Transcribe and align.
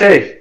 Já 0.00 0.35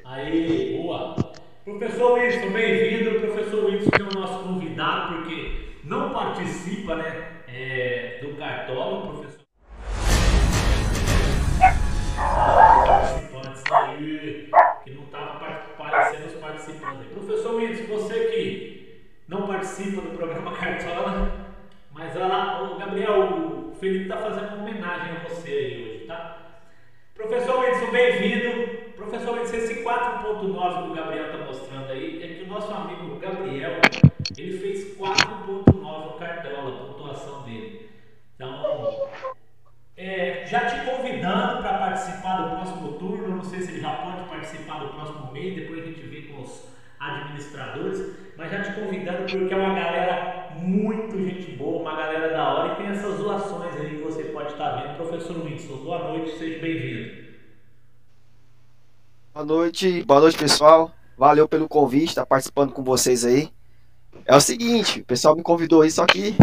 turno, 42.97 43.35
não 43.35 43.43
sei 43.43 43.61
se 43.61 43.71
ele 43.71 43.81
já 43.81 43.91
pode 43.91 44.29
participar 44.29 44.79
do 44.79 44.93
próximo 44.93 45.31
mês, 45.31 45.55
depois 45.55 45.81
a 45.81 45.85
gente 45.85 46.01
vê 46.01 46.21
com 46.23 46.41
os 46.41 46.65
administradores, 46.99 48.15
mas 48.37 48.51
já 48.51 48.63
te 48.63 48.79
convidando 48.79 49.25
porque 49.29 49.53
é 49.53 49.57
uma 49.57 49.75
galera 49.75 50.49
muito 50.57 51.17
gente 51.17 51.51
boa, 51.51 51.81
uma 51.81 51.95
galera 51.95 52.33
da 52.33 52.53
hora 52.53 52.73
e 52.73 52.75
tem 52.77 52.95
essas 52.95 53.17
zoações 53.17 53.75
aí 53.75 53.97
que 53.97 54.03
você 54.03 54.23
pode 54.25 54.51
estar 54.53 54.81
vendo. 54.81 54.97
Professor 54.97 55.45
Wilson, 55.45 55.77
boa 55.77 56.09
noite, 56.09 56.37
seja 56.37 56.59
bem-vindo. 56.59 57.25
Boa 59.33 59.45
noite, 59.45 60.03
boa 60.03 60.21
noite 60.21 60.37
pessoal. 60.37 60.91
Valeu 61.17 61.47
pelo 61.47 61.67
convite, 61.67 62.09
estar 62.09 62.25
participando 62.25 62.71
com 62.71 62.83
vocês 62.83 63.23
aí. 63.25 63.49
É 64.25 64.35
o 64.35 64.41
seguinte, 64.41 65.01
o 65.01 65.05
pessoal 65.05 65.35
me 65.35 65.43
convidou 65.43 65.81
aí, 65.81 65.91
só 65.91 66.05
que, 66.05 66.35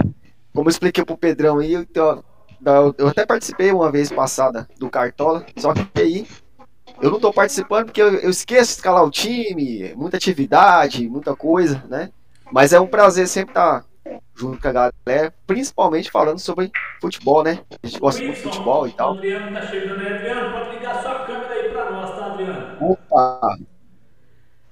como 0.54 0.68
eu 0.68 0.70
expliquei 0.70 1.04
pro 1.04 1.16
Pedrão 1.16 1.58
aí, 1.58 1.72
eu, 1.72 1.86
eu, 1.94 2.94
eu 2.98 3.08
até 3.08 3.26
participei 3.26 3.72
uma 3.72 3.90
vez 3.90 4.10
passada 4.10 4.68
do 4.78 4.88
Cartola, 4.90 5.44
só 5.56 5.72
que 5.72 6.00
aí 6.00 6.26
eu 7.02 7.10
não 7.10 7.20
tô 7.20 7.32
participando 7.32 7.86
porque 7.86 8.02
eu, 8.02 8.14
eu 8.16 8.30
esqueço 8.30 8.72
de 8.72 8.76
escalar 8.78 9.04
o 9.04 9.10
time, 9.10 9.94
muita 9.96 10.16
atividade, 10.18 11.08
muita 11.08 11.36
coisa, 11.36 11.84
né? 11.88 12.10
Mas 12.52 12.72
é 12.72 12.80
um 12.80 12.88
prazer 12.88 13.28
sempre 13.28 13.52
estar 13.52 13.84
junto 14.34 14.60
com 14.60 14.68
a 14.68 14.72
galera, 14.72 15.34
principalmente 15.46 16.10
falando 16.10 16.38
sobre 16.40 16.70
futebol, 17.00 17.42
né? 17.44 17.60
A 17.82 17.86
gente 17.88 18.00
gosta 18.00 18.22
muito 18.24 18.36
de 18.36 18.42
futebol 18.42 18.86
e 18.86 18.90
O 18.90 18.94
tal. 18.94 19.12
Adriano 19.14 19.52
tá 19.52 19.62
chegando 19.62 20.00
aí. 20.00 20.12
Adriano, 20.12 20.50
pode 20.50 20.70
ligar 20.76 21.02
sua 21.02 21.24
câmera 21.26 21.52
aí 21.54 21.68
para 21.68 21.90
nós, 21.90 22.16
tá, 22.16 22.26
Adriano? 22.26 22.76
Opa! 22.80 23.56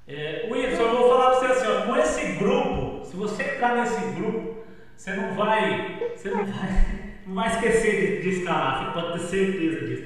É, 0.07 0.47
Wilson, 0.51 0.83
eu 0.83 0.91
vou 0.97 1.09
falar 1.09 1.31
pra 1.31 1.39
você 1.41 1.47
assim, 1.47 1.67
ó, 1.67 1.85
com 1.87 1.97
esse 1.97 2.37
grupo, 2.37 3.05
se 3.05 3.17
você 3.17 3.43
entrar 3.55 3.77
nesse 3.77 4.15
grupo, 4.15 4.65
você 4.97 5.15
não 5.15 5.35
vai, 5.35 5.99
você 6.15 6.31
não 6.31 6.45
vai, 6.47 7.23
não 7.27 7.35
vai 7.35 7.55
esquecer 7.55 8.21
de, 8.21 8.23
de 8.23 8.39
escalar, 8.41 8.87
você 8.87 9.01
pode 9.01 9.13
ter 9.13 9.29
certeza 9.29 9.87
disso. 9.87 10.05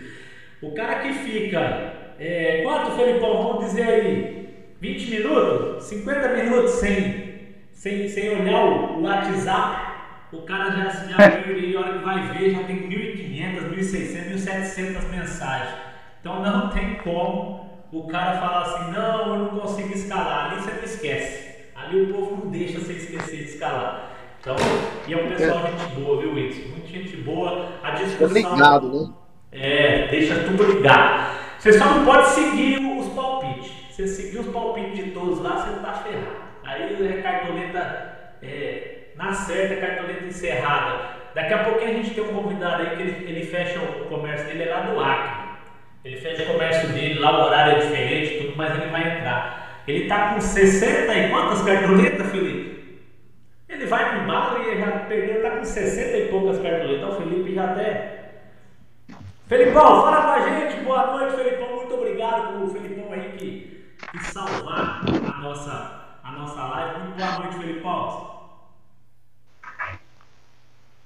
O 0.61 0.73
cara 0.75 1.01
que 1.03 1.13
fica, 1.15 2.04
é, 2.19 2.63
quanto, 2.63 2.93
Felipão, 2.93 3.43
vamos 3.43 3.65
dizer 3.67 3.83
aí, 3.83 4.49
20 4.81 5.11
minutos, 5.11 5.85
50 5.85 6.29
minutos 6.29 6.71
sem, 6.73 7.57
sem, 7.73 8.09
sem 8.09 8.41
olhar 8.41 8.65
o, 8.65 8.99
o 8.99 9.03
WhatsApp, 9.03 9.95
o 10.33 10.43
cara 10.43 10.71
já, 10.71 10.89
já 10.89 11.29
viu 11.43 11.59
e 11.59 11.77
a 11.77 11.81
hora 11.81 11.99
que 11.99 12.05
vai 12.05 12.33
ver, 12.33 12.51
já 12.53 12.65
tem 12.65 12.89
1.500, 12.89 13.71
1.600, 13.75 14.35
1.700 14.35 15.11
mensagens. 15.11 15.75
Então 16.21 16.43
não 16.43 16.71
tem 16.71 16.95
como 16.97 17.85
o 17.93 18.07
cara 18.09 18.39
falar 18.39 18.63
assim, 18.63 18.93
não, 18.93 19.29
eu 19.29 19.39
não 19.39 19.61
consigo 19.61 19.93
escalar. 19.93 20.53
Ali 20.53 20.63
você 20.63 20.71
não 20.73 20.85
esquece. 20.85 21.55
Ali 21.75 22.03
o 22.03 22.15
povo 22.15 22.45
não 22.45 22.51
deixa 22.51 22.79
você 22.79 22.95
esquecer 22.95 23.37
de 23.37 23.45
escalar. 23.45 24.11
Então, 24.41 24.57
e 25.07 25.15
é 25.15 25.17
um 25.17 25.29
pessoal 25.29 25.67
gente 25.67 25.95
boa, 25.95 26.21
viu, 26.21 26.35
Wilson? 26.35 26.69
Muita 26.69 26.89
gente 26.89 27.17
boa. 27.19 27.69
A 27.83 27.91
discussão. 27.93 28.27
Obrigado, 28.27 28.93
né? 28.93 29.15
É, 29.53 30.09
deixa 30.09 30.45
tudo 30.45 30.65
ligado. 30.65 31.44
Você 31.65 31.73
só 31.79 31.87
não 31.87 32.05
pode 32.05 32.29
seguir 32.29 32.79
os 32.79 33.09
palpites. 33.15 33.73
Você 33.89 34.07
seguir 34.07 34.39
os 34.41 34.49
palpites 34.49 35.03
de 35.03 35.13
todos 35.13 35.41
lá, 35.41 35.57
você 35.57 35.81
tá 35.81 35.95
ferrado. 35.95 36.45
Aí 36.63 37.09
é 37.09 37.23
cartoleta 37.23 38.37
é, 38.43 38.99
na 39.17 39.33
certa, 39.33 39.73
é 39.73 39.77
cartoleta 39.79 40.27
encerrada. 40.27 41.09
Daqui 41.35 41.55
a 41.55 41.65
pouquinho 41.65 41.91
a 41.91 41.95
gente 41.95 42.11
tem 42.11 42.23
um 42.23 42.35
convidado 42.35 42.83
aí 42.83 42.97
que 42.97 43.03
ele, 43.03 43.31
ele 43.31 43.47
fecha 43.47 43.81
o 43.81 44.05
comércio 44.11 44.47
dele 44.47 44.65
é 44.65 44.75
lá 44.75 44.81
do 44.81 45.01
Acre. 45.01 45.45
Ele 46.05 46.17
fecha 46.19 46.43
o 46.43 46.53
comércio 46.53 46.89
dele, 46.91 47.19
lá 47.19 47.33
o 47.33 47.47
horário 47.47 47.79
é 47.79 47.81
diferente, 47.81 48.45
tudo, 48.45 48.57
mas 48.59 48.79
ele 48.79 48.91
vai 48.91 49.17
entrar. 49.17 49.83
Ele 49.89 50.07
tá 50.07 50.35
com 50.35 50.43
60 50.43 51.15
e 51.15 51.31
quantas 51.31 51.63
cartoletas, 51.63 52.31
Felipe? 52.31 53.01
Ele 53.71 53.87
vai 53.87 54.11
pro 54.11 54.23
embalo 54.23 54.71
e 54.71 54.79
já 54.79 54.87
perdeu, 55.09 55.41
tá 55.41 55.53
com 55.53 55.65
60 55.65 56.15
e 56.15 56.29
poucas 56.29 56.59
cartoletas. 56.59 57.09
O 57.09 57.23
Felipe 57.23 57.55
já 57.55 57.65
até. 57.65 58.24
Felipão, 59.47 60.03
fala 60.03 60.23
com 60.23 60.31
a 60.31 60.49
gente. 60.49 60.83
Boa 60.85 61.07
noite, 61.13 61.37
Felipão. 61.37 61.77
Muito 61.77 61.95
obrigado 61.95 62.53
pelo 62.53 62.71
Felipão 62.71 63.13
aí 63.13 63.33
que, 63.33 63.87
que 64.11 64.25
salvar 64.33 65.03
a 65.05 65.39
nossa, 65.43 65.91
a 66.25 66.33
nossa 66.33 66.65
live. 66.67 67.01
Muito 67.01 67.17
boa 67.19 67.39
noite, 67.39 67.59
Felipão. 67.59 68.25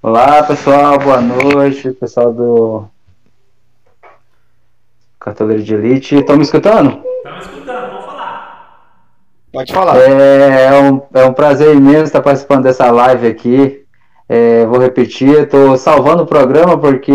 Olá 0.00 0.42
pessoal, 0.44 0.98
boa 1.00 1.20
noite, 1.20 1.90
pessoal 1.90 2.32
do 2.32 2.84
Cartoleiro 5.18 5.64
de 5.64 5.74
Elite. 5.74 6.14
Estão 6.14 6.36
me 6.36 6.44
escutando? 6.44 7.02
Estamos 7.16 7.44
escutando, 7.44 7.90
pode 7.90 8.06
falar. 8.06 8.94
Pode 9.52 9.72
falar. 9.72 9.96
É, 9.96 10.66
é 10.66 10.80
um, 10.80 11.02
é 11.12 11.24
um 11.24 11.32
prazer 11.32 11.74
imenso 11.74 12.04
estar 12.04 12.22
participando 12.22 12.62
dessa 12.62 12.88
live 12.88 13.26
aqui. 13.26 13.84
É, 14.28 14.66
vou 14.66 14.78
repetir, 14.78 15.44
estou 15.44 15.76
salvando 15.78 16.24
o 16.24 16.26
programa 16.26 16.76
porque 16.76 17.10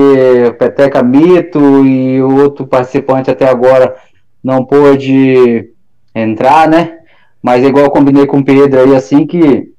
Peteca 0.57 1.03
Mito 1.03 1.85
e 1.85 2.19
o 2.21 2.37
outro 2.41 2.65
participante 2.65 3.29
até 3.29 3.47
agora 3.47 3.95
não 4.43 4.65
pôde 4.65 5.69
entrar, 6.15 6.67
né? 6.67 6.97
Mas 7.41 7.63
igual 7.63 7.85
eu 7.85 7.91
combinei 7.91 8.25
com 8.25 8.39
o 8.39 8.43
Pedro 8.43 8.79
aí, 8.79 8.95
assim 8.95 9.27
que 9.27 9.71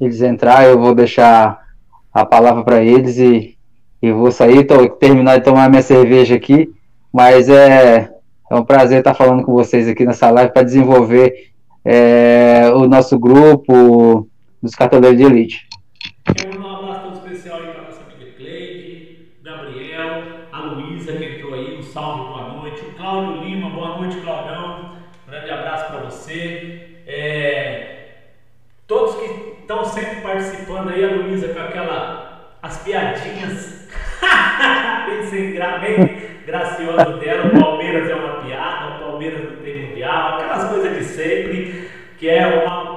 eles 0.00 0.22
entrar, 0.22 0.64
eu 0.66 0.80
vou 0.80 0.94
deixar 0.94 1.60
a 2.12 2.24
palavra 2.24 2.64
para 2.64 2.82
eles 2.82 3.18
e, 3.18 3.56
e 4.00 4.10
vou 4.10 4.32
sair, 4.32 4.64
tô, 4.64 4.88
terminar 4.88 5.38
de 5.38 5.44
tomar 5.44 5.68
minha 5.68 5.82
cerveja 5.82 6.34
aqui, 6.34 6.70
mas 7.12 7.48
é, 7.50 8.10
é 8.50 8.54
um 8.54 8.64
prazer 8.64 9.00
estar 9.00 9.14
falando 9.14 9.42
com 9.42 9.52
vocês 9.52 9.86
aqui 9.86 10.06
nessa 10.06 10.30
live 10.30 10.52
para 10.52 10.62
desenvolver 10.62 11.50
é, 11.84 12.70
o 12.74 12.88
nosso 12.88 13.18
grupo 13.18 14.26
dos 14.62 14.74
catadores 14.74 15.18
de 15.18 15.24
elite. 15.24 15.69
Um 16.28 16.76
abraço 16.76 17.00
todo 17.00 17.14
especial 17.14 17.60
aí 17.60 17.72
para 17.72 17.82
nossa 17.82 18.02
amiga 18.02 18.30
Cleide, 18.36 19.28
Gabriel, 19.42 20.22
a 20.52 20.60
Luísa 20.60 21.14
que 21.14 21.24
entrou 21.24 21.54
aí, 21.54 21.78
um 21.78 21.82
salve, 21.82 22.28
boa 22.28 22.52
noite. 22.54 22.82
O 22.82 22.92
Cláudio 22.92 23.42
Lima, 23.42 23.70
boa 23.70 23.96
noite, 23.96 24.20
Claudão. 24.20 24.96
Um 25.26 25.30
grande 25.30 25.50
abraço 25.50 25.90
para 25.90 26.02
você. 26.02 27.00
É, 27.06 28.08
todos 28.86 29.16
que 29.16 29.60
estão 29.60 29.82
sempre 29.84 30.20
participando 30.20 30.90
aí, 30.90 31.04
a 31.04 31.08
Luísa 31.08 31.48
com 31.48 31.60
aquela. 31.60 32.58
as 32.62 32.82
piadinhas 32.82 33.88
bem, 35.06 35.22
sem 35.24 35.52
gra, 35.54 35.78
bem 35.78 35.96
gracioso 36.44 37.18
dela, 37.18 37.46
o 37.46 37.58
Palmeiras 37.58 38.10
é 38.10 38.14
uma 38.14 38.42
piada, 38.42 38.96
o 38.96 38.98
Palmeiras 39.10 39.50
não 39.50 39.56
tem 39.62 39.86
mundial, 39.86 40.34
aquelas 40.34 40.68
coisas 40.68 40.98
de 40.98 41.04
sempre, 41.04 41.90
que 42.18 42.28
é 42.28 42.46
uma 42.46 42.89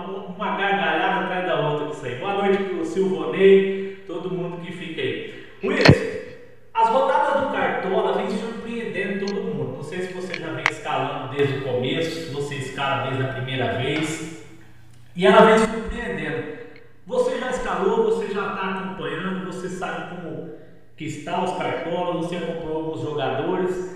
Todo 4.08 4.32
mundo 4.32 4.62
que 4.62 4.72
fica 4.72 5.02
aí. 5.02 5.46
Wilson, 5.64 6.14
as 6.74 6.90
rodadas 6.90 7.42
do 7.44 7.52
Cartola 7.52 8.14
vêm 8.14 8.30
surpreendendo 8.38 9.26
todo 9.26 9.42
mundo. 9.42 9.76
Não 9.78 9.84
sei 9.84 10.02
se 10.02 10.14
você 10.14 10.34
já 10.40 10.48
vem 10.54 10.64
escalando 10.70 11.36
desde 11.36 11.58
o 11.58 11.62
começo, 11.62 12.28
se 12.28 12.34
você 12.34 12.56
escala 12.56 13.08
desde 13.08 13.24
a 13.24 13.34
primeira 13.34 13.74
vez. 13.74 14.44
E 15.16 15.26
ela 15.26 15.46
vem 15.46 15.60
surpreendendo. 15.60 16.54
Você 17.06 17.38
já 17.38 17.50
escalou, 17.50 18.06
você 18.06 18.34
já 18.34 18.48
está 18.48 18.80
acompanhando, 18.80 19.46
você 19.46 19.68
sabe 19.68 20.16
como 20.16 20.54
que 20.96 21.06
está 21.06 21.44
os 21.44 21.58
cartolas, 21.58 22.26
você 22.26 22.38
acompanhou 22.38 22.78
alguns 22.78 23.02
jogadores. 23.02 23.94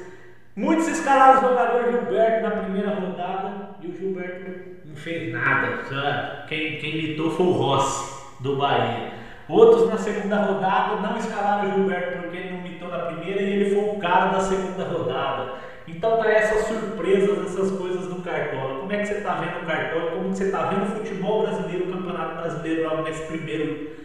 Muitos 0.56 0.88
escalaram 0.88 1.40
o 1.40 1.50
jogador 1.50 1.92
Gilberto 1.92 2.44
na 2.44 2.52
primeira 2.64 2.96
rodada 2.96 3.78
e 3.82 3.88
o 3.88 3.96
Gilberto 3.96 4.80
não 4.86 4.96
fez 4.96 5.32
nada. 5.32 6.46
Quem, 6.50 6.80
quem 6.80 6.98
imitou 6.98 7.32
foi 7.32 7.46
o 7.46 7.52
Rossi, 7.52 8.42
do 8.42 8.58
Bahia. 8.58 9.17
Outros 9.50 9.90
na 9.90 9.98
segunda 9.98 10.44
rodada 10.44 11.02
não 11.02 11.18
escalaram 11.18 11.70
o 11.70 11.74
Gilberto 11.74 12.22
porque 12.22 12.38
ele 12.38 12.52
não 12.52 12.66
imitou 12.66 12.90
na 12.90 13.00
primeira 13.06 13.42
e 13.42 13.54
ele 13.54 13.76
foi 13.76 13.96
o 13.96 14.00
cara 14.00 14.32
da 14.32 14.42
segunda 14.42 14.84
rodada. 14.84 15.54
Então 15.88 16.18
tá 16.18 16.30
essas 16.30 16.68
surpresas, 16.68 17.46
essas 17.46 17.72
coisas 17.78 18.08
do 18.08 18.22
Cartola. 18.22 18.80
Como 18.82 18.92
é 18.92 18.98
que 18.98 19.06
você 19.06 19.14
está 19.14 19.36
vendo 19.36 19.64
o 19.64 19.66
Cartola? 19.66 20.12
Como 20.12 20.30
que 20.30 20.38
você 20.38 20.44
está 20.46 20.66
vendo 20.66 20.84
o 20.84 20.98
futebol 20.98 21.44
brasileiro, 21.44 21.90
o 21.90 21.94
campeonato 21.94 22.36
brasileiro 22.36 22.90
logo 22.90 23.04
nesse 23.04 23.26
primeiro 23.26 23.96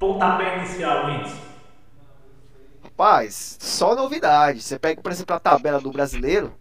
pontapé 0.00 0.58
inicial, 0.58 1.06
Wins? 1.06 1.32
Rapaz, 2.82 3.56
só 3.60 3.94
novidade. 3.94 4.60
Você 4.60 4.80
pega, 4.80 5.00
por 5.00 5.12
exemplo, 5.12 5.36
a 5.36 5.38
tabela 5.38 5.80
do 5.80 5.92
brasileiro. 5.92 6.52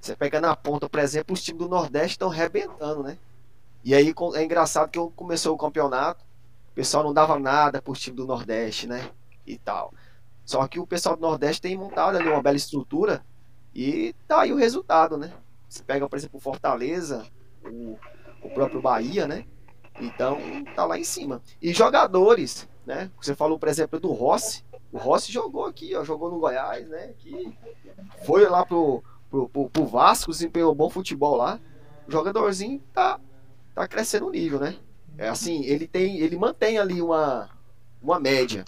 Você 0.00 0.14
pega 0.14 0.40
na 0.40 0.54
ponta, 0.54 0.88
por 0.88 1.00
exemplo, 1.00 1.34
os 1.34 1.42
times 1.42 1.60
do 1.60 1.68
Nordeste 1.68 2.12
estão 2.12 2.28
rebentando, 2.28 3.02
né? 3.02 3.18
E 3.82 3.94
aí 3.94 4.14
é 4.34 4.44
engraçado 4.44 4.90
que 4.90 4.98
começou 5.16 5.54
o 5.54 5.58
campeonato, 5.58 6.24
o 6.70 6.74
pessoal 6.74 7.04
não 7.04 7.12
dava 7.12 7.38
nada 7.38 7.82
para 7.82 7.92
os 7.92 8.00
times 8.00 8.16
do 8.16 8.26
Nordeste, 8.26 8.86
né? 8.86 9.10
E 9.46 9.58
tal. 9.58 9.92
Só 10.44 10.66
que 10.66 10.80
o 10.80 10.86
pessoal 10.86 11.16
do 11.16 11.22
Nordeste 11.22 11.62
tem 11.62 11.76
montado 11.76 12.16
ali 12.16 12.28
uma 12.28 12.42
bela 12.42 12.56
estrutura 12.56 13.24
e 13.74 14.14
tá 14.26 14.42
aí 14.42 14.52
o 14.52 14.56
resultado, 14.56 15.16
né? 15.16 15.32
Você 15.68 15.82
pega, 15.82 16.08
por 16.08 16.16
exemplo, 16.16 16.38
o 16.38 16.40
Fortaleza, 16.40 17.26
o, 17.64 17.96
o 18.42 18.50
próprio 18.50 18.80
Bahia, 18.80 19.26
né? 19.26 19.44
Então 20.00 20.38
tá 20.74 20.84
lá 20.84 20.98
em 20.98 21.04
cima. 21.04 21.42
E 21.60 21.72
jogadores, 21.72 22.68
né? 22.86 23.10
Você 23.20 23.34
falou, 23.34 23.58
por 23.58 23.68
exemplo, 23.68 24.00
do 24.00 24.12
Rossi. 24.12 24.64
O 24.92 24.98
Rossi 24.98 25.30
jogou 25.30 25.66
aqui, 25.66 25.94
ó, 25.94 26.04
jogou 26.04 26.30
no 26.30 26.40
Goiás, 26.40 26.88
né? 26.88 27.14
Que 27.18 27.56
foi 28.24 28.48
lá 28.48 28.64
pro, 28.66 29.04
pro, 29.30 29.48
pro, 29.48 29.70
pro 29.70 29.86
Vasco, 29.86 30.32
desempenhou 30.32 30.74
bom 30.74 30.90
futebol 30.90 31.36
lá. 31.36 31.60
O 32.08 32.10
jogadorzinho 32.10 32.82
tá, 32.92 33.20
tá 33.74 33.86
crescendo 33.86 34.26
o 34.26 34.30
nível, 34.30 34.58
né? 34.58 34.76
É 35.20 35.28
assim, 35.28 35.62
ele 35.66 35.86
tem, 35.86 36.18
ele 36.20 36.34
mantém 36.34 36.78
ali 36.78 37.02
uma, 37.02 37.50
uma 38.00 38.18
média. 38.18 38.64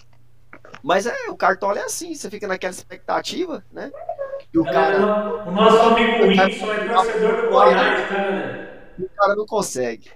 Mas 0.82 1.06
é, 1.06 1.31
o 1.31 1.34
Cartola 1.34 1.78
é 1.78 1.84
assim, 1.84 2.14
você 2.14 2.28
fica 2.28 2.46
naquela 2.46 2.75
expectativa, 2.75 3.64
né? 3.72 3.90
E 4.52 4.58
o 4.58 4.64
cara. 4.64 5.46
O 5.46 5.50
nosso 5.50 5.81
amigo 5.81 6.26
Wilson 6.26 6.72
é 6.75 6.88
torcedor 6.88 7.40
do 7.40 7.49
Goiás, 7.49 8.06
tá, 8.06 8.14
galera? 8.16 8.93
O 8.99 9.08
cara 9.08 9.34
não 9.34 9.46
consegue. 9.46 10.10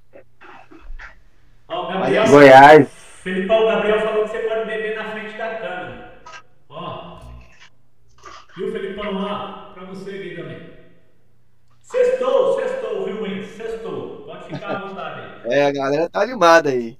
Ó, 1.68 1.86
Gabriel, 1.86 2.28
Goiás. 2.28 2.88
Felipão, 3.22 3.64
Gabriel 3.64 4.00
falou 4.02 4.24
que 4.24 4.30
você 4.32 4.38
pode 4.40 4.66
beber 4.66 4.94
na 4.94 5.10
frente 5.12 5.38
da 5.38 5.54
câmera. 5.54 6.20
Ó. 6.68 7.18
Viu, 8.54 8.72
Felipão? 8.72 9.24
Ó, 9.24 9.72
pra 9.72 9.84
você 9.86 10.10
aqui 10.10 10.36
também. 10.36 10.75
Sextou, 11.96 12.60
sextou, 12.60 13.04
viu, 13.04 13.22
Wins? 13.22 13.48
Sextou. 13.56 14.24
Pode 14.26 14.44
ficar 14.44 14.70
à 14.70 14.78
vontade 14.80 15.20
aí. 15.20 15.26
É, 15.48 15.64
a 15.64 15.72
galera 15.72 16.08
tá 16.08 16.22
animada 16.22 16.70
aí. 16.70 16.98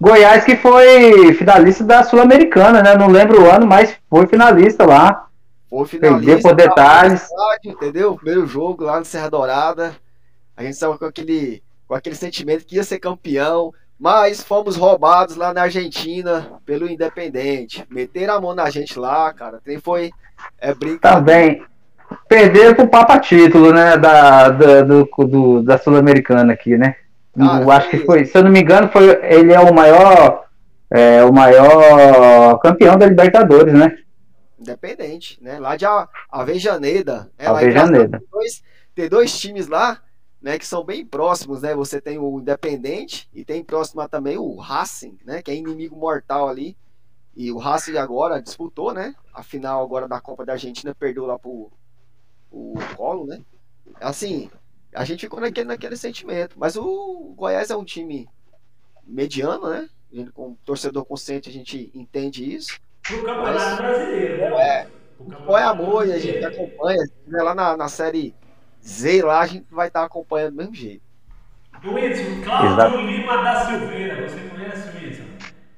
Goiás 0.00 0.44
que 0.44 0.56
foi 0.56 1.34
finalista 1.34 1.84
da 1.84 2.02
Sul-Americana, 2.02 2.82
né? 2.82 2.96
Não 2.96 3.08
lembro 3.08 3.42
o 3.42 3.50
ano, 3.50 3.66
mas 3.66 3.94
foi 4.08 4.26
finalista 4.26 4.86
lá. 4.86 5.28
Foi 5.68 5.86
finalista. 5.86 6.24
Perdeu 6.24 6.40
por 6.40 6.56
detalhes. 6.56 7.28
Entendeu? 7.62 8.16
Primeiro 8.16 8.46
jogo 8.46 8.84
lá 8.84 8.98
no 8.98 9.04
Serra 9.04 9.28
Dourada. 9.28 9.94
A 10.56 10.62
gente 10.62 10.72
estava 10.72 10.96
com 10.96 11.04
aquele, 11.04 11.62
com 11.86 11.94
aquele 11.94 12.16
sentimento 12.16 12.64
que 12.64 12.76
ia 12.76 12.82
ser 12.82 12.98
campeão. 12.98 13.74
Mas 13.98 14.42
fomos 14.42 14.76
roubados 14.76 15.36
lá 15.36 15.52
na 15.52 15.64
Argentina 15.64 16.58
pelo 16.64 16.88
Independente. 16.88 17.86
Meteram 17.90 18.34
a 18.34 18.40
mão 18.40 18.54
na 18.54 18.70
gente 18.70 18.98
lá, 18.98 19.30
cara. 19.34 19.60
Tem 19.62 19.78
foi. 19.78 20.10
É 20.58 20.72
brincadeira. 20.72 21.18
Também. 21.18 21.69
Perderam 22.28 22.74
pro 22.74 22.88
Papa 22.88 23.18
Título, 23.18 23.72
né? 23.72 23.96
Da, 23.96 24.48
da, 24.50 24.82
do, 24.82 25.04
do- 25.26 25.62
da 25.62 25.78
Sul-Americana 25.78 26.52
aqui, 26.52 26.76
né? 26.76 26.96
Cara, 27.36 27.62
eu 27.62 27.70
acho 27.70 27.88
que 27.90 27.98
foi- 27.98 28.24
se 28.24 28.36
eu 28.36 28.42
não 28.44 28.50
me 28.50 28.60
engano, 28.60 28.88
foi, 28.88 29.08
ele 29.24 29.52
é 29.52 29.60
o 29.60 29.72
maior, 29.74 30.44
é, 30.90 31.22
o 31.24 31.32
maior 31.32 32.58
campeão 32.58 32.96
da 32.98 33.06
Libertadores, 33.06 33.72
né? 33.72 33.96
Independente, 34.58 35.38
né? 35.42 35.58
Lá 35.58 35.76
de 35.76 35.86
A- 35.86 36.08
Avejaneda. 36.30 37.30
É, 37.38 37.48
lá 37.50 37.58
Avejaneda. 37.58 38.18
Tem 38.18 38.28
dois, 38.30 38.62
tem 38.94 39.08
dois 39.08 39.38
times 39.38 39.68
lá, 39.68 40.00
né? 40.42 40.58
Que 40.58 40.66
são 40.66 40.84
bem 40.84 41.04
próximos, 41.06 41.62
né? 41.62 41.74
Você 41.74 42.00
tem 42.00 42.18
o 42.18 42.38
Independente 42.40 43.28
e 43.32 43.44
tem 43.44 43.64
próximo 43.64 44.06
também 44.08 44.36
o 44.36 44.56
Racing, 44.56 45.16
né? 45.24 45.40
Que 45.42 45.50
é 45.50 45.54
inimigo 45.54 45.96
mortal 45.96 46.48
ali. 46.48 46.76
E 47.34 47.50
o 47.52 47.58
Racing 47.58 47.96
agora 47.96 48.42
disputou, 48.42 48.92
né? 48.92 49.14
A 49.32 49.42
final 49.42 49.82
agora 49.82 50.06
da 50.08 50.20
Copa 50.20 50.44
da 50.44 50.52
Argentina, 50.54 50.94
perdeu 50.98 51.24
lá 51.24 51.38
pro, 51.38 51.70
pro 52.50 52.96
Colo, 52.96 53.26
né? 53.26 53.40
Assim, 54.00 54.50
a 54.94 55.04
gente 55.04 55.20
ficou 55.20 55.40
naquele, 55.40 55.68
naquele 55.68 55.96
sentimento. 55.96 56.56
Mas 56.58 56.76
o 56.76 57.34
Goiás 57.36 57.70
é 57.70 57.76
um 57.76 57.84
time 57.84 58.28
mediano, 59.06 59.70
né? 59.70 59.88
A 60.12 60.16
gente, 60.16 60.32
Com 60.32 60.54
torcedor 60.64 61.04
consciente, 61.04 61.48
a 61.48 61.52
gente 61.52 61.90
entende 61.94 62.54
isso. 62.54 62.78
Pro 63.02 63.24
Campeonato 63.24 63.82
Brasileiro, 63.82 64.38
né? 64.38 64.62
É. 64.62 65.00
É 65.48 65.62
amor 65.62 66.06
e 66.06 66.12
a 66.12 66.18
gente 66.18 66.44
acompanha. 66.44 67.00
Se 67.00 67.12
tiver 67.24 67.42
lá 67.42 67.54
na, 67.54 67.76
na 67.76 67.88
série 67.88 68.34
Z 68.82 69.22
lá, 69.22 69.40
a 69.40 69.46
gente 69.46 69.66
vai 69.70 69.88
estar 69.88 70.04
acompanhando 70.04 70.52
do 70.52 70.56
mesmo 70.56 70.74
jeito. 70.74 71.02
Wilson, 71.84 72.42
Cláudio 72.42 72.72
Exato. 72.72 72.96
Lima 72.96 73.42
da 73.42 73.66
Silveira, 73.66 74.28
você 74.28 74.48
conhece 74.48 74.88
o 74.88 75.00
Wilson? 75.00 75.22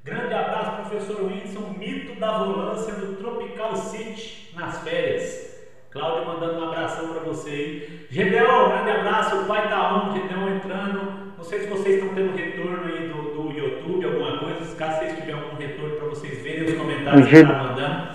Grande 0.03 0.33
abraço, 0.33 0.89
professor 0.89 1.23
Wilson, 1.23 1.75
mito 1.77 2.19
da 2.19 2.37
volância 2.39 2.93
do 2.93 3.15
Tropical 3.17 3.75
City 3.75 4.53
nas 4.55 4.81
férias. 4.81 5.52
Cláudio 5.93 6.25
mandando 6.25 6.59
um 6.59 6.69
abração 6.69 7.09
para 7.09 7.21
você 7.21 7.49
aí. 7.51 8.07
Gedeon, 8.09 8.69
grande 8.69 8.89
abraço, 8.89 9.35
o 9.35 9.45
pai 9.45 9.69
tá 9.69 9.93
on, 9.93 10.13
Gedeon 10.13 10.55
entrando. 10.55 11.33
Não 11.37 11.43
sei 11.43 11.59
se 11.59 11.67
vocês 11.67 11.95
estão 11.95 12.15
tendo 12.15 12.35
retorno 12.35 12.85
aí 12.85 13.07
do, 13.09 13.21
do 13.21 13.51
YouTube, 13.55 14.03
alguma 14.03 14.39
coisa. 14.39 14.75
Caso 14.75 14.97
vocês 14.97 15.13
tiverem 15.13 15.35
algum 15.35 15.55
retorno 15.55 15.95
para 15.97 16.07
vocês 16.07 16.41
verem 16.41 16.63
os 16.63 16.73
comentários 16.73 17.27
que 17.27 17.43
tá 17.43 17.53
mandando. 17.53 18.07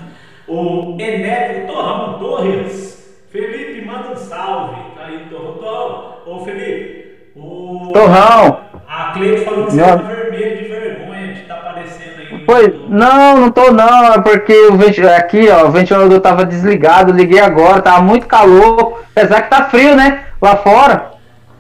O 0.49 0.97
Enéco 0.99 1.73
Torrão 1.73 2.19
Torres. 2.19 3.23
Felipe, 3.31 3.87
manda 3.87 4.11
um 4.11 4.17
salve. 4.17 4.95
Tá 4.97 5.05
aí, 5.05 5.29
Torrão. 5.31 5.55
Torrão. 5.55 6.23
Ô, 6.27 6.45
Felipe. 6.45 6.99
O... 7.37 7.91
Torrão! 7.93 8.61
A 8.89 9.13
Cleide 9.13 9.45
falou 9.45 9.67
que 9.67 9.73
você 9.73 9.81
tá 9.81 9.97
vermelho 9.97 10.57
de 10.57 10.65
vergonha 10.65 11.35
de 11.35 11.41
estar 11.43 11.55
aparecendo 11.55 12.19
aí. 12.19 12.33
no 12.33 12.38
Pois, 12.49 12.73
não, 12.89 13.37
não 13.43 13.51
tô 13.51 13.71
não, 13.73 14.07
é 14.07 14.23
porque 14.23 14.55
o 14.69 14.77
venti- 14.79 15.07
aqui, 15.07 15.51
ó, 15.51 15.67
o 15.67 15.71
ventilador 15.71 16.19
tava 16.19 16.47
desligado, 16.47 17.13
liguei 17.13 17.39
agora, 17.41 17.83
tava 17.83 18.01
muito 18.01 18.27
calor, 18.27 19.03
apesar 19.15 19.43
que 19.43 19.51
tá 19.51 19.65
frio, 19.67 19.95
né, 19.95 20.25
lá 20.41 20.57
fora, 20.57 21.11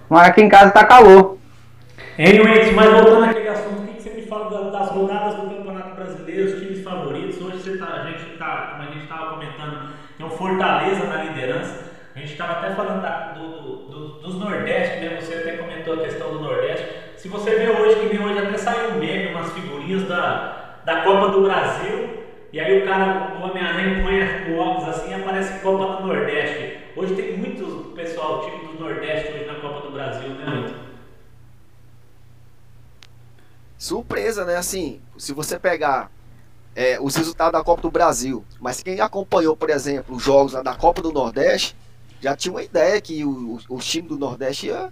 mas 0.08 0.28
aqui 0.28 0.40
em 0.40 0.48
casa 0.48 0.70
tá 0.70 0.86
calor. 0.86 1.36
Anyways, 2.18 2.72
mas 2.72 2.90
voltando 2.90 3.24
àquele 3.26 3.48
assunto, 3.50 3.82
o 3.82 3.86
que 3.86 4.02
você 4.02 4.08
me 4.14 4.22
fala 4.22 4.48
da- 4.48 4.78
das 4.78 4.88
rodadas 4.88 5.34
do 5.34 5.42
Campeonato 5.42 5.94
Brasileiro, 5.94 6.46
os 6.46 6.58
times 6.58 6.82
favoritos? 6.82 7.38
Hoje 7.42 7.58
você 7.58 7.76
tá, 7.76 7.84
a 7.84 8.04
gente 8.06 8.24
tá, 8.38 8.70
como 8.72 8.88
a 8.88 8.92
gente 8.92 9.02
estava 9.02 9.26
comentando, 9.34 9.90
tem 10.16 10.26
o 10.26 10.30
Fortaleza 10.30 11.04
na 11.04 11.22
liderança. 11.22 11.88
A 12.16 12.18
gente 12.18 12.32
estava 12.32 12.52
até 12.52 12.70
falando 12.70 13.02
da- 13.02 13.32
do- 13.36 13.60
do- 13.60 13.76
do- 13.90 14.08
dos 14.22 14.40
Nordeste, 14.40 15.04
né? 15.04 15.18
Você 15.20 15.34
até 15.34 15.52
comentou 15.58 15.92
a 15.94 15.98
questão 15.98 16.30
do 16.32 16.40
Nordeste. 16.40 16.86
Se 17.18 17.28
você 17.28 17.50
vê 17.50 17.68
hoje, 17.68 17.96
que 18.00 18.16
nem 18.16 18.26
hoje 18.26 18.38
até 18.38 18.56
saiu 18.56 18.92
um 18.92 18.98
meme, 18.98 19.34
umas 19.34 19.52
figurinhas 19.52 20.04
da, 20.08 20.67
da 20.88 21.02
Copa 21.02 21.28
do 21.28 21.42
Brasil, 21.42 22.24
e 22.50 22.58
aí 22.58 22.82
o 22.82 22.86
cara, 22.86 23.36
o 23.38 23.42
Homem-Aranha 23.42 24.02
põe 24.02 24.54
o 24.54 24.58
óculos 24.58 24.88
assim 24.88 25.10
e 25.10 25.14
aparece 25.14 25.60
Copa 25.60 26.00
do 26.00 26.06
Nordeste. 26.06 26.78
Hoje 26.96 27.14
tem 27.14 27.36
muito 27.36 27.92
pessoal, 27.94 28.40
time 28.40 28.72
do 28.72 28.82
Nordeste 28.82 29.34
hoje 29.34 29.44
na 29.44 29.56
Copa 29.56 29.86
do 29.86 29.92
Brasil, 29.92 30.30
né, 30.30 30.46
Milton? 30.46 30.88
surpresa, 33.76 34.46
né? 34.46 34.56
Assim, 34.56 34.98
se 35.18 35.34
você 35.34 35.58
pegar 35.58 36.10
é, 36.74 36.98
os 36.98 37.14
resultados 37.16 37.52
da 37.52 37.62
Copa 37.62 37.82
do 37.82 37.90
Brasil, 37.90 38.42
mas 38.58 38.82
quem 38.82 38.98
acompanhou, 38.98 39.54
por 39.54 39.68
exemplo, 39.68 40.16
os 40.16 40.22
jogos 40.22 40.52
da 40.52 40.74
Copa 40.74 41.02
do 41.02 41.12
Nordeste, 41.12 41.76
já 42.18 42.34
tinha 42.34 42.52
uma 42.52 42.62
ideia 42.62 42.98
que 42.98 43.22
o, 43.26 43.60
o, 43.68 43.76
o 43.76 43.78
time 43.78 44.08
do 44.08 44.18
Nordeste 44.18 44.68
ia, 44.68 44.90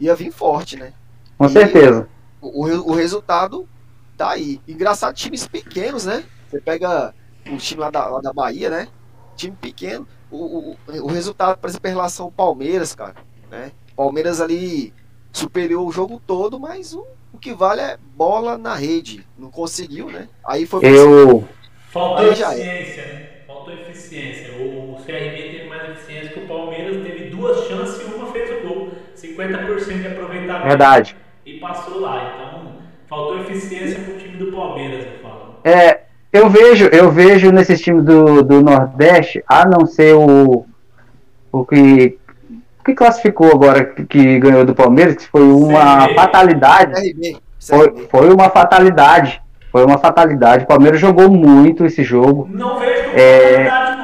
ia 0.00 0.14
vir 0.16 0.32
forte, 0.32 0.76
né? 0.76 0.92
Com 1.38 1.46
e 1.46 1.50
certeza. 1.50 2.08
O, 2.40 2.66
o, 2.66 2.90
o 2.90 2.94
resultado 2.94 3.66
tá 4.16 4.30
aí. 4.30 4.60
Engraçado, 4.66 5.14
times 5.14 5.46
pequenos, 5.46 6.06
né? 6.06 6.24
Você 6.48 6.60
pega 6.60 7.14
o 7.50 7.56
time 7.56 7.80
lá 7.80 7.90
da, 7.90 8.06
lá 8.06 8.20
da 8.20 8.32
Bahia, 8.32 8.70
né? 8.70 8.88
Time 9.36 9.56
pequeno. 9.60 10.06
O, 10.30 10.36
o, 10.70 10.76
o 11.02 11.06
resultado, 11.06 11.58
por 11.58 11.68
exemplo, 11.68 11.88
em 11.88 11.92
relação 11.92 12.26
ao 12.26 12.32
Palmeiras, 12.32 12.94
cara, 12.94 13.14
né? 13.50 13.72
Palmeiras 13.94 14.40
ali 14.40 14.92
superior 15.32 15.86
o 15.86 15.92
jogo 15.92 16.20
todo, 16.26 16.58
mas 16.58 16.94
o, 16.94 17.06
o 17.32 17.38
que 17.38 17.52
vale 17.52 17.80
é 17.80 17.98
bola 18.14 18.56
na 18.56 18.74
rede. 18.74 19.26
Não 19.38 19.50
conseguiu, 19.50 20.10
né? 20.10 20.28
Aí 20.44 20.66
foi. 20.66 20.84
Eu. 20.84 21.46
Faltou 21.90 22.26
Aí 22.26 22.30
eficiência, 22.30 23.06
né? 23.06 23.28
Faltou 23.46 23.72
eficiência. 23.72 24.52
O 24.52 24.96
CRB 25.04 25.50
teve 25.52 25.68
mais 25.68 25.90
eficiência 25.90 26.32
que 26.32 26.40
o 26.40 26.48
Palmeiras, 26.48 27.02
teve 27.02 27.30
duas 27.30 27.66
chances 27.68 28.00
e 28.00 28.04
uma 28.04 28.32
fez 28.32 28.50
o 28.50 28.66
gol. 28.66 28.90
50% 29.16 30.00
de 30.00 30.06
aproveitamento. 30.08 30.66
Verdade. 30.66 31.16
E 31.44 31.58
passou 31.58 32.00
lá. 32.00 32.34
Então, 32.34 32.55
faltou 33.16 33.40
eficiência 33.40 33.98
pro 34.00 34.14
time 34.18 34.36
do 34.36 34.52
Palmeiras, 34.52 35.06
eu 35.06 35.22
falo. 35.22 35.54
É, 35.64 36.00
eu 36.30 36.50
vejo, 36.50 36.86
eu 36.86 37.10
vejo 37.10 37.50
nesses 37.50 37.80
times 37.80 38.04
do, 38.04 38.42
do 38.42 38.62
Nordeste, 38.62 39.42
a 39.48 39.66
não 39.66 39.86
ser 39.86 40.14
o, 40.14 40.66
o 41.50 41.64
que 41.64 42.18
que 42.84 42.94
classificou 42.94 43.50
agora, 43.50 43.84
que 43.84 44.38
ganhou 44.38 44.64
do 44.64 44.72
Palmeiras, 44.72 45.16
que 45.16 45.26
foi 45.26 45.42
uma 45.42 46.08
fatalidade. 46.14 47.16
Foi, 47.58 48.06
foi 48.08 48.32
uma 48.32 48.48
fatalidade. 48.48 49.42
Foi 49.72 49.84
uma 49.84 49.98
fatalidade. 49.98 50.62
O 50.62 50.68
Palmeiras 50.68 51.00
jogou 51.00 51.28
muito 51.28 51.84
esse 51.84 52.04
jogo. 52.04 52.48
Não 52.48 52.78
vejo 52.78 53.02
como 53.06 53.16
é... 53.18 53.95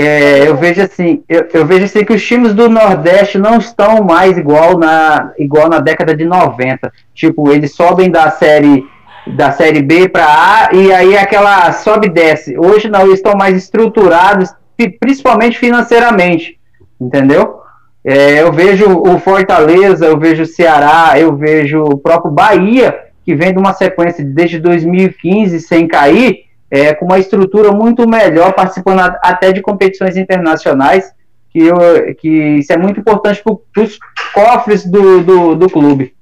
É, 0.00 0.46
eu 0.46 0.56
vejo 0.56 0.80
assim, 0.80 1.24
eu, 1.28 1.48
eu, 1.52 1.66
vejo 1.66 1.86
assim 1.86 2.04
que 2.04 2.12
os 2.12 2.24
times 2.24 2.54
do 2.54 2.68
Nordeste 2.68 3.36
não 3.36 3.58
estão 3.58 4.04
mais 4.04 4.38
igual 4.38 4.78
na, 4.78 5.32
igual 5.36 5.68
na 5.68 5.80
década 5.80 6.14
de 6.14 6.24
90. 6.24 6.92
Tipo, 7.12 7.50
eles 7.50 7.74
sobem 7.74 8.08
da 8.08 8.30
série 8.30 8.86
da 9.26 9.50
série 9.50 9.82
B 9.82 10.08
para 10.08 10.24
A 10.24 10.68
e 10.72 10.92
aí 10.92 11.16
aquela 11.16 11.72
sobe 11.72 12.06
e 12.06 12.10
desce. 12.10 12.56
Hoje 12.56 12.88
não, 12.88 13.00
eles 13.02 13.14
estão 13.14 13.34
mais 13.34 13.56
estruturados, 13.56 14.54
principalmente 15.00 15.58
financeiramente, 15.58 16.60
entendeu? 17.00 17.56
É, 18.04 18.40
eu 18.40 18.52
vejo 18.52 18.86
o 19.00 19.18
Fortaleza, 19.18 20.06
eu 20.06 20.16
vejo 20.16 20.44
o 20.44 20.46
Ceará, 20.46 21.18
eu 21.18 21.36
vejo 21.36 21.82
o 21.82 21.98
próprio 21.98 22.30
Bahia, 22.30 22.96
que 23.24 23.34
vem 23.34 23.52
de 23.52 23.58
uma 23.58 23.74
sequência 23.74 24.24
desde 24.24 24.60
2015 24.60 25.60
sem 25.60 25.88
cair, 25.88 26.44
é, 26.70 26.94
com 26.94 27.06
uma 27.06 27.18
estrutura 27.18 27.72
muito 27.72 28.08
melhor, 28.08 28.52
participando 28.52 29.00
até 29.22 29.52
de 29.52 29.62
competições 29.62 30.16
internacionais, 30.16 31.12
que, 31.50 31.60
eu, 31.60 31.76
que 32.16 32.28
isso 32.58 32.72
é 32.72 32.76
muito 32.76 33.00
importante 33.00 33.42
para 33.42 33.82
os 33.82 33.98
cofres 34.34 34.84
do, 34.84 35.22
do, 35.22 35.54
do, 35.54 35.70
clube. 35.70 36.14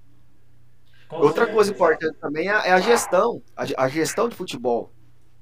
Outra 1.11 1.47
coisa 1.47 1.73
importante 1.73 2.17
também 2.21 2.49
é 2.49 2.73
a 2.73 2.81
gestão, 2.81 3.43
a, 3.57 3.65
a 3.85 3.89
gestão 3.89 4.29
de 4.29 4.37
futebol. 4.37 4.93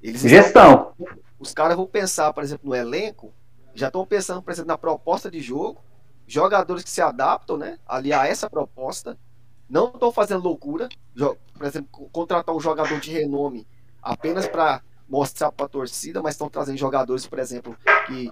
Eles 0.01 0.21
gestão. 0.21 0.93
Estão, 0.99 1.15
os 1.39 1.53
caras 1.53 1.75
vão 1.75 1.85
pensar, 1.85 2.33
por 2.33 2.43
exemplo, 2.43 2.69
no 2.69 2.75
elenco, 2.75 3.33
já 3.73 3.87
estão 3.87 4.05
pensando, 4.05 4.41
por 4.41 4.51
exemplo, 4.51 4.69
na 4.69 4.77
proposta 4.77 5.29
de 5.29 5.39
jogo, 5.39 5.83
jogadores 6.25 6.83
que 6.83 6.89
se 6.89 7.01
adaptam, 7.01 7.57
né, 7.57 7.77
ali 7.85 8.11
a 8.11 8.25
essa 8.25 8.49
proposta, 8.49 9.17
não 9.69 9.87
estão 9.87 10.11
fazendo 10.11 10.43
loucura, 10.43 10.87
por 11.15 11.65
exemplo, 11.65 12.09
contratar 12.11 12.55
um 12.55 12.59
jogador 12.59 12.99
de 12.99 13.11
renome 13.11 13.67
apenas 14.01 14.47
para 14.47 14.81
mostrar 15.07 15.51
para 15.51 15.65
a 15.65 15.69
torcida, 15.69 16.21
mas 16.21 16.33
estão 16.33 16.49
trazendo 16.49 16.77
jogadores, 16.77 17.27
por 17.27 17.39
exemplo, 17.39 17.77
que 18.07 18.31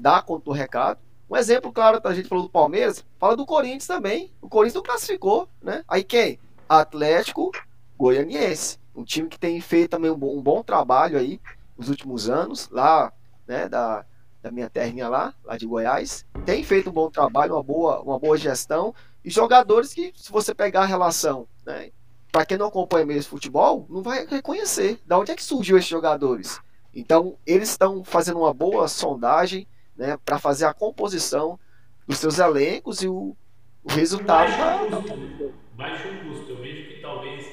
dá 0.00 0.20
conta 0.22 0.44
do 0.44 0.52
recado. 0.52 1.00
Um 1.28 1.36
exemplo 1.36 1.72
claro, 1.72 2.00
a 2.02 2.14
gente 2.14 2.28
falou 2.28 2.44
do 2.44 2.50
Palmeiras, 2.50 3.04
fala 3.18 3.36
do 3.36 3.44
Corinthians 3.44 3.86
também. 3.86 4.32
O 4.40 4.48
Corinthians 4.48 4.74
não 4.74 4.82
classificou, 4.82 5.48
né? 5.60 5.84
Aí 5.88 6.04
quem? 6.04 6.38
Atlético 6.68 7.50
Goianiense. 7.98 8.78
Um 8.94 9.04
time 9.04 9.28
que 9.28 9.38
tem 9.38 9.60
feito 9.60 9.90
também 9.90 10.10
um 10.10 10.18
bom, 10.18 10.36
um 10.36 10.42
bom 10.42 10.62
trabalho 10.62 11.18
aí 11.18 11.40
nos 11.76 11.88
últimos 11.88 12.30
anos, 12.30 12.68
lá, 12.70 13.12
né, 13.46 13.68
da, 13.68 14.04
da 14.42 14.50
minha 14.50 14.70
terrinha 14.70 15.08
lá, 15.08 15.34
lá 15.44 15.56
de 15.56 15.66
Goiás. 15.66 16.24
Tem 16.44 16.62
feito 16.64 16.90
um 16.90 16.92
bom 16.92 17.10
trabalho, 17.10 17.54
uma 17.54 17.62
boa, 17.62 18.00
uma 18.00 18.18
boa 18.18 18.36
gestão. 18.36 18.94
E 19.24 19.30
jogadores 19.30 19.92
que, 19.92 20.12
se 20.16 20.30
você 20.30 20.54
pegar 20.54 20.82
a 20.82 20.86
relação, 20.86 21.46
né, 21.66 21.90
para 22.36 22.44
quem 22.44 22.58
não 22.58 22.66
acompanha 22.66 23.06
mesmo 23.06 23.30
futebol, 23.30 23.86
não 23.88 24.02
vai 24.02 24.26
reconhecer 24.26 24.98
de 25.06 25.14
onde 25.14 25.32
é 25.32 25.34
que 25.34 25.42
surgiu 25.42 25.78
esses 25.78 25.88
jogadores. 25.88 26.60
Então, 26.94 27.34
eles 27.46 27.70
estão 27.70 28.04
fazendo 28.04 28.40
uma 28.40 28.52
boa 28.52 28.88
sondagem 28.88 29.66
né, 29.96 30.18
para 30.22 30.38
fazer 30.38 30.66
a 30.66 30.74
composição 30.74 31.58
dos 32.06 32.18
seus 32.18 32.38
elencos 32.38 33.00
e 33.00 33.08
o, 33.08 33.34
o 33.82 33.90
resultado. 33.90 34.50
Baixo 34.50 35.08
custo, 35.08 35.44
né? 35.44 35.52
baixo 35.78 36.08
custo. 36.26 36.50
Eu 36.50 36.56
vejo 36.60 36.88
que 36.88 37.00
talvez. 37.00 37.46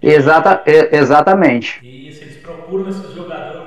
Exata, 0.00 0.62
exatamente. 0.66 1.86
Isso, 1.86 2.22
eles 2.22 2.38
procuram 2.38 2.88
esses 2.88 3.12
jogadores 3.12 3.60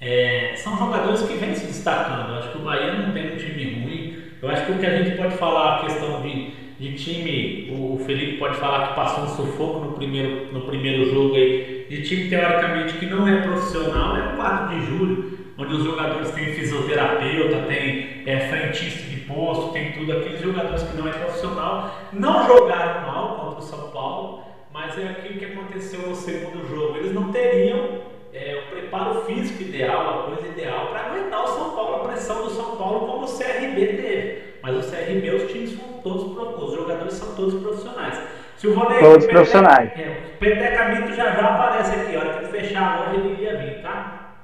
É, 0.00 0.56
são 0.56 0.76
jogadores 0.76 1.22
que 1.22 1.34
vêm 1.34 1.54
se 1.54 1.66
destacando. 1.66 2.30
Eu 2.30 2.38
acho 2.38 2.52
que 2.52 2.58
o 2.58 2.62
Bahia 2.62 2.94
não 2.94 3.12
tem 3.12 3.34
um 3.34 3.36
time 3.36 3.84
ruim. 3.84 4.22
Eu 4.40 4.48
acho 4.48 4.64
que 4.64 4.72
o 4.72 4.78
que 4.78 4.86
a 4.86 5.02
gente 5.02 5.16
pode 5.16 5.36
falar, 5.36 5.76
a 5.76 5.80
questão 5.84 6.22
de, 6.22 6.49
de 6.80 6.94
time, 6.94 7.70
o 7.70 7.98
Felipe 8.06 8.38
pode 8.38 8.56
falar 8.56 8.88
que 8.88 8.94
passou 8.94 9.24
um 9.24 9.28
sufoco 9.28 9.80
no 9.80 9.92
primeiro, 9.92 10.50
no 10.50 10.62
primeiro 10.62 11.10
jogo 11.10 11.34
aí, 11.34 11.86
de 11.90 12.02
time 12.02 12.30
teoricamente 12.30 12.94
que 12.94 13.04
não 13.04 13.28
é 13.28 13.42
profissional, 13.42 14.16
é 14.16 14.32
o 14.32 14.36
4 14.36 14.74
de 14.74 14.86
julho, 14.86 15.38
onde 15.58 15.74
os 15.74 15.84
jogadores 15.84 16.30
têm 16.30 16.54
fisioterapeuta, 16.54 17.66
tem 17.68 18.22
é, 18.24 18.48
frentista 18.48 19.02
de 19.10 19.16
posto, 19.16 19.74
tem 19.74 19.92
tudo, 19.92 20.10
aqueles 20.10 20.40
jogadores 20.40 20.82
que 20.82 20.96
não 20.96 21.06
é 21.06 21.12
profissional, 21.12 22.00
não 22.14 22.46
jogaram 22.46 23.06
mal 23.06 23.36
contra 23.36 23.58
o 23.58 23.62
São 23.62 23.90
Paulo, 23.90 24.42
mas 24.72 24.98
é 24.98 25.08
aquilo 25.08 25.38
que 25.38 25.44
aconteceu 25.44 26.08
no 26.08 26.14
segundo 26.14 26.66
jogo. 26.66 26.96
Eles 26.96 27.12
não 27.12 27.30
teriam 27.30 28.00
é, 28.32 28.58
o 28.64 28.70
preparo 28.70 29.20
físico 29.26 29.62
ideal, 29.64 30.20
a 30.20 30.34
coisa 30.34 30.48
ideal 30.48 30.86
para 30.86 31.00
aguentar 31.00 31.44
o 31.44 31.48
São 31.48 31.70
Paulo, 31.72 31.96
a 31.96 32.08
pressão 32.08 32.42
do 32.42 32.50
São 32.50 32.76
Paulo 32.76 33.06
como 33.06 33.26
o 33.26 33.38
CRB 33.38 33.86
teve. 33.86 34.49
Mas 34.62 34.76
o 34.76 34.90
CRB, 34.90 35.30
os 35.30 35.50
times 35.50 35.70
são 35.78 36.00
todos, 36.02 36.62
os 36.62 36.74
jogadores 36.74 37.14
são 37.14 37.34
todos 37.34 37.60
profissionais. 37.60 38.20
Se 38.56 38.66
o 38.66 38.74
Vonei, 38.74 39.00
todos 39.00 39.24
Pete, 39.24 39.34
profissionais. 39.34 39.90
É, 39.98 40.34
o 40.34 40.38
Peteca 40.38 40.88
Mito 40.88 41.14
já 41.14 41.32
já 41.32 41.54
aparece 41.54 42.00
aqui, 42.00 42.16
a 42.16 42.20
hora 42.20 42.38
que 42.38 42.46
fechar 42.46 42.82
a 42.82 43.00
loja 43.00 43.20
ele 43.20 43.32
iria 43.32 43.56
vir, 43.56 43.82
tá? 43.82 44.34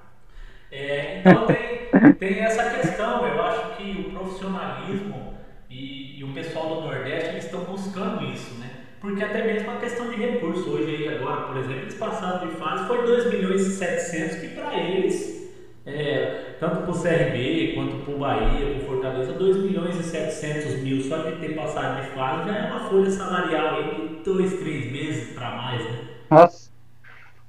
É, 0.73 1.19
então 1.19 1.47
tem, 1.47 2.13
tem 2.19 2.41
essa 2.41 2.71
questão, 2.71 3.27
eu 3.27 3.43
acho 3.43 3.77
que 3.77 4.07
o 4.07 4.19
profissionalismo 4.19 5.35
e, 5.69 6.19
e 6.19 6.25
o 6.25 6.29
pessoal 6.29 6.77
do 6.77 6.81
Nordeste 6.83 7.31
eles 7.31 7.45
estão 7.45 7.61
buscando 7.61 8.25
isso, 8.25 8.59
né? 8.59 8.71
porque 9.07 9.23
até 9.23 9.45
mesmo 9.45 9.71
a 9.71 9.77
questão 9.77 10.11
de 10.11 10.17
recurso 10.17 10.69
hoje 10.71 10.97
aí 10.97 11.15
agora, 11.17 11.43
por 11.43 11.57
exemplo, 11.59 11.83
eles 11.83 11.95
passaram 11.95 12.49
de 12.49 12.57
fase, 12.57 12.89
foi 12.89 13.07
2 13.07 13.31
milhões 13.31 13.63
e 13.63 13.77
700 13.77 14.37
que 14.39 14.49
para 14.49 14.75
eles, 14.75 15.46
é, 15.87 16.55
tanto 16.59 16.83
para 16.83 16.91
o 16.91 17.01
CRB 17.01 17.73
quanto 17.75 18.05
para 18.05 18.15
o 18.15 18.19
Bahia, 18.19 18.67
para 18.67 18.79
o 18.79 18.87
Fortaleza, 18.87 19.33
2 19.35 19.57
milhões 19.59 19.97
e 19.99 20.03
700 20.03 20.83
mil 20.83 21.01
só 21.01 21.19
de 21.19 21.33
ter 21.37 21.55
passado 21.55 22.03
de 22.03 22.09
fase 22.09 22.51
já 22.51 22.57
é 22.57 22.67
uma 22.67 22.81
folha 22.81 23.11
salarial 23.11 23.77
aí 23.77 24.09
de 24.09 24.25
2, 24.25 24.55
3 24.55 24.91
meses 24.91 25.33
para 25.33 25.51
mais, 25.51 25.85
né? 25.85 25.99
Nossa. 26.29 26.67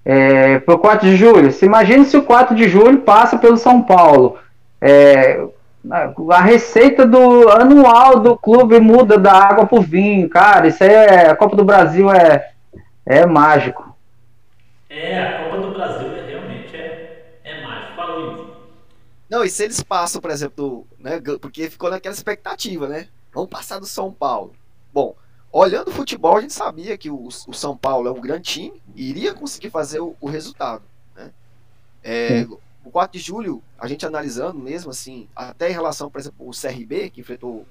É, 0.05 0.59
pro 0.59 0.77
4 0.77 1.09
de 1.09 1.17
julho, 1.17 1.51
se 1.51 1.65
imagine 1.65 2.05
se 2.05 2.15
o 2.15 2.23
4 2.23 2.55
de 2.55 2.69
julho 2.69 2.99
passa 2.99 3.37
pelo 3.37 3.57
São 3.57 3.81
Paulo. 3.81 4.37
É, 4.79 5.43
a 6.31 6.41
receita 6.41 7.05
do 7.05 7.49
anual 7.49 8.19
do 8.19 8.37
clube 8.37 8.79
muda 8.79 9.17
da 9.17 9.33
água 9.33 9.65
pro 9.65 9.81
vinho, 9.81 10.29
cara. 10.29 10.67
Isso 10.67 10.83
aí 10.83 10.91
é. 10.91 11.29
A 11.29 11.35
Copa 11.35 11.55
do 11.55 11.63
Brasil 11.63 12.11
é, 12.11 12.49
é 13.05 13.25
mágico. 13.25 13.95
É, 14.89 15.19
a 15.19 15.43
Copa 15.43 15.57
do 15.57 15.73
Brasil 15.73 16.06
Não, 19.29 19.43
e 19.43 19.49
se 19.49 19.63
eles 19.63 19.81
passam, 19.83 20.21
por 20.21 20.31
exemplo, 20.31 20.87
né, 20.97 21.19
porque 21.41 21.69
ficou 21.69 21.89
naquela 21.89 22.15
expectativa, 22.15 22.87
né? 22.87 23.09
Vamos 23.33 23.49
passar 23.49 23.79
do 23.79 23.85
São 23.85 24.11
Paulo. 24.11 24.53
Bom, 24.93 25.15
olhando 25.51 25.89
o 25.89 25.93
futebol, 25.93 26.37
a 26.37 26.41
gente 26.41 26.53
sabia 26.53 26.97
que 26.97 27.09
o, 27.09 27.27
o 27.27 27.53
São 27.53 27.75
Paulo 27.75 28.07
é 28.07 28.11
um 28.11 28.21
grande 28.21 28.49
time 28.49 28.81
e 28.95 29.09
iria 29.09 29.33
conseguir 29.33 29.69
fazer 29.69 29.99
o, 29.99 30.15
o 30.21 30.27
resultado. 30.29 30.83
Né? 31.15 31.31
É, 32.03 32.47
o 32.83 32.89
4 32.89 33.19
de 33.19 33.23
julho, 33.23 33.61
a 33.77 33.85
gente 33.87 34.05
analisando 34.05 34.57
mesmo 34.57 34.91
assim, 34.91 35.27
até 35.35 35.69
em 35.69 35.73
relação, 35.73 36.09
por 36.09 36.19
exemplo, 36.19 36.47
o 36.47 36.51
CRB, 36.51 37.09
que 37.09 37.19
enfrentou 37.19 37.51
o, 37.51 37.67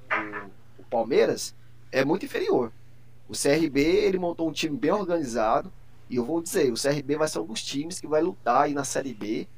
o 0.78 0.84
Palmeiras, 0.84 1.54
é 1.90 2.04
muito 2.04 2.26
inferior. 2.26 2.70
O 3.28 3.32
CRB, 3.32 3.80
ele 3.80 4.18
montou 4.18 4.48
um 4.48 4.52
time 4.52 4.76
bem 4.76 4.92
organizado, 4.92 5.72
e 6.08 6.16
eu 6.16 6.24
vou 6.24 6.40
dizer, 6.40 6.70
o 6.70 6.80
CRB 6.80 7.16
vai 7.16 7.26
ser 7.26 7.40
um 7.40 7.46
dos 7.46 7.62
times 7.62 7.98
que 7.98 8.06
vai 8.06 8.22
lutar 8.22 8.64
aí 8.64 8.74
na 8.74 8.84
Série 8.84 9.14
B, 9.14 9.48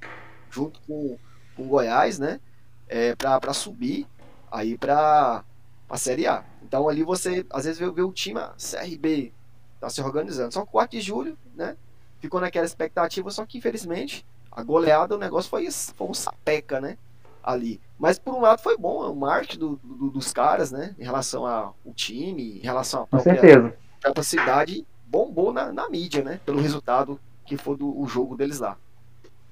junto 0.51 0.81
com, 0.87 1.19
com 1.59 1.67
Goiás, 1.67 2.19
né? 2.19 2.41
É, 2.89 3.15
para 3.17 3.53
subir 3.53 4.07
aí 4.51 4.79
para 4.79 5.45
a 5.91 5.99
Série 5.99 6.27
A. 6.27 6.45
Então 6.63 6.89
ali 6.89 7.03
você, 7.03 7.45
às 7.51 7.65
vezes, 7.65 7.79
vê, 7.79 7.91
vê 7.91 8.03
o 8.03 8.13
time, 8.13 8.39
a 8.39 8.55
CRB, 8.59 9.33
tá 9.81 9.91
se 9.91 10.01
organizando. 10.01 10.55
Só 10.55 10.63
que 10.63 10.69
o 10.69 10.73
4 10.73 10.99
de 10.99 11.05
julho, 11.05 11.37
né? 11.55 11.77
Ficou 12.21 12.41
naquela 12.41 12.65
expectativa, 12.65 13.31
só 13.31 13.45
que 13.45 13.59
infelizmente 13.59 14.25
a 14.51 14.63
goleada, 14.63 15.15
o 15.15 15.19
negócio 15.19 15.51
foi, 15.51 15.71
foi 15.71 16.07
um 16.07 16.15
sapeca, 16.15 16.81
né? 16.81 16.97
Ali. 17.43 17.81
Mas 17.99 18.19
por 18.19 18.35
um 18.35 18.41
lado 18.41 18.61
foi 18.61 18.77
bom, 18.77 19.11
o 19.11 19.17
marketing 19.17 19.59
do, 19.59 19.77
do, 19.77 20.11
dos 20.11 20.33
caras, 20.33 20.71
né? 20.71 20.95
Em 20.99 21.05
relação 21.05 21.47
ao 21.47 21.75
time, 21.95 22.59
em 22.59 22.63
relação 22.63 23.03
à 23.03 23.07
própria, 23.07 23.77
própria 24.01 24.23
cidade, 24.23 24.87
bombou 25.07 25.53
na, 25.53 25.73
na 25.73 25.89
mídia, 25.89 26.23
né? 26.23 26.41
Pelo 26.45 26.61
resultado 26.61 27.21
que 27.45 27.57
foi 27.57 27.77
do 27.77 27.99
o 27.99 28.07
jogo 28.07 28.37
deles 28.37 28.61
lá. 28.61 28.77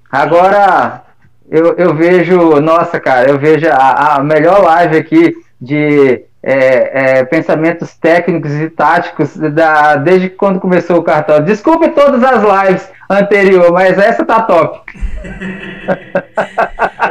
Agora, 0.09 1.05
eu, 1.49 1.75
eu 1.77 1.93
vejo, 1.93 2.59
nossa, 2.59 2.99
cara, 2.99 3.29
eu 3.29 3.37
vejo 3.37 3.67
a, 3.69 4.15
a 4.15 4.23
melhor 4.23 4.61
live 4.63 4.97
aqui 4.97 5.35
de 5.59 6.25
é, 6.43 7.19
é, 7.19 7.25
pensamentos 7.25 7.95
técnicos 7.97 8.53
e 8.53 8.69
táticos 8.69 9.35
da, 9.37 9.95
desde 9.95 10.29
quando 10.29 10.59
começou 10.59 10.97
o 10.97 11.03
cartão. 11.03 11.43
Desculpe 11.43 11.89
todas 11.89 12.23
as 12.23 12.43
lives 12.43 12.91
anteriores, 13.09 13.71
mas 13.71 13.97
essa 13.97 14.25
tá 14.25 14.41
top. 14.43 14.81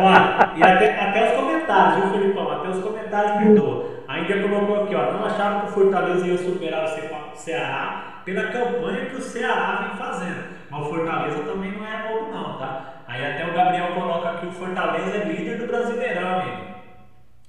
ó, 0.00 0.56
e 0.56 0.62
até, 0.62 1.00
até 1.00 1.28
os 1.28 1.40
comentários, 1.40 1.96
viu, 1.96 2.12
Felipão? 2.12 2.50
Até 2.50 2.68
os 2.68 2.82
comentários 2.82 3.32
perdoam. 3.38 3.86
Ainda 4.08 4.48
colocou 4.48 4.84
aqui, 4.84 4.94
ó, 4.94 5.12
não 5.12 5.26
acharam 5.26 5.60
que 5.60 5.66
o 5.66 5.72
Fortaleza 5.72 6.26
ia 6.26 6.38
superar 6.38 6.84
o 6.84 7.36
Ceará 7.36 8.22
pela 8.24 8.44
campanha 8.44 9.06
que 9.06 9.16
o 9.16 9.20
Ceará 9.20 9.88
vem 9.88 9.96
fazendo. 9.98 10.44
Mas 10.70 10.80
o 10.80 10.88
Fortaleza 10.90 11.38
também 11.42 11.72
não 11.72 11.86
é 11.86 12.08
novo, 12.08 12.32
não, 12.32 12.58
tá? 12.58 12.95
Aí 13.16 13.32
até 13.32 13.46
o 13.46 13.54
Gabriel 13.54 13.94
coloca 13.94 14.28
aqui 14.28 14.46
o 14.46 14.52
Fortaleza 14.52 15.16
é 15.16 15.24
líder 15.24 15.56
do 15.56 15.66
Brasileirão, 15.66 16.40
amigo. 16.40 16.66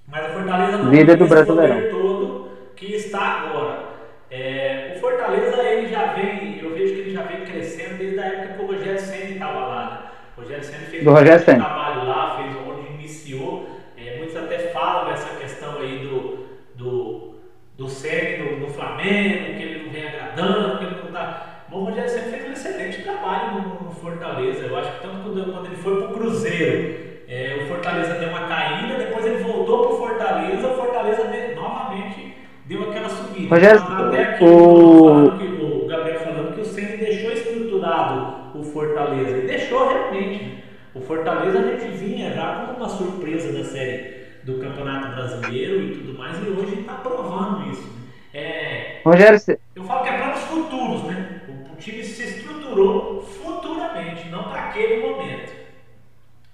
Mas 0.08 0.30
o 0.30 0.34
Fortaleza 0.34 0.78
não 0.78 0.90
líder 0.90 1.18
do 1.18 1.28
Brasileirão. 1.28 1.90
todo 1.90 2.52
que 2.74 2.96
está 2.96 3.20
agora. 3.20 3.88
É, 4.32 4.94
o 4.96 5.00
Fortaleza 5.02 5.62
ele 5.62 5.90
já 5.90 6.14
vem, 6.14 6.60
eu 6.62 6.74
vejo 6.74 6.94
que 6.94 7.00
ele 7.02 7.14
já 7.14 7.24
vem 7.24 7.44
crescendo 7.44 7.98
desde 7.98 8.18
a 8.18 8.26
época 8.28 8.54
que 8.54 8.64
o 8.64 8.68
Rogério 8.68 9.00
Senna 9.00 9.30
estava 9.32 9.60
lá. 9.60 9.90
Né? 9.90 10.10
O 10.38 10.42
Rogério 10.42 10.64
Senna 10.64 10.86
fez 10.86 11.04
do 11.04 11.12
um 11.12 11.56
trabalho 11.56 12.08
lá, 12.08 12.38
fez 12.38 12.56
onde 12.66 12.94
iniciou. 12.94 13.70
É, 13.98 14.18
muitos 14.20 14.38
até 14.38 14.58
falam 14.70 15.12
essa 15.12 15.36
questão 15.36 15.80
aí 15.80 16.00
do, 16.00 16.48
do, 16.76 17.36
do 17.76 17.90
Senna 17.90 18.46
no, 18.46 18.60
no 18.60 18.70
Flamengo, 18.70 19.58
que 19.58 19.64
ele 19.64 19.84
não 19.84 19.92
vem 19.92 20.08
agradando, 20.08 20.78
que 20.78 20.86
ele 20.86 20.96
não 20.96 21.08
está 21.08 21.58
o 21.72 21.84
Rogério 21.84 22.10
sempre 22.10 22.32
fez 22.32 22.50
um 22.50 22.54
excelente 22.54 23.04
trabalho 23.04 23.62
no, 23.62 23.84
no 23.84 23.87
Fortaleza. 24.18 24.66
Eu 24.66 24.78
acho 24.78 24.92
que 24.94 25.02
tanto 25.02 25.24
quando, 25.24 25.54
quando 25.54 25.66
ele 25.68 25.76
foi 25.76 25.98
para 25.98 26.10
o 26.10 26.14
Cruzeiro, 26.14 26.96
é, 27.28 27.60
o 27.62 27.68
Fortaleza 27.68 28.16
deu 28.16 28.30
uma 28.30 28.48
caída, 28.48 28.98
depois 28.98 29.26
ele 29.26 29.44
voltou 29.44 29.86
para 29.86 29.94
o 29.94 29.98
Fortaleza, 29.98 30.68
o 30.68 30.76
Fortaleza 30.76 31.24
novamente 31.56 32.34
deu 32.66 32.90
aquela 32.90 33.10
subida. 33.10 33.56
Rogério, 33.56 33.82
até 33.82 34.24
aqui 34.24 34.44
o... 34.44 35.84
o 35.84 35.88
Gabriel 35.88 36.20
falando 36.20 36.56
que 36.56 36.62
o 36.62 36.66
Ceni 36.66 36.98
deixou 36.98 37.32
estruturado 37.32 38.58
o 38.58 38.64
Fortaleza. 38.64 39.38
E 39.38 39.48
deixou 39.48 39.88
realmente. 39.88 40.64
O 40.94 41.02
Fortaleza 41.02 41.60
a 41.60 41.62
gente 41.62 41.96
vinha 41.96 42.34
já 42.34 42.66
como 42.66 42.78
uma 42.78 42.90
surpresa 42.90 43.54
da 43.56 43.64
série 43.64 44.18
do 44.44 44.58
Campeonato 44.58 45.16
Brasileiro 45.16 45.82
e 45.82 45.92
tudo 45.92 46.18
mais, 46.18 46.36
e 46.40 46.50
hoje 46.50 46.80
está 46.80 46.94
provando 46.96 47.70
isso. 47.72 47.98
É, 48.34 49.02
Rogério, 49.06 49.40
eu 49.76 49.84
falo 49.84 50.04
que 50.04 50.10
é 50.10 50.18
para 50.18 50.36
os 50.36 50.42
futuros, 50.42 51.04
né? 51.04 51.38
time 51.80 52.04
se 52.04 52.24
estruturou 52.24 53.22
futuramente, 53.22 54.28
não 54.30 54.44
para 54.44 54.66
aquele 54.66 55.08
momento. 55.08 55.54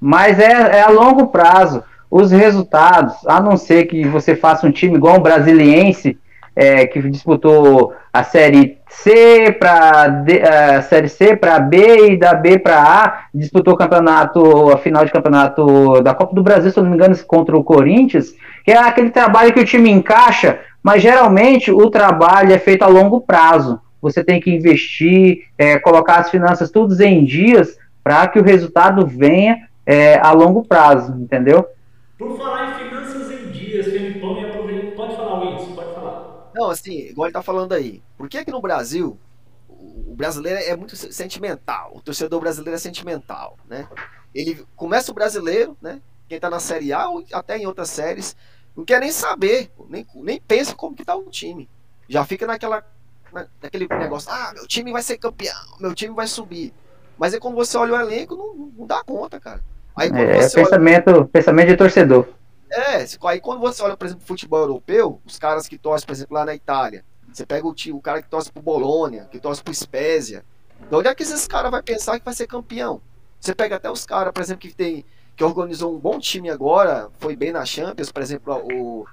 Mas 0.04 0.40
é, 0.40 0.80
é 0.80 0.82
a 0.82 0.90
longo 0.90 1.28
prazo. 1.28 1.84
Os 2.12 2.32
resultados, 2.32 3.16
a 3.26 3.42
não 3.42 3.56
ser 3.56 3.86
que 3.86 4.06
você 4.06 4.36
faça 4.36 4.68
um 4.68 4.72
time 4.72 4.96
igual 4.96 5.18
um 5.18 5.22
Brasiliense, 5.22 6.20
é, 6.56 6.86
que 6.86 7.02
disputou 7.10 7.94
a 8.12 8.24
série 8.24 8.78
C 8.88 9.52
para 9.60 10.24
a 10.78 10.82
série 10.84 11.08
C 11.08 11.36
para 11.36 11.60
B 11.60 12.12
e 12.12 12.18
da 12.18 12.36
B 12.36 12.60
para 12.60 12.80
A, 12.80 13.22
disputou 13.34 13.74
o 13.74 13.78
campeonato, 13.78 14.70
a 14.72 14.78
final 14.78 15.04
de 15.04 15.12
campeonato 15.12 16.02
da 16.04 16.14
Copa 16.14 16.36
do 16.36 16.44
Brasil, 16.44 16.70
se 16.70 16.78
eu 16.78 16.84
não 16.84 16.92
me 16.92 16.96
engano, 16.96 17.18
contra 17.26 17.58
o 17.58 17.64
Corinthians, 17.64 18.36
que 18.64 18.72
é 18.72 18.78
aquele 18.78 19.10
trabalho 19.10 19.54
que 19.54 19.60
o 19.62 19.66
time 19.66 19.90
encaixa, 19.90 20.60
mas 20.84 21.02
geralmente 21.02 21.72
o 21.72 21.90
trabalho 21.90 22.54
é 22.54 22.60
feito 22.60 22.84
a 22.84 22.88
longo 22.88 23.22
prazo 23.22 23.80
você 24.04 24.22
tem 24.22 24.42
que 24.42 24.54
investir, 24.54 25.44
é, 25.58 25.80
colocar 25.80 26.18
as 26.18 26.30
finanças 26.30 26.70
todos 26.70 27.00
em 27.00 27.24
dias 27.24 27.78
para 28.04 28.28
que 28.28 28.38
o 28.38 28.44
resultado 28.44 29.08
venha 29.08 29.58
é, 29.86 30.18
a 30.20 30.32
longo 30.32 30.66
prazo, 30.66 31.14
entendeu? 31.14 31.68
Por 32.18 32.38
falar 32.38 32.72
em 32.72 32.90
finanças 32.90 33.32
em 33.32 33.52
dias, 33.52 33.86
Felipão, 33.86 34.36
me 34.36 34.46
aproveita. 34.46 34.96
Pode 34.96 35.16
falar, 35.16 35.40
Wilson, 35.42 35.76
pode 35.76 35.94
falar. 35.94 36.52
Não, 36.54 36.70
assim, 36.70 36.94
igual 37.08 37.28
ele 37.28 37.34
tá 37.34 37.42
falando 37.42 37.74
aí. 37.74 38.02
Por 38.18 38.30
que 38.30 38.46
que 38.46 38.52
no 38.52 38.62
Brasil 38.62 39.18
o 39.68 40.14
brasileiro 40.16 40.60
é 40.60 40.76
muito 40.76 40.96
sentimental? 40.96 41.92
O 41.96 42.02
torcedor 42.02 42.40
brasileiro 42.40 42.76
é 42.76 42.80
sentimental, 42.80 43.58
né? 43.68 43.88
Ele 44.34 44.66
começa 44.76 45.12
o 45.12 45.16
brasileiro, 45.16 45.78
né? 45.82 46.02
Quem 46.28 46.40
tá 46.40 46.50
na 46.50 46.60
Série 46.60 46.94
A 46.94 47.10
ou 47.10 47.24
até 47.34 47.58
em 47.58 47.66
outras 47.66 47.90
séries, 47.90 48.36
não 48.76 48.86
quer 48.86 49.00
nem 49.00 49.12
saber, 49.12 49.72
nem, 49.90 50.06
nem 50.16 50.40
pensa 50.40 50.76
como 50.76 50.96
que 50.96 51.06
tá 51.06 51.16
o 51.16 51.30
time. 51.30 51.70
Já 52.08 52.26
fica 52.26 52.48
naquela 52.48 52.84
naquele 53.62 53.88
negócio, 53.88 54.32
ah, 54.32 54.52
meu 54.54 54.68
time 54.68 54.92
vai 54.92 55.02
ser 55.02 55.18
campeão, 55.18 55.56
meu 55.80 55.96
time 55.96 56.14
vai 56.14 56.28
subir. 56.28 56.72
Mas 57.18 57.34
é 57.34 57.40
quando 57.40 57.56
você 57.56 57.78
olha 57.78 57.94
o 57.94 58.00
elenco, 58.00 58.36
não, 58.36 58.72
não 58.78 58.86
dá 58.86 59.04
conta, 59.04 59.40
cara. 59.40 59.64
Aí, 59.96 60.10
é, 60.10 60.50
pensamento, 60.50 61.10
olha... 61.10 61.26
pensamento 61.26 61.68
de 61.68 61.78
torcedor. 61.78 62.28
É, 62.72 63.06
aí 63.26 63.40
quando 63.40 63.60
você 63.60 63.84
olha, 63.84 63.96
por 63.96 64.06
exemplo, 64.06 64.26
futebol 64.26 64.60
europeu, 64.60 65.22
os 65.26 65.38
caras 65.38 65.68
que 65.68 65.78
torcem, 65.78 66.08
por 66.08 66.14
exemplo, 66.14 66.36
lá 66.36 66.46
na 66.46 66.56
Itália, 66.56 67.06
você 67.32 67.46
pega 67.46 67.68
o, 67.68 67.74
time, 67.74 67.96
o 67.98 68.02
cara 68.02 68.22
que 68.22 68.30
torce 68.30 68.52
pro 68.52 68.62
Bolonha, 68.62 69.26
que 69.32 69.40
torce 69.40 69.64
pro 69.64 69.74
Spezia. 69.74 70.44
De 70.90 70.96
onde 70.96 71.08
é 71.08 71.16
que 71.16 71.24
esses 71.24 71.48
caras 71.48 71.72
vão 71.72 71.82
pensar 71.84 72.18
que 72.18 72.26
vai 72.26 72.34
ser 72.34 72.48
campeão? 72.48 73.02
Você 73.40 73.54
pega 73.54 73.76
até 73.76 73.92
os 73.92 74.06
caras, 74.06 74.34
por 74.34 74.42
exemplo, 74.42 74.62
que 74.62 74.76
tem 74.76 75.06
que 75.36 75.44
organizou 75.44 75.96
um 75.96 76.00
bom 76.00 76.20
time 76.20 76.50
agora, 76.50 77.10
foi 77.18 77.36
bem 77.36 77.52
na 77.52 77.66
Champions, 77.66 78.12
por 78.12 78.22
exemplo, 78.22 78.54
o 78.72 79.06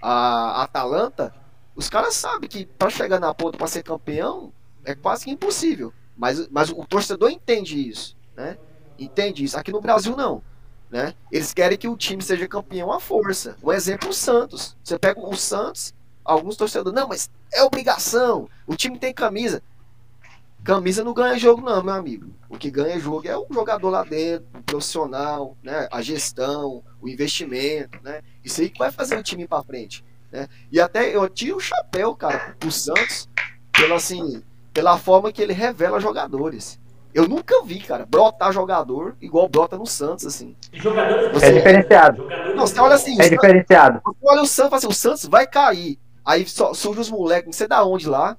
a 0.00 0.62
Atalanta, 0.62 1.34
os 1.74 1.88
caras 1.88 2.14
sabem 2.14 2.48
que 2.48 2.64
para 2.64 2.90
chegar 2.90 3.20
na 3.20 3.34
ponta 3.34 3.58
para 3.58 3.66
ser 3.66 3.82
campeão 3.82 4.52
é 4.84 4.94
quase 4.94 5.24
que 5.24 5.30
impossível. 5.30 5.92
Mas, 6.16 6.48
mas 6.48 6.70
o 6.70 6.84
torcedor 6.84 7.30
entende 7.30 7.88
isso, 7.88 8.16
né? 8.36 8.56
Entende 8.98 9.44
isso. 9.44 9.58
Aqui 9.58 9.70
no 9.70 9.80
Brasil 9.80 10.16
não, 10.16 10.42
né? 10.90 11.14
Eles 11.30 11.52
querem 11.54 11.78
que 11.78 11.88
o 11.88 11.96
time 11.96 12.22
seja 12.22 12.48
campeão 12.48 12.92
à 12.92 12.98
força. 12.98 13.56
Um 13.62 13.72
exemplo 13.72 14.08
o 14.08 14.12
Santos. 14.12 14.76
Você 14.82 14.98
pega 14.98 15.20
o 15.20 15.36
Santos, 15.36 15.94
alguns 16.24 16.56
torcedores, 16.56 16.98
não, 16.98 17.08
mas 17.08 17.30
é 17.52 17.62
obrigação. 17.62 18.48
O 18.66 18.74
time 18.74 18.98
tem 18.98 19.12
camisa. 19.12 19.62
Camisa 20.64 21.04
não 21.04 21.14
ganha 21.14 21.38
jogo 21.38 21.62
não, 21.62 21.82
meu 21.82 21.94
amigo. 21.94 22.30
O 22.48 22.58
que 22.58 22.70
ganha 22.70 22.98
jogo 22.98 23.26
é 23.26 23.36
o 23.36 23.46
jogador 23.50 23.90
lá 23.90 24.02
dentro, 24.02 24.46
o 24.54 24.62
profissional, 24.62 25.56
né? 25.62 25.88
A 25.90 26.02
gestão, 26.02 26.82
o 27.00 27.08
investimento, 27.08 27.98
né? 28.02 28.22
Isso 28.44 28.60
aí 28.60 28.68
que 28.68 28.78
vai 28.78 28.90
fazer 28.90 29.16
o 29.16 29.22
time 29.22 29.46
para 29.46 29.62
frente. 29.62 30.04
Né? 30.30 30.48
E 30.70 30.80
até 30.80 31.14
eu 31.14 31.28
tiro 31.28 31.56
o 31.56 31.60
chapéu, 31.60 32.14
cara, 32.14 32.54
pro 32.58 32.70
Santos, 32.70 33.28
pela, 33.72 33.96
assim, 33.96 34.42
pela 34.72 34.98
forma 34.98 35.32
que 35.32 35.40
ele 35.40 35.52
revela 35.52 36.00
jogadores. 36.00 36.78
Eu 37.14 37.26
nunca 37.26 37.62
vi, 37.64 37.80
cara, 37.80 38.06
brotar 38.06 38.52
jogador 38.52 39.16
igual 39.20 39.48
brota 39.48 39.76
no 39.78 39.86
Santos, 39.86 40.26
assim. 40.26 40.54
Você, 41.32 41.46
é 41.46 41.52
diferenciado. 41.52 42.26
Não, 42.54 42.66
você 42.66 42.80
olha 42.80 42.94
assim. 42.94 43.20
É 43.20 43.28
diferenciado. 43.28 44.00
Você 44.04 44.18
olha 44.22 44.42
o 44.42 44.46
Santos, 44.46 44.74
assim, 44.74 44.86
o 44.86 44.92
Santos 44.92 45.24
vai 45.24 45.46
cair. 45.46 45.98
Aí 46.24 46.46
só, 46.46 46.74
surge 46.74 47.00
os 47.00 47.10
moleques, 47.10 47.46
não 47.46 47.52
sei 47.52 47.66
da 47.66 47.82
onde 47.84 48.06
lá, 48.08 48.36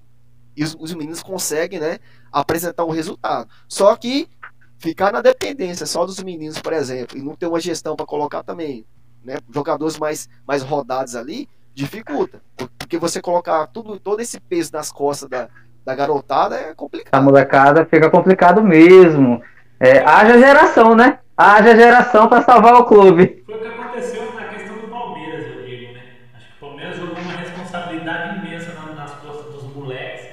e 0.56 0.64
os, 0.64 0.76
os 0.80 0.94
meninos 0.94 1.24
conseguem, 1.24 1.80
né, 1.80 1.98
apresentar 2.32 2.86
um 2.86 2.92
resultado. 2.92 3.50
Só 3.68 3.96
que 3.96 4.30
ficar 4.78 5.12
na 5.12 5.22
dependência 5.22 5.86
só 5.86 6.06
dos 6.06 6.22
meninos, 6.22 6.60
por 6.60 6.74
exemplo, 6.74 7.18
e 7.18 7.22
não 7.22 7.36
ter 7.36 7.48
uma 7.48 7.60
gestão 7.60 7.96
para 7.96 8.06
colocar 8.06 8.44
também, 8.44 8.86
né, 9.24 9.38
jogadores 9.54 9.98
mais, 9.98 10.30
mais 10.48 10.62
rodados 10.62 11.16
ali, 11.16 11.50
dificulta. 11.74 12.42
Porque 12.78 12.98
você 12.98 13.22
colocar 13.22 13.68
tudo, 13.68 14.00
todo 14.00 14.20
esse 14.20 14.40
peso 14.40 14.72
nas 14.74 14.92
costas 14.92 15.30
da, 15.30 15.50
da 15.86 15.96
garotada 15.96 16.56
é 16.56 16.74
complicado. 16.76 17.14
A 17.14 17.22
molecada 17.22 17.86
fica 17.86 18.10
complicado 18.10 18.64
mesmo. 18.64 19.42
É, 19.80 20.00
haja 20.00 20.38
geração, 20.38 20.96
né? 20.96 21.20
Haja 21.38 21.76
geração 21.76 22.28
para 22.28 22.42
salvar 22.42 22.74
o 22.76 22.86
clube. 22.86 23.44
Foi 23.46 23.56
o 23.56 23.60
que 23.60 23.68
aconteceu 23.68 24.34
na 24.36 24.44
questão 24.48 24.76
do 24.78 24.88
Palmeiras, 24.88 25.46
eu 25.46 25.64
digo, 25.64 25.94
né? 25.94 26.02
Acho 26.36 26.48
que 26.48 26.54
o 26.58 26.68
Palmeiras 26.68 26.98
jogou 26.98 27.18
uma 27.18 27.34
responsabilidade 27.34 28.46
imensa 28.46 28.74
nas 28.96 29.12
costas 29.16 29.54
dos 29.54 29.74
moleques, 29.74 30.28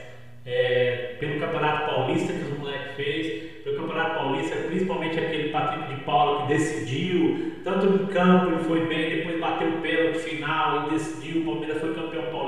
é, 0.45 1.17
pelo 1.21 1.39
Campeonato 1.39 1.87
Paulista 1.87 2.33
que 2.33 2.43
os 2.43 2.59
moleques 2.59 2.97
fez, 2.97 3.63
pelo 3.63 3.77
Campeonato 3.83 4.15
Paulista, 4.17 4.57
principalmente 4.67 5.19
aquele 5.19 5.51
Patrick 5.51 5.95
de 5.95 6.01
Paula 6.03 6.43
que 6.43 6.55
decidiu, 6.55 7.53
tanto 7.63 7.87
no 7.87 8.07
campo 8.09 8.51
ele 8.51 8.65
foi 8.65 8.87
bem, 8.87 9.17
depois 9.17 9.41
bateu 9.41 9.69
o 9.69 9.81
pênalti 9.81 10.19
final 10.19 10.87
e 10.87 10.91
decidiu, 10.91 11.43
o 11.43 11.45
Palmeiras 11.45 11.81
foi 11.81 11.95
campeão 11.95 12.23
paulista. 12.33 12.46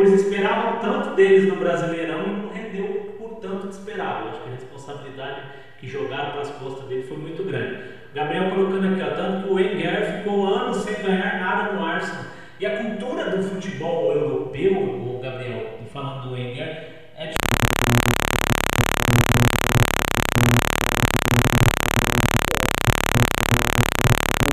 Depois 0.00 0.18
esperavam 0.18 0.80
tanto 0.80 1.14
deles 1.14 1.46
no 1.46 1.56
Brasileirão 1.56 2.22
e 2.22 2.30
não 2.30 2.48
rendeu 2.48 3.16
por 3.18 3.38
tanto 3.38 3.68
que 3.68 3.74
esperavam. 3.74 4.30
Acho 4.30 4.40
que 4.40 4.48
a 4.48 4.52
responsabilidade 4.54 5.42
que 5.78 5.86
jogaram 5.86 6.30
para 6.30 6.40
as 6.40 6.50
costas 6.52 6.88
dele 6.88 7.02
foi 7.02 7.18
muito 7.18 7.44
grande. 7.44 7.82
Gabriel 8.14 8.48
colocando 8.48 8.94
aqui, 8.94 9.02
ó, 9.02 9.14
tanto 9.14 9.42
que 9.42 9.52
o 9.52 9.56
Wenger 9.56 10.16
ficou 10.16 10.46
anos 10.46 10.78
sem 10.78 10.94
ganhar 11.02 11.38
nada 11.38 11.74
no 11.74 11.84
Arsenal. 11.84 12.24
E 12.58 12.64
a 12.64 12.78
cultura 12.78 13.28
do 13.28 13.42
futebol 13.42 14.10
europeu, 14.10 14.72
o 14.72 15.20
Gabriel, 15.22 15.66
falando 15.92 16.28
do 16.28 16.32
Wenger, 16.32 16.64
é 17.18 17.30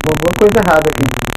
Alguma 0.04 0.34
coisa 0.38 0.60
errada 0.60 0.84
aqui. 0.92 1.37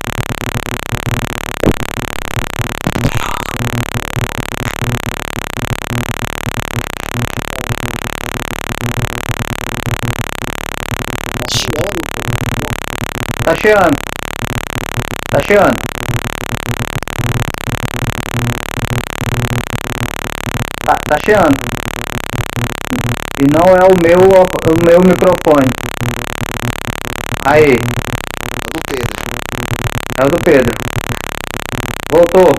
Tá 13.50 13.56
cheando. 13.56 13.96
Tá 15.28 15.40
cheando. 15.44 15.74
Tá, 20.84 20.94
tá 21.08 21.16
cheando. 21.26 21.58
E 23.40 23.46
não 23.52 23.74
é 23.74 23.82
o 23.82 23.94
meu, 24.04 24.20
o 24.22 24.76
meu 24.86 25.00
microfone. 25.00 25.66
Aí, 27.44 27.72
é 27.72 28.68
do 28.70 28.80
Pedro. 28.86 29.18
é 30.16 30.24
o 30.24 30.28
do 30.28 30.38
Pedro. 30.44 30.72
Voltou, 32.12 32.52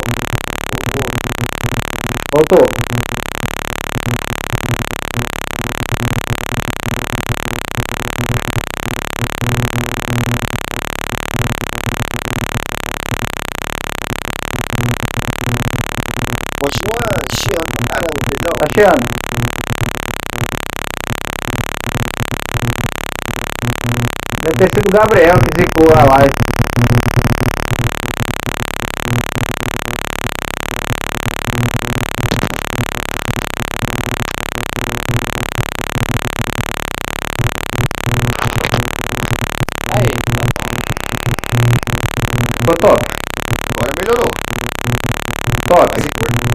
voltou. 2.36 2.65
Tá 18.62 18.67
cheando. 18.76 19.02
Deve 24.43 24.56
ter 24.56 24.69
sido 24.69 24.88
o 24.88 24.93
Gabriel 24.93 25.34
que 25.41 25.50
zicou 25.58 25.89
a 25.97 26.04
live. 26.13 26.30
Aí, 39.97 40.12
tá 40.38 40.45
top. 40.54 40.76
Ficou 42.60 42.76
top, 42.80 43.02
Agora 43.76 43.91
melhorou. 43.97 44.30
top. 45.67 46.51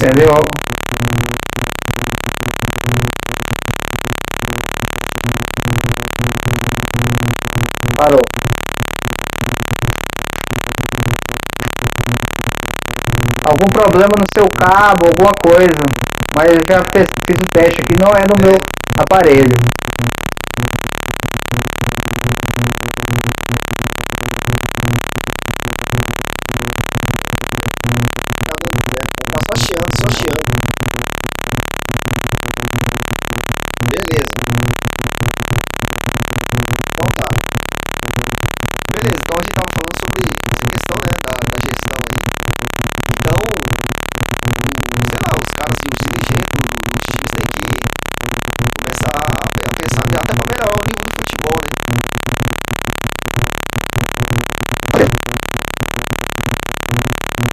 Sei 0.00 0.08
o 0.08 0.14
que 0.14 0.24
aconteceu. 0.24 0.60
entendeu? 0.96 1.36
Parou. 7.96 8.20
Algum 13.44 13.66
problema 13.66 14.14
no 14.16 14.24
seu 14.32 14.46
cabo, 14.58 15.08
alguma 15.08 15.32
coisa. 15.44 15.84
Mas 16.34 16.48
eu 16.48 16.60
já 16.66 16.80
fiz, 16.94 17.06
fiz 17.26 17.36
o 17.36 17.46
teste 17.52 17.80
aqui, 17.82 17.94
não 18.00 18.12
é 18.12 18.24
no 18.24 18.36
meu 18.42 18.56
aparelho. 18.98 19.58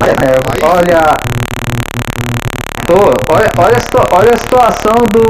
É, 0.04 0.66
olha. 0.66 1.02
Tô, 2.86 2.96
olha, 3.34 3.50
olha, 3.58 3.78
olha 4.14 4.34
a 4.34 4.38
situação 4.38 4.96
do, 5.12 5.24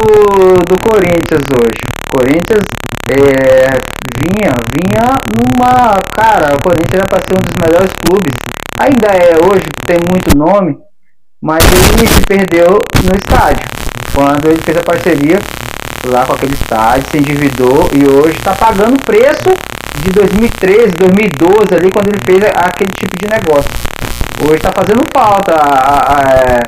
do 0.66 0.76
Corinthians 0.84 1.44
hoje. 1.50 1.82
Corinthians 2.12 2.66
é, 3.10 3.70
vinha, 4.20 4.54
vinha 4.76 5.16
numa. 5.34 6.02
Cara, 6.14 6.56
o 6.56 6.62
Corinthians 6.62 7.00
era 7.00 7.06
para 7.06 7.20
ser 7.20 7.34
um 7.34 7.42
dos 7.42 7.56
melhores 7.60 7.92
clubes. 8.06 8.36
Ainda 8.80 9.08
é 9.08 9.38
hoje, 9.44 9.66
tem 9.86 9.98
muito 10.12 10.38
nome, 10.38 10.78
mas 11.42 11.64
ele 11.94 12.06
se 12.06 12.22
perdeu 12.28 12.78
no 13.04 13.16
estádio. 13.16 13.66
Quando 14.14 14.50
ele 14.50 14.62
fez 14.62 14.78
a 14.78 14.84
parceria 14.84 15.40
lá 16.06 16.26
com 16.26 16.34
aquele 16.34 16.54
estádio, 16.54 17.10
se 17.10 17.18
endividou 17.18 17.90
e 17.94 18.06
hoje 18.06 18.38
está 18.38 18.54
pagando 18.54 18.96
o 18.96 19.04
preço 19.04 19.50
de 20.04 20.12
2013, 20.12 20.94
2012 20.94 21.74
ali, 21.74 21.92
quando 21.92 22.10
ele 22.10 22.20
fez 22.24 22.44
aquele 22.56 22.92
tipo 22.92 23.18
de 23.18 23.28
negócio. 23.28 23.72
Hoje 24.46 24.62
tá 24.62 24.72
fazendo 24.72 25.02
falta. 25.14 25.56
a- 25.56 26.18
a- 26.18 26.32
é, 26.34 26.64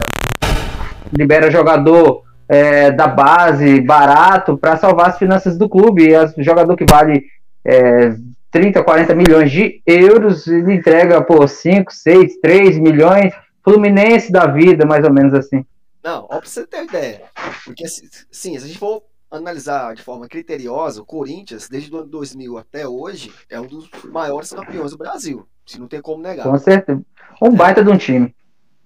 libera 1.16 1.52
jogador 1.52 2.24
é, 2.48 2.90
da 2.92 3.08
base 3.08 3.80
barato 3.82 4.58
para 4.58 4.76
salvar 4.76 5.10
as 5.10 5.18
finanças 5.20 5.56
do 5.58 5.70
clube. 5.70 6.10
E 6.10 6.16
as- 6.16 6.34
jogador 6.38 6.76
que 6.76 6.86
vale 6.90 7.24
é, 7.64 8.16
30, 8.50 8.84
40 8.84 9.14
milhões 9.14 9.52
de 9.52 9.82
euros, 9.86 10.48
ele 10.48 10.74
entrega 10.74 11.22
por 11.22 11.48
5, 11.48 11.94
6, 11.94 12.40
3 12.42 12.80
milhões. 12.80 13.34
Fluminense 13.64 14.32
da 14.32 14.48
vida, 14.48 14.86
mais 14.86 15.04
ou 15.06 15.14
menos 15.14 15.34
assim. 15.34 15.64
Não, 16.04 16.24
ó, 16.24 16.40
pra 16.40 16.42
você 16.44 16.66
ter 16.66 16.78
uma 16.78 16.86
ideia. 16.86 17.22
Porque, 17.66 17.88
se- 17.88 18.10
sim, 18.32 18.58
se 18.58 18.64
a 18.66 18.68
gente 18.68 18.80
for 18.80 19.04
analisar 19.30 19.94
de 19.94 20.02
forma 20.02 20.28
criteriosa, 20.28 21.02
o 21.02 21.06
Corinthians, 21.06 21.68
desde 21.70 21.94
o 21.94 21.98
ano 22.00 22.08
2000 22.08 22.58
até 22.58 22.88
hoje, 22.88 23.32
é 23.50 23.60
um 23.60 23.68
dos 23.68 23.88
maiores 24.06 24.52
campeões 24.52 24.90
do 24.92 24.98
Brasil. 24.98 25.46
Se 25.68 25.80
não 25.80 25.88
tem 25.88 26.02
como 26.02 26.24
negar. 26.24 26.44
Com 26.48 26.58
certeza. 26.58 27.02
Um 27.42 27.56
baita 27.56 27.84
de 27.84 27.90
um 27.90 27.98
time. 27.98 28.36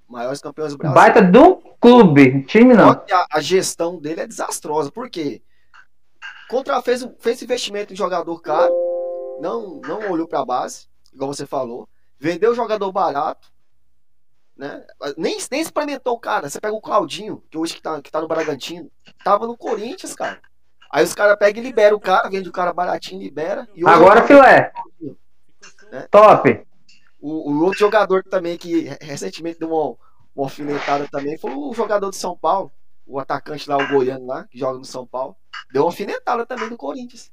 Maiores 0.07 0.39
campeões 0.41 0.71
do 0.73 0.77
Brasil. 0.77 0.93
Baita 0.95 1.21
do 1.21 1.55
clube. 1.79 2.43
Time 2.45 2.75
Só 2.75 2.81
não. 2.85 2.95
que 3.05 3.13
a, 3.13 3.25
a 3.31 3.41
gestão 3.41 3.99
dele 3.99 4.21
é 4.21 4.27
desastrosa. 4.27 4.91
Por 4.91 5.09
quê? 5.09 5.41
Contra, 6.49 6.81
fez, 6.81 7.07
fez 7.19 7.41
investimento 7.41 7.93
em 7.93 7.95
jogador 7.95 8.39
caro, 8.41 8.71
não, 9.41 9.81
não 9.81 10.11
olhou 10.11 10.27
pra 10.27 10.45
base, 10.45 10.87
igual 11.11 11.33
você 11.33 11.45
falou. 11.47 11.89
Vendeu 12.19 12.53
jogador 12.53 12.91
barato, 12.91 13.51
né? 14.55 14.85
Nem, 15.17 15.37
nem 15.49 15.61
experimentou 15.61 16.13
o 16.13 16.19
cara. 16.19 16.47
Você 16.49 16.59
pega 16.61 16.75
o 16.75 16.81
Claudinho, 16.81 17.43
que 17.49 17.57
hoje 17.57 17.73
que 17.73 17.81
tá, 17.81 17.99
que 18.01 18.11
tá 18.11 18.21
no 18.21 18.27
Bragantino, 18.27 18.89
tava 19.23 19.47
no 19.47 19.57
Corinthians, 19.57 20.13
cara. 20.15 20.39
Aí 20.91 21.03
os 21.03 21.15
caras 21.15 21.37
pegam 21.39 21.63
e 21.63 21.65
liberam 21.65 21.97
o 21.97 21.99
cara, 21.99 22.29
vende 22.29 22.47
o 22.47 22.51
cara 22.53 22.71
baratinho, 22.71 23.19
libera. 23.21 23.67
E 23.73 23.83
Agora, 23.87 24.19
é 24.19 24.23
o- 24.23 24.27
filé. 24.27 24.71
Né? 25.91 26.07
Top. 26.11 26.67
O, 27.23 27.51
o 27.51 27.63
outro 27.63 27.79
jogador 27.79 28.21
também 28.23 28.57
que 28.57 28.81
re- 28.81 28.97
recentemente 29.01 29.57
deu 29.57 29.69
uma, 29.69 29.95
uma 30.35 30.45
alfinetada 30.45 31.07
também 31.09 31.37
foi 31.37 31.51
o 31.55 31.73
jogador 31.73 32.09
de 32.09 32.17
São 32.17 32.37
Paulo, 32.37 32.69
o 33.07 33.17
atacante 33.17 33.69
lá, 33.69 33.77
o 33.77 33.87
goiano 33.87 34.27
lá, 34.27 34.43
que 34.43 34.59
joga 34.59 34.77
no 34.77 34.85
São 34.85 35.07
Paulo. 35.07 35.35
Deu 35.71 35.83
uma 35.83 35.87
alfinetada 35.87 36.45
também 36.45 36.69
no 36.69 36.75
Corinthians. 36.77 37.31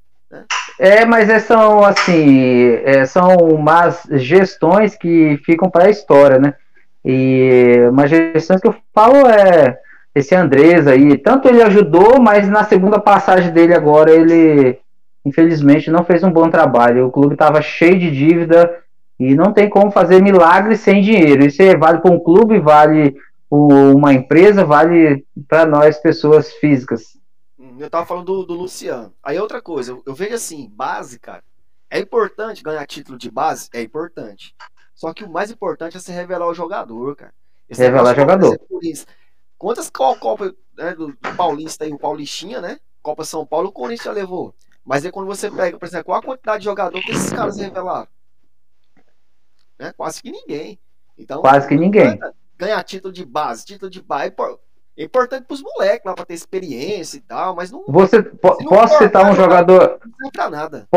É, 0.79 1.03
mas 1.03 1.29
é, 1.29 1.39
são 1.39 1.83
assim, 1.83 2.69
é, 2.85 3.05
são 3.05 3.57
más 3.57 4.07
gestões 4.11 4.95
que 4.95 5.37
ficam 5.45 5.69
para 5.69 5.85
a 5.85 5.89
história, 5.89 6.39
né? 6.39 6.53
E 7.03 7.85
umas 7.89 8.09
gestões 8.09 8.61
que 8.61 8.67
eu 8.67 8.75
falo 8.93 9.27
é 9.27 9.77
esse 10.15 10.33
Andrés 10.33 10.87
aí, 10.87 11.17
tanto 11.17 11.49
ele 11.49 11.61
ajudou, 11.61 12.21
mas 12.21 12.47
na 12.47 12.63
segunda 12.63 12.99
passagem 12.99 13.51
dele 13.51 13.73
agora 13.73 14.11
ele 14.11 14.79
infelizmente 15.25 15.91
não 15.91 16.05
fez 16.05 16.23
um 16.23 16.31
bom 16.31 16.49
trabalho. 16.49 17.07
O 17.07 17.11
clube 17.11 17.33
estava 17.33 17.61
cheio 17.61 17.99
de 17.99 18.09
dívida 18.09 18.80
e 19.21 19.35
não 19.35 19.53
tem 19.53 19.69
como 19.69 19.91
fazer 19.91 20.19
milagre 20.19 20.75
sem 20.75 20.99
dinheiro. 20.99 21.45
Isso 21.45 21.61
é, 21.61 21.77
vale 21.77 21.99
para 21.99 22.11
um 22.11 22.19
clube, 22.19 22.59
vale 22.59 23.11
para 23.47 23.59
uma 23.59 24.11
empresa, 24.13 24.65
vale 24.65 25.23
para 25.47 25.63
nós 25.63 25.99
pessoas 25.99 26.51
físicas. 26.53 27.19
Hum, 27.59 27.75
Eu 27.77 27.87
tava 27.87 28.03
falando 28.05 28.25
do, 28.25 28.45
do 28.45 28.53
Luciano. 28.55 29.13
Aí 29.21 29.39
outra 29.39 29.61
coisa, 29.61 29.91
eu, 29.91 30.01
eu 30.07 30.15
vejo 30.15 30.33
assim, 30.33 30.67
base, 30.73 31.19
cara. 31.19 31.43
É 31.87 31.99
importante 31.99 32.63
ganhar 32.63 32.83
título 32.87 33.15
de 33.15 33.29
base? 33.29 33.69
É 33.73 33.81
importante. 33.83 34.55
Só 34.95 35.13
que 35.13 35.23
o 35.23 35.29
mais 35.29 35.51
importante 35.51 35.97
é 35.97 35.99
se 35.99 36.11
revelar 36.11 36.47
o 36.47 36.53
jogador, 36.55 37.15
cara. 37.15 37.33
Esse 37.69 37.83
Revelar 37.83 38.15
jogador. 38.15 38.57
Copa 38.57 38.65
por 38.67 38.83
isso. 38.83 39.05
Quantas 39.55 39.89
Copas 39.89 40.53
né, 40.75 40.95
do, 40.95 41.07
do 41.07 41.35
Paulista 41.37 41.85
aí, 41.85 41.93
o 41.93 41.99
Paulistinha, 41.99 42.59
né? 42.59 42.79
Copa 43.03 43.23
São 43.23 43.45
Paulo, 43.45 43.69
o 43.69 43.71
Corinthians 43.71 44.05
já 44.05 44.11
levou. 44.11 44.55
Mas 44.83 45.05
aí 45.05 45.11
quando 45.11 45.27
você 45.27 45.51
pega, 45.51 45.77
por 45.77 45.85
exemplo, 45.85 46.05
qual 46.05 46.19
a 46.19 46.23
quantidade 46.23 46.59
de 46.59 46.65
jogador 46.65 46.99
que 47.01 47.11
esses 47.11 47.31
caras 47.31 47.57
revelaram? 47.57 48.07
Né? 49.81 49.91
Quase 49.97 50.21
que 50.21 50.31
ninguém. 50.31 50.77
Então, 51.17 51.41
Quase 51.41 51.67
que 51.67 51.73
não 51.73 51.81
ninguém. 51.81 52.19
Ganhar 52.55 52.83
título 52.83 53.11
de 53.11 53.25
base, 53.25 53.65
título 53.65 53.89
de 53.89 53.99
base. 53.99 54.25
É 54.25 54.27
impor- 54.27 54.59
importante 54.95 55.45
pros 55.47 55.63
moleques 55.63 56.05
lá 56.05 56.13
pra 56.13 56.23
ter 56.23 56.35
experiência 56.35 57.17
e 57.17 57.21
tal, 57.21 57.55
mas 57.55 57.71
não, 57.71 57.83
não 57.87 57.91
Você 57.93 58.21
po- 58.21 58.57
não 58.61 58.67
posso 58.69 58.99
citar 58.99 59.25
um 59.31 59.33
jogador, 59.35 59.97
serve 59.99 60.31
pra 60.31 60.49
nada. 60.51 60.87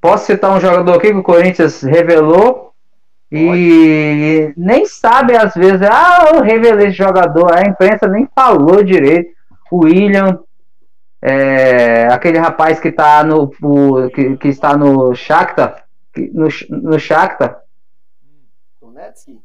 posso 0.00 0.26
citar 0.26 0.50
um 0.50 0.58
jogador 0.60 0.94
aqui 0.96 1.12
que 1.12 1.16
o 1.18 1.22
Corinthians 1.22 1.82
revelou 1.82 2.72
e 3.30 4.52
nem 4.56 4.84
sabe 4.86 5.36
às 5.36 5.54
vezes, 5.54 5.82
ah, 5.82 6.32
eu 6.34 6.42
revelei 6.42 6.88
esse 6.88 6.96
jogador, 6.96 7.56
a 7.56 7.62
imprensa 7.62 8.08
nem 8.08 8.28
falou 8.34 8.82
direito. 8.82 9.30
O 9.70 9.84
William, 9.84 10.40
é, 11.22 12.08
aquele 12.08 12.38
rapaz 12.38 12.80
que 12.80 12.90
tá 12.90 13.22
no 13.22 13.52
o- 13.62 14.10
que, 14.10 14.36
que 14.36 14.48
está 14.48 14.76
no 14.76 15.14
Shakhtar, 15.14 15.84
no, 16.34 16.48
no 16.70 16.98
Shakhtar, 16.98 17.60
Donetsky? 19.02 19.42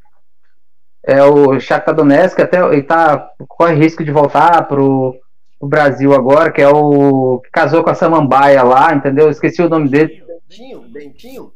é 1.08 1.24
o 1.24 1.58
Shakhtar 1.58 1.96
Donetsk, 1.96 2.41
até 2.41 2.62
ele 2.62 2.84
tá 2.84 3.32
corre 3.48 3.76
risco 3.76 4.04
de 4.04 4.12
voltar 4.12 4.67
pro, 4.67 5.15
pro 5.58 5.70
Brasil 5.70 6.13
agora, 6.13 6.52
que 6.52 6.62
é 6.62 6.67
o 6.67 7.39
que 7.39 7.50
casou 7.50 7.82
com 7.82 7.89
a 7.89 7.96
Samambaia 7.96 8.62
lá, 8.62 8.93
entendeu? 8.93 9.26
Eu 9.26 9.32
Esqueci 9.32 9.62
o 9.62 9.70
nome 9.70 9.88
dele. 9.88 10.22
Dentinho? 10.50 10.82
Dentinho? 10.89 11.54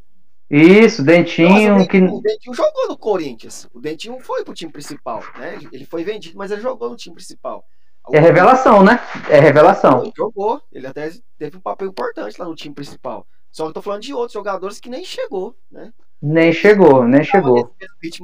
Isso, 0.49 1.01
Nossa, 1.01 1.11
Dentinho, 1.17 1.77
o 1.77 1.87
que 1.87 1.99
Dentinho, 1.99 2.17
o 2.17 2.21
Dentinho 2.21 2.53
jogou 2.53 2.87
no 2.87 2.97
Corinthians. 2.97 3.69
O 3.73 3.79
Dentinho 3.79 4.19
foi 4.21 4.43
pro 4.43 4.53
time 4.53 4.71
principal, 4.71 5.21
né? 5.37 5.59
Ele 5.71 5.85
foi 5.85 6.03
vendido, 6.03 6.37
mas 6.37 6.51
ele 6.51 6.61
jogou 6.61 6.89
no 6.89 6.95
time 6.95 7.15
principal. 7.15 7.63
é 8.11 8.19
revelação, 8.19 8.83
né? 8.83 8.99
É 9.29 9.39
revelação. 9.39 10.03
Ele 10.03 10.13
jogou. 10.15 10.61
Ele 10.71 10.87
até 10.87 11.09
teve 11.37 11.57
um 11.57 11.61
papel 11.61 11.87
importante 11.89 12.39
lá 12.39 12.45
no 12.45 12.55
time 12.55 12.75
principal. 12.75 13.25
Só 13.49 13.63
que 13.63 13.69
eu 13.69 13.73
tô 13.73 13.81
falando 13.81 14.01
de 14.01 14.13
outros 14.13 14.33
jogadores 14.33 14.79
que 14.79 14.89
nem 14.89 15.03
chegou, 15.05 15.55
né? 15.69 15.91
Nem 16.21 16.53
chegou, 16.53 17.03
nem 17.03 17.23
chegou. 17.23 17.73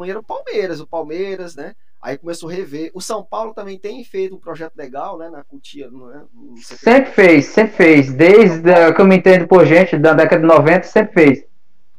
Aí 0.01 0.09
era 0.09 0.19
o 0.19 0.23
Palmeiras, 0.23 0.79
o 0.79 0.85
Palmeiras, 0.85 1.55
né? 1.55 1.73
Aí 2.01 2.17
começou 2.17 2.49
a 2.49 2.53
rever. 2.53 2.91
O 2.93 3.01
São 3.01 3.23
Paulo 3.23 3.53
também 3.53 3.79
tem 3.79 4.03
feito 4.03 4.35
um 4.35 4.39
projeto 4.39 4.77
legal, 4.77 5.17
né? 5.17 5.29
Na 5.29 5.43
Cutia, 5.43 5.89
não 5.89 6.11
é? 6.13 6.21
Sempre 6.57 7.11
fez, 7.11 7.45
sempre 7.45 7.73
fez. 7.73 8.13
Desde 8.13 8.69
eh, 8.69 8.93
que 8.93 9.01
eu 9.01 9.05
me 9.05 9.17
entendo 9.17 9.47
por 9.47 9.65
gente, 9.65 9.97
da 9.97 10.13
década 10.13 10.41
de 10.41 10.47
90, 10.47 10.83
sempre 10.83 11.13
fez. 11.13 11.45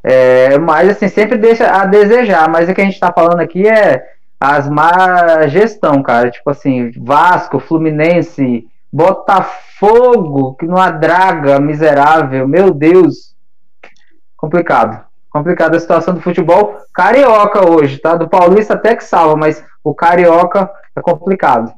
É, 0.04 0.56
mas 0.56 0.88
assim, 0.88 1.08
sempre 1.08 1.36
deixa 1.36 1.68
a 1.68 1.84
desejar. 1.84 2.48
Mas 2.48 2.68
o 2.68 2.74
que 2.74 2.80
a 2.80 2.84
gente 2.84 3.00
tá 3.00 3.12
falando 3.12 3.40
aqui 3.40 3.66
é 3.66 4.12
as 4.38 4.68
má 4.68 5.48
gestão, 5.48 6.00
cara. 6.00 6.30
Tipo 6.30 6.50
assim, 6.50 6.92
Vasco, 6.96 7.58
Fluminense, 7.58 8.68
Botafogo, 8.92 10.54
que 10.54 10.64
não 10.64 10.76
draga 10.98 11.58
miserável, 11.58 12.46
meu 12.46 12.72
Deus. 12.72 13.34
Complicado. 14.36 15.07
Complicada 15.30 15.76
a 15.76 15.80
situação 15.80 16.14
do 16.14 16.20
futebol 16.20 16.78
carioca 16.92 17.68
hoje, 17.68 17.98
tá? 17.98 18.16
Do 18.16 18.28
Paulista 18.28 18.74
até 18.74 18.96
que 18.96 19.04
salva, 19.04 19.36
mas 19.36 19.64
o 19.84 19.94
carioca 19.94 20.70
é 20.96 21.00
complicado. 21.00 21.72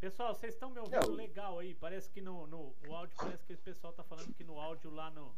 Pessoal, 0.00 0.34
vocês 0.34 0.54
estão 0.54 0.70
me 0.70 0.78
ouvindo 0.78 1.08
Não. 1.08 1.16
legal 1.16 1.58
aí? 1.58 1.74
Parece 1.74 2.10
que 2.10 2.20
no, 2.20 2.46
no 2.46 2.74
o 2.86 2.94
áudio, 2.94 3.16
parece 3.16 3.44
que 3.46 3.54
o 3.54 3.58
pessoal 3.58 3.92
tá 3.92 4.04
falando 4.04 4.32
que 4.34 4.44
no 4.44 4.60
áudio 4.60 4.90
lá 4.90 5.10
no, 5.10 5.34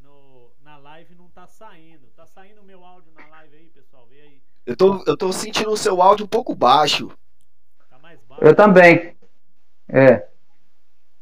no 0.00 0.50
na 0.62 0.76
live 0.76 1.14
não 1.14 1.28
tá 1.28 1.46
saindo. 1.46 2.06
Tá 2.16 2.26
saindo 2.26 2.60
o 2.60 2.64
meu 2.64 2.84
áudio 2.84 3.12
na 3.12 3.26
live 3.26 3.56
aí, 3.56 3.70
pessoal? 3.70 4.06
Vê 4.08 4.20
aí. 4.20 4.42
Eu 4.66 4.76
tô, 4.76 5.02
eu 5.06 5.16
tô 5.16 5.32
sentindo 5.32 5.70
o 5.70 5.76
seu 5.76 6.02
áudio 6.02 6.26
um 6.26 6.28
pouco 6.28 6.54
baixo. 6.54 7.10
Tá 7.88 7.98
mais 7.98 8.20
baixo. 8.22 8.44
Eu 8.44 8.54
também. 8.54 9.16
É. 9.88 10.16
Deixa 10.16 10.28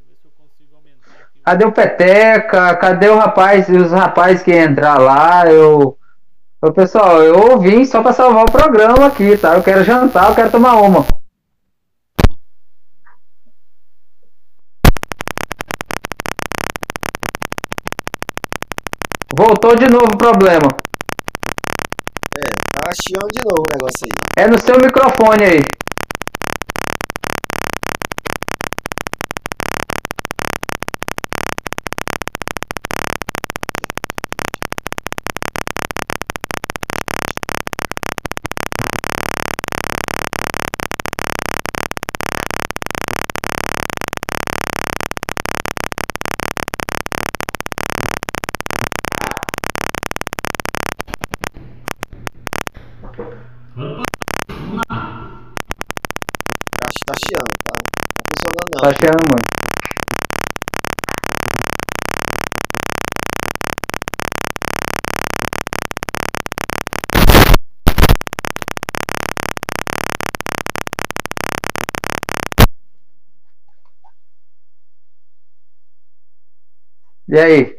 eu 0.00 0.06
ver 0.06 0.16
se 0.16 0.26
eu 0.26 0.30
consigo 0.32 0.74
aumentar 0.74 1.12
aqui. 1.20 1.37
Cadê 1.48 1.64
o 1.64 1.72
Peteca? 1.72 2.76
Cadê 2.76 3.08
o 3.08 3.16
rapaz? 3.16 3.70
Os 3.70 3.90
rapazes 3.90 4.42
que 4.42 4.52
entrar 4.52 4.98
lá? 4.98 5.50
Eu. 5.50 5.96
Ô, 6.60 6.70
pessoal, 6.72 7.22
eu 7.22 7.58
vim 7.58 7.86
só 7.86 8.02
pra 8.02 8.12
salvar 8.12 8.44
o 8.44 8.52
programa 8.52 9.06
aqui, 9.06 9.34
tá? 9.34 9.54
Eu 9.54 9.62
quero 9.62 9.82
jantar, 9.82 10.28
eu 10.28 10.34
quero 10.34 10.50
tomar 10.50 10.74
uma. 10.74 11.06
Voltou 19.34 19.74
de 19.74 19.90
novo 19.90 20.04
o 20.12 20.18
problema. 20.18 20.68
Tá 22.74 22.90
chiando 22.92 23.28
de 23.32 23.40
novo 23.42 23.62
o 23.66 23.72
negócio 23.72 24.04
aí. 24.04 24.44
É 24.44 24.46
no 24.46 24.58
seu 24.58 24.76
microfone 24.76 25.44
aí. 25.44 25.78
Tá, 56.78 56.86
tá 57.06 57.14
chiando, 57.14 57.54
tá? 57.62 57.74
Não 57.78 58.12
tá 58.14 58.22
funcionando 58.26 58.67
não. 58.78 58.92
Tá 58.92 58.96
cheirando 58.96 59.28
muito. 59.30 59.58
E 77.28 77.38
aí? 77.38 77.78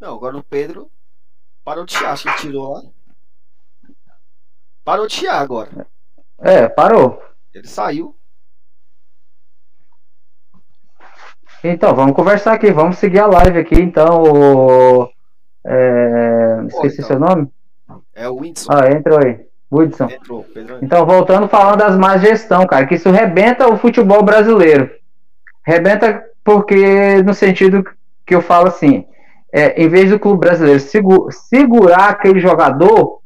Não, 0.00 0.14
agora 0.16 0.36
o 0.36 0.42
Pedro 0.42 0.90
parou 1.62 1.84
de 1.84 1.92
chiar, 1.92 2.12
acho 2.12 2.24
que 2.24 2.28
ele 2.30 2.38
tirou 2.38 2.72
lá. 2.72 2.82
Parou 4.84 5.06
de 5.06 5.14
chiar 5.14 5.40
agora. 5.40 5.86
É, 6.38 6.68
parou. 6.68 7.22
Ele 7.54 7.66
saiu. 7.66 8.16
Então, 11.64 11.94
vamos 11.94 12.14
conversar 12.14 12.52
aqui, 12.52 12.70
vamos 12.70 12.98
seguir 12.98 13.20
a 13.20 13.26
live 13.26 13.58
aqui, 13.58 13.80
então. 13.80 14.22
o- 14.22 15.08
é, 15.66 16.60
esqueci 16.68 16.96
então. 17.02 17.06
seu 17.08 17.18
nome? 17.18 17.48
É 18.14 18.28
o 18.28 18.36
Whindersson. 18.36 18.70
Ah, 18.72 18.90
entrou 18.90 19.18
aí. 19.18 19.40
Woodson. 19.70 20.04
Entrou, 20.04 20.46
Pedro. 20.54 20.78
Então, 20.80 21.04
voltando 21.04 21.48
falando 21.48 21.78
das 21.78 21.96
más 21.96 22.20
gestão, 22.22 22.64
cara, 22.66 22.86
que 22.86 22.94
isso 22.94 23.10
rebenta 23.10 23.68
o 23.68 23.76
futebol 23.76 24.22
brasileiro. 24.22 24.88
Rebenta 25.66 26.22
porque, 26.44 27.20
no 27.24 27.34
sentido 27.34 27.84
que 28.24 28.34
eu 28.34 28.40
falo 28.40 28.68
assim, 28.68 29.04
é, 29.52 29.82
em 29.82 29.88
vez 29.88 30.10
do 30.10 30.20
clube 30.20 30.38
brasileiro 30.46 30.78
segu- 30.78 31.28
segurar 31.32 32.10
aquele 32.10 32.38
jogador, 32.38 33.20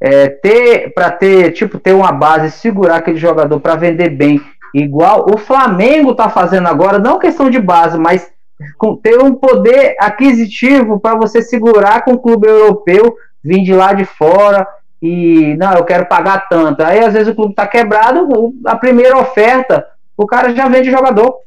é, 0.00 0.28
ter 0.28 0.92
para 0.92 1.10
ter 1.12 1.52
tipo 1.52 1.78
ter 1.78 1.92
uma 1.92 2.10
base, 2.10 2.50
segurar 2.50 2.96
aquele 2.96 3.18
jogador 3.18 3.60
para 3.60 3.76
vender 3.76 4.08
bem, 4.08 4.40
igual 4.74 5.26
o 5.32 5.38
Flamengo 5.38 6.14
tá 6.14 6.28
fazendo 6.28 6.68
agora, 6.68 6.98
não 6.98 7.18
questão 7.18 7.50
de 7.50 7.60
base, 7.60 7.98
mas 7.98 8.30
com, 8.78 8.96
ter 8.96 9.22
um 9.22 9.34
poder 9.34 9.96
aquisitivo 9.98 11.00
para 11.00 11.16
você 11.16 11.42
segurar 11.42 12.04
com 12.04 12.12
o 12.12 12.18
clube 12.18 12.48
europeu, 12.48 13.16
vir 13.42 13.62
de 13.62 13.72
lá 13.72 13.92
de 13.92 14.04
fora 14.04 14.66
e 15.02 15.56
não, 15.56 15.72
eu 15.74 15.84
quero 15.84 16.06
pagar 16.06 16.48
tanto. 16.48 16.82
Aí 16.82 16.98
às 16.98 17.12
vezes 17.12 17.28
o 17.28 17.34
clube 17.34 17.54
tá 17.54 17.66
quebrado, 17.66 18.28
a 18.66 18.76
primeira 18.76 19.18
oferta, 19.18 19.86
o 20.16 20.26
cara 20.26 20.54
já 20.54 20.68
vende 20.68 20.90
jogador. 20.90 21.40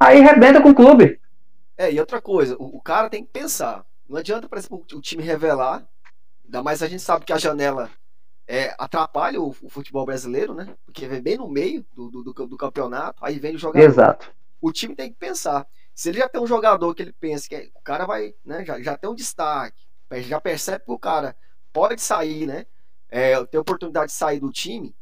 aí 0.00 0.20
rebenta 0.20 0.60
com 0.62 0.70
o 0.70 0.74
clube. 0.74 1.20
É, 1.76 1.92
e 1.92 2.00
outra 2.00 2.20
coisa, 2.20 2.56
o, 2.58 2.78
o 2.78 2.80
cara 2.80 3.10
tem 3.10 3.22
que 3.22 3.30
pensar. 3.30 3.84
Não 4.08 4.18
adianta, 4.18 4.48
por 4.48 4.56
exemplo, 4.56 4.84
o 4.92 5.00
time 5.00 5.22
revelar. 5.22 5.82
Ainda 6.44 6.62
mais 6.62 6.82
a 6.82 6.86
gente 6.86 7.02
sabe 7.02 7.24
que 7.24 7.32
a 7.32 7.38
janela 7.38 7.90
é, 8.46 8.74
atrapalha 8.78 9.40
o, 9.40 9.54
o 9.62 9.68
futebol 9.68 10.04
brasileiro, 10.04 10.54
né? 10.54 10.74
Porque 10.84 11.06
vem 11.06 11.22
bem 11.22 11.36
no 11.38 11.48
meio 11.48 11.84
do, 11.94 12.10
do, 12.10 12.32
do, 12.32 12.56
campeonato, 12.56 13.24
aí 13.24 13.38
vem 13.38 13.54
o 13.54 13.58
jogador. 13.58 13.84
Exato. 13.84 14.32
O 14.60 14.72
time 14.72 14.94
tem 14.94 15.10
que 15.10 15.18
pensar. 15.18 15.66
Se 15.94 16.08
ele 16.08 16.18
já 16.18 16.28
tem 16.28 16.40
um 16.40 16.46
jogador 16.46 16.94
que 16.94 17.02
ele 17.02 17.12
pensa 17.12 17.48
que 17.48 17.54
é- 17.54 17.68
o 17.74 17.80
cara 17.82 18.06
vai, 18.06 18.34
né? 18.44 18.64
Já, 18.64 18.80
já 18.80 18.96
tem 18.96 19.08
um 19.08 19.14
destaque, 19.14 19.82
já 20.18 20.40
percebe 20.40 20.84
que 20.84 20.92
o 20.92 20.98
cara 20.98 21.36
pode 21.72 22.00
sair, 22.00 22.46
né? 22.46 22.66
É, 23.08 23.42
ter 23.46 23.58
oportunidade 23.58 24.08
de 24.08 24.12
sair 24.16 24.40
do 24.40 24.50
time, 24.50 24.94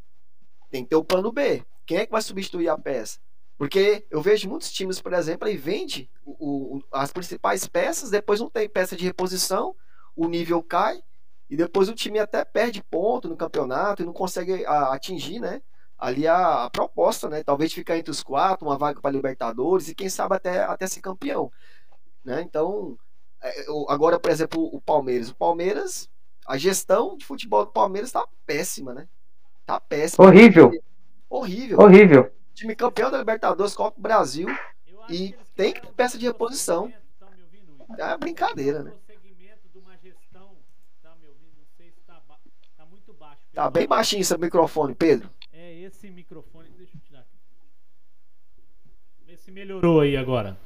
tem 0.71 0.85
que 0.85 0.91
ter 0.91 0.97
o 0.97 1.05
plano 1.05 1.33
B. 1.33 1.65
Quem 1.87 1.99
é 1.99 2.07
que 2.07 2.13
vai 2.13 2.23
substituir 2.23 2.69
a 2.69 2.79
peça? 2.79 3.19
Porque 3.59 4.05
eu 4.11 4.21
vejo 4.21 4.49
muitos 4.49 4.73
times, 4.73 5.01
por 5.01 5.13
exemplo, 5.13 5.47
aí 5.47 5.57
vende 5.57 6.11
o, 6.25 6.79
o- 6.79 6.83
as 6.93 7.13
principais 7.13 7.67
peças, 7.67 8.11
depois 8.11 8.41
não 8.41 8.51
tem 8.51 8.69
peça 8.69 8.97
de 8.97 9.05
reposição, 9.05 9.75
o 10.17 10.29
nível 10.29 10.63
cai, 10.63 11.03
e 11.53 11.57
depois 11.57 11.89
o 11.89 11.95
time 11.95 12.19
até 12.19 12.45
perde 12.45 12.83
ponto 12.83 13.29
no 13.29 13.37
campeonato 13.37 14.03
e 14.03 14.07
não 14.07 14.13
consegue 14.13 14.65
a- 14.67 14.93
atingir, 14.95 15.39
né? 15.39 15.61
Ali 15.99 16.27
a, 16.27 16.65
a 16.65 16.71
proposta, 16.71 17.29
né? 17.29 17.43
Talvez 17.45 17.73
ficar 17.73 17.97
entre 17.99 18.11
os 18.11 18.23
quatro, 18.23 18.67
uma 18.67 18.79
vaga 18.79 19.01
para 19.01 19.11
Libertadores 19.11 19.89
e 19.89 19.95
quem 19.95 20.09
sabe 20.09 20.35
até, 20.35 20.65
até 20.65 20.87
ser 20.87 21.01
campeão, 21.01 21.53
né? 22.25 22.43
Então, 22.43 22.97
é, 23.43 23.67
agora, 23.89 24.19
por 24.19 24.31
exemplo, 24.31 24.63
o 24.75 24.81
Palmeiras. 24.81 25.31
O 25.31 25.35
Palmeiras, 25.37 26.09
a 26.47 26.57
gestão 26.57 27.17
de 27.17 27.25
futebol 27.27 27.65
do 27.67 27.73
Palmeiras 27.73 28.11
tá 28.13 28.27
péssima, 28.47 28.95
né? 28.95 29.07
Tá 29.67 29.79
péssima. 29.79 30.27
Horrível. 30.27 30.73
Horrível. 31.29 31.79
Horrível. 31.81 32.33
Time 32.55 32.75
campeão 32.75 33.11
da 33.11 33.19
Libertadores, 33.19 33.75
Copa 33.75 33.97
do 33.97 34.03
Brasil. 34.03 34.49
E 35.09 35.35
tem 35.57 35.73
que 35.73 35.81
ter 35.83 35.93
peça 35.93 36.17
de 36.19 36.27
reposição. 36.27 36.93
É 37.99 38.17
brincadeira, 38.17 38.83
né? 38.83 38.91
Prosseguimento 38.91 39.69
de 39.73 39.79
uma 39.79 39.97
gestão, 39.99 40.57
tá 41.03 41.15
me 41.21 41.27
ouvindo? 41.29 41.53
Não 41.59 41.67
sei 41.77 41.91
se 41.91 42.01
tá, 42.07 42.21
ba- 42.29 42.39
tá 42.77 42.87
muito 42.87 43.13
baixo. 43.15 43.42
Tá 43.55 43.69
bem 43.69 43.87
baixinho 43.87 44.25
seu 44.25 44.39
microfone, 44.39 44.95
Pedro. 44.95 45.29
É 45.53 45.81
esse 45.81 46.11
microfone, 46.11 46.69
deixa 46.77 46.97
eu 46.97 47.01
tirar 47.07 47.21
aqui. 47.21 47.37
Vê 49.27 49.37
se 49.37 49.51
melhorou 49.51 50.01
aí 50.01 50.17
agora. 50.17 50.57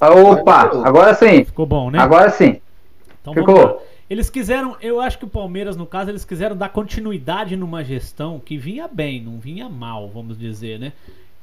Opa, 0.00 0.86
agora 0.86 1.14
sim. 1.14 1.44
Ficou 1.44 1.64
bom, 1.64 1.90
né? 1.90 1.98
Agora 1.98 2.30
sim. 2.30 2.60
Então 3.20 3.32
Ficou. 3.32 3.82
Eles 4.08 4.30
quiseram, 4.30 4.76
eu 4.80 5.00
acho 5.00 5.18
que 5.18 5.24
o 5.24 5.28
Palmeiras, 5.28 5.76
no 5.76 5.86
caso, 5.86 6.10
eles 6.10 6.24
quiseram 6.24 6.56
dar 6.56 6.68
continuidade 6.68 7.56
numa 7.56 7.82
gestão 7.82 8.38
que 8.38 8.56
vinha 8.56 8.86
bem, 8.86 9.20
não 9.20 9.40
vinha 9.40 9.68
mal, 9.68 10.08
vamos 10.08 10.38
dizer, 10.38 10.78
né? 10.78 10.92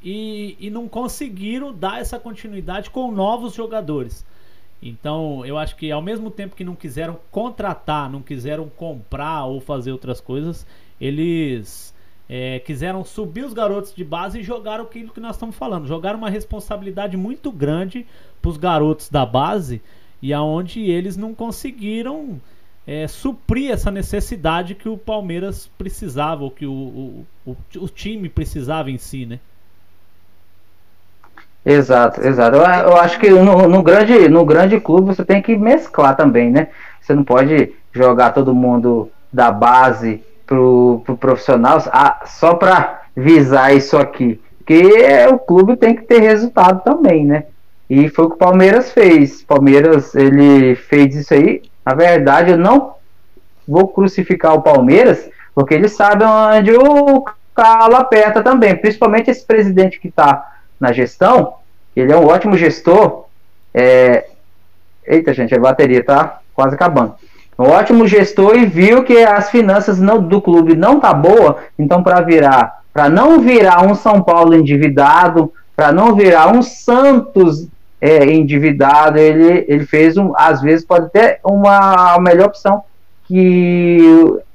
E, 0.01 0.55
e 0.59 0.69
não 0.69 0.87
conseguiram 0.87 1.73
dar 1.73 1.99
essa 1.99 2.17
continuidade 2.19 2.89
com 2.89 3.11
novos 3.11 3.53
jogadores. 3.53 4.25
Então, 4.85 5.45
eu 5.45 5.57
acho 5.57 5.77
que 5.77 5.89
ao 5.91 6.01
mesmo 6.01 6.29
tempo 6.29 6.57
que 6.57 6.63
não 6.63 6.75
quiseram 6.75 7.17
contratar, 7.31 8.09
não 8.09 8.21
quiseram 8.21 8.67
comprar 8.67 9.45
ou 9.45 9.61
fazer 9.61 9.93
outras 9.93 10.19
coisas, 10.19 10.67
eles 10.99 11.95
é, 12.27 12.59
quiseram 12.59 13.03
subir 13.05 13.45
os 13.45 13.53
garotos 13.53 13.95
de 13.95 14.03
base 14.03 14.39
e 14.39 14.43
jogaram 14.43 14.83
aquilo 14.83 15.13
que 15.13 15.21
nós 15.21 15.35
estamos 15.35 15.55
falando. 15.55 15.87
Jogaram 15.87 16.17
uma 16.17 16.29
responsabilidade 16.29 17.15
muito 17.15 17.49
grande 17.49 18.05
para 18.41 18.49
os 18.49 18.57
garotos 18.57 19.07
da 19.07 19.25
base 19.25 19.81
e 20.21 20.33
aonde 20.33 20.81
eles 20.81 21.15
não 21.15 21.33
conseguiram 21.33 22.41
é, 22.85 23.07
suprir 23.07 23.71
essa 23.71 23.89
necessidade 23.89 24.75
que 24.75 24.89
o 24.89 24.97
Palmeiras 24.97 25.69
precisava, 25.77 26.43
ou 26.43 26.51
que 26.51 26.65
o, 26.65 26.73
o, 26.73 27.25
o, 27.45 27.55
o 27.77 27.87
time 27.87 28.27
precisava 28.27 28.91
em 28.91 28.97
si, 28.97 29.25
né? 29.25 29.39
Exato, 31.65 32.21
exato. 32.21 32.57
Eu, 32.57 32.63
eu 32.63 32.97
acho 32.97 33.19
que 33.19 33.29
no, 33.29 33.67
no 33.67 33.81
grande, 33.81 34.27
no 34.27 34.45
grande 34.45 34.79
clube 34.79 35.07
você 35.07 35.23
tem 35.23 35.41
que 35.41 35.55
mesclar 35.55 36.15
também, 36.15 36.51
né? 36.51 36.67
Você 37.01 37.13
não 37.13 37.23
pode 37.23 37.73
jogar 37.91 38.31
todo 38.31 38.53
mundo 38.53 39.09
da 39.31 39.51
base 39.51 40.23
pro, 40.45 41.01
pro 41.05 41.15
profissional 41.15 41.81
ah, 41.87 42.21
só 42.25 42.55
para 42.55 43.03
visar 43.15 43.73
isso 43.73 43.97
aqui. 43.97 44.41
Porque 44.57 44.93
o 45.31 45.37
clube 45.39 45.75
tem 45.77 45.95
que 45.95 46.03
ter 46.03 46.19
resultado 46.19 46.83
também, 46.83 47.25
né? 47.25 47.45
E 47.89 48.09
foi 48.09 48.25
o 48.25 48.29
que 48.29 48.35
o 48.35 48.39
Palmeiras 48.39 48.91
fez. 48.91 49.41
Palmeiras 49.43 50.15
ele 50.15 50.75
fez 50.75 51.15
isso 51.15 51.33
aí. 51.33 51.61
Na 51.85 51.93
verdade, 51.93 52.51
eu 52.51 52.57
não 52.57 52.95
vou 53.67 53.87
crucificar 53.87 54.53
o 54.53 54.61
Palmeiras, 54.61 55.29
porque 55.53 55.73
eles 55.73 55.93
sabem 55.93 56.27
onde 56.27 56.71
o 56.71 57.25
calo 57.53 57.95
aperta 57.95 58.41
também. 58.41 58.75
Principalmente 58.75 59.29
esse 59.29 59.45
presidente 59.45 59.99
que 59.99 60.07
está 60.07 60.52
na 60.83 60.91
gestão, 60.91 61.55
ele 61.95 62.11
é 62.11 62.17
um 62.17 62.27
ótimo 62.27 62.57
gestor. 62.57 63.25
É... 63.73 64.25
Eita, 65.05 65.33
gente, 65.33 65.55
a 65.55 65.59
bateria 65.59 66.03
tá 66.03 66.41
quase 66.53 66.75
acabando. 66.75 67.15
Um 67.57 67.65
ótimo 67.65 68.07
gestor 68.07 68.55
e 68.55 68.65
viu 68.65 69.03
que 69.03 69.17
as 69.23 69.49
finanças 69.49 69.99
não, 69.99 70.21
do 70.21 70.41
clube 70.41 70.75
não 70.75 70.99
tá 70.99 71.13
boa, 71.13 71.57
então 71.77 72.03
para 72.03 72.19
virar, 72.21 72.81
para 72.91 73.09
não 73.09 73.39
virar 73.39 73.85
um 73.85 73.95
São 73.95 74.21
Paulo 74.21 74.55
endividado, 74.55 75.53
para 75.75 75.91
não 75.91 76.15
virar 76.15 76.51
um 76.53 76.61
Santos 76.61 77.67
é, 78.01 78.25
endividado, 78.25 79.17
ele, 79.17 79.65
ele 79.67 79.85
fez 79.85 80.17
um, 80.17 80.33
às 80.35 80.61
vezes 80.61 80.85
pode 80.85 81.09
ter 81.11 81.39
uma 81.43 82.17
melhor 82.19 82.47
opção 82.47 82.83
que, 83.25 83.99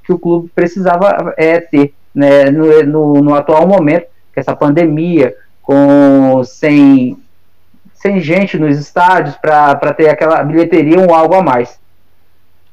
que 0.05 0.13
o 0.13 0.19
clube 0.19 0.51
precisava 0.53 1.33
é, 1.37 1.59
ter 1.59 1.93
né, 2.13 2.51
no, 2.51 2.83
no, 2.83 3.13
no 3.21 3.35
atual 3.35 3.65
momento, 3.65 4.07
que 4.33 4.39
essa 4.39 4.55
pandemia, 4.55 5.33
com 5.61 6.43
sem, 6.43 7.17
sem 7.93 8.19
gente 8.19 8.57
nos 8.57 8.77
estádios 8.77 9.35
para 9.35 9.93
ter 9.93 10.09
aquela 10.09 10.43
bilheteria 10.43 10.99
um 10.99 11.13
algo 11.13 11.35
a 11.35 11.43
mais. 11.43 11.79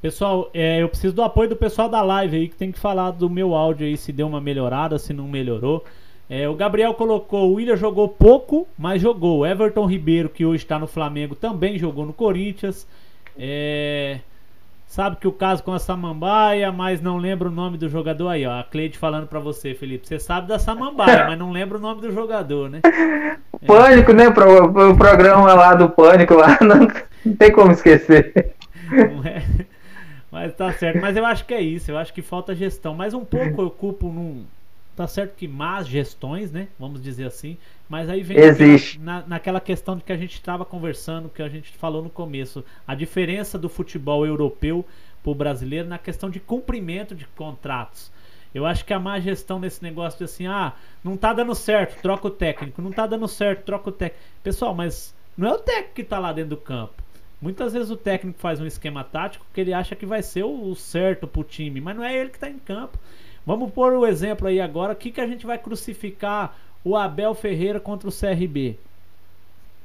Pessoal, 0.00 0.50
é, 0.54 0.82
eu 0.82 0.88
preciso 0.88 1.14
do 1.14 1.22
apoio 1.22 1.48
do 1.48 1.56
pessoal 1.56 1.88
da 1.88 2.02
live 2.02 2.36
aí 2.36 2.48
que 2.48 2.54
tem 2.54 2.70
que 2.70 2.78
falar 2.78 3.10
do 3.10 3.28
meu 3.28 3.54
áudio 3.54 3.86
aí 3.86 3.96
se 3.96 4.12
deu 4.12 4.26
uma 4.26 4.40
melhorada, 4.40 4.98
se 4.98 5.12
não 5.12 5.26
melhorou. 5.26 5.84
É, 6.28 6.48
o 6.48 6.54
Gabriel 6.54 6.92
colocou, 6.94 7.50
o 7.50 7.54
William 7.54 7.76
jogou 7.76 8.08
pouco, 8.08 8.66
mas 8.76 9.00
jogou. 9.00 9.46
Everton 9.46 9.86
Ribeiro, 9.86 10.28
que 10.28 10.44
hoje 10.44 10.64
está 10.64 10.78
no 10.78 10.86
Flamengo, 10.86 11.34
também 11.34 11.78
jogou 11.78 12.04
no 12.04 12.12
Corinthians. 12.12 12.86
É, 13.38 14.20
sabe 14.86 15.16
que 15.16 15.28
o 15.28 15.32
caso 15.32 15.62
com 15.62 15.72
a 15.72 15.78
Samambaia, 15.78 16.70
mas 16.72 17.00
não 17.00 17.18
lembra 17.18 17.48
o 17.48 17.52
nome 17.52 17.76
do 17.76 17.88
jogador 17.88 18.28
aí, 18.28 18.46
ó. 18.46 18.60
A 18.60 18.64
Cleide 18.64 18.96
falando 18.96 19.26
pra 19.26 19.40
você, 19.40 19.74
Felipe. 19.74 20.06
Você 20.06 20.18
sabe 20.18 20.48
da 20.48 20.58
Samambaia, 20.58 21.26
mas 21.28 21.38
não 21.38 21.50
lembra 21.50 21.76
o 21.76 21.80
nome 21.80 22.00
do 22.00 22.12
jogador, 22.12 22.70
né? 22.70 22.80
Pânico, 23.66 24.12
né? 24.12 24.30
Pro, 24.30 24.90
o 24.92 24.96
programa 24.96 25.52
lá 25.52 25.74
do 25.74 25.90
Pânico 25.90 26.34
lá, 26.34 26.56
não, 26.62 26.88
não 27.24 27.36
tem 27.36 27.52
como 27.52 27.72
esquecer. 27.72 28.54
É? 29.24 29.66
Mas 30.30 30.54
tá 30.54 30.72
certo. 30.72 31.00
Mas 31.00 31.16
eu 31.16 31.24
acho 31.26 31.44
que 31.44 31.54
é 31.54 31.60
isso. 31.60 31.90
Eu 31.90 31.98
acho 31.98 32.12
que 32.12 32.22
falta 32.22 32.54
gestão. 32.54 32.94
Mas 32.94 33.14
um 33.14 33.24
pouco 33.24 33.62
eu 33.62 33.70
culpo 33.70 34.08
num. 34.08 34.44
Tá 34.96 35.06
certo 35.06 35.36
que 35.36 35.46
más 35.46 35.86
gestões, 35.86 36.50
né? 36.50 36.68
Vamos 36.78 37.02
dizer 37.02 37.26
assim. 37.26 37.58
Mas 37.86 38.08
aí 38.08 38.22
vem 38.22 38.38
Existe. 38.38 38.98
Na, 38.98 39.22
naquela 39.26 39.60
questão 39.60 39.94
de 39.94 40.02
que 40.02 40.10
a 40.10 40.16
gente 40.16 40.32
estava 40.32 40.64
conversando, 40.64 41.28
que 41.28 41.42
a 41.42 41.48
gente 41.50 41.70
falou 41.72 42.02
no 42.02 42.08
começo. 42.08 42.64
A 42.86 42.94
diferença 42.94 43.58
do 43.58 43.68
futebol 43.68 44.24
europeu 44.26 44.86
pro 45.22 45.34
brasileiro 45.34 45.86
na 45.86 45.98
questão 45.98 46.30
de 46.30 46.40
cumprimento 46.40 47.14
de 47.14 47.26
contratos. 47.26 48.10
Eu 48.54 48.64
acho 48.64 48.86
que 48.86 48.94
a 48.94 48.98
má 48.98 49.20
gestão 49.20 49.60
nesse 49.60 49.82
negócio 49.82 50.16
de 50.16 50.24
assim, 50.24 50.46
ah, 50.46 50.72
não 51.04 51.14
tá 51.14 51.34
dando 51.34 51.54
certo, 51.54 52.00
troca 52.00 52.28
o 52.28 52.30
técnico. 52.30 52.80
Não 52.80 52.90
tá 52.90 53.06
dando 53.06 53.28
certo, 53.28 53.64
troca 53.64 53.90
o 53.90 53.92
técnico. 53.92 54.24
Pessoal, 54.42 54.74
mas 54.74 55.14
não 55.36 55.46
é 55.46 55.52
o 55.52 55.58
técnico 55.58 55.94
que 55.94 56.04
tá 56.04 56.18
lá 56.18 56.32
dentro 56.32 56.50
do 56.50 56.56
campo. 56.56 56.94
Muitas 57.38 57.74
vezes 57.74 57.90
o 57.90 57.98
técnico 57.98 58.38
faz 58.38 58.62
um 58.62 58.66
esquema 58.66 59.04
tático 59.04 59.44
que 59.52 59.60
ele 59.60 59.74
acha 59.74 59.94
que 59.94 60.06
vai 60.06 60.22
ser 60.22 60.42
o, 60.42 60.70
o 60.70 60.74
certo 60.74 61.26
pro 61.26 61.44
time, 61.44 61.82
mas 61.82 61.94
não 61.94 62.02
é 62.02 62.16
ele 62.16 62.30
que 62.30 62.38
tá 62.38 62.48
em 62.48 62.58
campo. 62.58 62.98
Vamos 63.46 63.70
pôr 63.70 63.92
o 63.92 64.04
exemplo 64.04 64.48
aí 64.48 64.60
agora, 64.60 64.92
o 64.92 64.96
que, 64.96 65.12
que 65.12 65.20
a 65.20 65.26
gente 65.26 65.46
vai 65.46 65.56
crucificar 65.56 66.56
o 66.84 66.96
Abel 66.96 67.32
Ferreira 67.32 67.78
contra 67.78 68.08
o 68.08 68.12
CRB? 68.12 68.76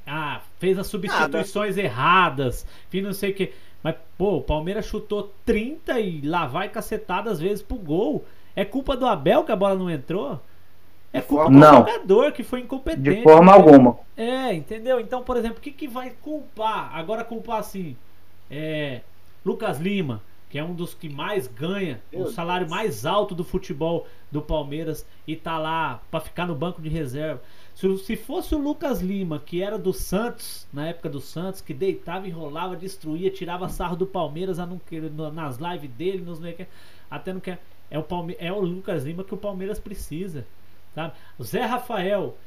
Ah, 0.05 0.41
fez 0.59 0.79
as 0.79 0.87
substituições 0.87 1.77
erradas, 1.77 2.65
fiz 2.89 3.03
não 3.03 3.13
sei 3.13 3.31
o 3.31 3.35
que. 3.35 3.53
Mas, 3.83 3.95
pô, 4.17 4.37
o 4.37 4.41
Palmeiras 4.41 4.85
chutou 4.85 5.31
30 5.45 5.99
e 5.99 6.21
lá 6.21 6.47
vai 6.47 6.69
cacetada 6.69 7.29
às 7.29 7.39
vezes 7.39 7.61
pro 7.61 7.77
gol. 7.77 8.25
É 8.55 8.65
culpa 8.65 8.97
do 8.97 9.05
Abel 9.05 9.43
que 9.43 9.51
a 9.51 9.55
bola 9.55 9.75
não 9.75 9.89
entrou? 9.89 10.39
É 11.13 11.21
culpa 11.21 11.45
do 11.45 11.51
Não. 11.51 11.77
jogador 11.77 12.31
que 12.31 12.43
foi 12.43 12.61
incompetente. 12.61 13.17
De 13.17 13.23
forma 13.23 13.51
alguma. 13.51 13.99
É, 14.15 14.53
entendeu? 14.53 14.99
Então, 14.99 15.23
por 15.23 15.35
exemplo, 15.37 15.57
o 15.57 15.61
que, 15.61 15.71
que 15.71 15.87
vai 15.87 16.11
culpar? 16.21 16.95
Agora 16.95 17.23
culpar 17.23 17.59
assim, 17.59 17.95
é, 18.49 19.01
Lucas 19.45 19.79
Lima, 19.79 20.21
que 20.51 20.59
é 20.59 20.63
um 20.63 20.73
dos 20.73 20.93
que 20.93 21.07
mais 21.07 21.47
ganha, 21.47 22.01
Meu 22.11 22.23
o 22.23 22.31
salário 22.31 22.67
Deus. 22.67 22.75
mais 22.77 23.05
alto 23.05 23.33
do 23.33 23.41
futebol 23.41 24.05
do 24.29 24.41
Palmeiras 24.41 25.07
e 25.25 25.33
tá 25.33 25.57
lá 25.57 26.01
pra 26.11 26.19
ficar 26.19 26.45
no 26.45 26.53
banco 26.53 26.81
de 26.81 26.89
reserva. 26.89 27.41
Se, 27.73 27.97
se 27.99 28.17
fosse 28.17 28.53
o 28.53 28.57
Lucas 28.57 28.99
Lima, 28.99 29.39
que 29.39 29.63
era 29.63 29.79
do 29.79 29.93
Santos, 29.93 30.67
na 30.73 30.87
época 30.87 31.07
do 31.07 31.21
Santos, 31.21 31.61
que 31.61 31.73
deitava, 31.73 32.27
enrolava, 32.27 32.75
destruía, 32.75 33.31
tirava 33.31 33.69
sarro 33.69 33.95
do 33.95 34.05
Palmeiras 34.05 34.59
a 34.59 34.65
não 34.65 34.81
nas 35.31 35.57
lives 35.57 35.89
dele, 35.91 36.21
nos 36.21 36.41
até 37.09 37.31
não 37.31 37.39
quer. 37.39 37.63
É 37.89 37.97
o, 37.97 38.03
Palme, 38.03 38.35
é 38.37 38.51
o 38.51 38.59
Lucas 38.59 39.05
Lima 39.05 39.23
que 39.23 39.33
o 39.33 39.37
Palmeiras 39.37 39.79
precisa. 39.79 40.45
Sabe? 40.93 41.13
O 41.39 41.43
Zé 41.45 41.63
Rafael, 41.63 42.37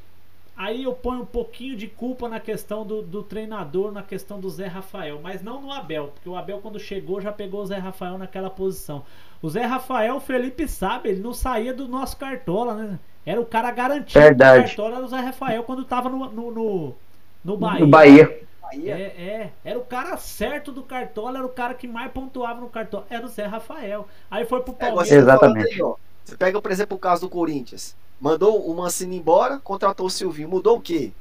Aí 0.57 0.83
eu 0.83 0.93
ponho 0.93 1.21
um 1.23 1.25
pouquinho 1.25 1.75
de 1.75 1.87
culpa 1.87 2.29
na 2.29 2.39
questão 2.39 2.85
do, 2.85 3.01
do 3.01 3.21
treinador, 3.23 3.91
na 3.91 4.01
questão 4.01 4.39
do 4.39 4.49
Zé 4.49 4.67
Rafael, 4.67 5.19
mas 5.21 5.43
não 5.43 5.61
no 5.61 5.71
Abel, 5.71 6.07
porque 6.13 6.29
o 6.29 6.35
Abel 6.37 6.59
quando 6.59 6.79
chegou 6.79 7.19
já 7.19 7.31
pegou 7.31 7.61
o 7.61 7.65
Zé 7.65 7.77
Rafael 7.77 8.17
naquela 8.17 8.49
posição. 8.49 9.03
O 9.41 9.49
Zé 9.49 9.65
Rafael, 9.65 10.15
o 10.15 10.21
Felipe 10.21 10.67
sabe, 10.67 11.09
ele 11.09 11.21
não 11.21 11.33
saía 11.33 11.73
do 11.73 11.87
nosso 11.87 12.15
cartola, 12.17 12.73
né? 12.73 12.99
Era 13.25 13.41
o 13.41 13.45
cara 13.45 13.69
garantido 13.71 14.19
Verdade. 14.21 14.61
do 14.61 14.67
cartola, 14.67 14.95
era 14.95 15.05
o 15.05 15.07
Zé 15.09 15.19
Rafael 15.19 15.63
quando 15.63 15.83
tava 15.83 16.09
no, 16.09 16.29
no, 16.31 16.51
no, 16.51 16.95
no 17.43 17.57
Bahia. 17.57 17.85
No 17.85 17.87
Bahia. 17.87 18.39
É, 18.71 18.91
é. 18.91 19.03
é, 19.43 19.53
era 19.63 19.79
o 19.79 19.85
cara 19.85 20.17
certo 20.17 20.71
do 20.71 20.83
Cartola, 20.83 21.37
era 21.39 21.45
o 21.45 21.49
cara 21.49 21.73
que 21.73 21.87
mais 21.87 22.11
pontuava 22.11 22.59
no 22.61 22.69
Cartola, 22.69 23.05
era 23.09 23.25
o 23.25 23.29
Zé 23.29 23.45
Rafael. 23.45 24.07
Aí 24.29 24.45
foi 24.45 24.61
pro 24.63 24.75
É, 24.79 24.91
Palmeiras. 24.91 25.21
você 25.23 25.31
tá 25.31 25.39
falando 25.39 25.57
Exatamente. 25.57 25.73
aí, 25.73 25.81
ó. 25.81 25.95
Você 26.23 26.37
pega, 26.37 26.61
por 26.61 26.71
exemplo, 26.71 26.97
o 26.97 26.99
caso 26.99 27.21
do 27.21 27.29
Corinthians. 27.29 27.95
Mandou 28.19 28.59
o 28.69 28.75
Mancini 28.75 29.17
embora, 29.17 29.59
contratou 29.63 30.05
o 30.07 30.09
Silvinho. 30.09 30.49
Mudou 30.49 30.77
o 30.77 30.81
quê? 30.81 31.11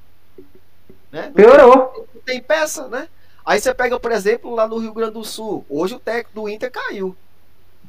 Né? 1.10 1.26
Não 1.26 1.32
Piorou. 1.34 2.06
não 2.14 2.20
tem 2.24 2.40
peça, 2.40 2.88
né? 2.88 3.08
Aí 3.44 3.60
você 3.60 3.74
pega, 3.74 3.98
por 4.00 4.10
exemplo, 4.10 4.54
lá 4.54 4.66
no 4.66 4.78
Rio 4.78 4.92
Grande 4.94 5.12
do 5.14 5.24
Sul. 5.24 5.64
Hoje 5.68 5.94
o 5.94 5.98
técnico 6.00 6.40
do 6.40 6.48
Inter 6.48 6.70
caiu. 6.70 7.14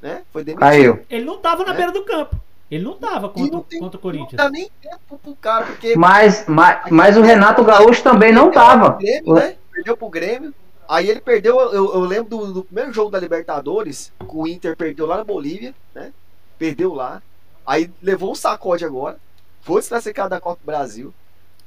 Né? 0.02 0.24
Foi 0.34 0.44
demitido. 0.44 0.60
Caiu. 0.68 1.00
Ele 1.10 1.24
não 1.26 1.38
tava 1.38 1.64
na 1.64 1.74
É. 1.74 1.78
beira 1.78 1.92
do 1.92 2.04
campo. 2.04 2.36
Ele 2.70 2.84
não 2.84 2.96
tava 2.96 3.28
E 3.28 3.30
contra, 3.30 3.52
não 3.58 3.62
tem- 3.64 3.80
contra 3.80 3.98
o 3.98 4.00
Não 4.00 4.02
Corinthians. 4.02 4.38
dá 4.38 4.50
nem 4.50 4.70
tempo 4.82 5.18
pro 5.22 5.36
cara, 5.36 5.66
porque. 5.68 5.96
Mas, 5.96 6.46
mas, 6.48 6.92
mas 6.92 7.16
o 7.18 7.22
Renato 7.22 7.64
Gaúcho 7.64 8.04
também 8.04 8.32
não 8.34 8.46
perdeu 8.50 8.62
tava. 8.62 8.92
pro 8.92 9.00
Grêmio, 9.00 9.34
né? 9.36 9.56
Perdeu 9.72 9.98
pro 9.98 10.10
Grêmio. 10.10 10.54
Aí 10.88 11.10
ele 11.10 11.22
perdeu, 11.22 11.58
eu, 11.60 11.94
eu 11.94 12.00
lembro 12.02 12.30
do, 12.30 12.54
do 12.54 12.64
primeiro 12.64 12.92
jogo 12.92 13.10
da 13.10 13.20
Libertadores, 13.20 14.12
que 14.20 14.26
o 14.36 14.48
Inter 14.48 14.76
perdeu 14.76 15.06
lá 15.06 15.18
na 15.18 15.24
Bolívia, 15.24 15.74
né? 15.94 16.12
Perdeu 16.60 16.94
lá. 16.94 17.22
Aí 17.66 17.92
levou 18.02 18.32
um 18.32 18.36
sacode 18.36 18.86
agora. 18.86 19.18
Foi 19.62 19.82
desclassificado 19.82 20.30
da 20.30 20.40
Copa 20.40 20.62
do 20.62 20.66
Brasil. 20.66 21.14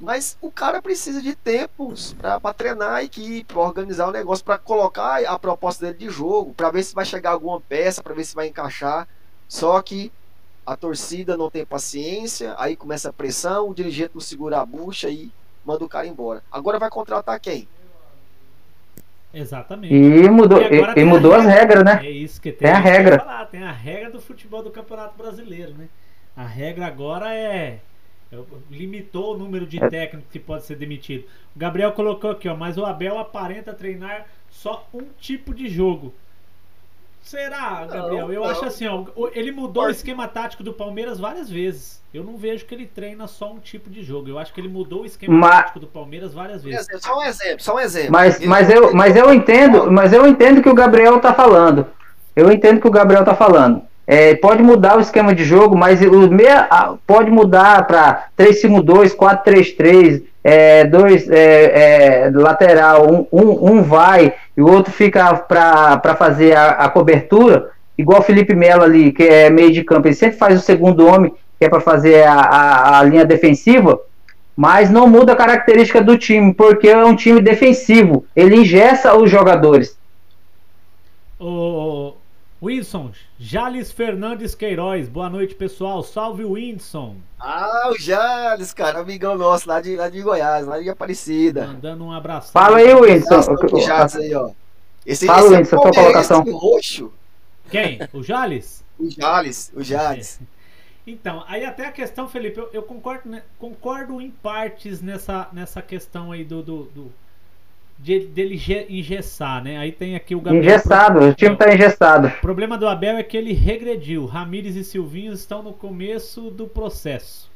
Mas 0.00 0.38
o 0.40 0.50
cara 0.50 0.80
precisa 0.80 1.20
de 1.20 1.34
tempos 1.34 2.14
pra 2.14 2.54
treinar 2.54 2.92
a 2.92 3.02
equipe, 3.02 3.52
pra 3.52 3.62
organizar 3.62 4.06
o 4.06 4.12
negócio, 4.12 4.44
pra 4.44 4.56
colocar 4.56 5.24
a 5.24 5.38
proposta 5.38 5.86
dele 5.86 5.98
de 5.98 6.08
jogo, 6.08 6.54
pra 6.54 6.70
ver 6.70 6.84
se 6.84 6.94
vai 6.94 7.04
chegar 7.04 7.32
alguma 7.32 7.60
peça, 7.60 8.00
pra 8.00 8.14
ver 8.14 8.24
se 8.24 8.34
vai 8.34 8.46
encaixar. 8.46 9.08
Só 9.48 9.82
que 9.82 10.12
a 10.64 10.76
torcida 10.76 11.36
não 11.36 11.50
tem 11.50 11.66
paciência, 11.66 12.54
aí 12.58 12.76
começa 12.76 13.08
a 13.08 13.12
pressão, 13.12 13.68
o 13.68 13.74
dirigente 13.74 14.12
não 14.14 14.20
segura 14.20 14.60
a 14.60 14.66
bucha 14.66 15.10
e 15.10 15.32
manda 15.64 15.84
o 15.84 15.88
cara 15.88 16.06
embora. 16.06 16.44
Agora 16.52 16.78
vai 16.78 16.90
contratar 16.90 17.40
quem? 17.40 17.68
Exatamente. 19.32 19.92
E 19.94 20.30
mudou, 20.30 20.60
E 20.62 21.00
e, 21.00 21.04
mudou 21.04 21.34
as 21.34 21.44
regra. 21.44 21.60
regras, 21.80 21.84
né? 21.84 22.06
É 22.06 22.10
isso 22.10 22.40
que 22.40 22.50
tem, 22.50 22.66
Tem 22.68 22.70
a 22.70 22.80
regra. 22.80 23.18
falar, 23.20 23.46
tem 23.46 23.62
a 23.62 23.70
regra 23.72 24.10
do 24.10 24.20
futebol 24.20 24.62
do 24.62 24.70
Campeonato 24.70 25.16
Brasileiro, 25.18 25.72
né? 25.76 25.88
A 26.36 26.44
regra 26.46 26.86
agora 26.86 27.34
é, 27.34 27.80
é- 28.32 28.38
limitou 28.70 29.34
o 29.34 29.38
número 29.38 29.66
de 29.66 29.82
É. 29.82 29.88
técnicos 29.88 30.30
que 30.32 30.38
pode 30.38 30.64
ser 30.64 30.76
demitido. 30.76 31.24
O 31.54 31.58
Gabriel 31.58 31.92
colocou 31.92 32.30
aqui, 32.30 32.48
ó, 32.48 32.56
mas 32.56 32.78
o 32.78 32.84
Abel 32.86 33.18
aparenta 33.18 33.72
treinar 33.74 34.26
só 34.48 34.88
um 34.94 35.02
tipo 35.20 35.52
de 35.54 35.68
jogo. 35.68 36.14
Será, 37.28 37.84
Gabriel? 37.84 38.32
Eu 38.32 38.40
não. 38.40 38.48
acho 38.48 38.64
assim, 38.64 38.86
ó, 38.86 39.04
ele 39.34 39.52
mudou 39.52 39.84
o 39.84 39.90
esquema 39.90 40.26
tático 40.26 40.62
do 40.62 40.72
Palmeiras 40.72 41.20
várias 41.20 41.50
vezes. 41.50 42.00
Eu 42.12 42.24
não 42.24 42.38
vejo 42.38 42.64
que 42.64 42.74
ele 42.74 42.86
treina 42.86 43.26
só 43.26 43.52
um 43.52 43.58
tipo 43.58 43.90
de 43.90 44.02
jogo. 44.02 44.30
Eu 44.30 44.38
acho 44.38 44.50
que 44.50 44.58
ele 44.58 44.68
mudou 44.68 45.02
o 45.02 45.04
esquema 45.04 45.36
Ma- 45.36 45.50
tático 45.50 45.78
do 45.78 45.86
Palmeiras 45.86 46.32
várias 46.32 46.64
vezes. 46.64 46.86
Só 47.02 47.18
um 47.18 47.22
exemplo, 47.22 47.60
só 47.60 47.74
um 47.74 47.80
exemplo. 47.80 48.12
Mas, 48.12 48.40
mas, 48.40 48.70
eu, 48.70 48.94
mas 48.94 49.14
eu 49.14 49.34
entendo, 49.34 49.92
mas 49.92 50.14
eu 50.14 50.26
entendo 50.26 50.62
que 50.62 50.70
o 50.70 50.74
Gabriel 50.74 51.20
tá 51.20 51.34
falando. 51.34 51.86
Eu 52.34 52.50
entendo 52.50 52.80
que 52.80 52.88
o 52.88 52.90
Gabriel 52.90 53.26
tá 53.26 53.34
falando. 53.34 53.82
É, 54.06 54.34
pode 54.36 54.62
mudar 54.62 54.96
o 54.96 55.00
esquema 55.02 55.34
de 55.34 55.44
jogo, 55.44 55.76
mas 55.76 56.00
o 56.00 56.30
meia, 56.30 56.66
pode 57.06 57.30
mudar 57.30 57.86
para 57.86 58.28
3-5-2, 58.38 59.14
4-3-3, 59.14 60.22
é, 60.48 60.84
dois 60.84 61.28
é, 61.28 62.24
é, 62.24 62.30
lateral, 62.32 63.06
um, 63.06 63.26
um, 63.30 63.72
um 63.72 63.82
vai 63.82 64.32
e 64.56 64.62
o 64.62 64.70
outro 64.70 64.90
fica 64.90 65.34
para 65.34 66.16
fazer 66.16 66.56
a, 66.56 66.70
a 66.70 66.88
cobertura, 66.88 67.70
igual 67.98 68.20
o 68.20 68.24
Felipe 68.24 68.54
Melo 68.54 68.82
ali, 68.82 69.12
que 69.12 69.24
é 69.24 69.50
meio 69.50 69.70
de 69.70 69.84
campo, 69.84 70.08
ele 70.08 70.14
sempre 70.14 70.38
faz 70.38 70.58
o 70.58 70.64
segundo 70.64 71.06
homem, 71.06 71.34
que 71.58 71.66
é 71.66 71.68
para 71.68 71.80
fazer 71.80 72.22
a, 72.22 72.32
a, 72.32 72.98
a 72.98 73.02
linha 73.02 73.26
defensiva, 73.26 74.00
mas 74.56 74.88
não 74.88 75.06
muda 75.06 75.34
a 75.34 75.36
característica 75.36 76.00
do 76.00 76.16
time, 76.16 76.54
porque 76.54 76.88
é 76.88 77.04
um 77.04 77.14
time 77.14 77.42
defensivo, 77.42 78.24
ele 78.34 78.56
ingessa 78.56 79.14
os 79.14 79.30
jogadores. 79.30 79.98
Ô, 81.38 82.14
Wilson, 82.60 83.12
Jales 83.38 83.92
Fernandes 83.92 84.54
Queiroz, 84.54 85.08
boa 85.08 85.30
noite 85.30 85.54
pessoal, 85.54 86.02
salve 86.02 86.44
Wilson, 86.44 87.16
Ah, 87.38 87.88
o 87.92 87.98
Jales, 87.98 88.72
cara, 88.74 88.98
amigão 88.98 89.36
nosso 89.38 89.68
lá 89.68 89.80
de, 89.80 89.94
lá 89.94 90.08
de 90.08 90.20
Goiás, 90.20 90.66
lá 90.66 90.80
de 90.80 90.88
Aparecida. 90.90 91.68
mandando 91.68 92.04
um 92.04 92.12
abraço. 92.12 92.50
Fala 92.50 92.78
aí, 92.78 92.92
Whindersson. 92.92 93.54
O 93.72 93.80
Jales 93.80 94.16
aí, 94.16 94.34
ó. 94.34 94.50
Esse, 95.06 95.26
Fala, 95.26 95.38
esse 95.40 95.48
Whindersson, 95.50 95.76
tua 95.76 95.92
palmeirense 95.92 96.28
colocação. 96.28 96.58
roxo. 96.58 97.12
Quem? 97.70 98.00
O 98.12 98.22
Jales? 98.22 98.78
O 98.98 99.08
Jales, 99.08 99.70
o 99.76 99.80
Jales. 99.84 100.40
Então, 101.06 101.44
aí 101.46 101.64
até 101.64 101.86
a 101.86 101.92
questão, 101.92 102.26
Felipe, 102.28 102.58
eu, 102.58 102.68
eu 102.72 102.82
concordo, 102.82 103.28
né, 103.28 103.44
concordo 103.56 104.20
em 104.20 104.28
partes 104.28 105.00
nessa, 105.00 105.46
nessa 105.52 105.80
questão 105.80 106.32
aí 106.32 106.42
do, 106.42 106.60
do, 106.64 106.82
do- 106.92 107.12
de, 107.98 108.20
dele 108.20 108.56
ge- 108.56 108.86
engessar, 108.88 109.62
né? 109.62 109.78
Aí 109.78 109.92
tem 109.92 110.14
aqui 110.14 110.34
o 110.34 110.40
Gabriel. 110.40 110.62
Engessado, 110.62 111.20
o 111.20 111.34
time 111.34 111.56
tá 111.56 111.72
engessado. 111.72 112.28
O 112.28 112.40
problema 112.40 112.78
do 112.78 112.86
Abel 112.86 113.16
é 113.16 113.22
que 113.22 113.36
ele 113.36 113.52
regrediu. 113.52 114.24
Ramires 114.26 114.76
e 114.76 114.84
Silvinho 114.84 115.32
estão 115.32 115.62
no 115.62 115.72
começo 115.72 116.50
do 116.50 116.66
processo. 116.68 117.50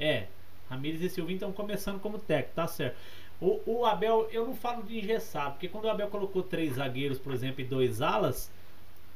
É, 0.00 0.24
Ramires 0.70 1.02
e 1.02 1.08
Silvinho 1.10 1.36
estão 1.36 1.52
começando 1.52 2.00
como 2.00 2.18
técnico, 2.18 2.54
tá 2.56 2.66
certo. 2.66 2.96
O, 3.40 3.60
o 3.66 3.86
Abel, 3.86 4.28
eu 4.32 4.46
não 4.46 4.54
falo 4.54 4.82
de 4.82 4.98
engessar, 4.98 5.50
porque 5.50 5.68
quando 5.68 5.84
o 5.84 5.90
Abel 5.90 6.08
colocou 6.08 6.42
três 6.42 6.74
zagueiros, 6.74 7.18
por 7.18 7.32
exemplo, 7.34 7.60
e 7.60 7.64
dois 7.64 8.00
alas, 8.00 8.50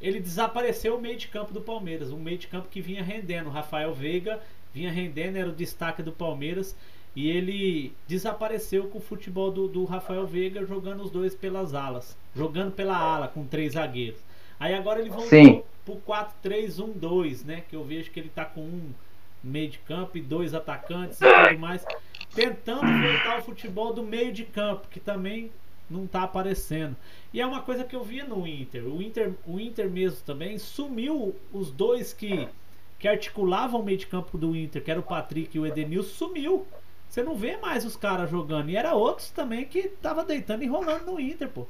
ele 0.01 0.21
desapareceu 0.21 0.97
o 0.97 1.01
meio 1.01 1.17
de 1.17 1.29
campo 1.29 1.55
do 1.55 1.61
Palmeiras. 1.61 2.11
Um 2.11 2.19
meio 2.19 2.37
de 2.37 2.49
campo 2.49 2.69
que 2.71 2.81
vinha 2.81 3.03
rendendo. 3.03 3.49
O 3.49 3.53
Rafael 3.53 3.95
Veiga 3.95 4.41
vinha 4.75 4.91
rendendo, 4.91 5.37
era 5.37 5.49
o 5.49 5.53
destaque 5.53 6.03
do 6.03 6.13
Palmeiras. 6.13 6.77
E 7.17 7.31
ele 7.31 7.95
desapareceu 8.07 8.89
com 8.89 8.99
o 8.99 9.01
futebol 9.01 9.51
do, 9.51 9.67
do 9.67 9.85
Rafael 9.87 10.27
Veiga 10.27 10.67
jogando 10.67 11.03
os 11.03 11.11
dois 11.11 11.35
pelas 11.35 11.73
alas. 11.73 12.15
Jogando 12.35 12.73
pela 12.73 12.95
ala 12.95 13.27
com 13.27 13.47
três 13.47 13.73
zagueiros. 13.73 14.21
Aí 14.61 14.75
agora 14.75 15.01
ele 15.01 15.09
voltou 15.09 15.29
Sim. 15.29 15.63
pro 15.83 15.97
4-3-1-2, 16.07 17.47
né? 17.47 17.63
Que 17.69 17.75
eu 17.75 17.83
vejo 17.83 18.11
que 18.11 18.21
ele 18.21 18.29
tá 18.29 18.45
com 18.45 18.61
um 18.61 18.93
meio 19.43 19.71
de 19.71 19.79
campo 19.79 20.19
e 20.19 20.21
dois 20.21 20.53
atacantes 20.53 21.19
e 21.19 21.25
tudo 21.25 21.59
mais. 21.59 21.87
Tentando 22.35 22.83
voltar 22.83 23.37
ao 23.37 23.43
futebol 23.43 23.95
do 23.95 24.03
meio 24.03 24.31
de 24.31 24.45
campo, 24.45 24.87
que 24.91 25.01
também 25.01 25.51
não 25.89 26.07
tá 26.07 26.23
aparecendo. 26.23 26.97
E 27.33 27.41
é 27.41 27.47
uma 27.47 27.63
coisa 27.63 27.83
que 27.83 27.97
eu 27.97 28.05
via 28.05 28.25
no 28.25 28.47
Inter. 28.47 28.85
O 28.85 29.01
Inter, 29.01 29.33
o 29.47 29.59
Inter 29.59 29.89
mesmo 29.89 30.21
também 30.27 30.59
sumiu 30.59 31.35
os 31.51 31.71
dois 31.71 32.13
que, 32.13 32.47
que 32.99 33.09
articulavam 33.09 33.81
o 33.81 33.85
meio 33.85 33.97
de 33.97 34.07
campo 34.07 34.37
do 34.37 34.55
Inter, 34.55 34.83
que 34.83 34.91
era 34.91 35.01
o 35.01 35.03
Patrick 35.03 35.57
e 35.57 35.61
o 35.61 35.67
Edenilson, 35.67 36.27
sumiu. 36.27 36.67
Você 37.09 37.23
não 37.23 37.35
vê 37.35 37.57
mais 37.57 37.85
os 37.85 37.97
caras 37.97 38.31
jogando. 38.31 38.69
E 38.69 38.77
era 38.77 38.95
outros 38.95 39.31
também 39.31 39.65
que 39.65 39.89
tava 39.89 40.25
deitando 40.25 40.63
e 40.63 40.67
rolando 40.67 41.13
no 41.13 41.21
Inter, 41.21 41.49
pô. 41.49 41.67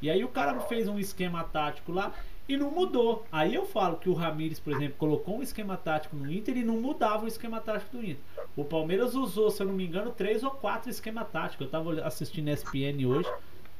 E 0.00 0.10
aí 0.10 0.24
o 0.24 0.28
cara 0.28 0.60
fez 0.60 0.88
um 0.88 0.98
esquema 0.98 1.44
tático 1.44 1.92
lá 1.92 2.12
e 2.48 2.56
não 2.56 2.70
mudou. 2.70 3.26
Aí 3.30 3.54
eu 3.54 3.66
falo 3.66 3.96
que 3.96 4.08
o 4.08 4.14
Ramires, 4.14 4.58
por 4.58 4.72
exemplo, 4.72 4.94
colocou 4.96 5.38
um 5.38 5.42
esquema 5.42 5.76
tático 5.76 6.16
no 6.16 6.30
Inter 6.30 6.56
e 6.56 6.64
não 6.64 6.80
mudava 6.80 7.24
o 7.24 7.28
esquema 7.28 7.60
tático 7.60 7.96
do 7.96 8.02
Inter. 8.02 8.22
O 8.56 8.64
Palmeiras 8.64 9.14
usou, 9.14 9.50
se 9.50 9.62
eu 9.62 9.66
não 9.66 9.74
me 9.74 9.86
engano, 9.86 10.10
três 10.10 10.42
ou 10.42 10.50
quatro 10.50 10.88
esquema 10.88 11.24
tático. 11.24 11.64
Eu 11.64 11.68
tava 11.68 12.00
assistindo 12.02 12.48
SPN 12.48 13.04
hoje 13.06 13.30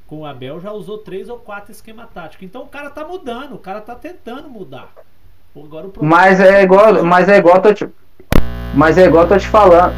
com 0.07 0.21
o 0.21 0.27
Abel, 0.27 0.59
já 0.59 0.73
usou 0.73 0.99
três 0.99 1.29
ou 1.29 1.39
quatro 1.39 1.71
esquema 1.71 2.07
tático. 2.07 2.45
Então 2.45 2.63
o 2.63 2.69
cara 2.69 2.91
tá 2.91 3.07
mudando, 3.07 3.55
o 3.55 3.59
cara 3.59 3.81
tá 3.81 3.95
tentando 3.95 4.49
mudar. 4.49 4.93
Agora 5.57 5.91
Mas 6.01 6.41
é 6.41 6.63
igual, 6.63 7.03
mas 7.05 7.29
é 7.29 7.37
igual 7.37 7.61
tô 7.61 7.75
te, 7.75 7.89
mas 8.75 8.97
é 8.97 9.07
igual 9.07 9.27
tô 9.27 9.37
te 9.37 9.49
falando. 9.49 9.95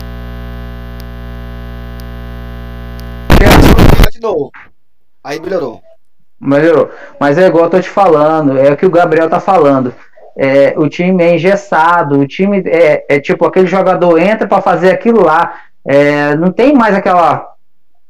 Novo. 4.20 4.50
Aí 5.22 5.40
melhorou. 5.40 5.82
Melhorou. 6.40 6.90
Mas 7.18 7.36
é 7.36 7.46
igual 7.46 7.64
eu 7.64 7.70
tô 7.70 7.80
te 7.80 7.88
falando, 7.88 8.58
é 8.58 8.70
o 8.70 8.76
que 8.76 8.86
o 8.86 8.90
Gabriel 8.90 9.28
tá 9.28 9.40
falando. 9.40 9.94
É, 10.36 10.74
o 10.78 10.88
time 10.88 11.22
é 11.22 11.34
engessado, 11.34 12.18
o 12.18 12.26
time 12.26 12.62
é, 12.66 13.04
é 13.08 13.20
tipo 13.20 13.44
aquele 13.44 13.66
jogador 13.66 14.18
entra 14.18 14.46
pra 14.46 14.62
fazer 14.62 14.90
aquilo 14.90 15.22
lá. 15.22 15.60
É, 15.84 16.34
não 16.36 16.50
tem 16.50 16.72
mais 16.72 16.94
aquela. 16.94 17.54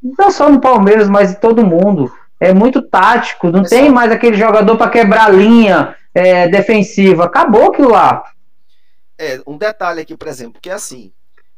Não 0.03 0.31
só 0.31 0.49
no 0.49 0.61
Palmeiras, 0.61 1.09
mas 1.09 1.33
em 1.33 1.41
todo 1.41 1.67
mundo. 1.67 2.13
É 2.39 2.55
muito 2.55 2.81
tático, 2.81 3.51
não 3.51 3.63
tem 3.63 3.91
mais 3.91 4.11
aquele 4.11 4.37
jogador 4.37 4.77
pra 4.77 4.89
quebrar 4.89 5.27
a 5.27 5.31
linha 5.31 5.95
é, 6.15 6.49
defensiva. 6.49 7.25
Acabou 7.25 7.67
aquilo 7.67 7.91
lá. 7.91 8.23
É, 9.19 9.41
um 9.47 9.59
detalhe 9.59 10.01
aqui, 10.01 10.17
por 10.17 10.29
exemplo, 10.29 10.61
que 10.61 10.71
é 10.71 10.73
assim. 10.73 11.13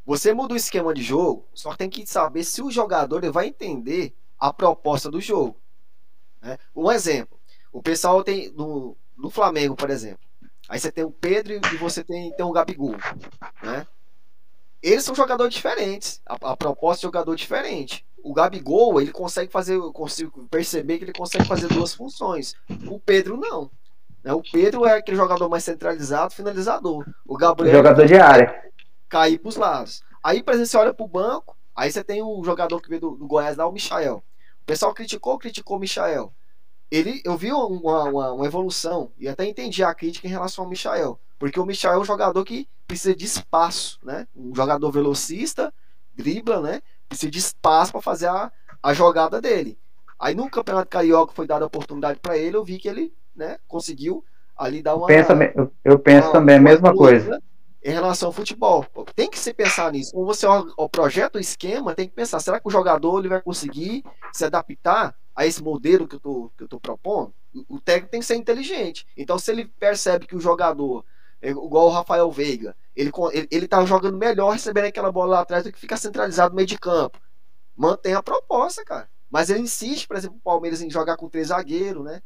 Você 0.04 0.34
muda 0.34 0.54
o 0.54 0.56
esquema 0.56 0.92
de 0.92 1.02
jogo, 1.02 1.46
só 1.54 1.74
tem 1.74 1.88
que 1.88 2.04
saber 2.04 2.42
se 2.42 2.60
o 2.60 2.70
jogador 2.70 3.18
ele 3.18 3.30
vai 3.30 3.46
entender 3.46 4.12
a 4.42 4.52
proposta 4.52 5.08
do 5.08 5.20
jogo. 5.20 5.56
né? 6.40 6.58
Um 6.74 6.90
exemplo. 6.90 7.38
O 7.72 7.80
pessoal 7.80 8.24
tem 8.24 8.50
no, 8.50 8.96
no 9.16 9.30
Flamengo, 9.30 9.76
por 9.76 9.88
exemplo. 9.88 10.26
Aí 10.68 10.80
você 10.80 10.90
tem 10.90 11.04
o 11.04 11.12
Pedro 11.12 11.52
e 11.54 11.76
você 11.76 12.02
tem, 12.02 12.32
tem 12.32 12.44
o 12.44 12.50
Gabigol. 12.50 12.96
Né? 13.62 13.86
eles 14.82 15.04
são 15.04 15.14
jogadores 15.14 15.54
diferentes. 15.54 16.20
A, 16.26 16.34
a 16.50 16.56
proposta 16.56 16.98
de 16.98 17.02
jogador 17.02 17.36
diferente. 17.36 18.04
O 18.20 18.34
Gabigol, 18.34 19.00
ele 19.00 19.12
consegue 19.12 19.52
fazer, 19.52 19.76
eu 19.76 19.92
consigo 19.92 20.44
perceber 20.48 20.98
que 20.98 21.04
ele 21.04 21.12
consegue 21.12 21.46
fazer 21.46 21.68
duas 21.68 21.94
funções. 21.94 22.56
O 22.88 22.98
Pedro 22.98 23.36
não. 23.36 23.70
Né? 24.24 24.32
O 24.32 24.42
Pedro 24.42 24.84
é 24.84 24.98
aquele 24.98 25.16
jogador 25.16 25.48
mais 25.48 25.62
centralizado, 25.62 26.34
finalizador. 26.34 27.06
O 27.24 27.36
Gabriel 27.36 27.76
Jogador 27.76 28.06
de 28.06 28.16
área. 28.16 28.72
cair 29.08 29.38
pros 29.38 29.54
lados. 29.54 30.02
Aí, 30.20 30.42
por 30.42 30.52
exemplo, 30.52 30.68
você 30.68 30.76
olha 30.76 30.94
pro 30.94 31.06
banco, 31.06 31.56
aí 31.76 31.92
você 31.92 32.02
tem 32.02 32.22
o 32.22 32.42
jogador 32.44 32.80
que 32.80 32.88
veio 32.88 33.00
do, 33.00 33.10
do 33.12 33.26
Goiás 33.26 33.56
lá, 33.56 33.66
o 33.68 33.72
Michael. 33.72 34.22
O 34.62 34.64
pessoal 34.64 34.94
criticou, 34.94 35.38
criticou 35.38 35.76
o 35.76 35.80
Michael. 35.80 36.32
Ele, 36.90 37.20
eu 37.24 37.36
vi 37.36 37.52
uma, 37.52 38.04
uma, 38.04 38.32
uma 38.32 38.46
evolução 38.46 39.10
e 39.18 39.28
até 39.28 39.44
entendi 39.44 39.82
a 39.82 39.94
crítica 39.94 40.26
em 40.26 40.30
relação 40.30 40.64
ao 40.64 40.70
Michael. 40.70 41.18
Porque 41.38 41.58
o 41.58 41.66
Michael 41.66 41.94
é 41.94 41.98
um 41.98 42.04
jogador 42.04 42.44
que 42.44 42.68
precisa 42.86 43.14
de 43.14 43.24
espaço, 43.24 43.98
né? 44.02 44.26
Um 44.36 44.54
jogador 44.54 44.90
velocista, 44.92 45.72
dribla, 46.14 46.60
né? 46.60 46.82
Precisa 47.08 47.30
de 47.30 47.38
espaço 47.38 47.92
para 47.92 48.00
fazer 48.00 48.28
a, 48.28 48.52
a 48.82 48.94
jogada 48.94 49.40
dele. 49.40 49.76
Aí 50.18 50.34
no 50.34 50.48
Campeonato 50.48 50.88
Carioca 50.88 51.32
foi 51.32 51.46
dada 51.46 51.64
a 51.64 51.66
oportunidade 51.66 52.20
para 52.20 52.38
ele, 52.38 52.56
eu 52.56 52.62
vi 52.64 52.78
que 52.78 52.88
ele, 52.88 53.12
né, 53.34 53.58
conseguiu 53.66 54.24
ali 54.56 54.80
dar 54.80 54.94
uma 54.94 55.08
Pensa, 55.08 55.34
eu, 55.84 55.98
penso 55.98 56.28
uma- 56.28 56.32
também 56.32 56.56
a 56.56 56.60
mesma 56.60 56.94
coisa. 56.94 57.42
Em 57.84 57.90
relação 57.90 58.28
ao 58.28 58.32
futebol, 58.32 58.86
tem 59.14 59.28
que 59.28 59.38
se 59.38 59.52
pensar 59.52 59.90
nisso. 59.90 60.12
Quando 60.12 60.26
você 60.26 60.46
projeta 60.90 61.38
o 61.38 61.40
esquema, 61.40 61.94
tem 61.94 62.08
que 62.08 62.14
pensar: 62.14 62.38
será 62.38 62.60
que 62.60 62.68
o 62.68 62.70
jogador 62.70 63.18
ele 63.18 63.28
vai 63.28 63.42
conseguir 63.42 64.04
se 64.32 64.44
adaptar 64.44 65.16
a 65.34 65.46
esse 65.46 65.62
modelo 65.62 66.06
que 66.06 66.14
eu 66.14 66.20
tô, 66.20 66.52
que 66.56 66.62
eu 66.62 66.68
tô 66.68 66.78
propondo? 66.78 67.34
O, 67.52 67.76
o 67.76 67.80
técnico 67.80 68.10
tem 68.10 68.20
que 68.20 68.26
ser 68.26 68.36
inteligente. 68.36 69.04
Então, 69.16 69.36
se 69.36 69.50
ele 69.50 69.64
percebe 69.64 70.26
que 70.26 70.36
o 70.36 70.40
jogador, 70.40 71.04
é 71.40 71.50
igual 71.50 71.88
o 71.88 71.90
Rafael 71.90 72.30
Veiga, 72.30 72.76
ele, 72.94 73.10
ele, 73.32 73.48
ele 73.50 73.68
tá 73.68 73.84
jogando 73.84 74.16
melhor 74.16 74.50
recebendo 74.50 74.84
aquela 74.84 75.10
bola 75.10 75.36
lá 75.36 75.40
atrás 75.40 75.64
do 75.64 75.72
que 75.72 75.80
ficar 75.80 75.96
centralizado 75.96 76.50
no 76.50 76.56
meio 76.56 76.68
de 76.68 76.78
campo. 76.78 77.18
Mantém 77.76 78.14
a 78.14 78.22
proposta, 78.22 78.84
cara. 78.84 79.08
Mas 79.28 79.50
ele 79.50 79.60
insiste, 79.60 80.06
por 80.06 80.16
exemplo, 80.16 80.36
o 80.36 80.40
Palmeiras 80.40 80.82
em 80.82 80.90
jogar 80.90 81.16
com 81.16 81.28
três 81.28 81.48
zagueiros, 81.48 82.04
né? 82.04 82.22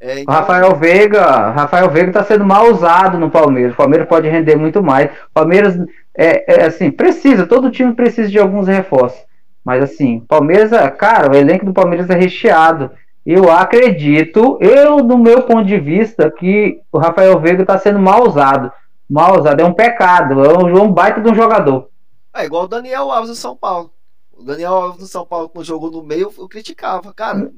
É, 0.00 0.20
então- 0.20 0.32
Rafael 0.32 0.74
Veiga, 0.76 1.50
Rafael 1.50 1.90
Veiga 1.90 2.12
tá 2.12 2.24
sendo 2.24 2.44
mal 2.44 2.70
usado 2.70 3.18
no 3.18 3.30
Palmeiras. 3.30 3.74
O 3.74 3.76
Palmeiras 3.76 4.08
pode 4.08 4.28
render 4.28 4.56
muito 4.56 4.82
mais. 4.82 5.10
O 5.10 5.32
Palmeiras 5.34 5.76
é, 6.16 6.62
é, 6.62 6.66
assim, 6.66 6.90
precisa, 6.90 7.46
todo 7.46 7.70
time 7.70 7.94
precisa 7.94 8.28
de 8.28 8.38
alguns 8.38 8.68
reforços. 8.68 9.20
Mas 9.64 9.82
assim, 9.82 10.20
Palmeiras, 10.20 10.70
cara, 10.96 11.30
o 11.30 11.36
elenco 11.36 11.66
do 11.66 11.72
Palmeiras 11.72 12.08
é 12.10 12.14
recheado. 12.14 12.90
Eu 13.26 13.50
acredito, 13.50 14.56
eu, 14.60 15.02
do 15.02 15.18
meu 15.18 15.42
ponto 15.42 15.64
de 15.64 15.78
vista, 15.78 16.30
que 16.30 16.80
o 16.90 16.98
Rafael 16.98 17.38
Veiga 17.38 17.66
tá 17.66 17.76
sendo 17.76 17.98
mal 17.98 18.26
usado. 18.26 18.72
Mal 19.08 19.38
usado, 19.38 19.60
é 19.60 19.64
um 19.64 19.72
pecado, 19.72 20.44
é 20.44 20.58
um, 20.58 20.84
um 20.84 20.92
baita 20.92 21.20
de 21.20 21.28
um 21.28 21.34
jogador. 21.34 21.88
É 22.34 22.44
igual 22.44 22.64
o 22.64 22.68
Daniel 22.68 23.10
Alves 23.10 23.30
do 23.30 23.36
São 23.36 23.56
Paulo. 23.56 23.90
O 24.32 24.42
Daniel 24.44 24.72
Alves 24.72 25.00
do 25.00 25.06
São 25.06 25.26
Paulo, 25.26 25.48
quando 25.48 25.66
jogou 25.66 25.90
no 25.90 26.02
meio, 26.02 26.32
eu 26.38 26.48
criticava. 26.48 27.12
Cara, 27.12 27.50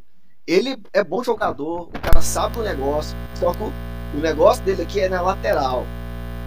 ele 0.47 0.77
é 0.93 1.05
bom 1.05 1.23
jogador, 1.23 1.83
o 1.83 2.01
cara 2.01 2.21
sabe 2.21 2.57
do 2.57 2.63
negócio, 2.63 3.17
só 3.35 3.53
que 3.53 3.63
o, 3.63 4.21
negócio 4.21 4.65
dele 4.65 4.83
aqui 4.83 5.01
é 5.01 5.09
na 5.09 5.21
lateral. 5.21 5.85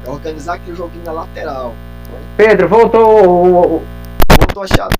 É 0.05 0.09
organizar 0.09 0.55
aquele 0.55 0.75
joguinho 0.75 1.05
na 1.05 1.11
lateral. 1.13 1.73
Pedro, 2.35 2.67
voltou, 2.67 3.81
Voltou 4.37 4.63
a 4.63 4.67
chato. 4.67 4.97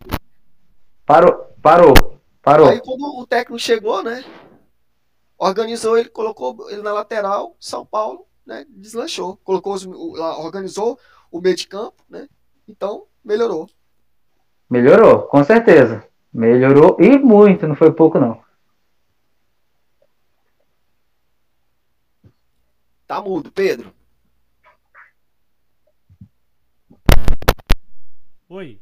parou, 1.06 1.48
parou, 1.62 1.94
parou. 2.42 2.70
Aí 2.70 2.80
quando 2.80 3.04
o 3.20 3.28
técnico 3.28 3.60
chegou, 3.60 4.02
né? 4.04 4.24
Organizou 5.38 5.98
ele, 5.98 6.10
colocou 6.10 6.70
ele 6.70 6.82
na 6.82 6.94
lateral, 6.94 7.56
São 7.60 7.86
Paulo, 7.86 8.26
né? 8.46 8.66
Deslanchou. 8.70 9.38
Colocou 9.44 9.74
os, 9.74 9.86
organizou 9.86 10.98
o 11.32 11.42
meio 11.42 11.56
de 11.56 11.68
campo, 11.68 12.02
né? 12.10 12.28
Então, 12.68 13.04
melhorou. 13.26 13.68
Melhorou, 14.70 15.24
com 15.24 15.44
certeza. 15.44 16.04
Melhorou 16.34 16.98
e 17.00 17.18
muito, 17.18 17.68
não 17.68 17.76
foi 17.76 17.92
pouco 17.92 18.20
não. 18.20 18.43
Tá 23.08 23.22
mudo, 23.22 23.52
Pedro. 23.52 23.94
Oi, 28.50 28.80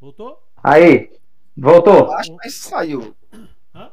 voltou? 0.00 0.42
Aí, 0.62 1.18
voltou. 1.56 2.06
Baixo, 2.06 2.34
mas 2.36 2.54
saiu. 2.54 3.14
Hã? 3.74 3.92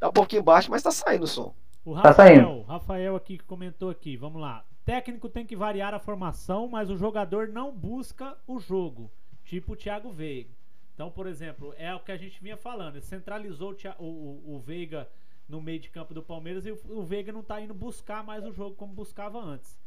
Tá 0.00 0.08
um 0.08 0.12
pouquinho 0.12 0.42
baixo, 0.42 0.70
mas 0.70 0.82
tá 0.82 0.90
saindo 0.90 1.24
o 1.24 1.28
som. 1.28 1.54
O 1.84 1.94
Tá 1.94 2.08
Rafael, 2.08 2.36
saindo. 2.44 2.62
Rafael 2.62 3.16
aqui 3.16 3.38
que 3.38 3.44
comentou 3.44 3.90
aqui, 3.90 4.16
vamos 4.16 4.40
lá. 4.40 4.64
Técnico 4.84 5.28
tem 5.28 5.46
que 5.46 5.54
variar 5.56 5.94
a 5.94 5.98
formação, 5.98 6.66
mas 6.68 6.90
o 6.90 6.96
jogador 6.96 7.48
não 7.48 7.70
busca 7.72 8.36
o 8.46 8.58
jogo, 8.58 9.10
tipo 9.44 9.72
o 9.72 9.76
Thiago 9.76 10.10
Veiga. 10.10 10.50
Então, 10.94 11.10
por 11.10 11.26
exemplo, 11.26 11.72
é 11.78 11.94
o 11.94 12.00
que 12.00 12.10
a 12.10 12.16
gente 12.16 12.42
vinha 12.42 12.56
falando, 12.56 12.96
ele 12.96 13.04
centralizou 13.04 13.76
o- 13.98 14.02
o- 14.04 14.56
o 14.56 14.58
Veiga 14.58 15.08
no 15.48 15.60
meio 15.62 15.80
de 15.80 15.88
campo 15.90 16.12
do 16.14 16.22
Palmeiras 16.22 16.66
e 16.66 16.72
o, 16.72 17.02
Veiga 17.02 17.32
não 17.32 17.42
tá 17.42 17.60
indo 17.60 17.72
buscar 17.74 18.22
mais 18.22 18.44
o 18.44 18.52
jogo 18.52 18.76
como 18.76 18.92
buscava 18.92 19.38
antes. 19.40 19.78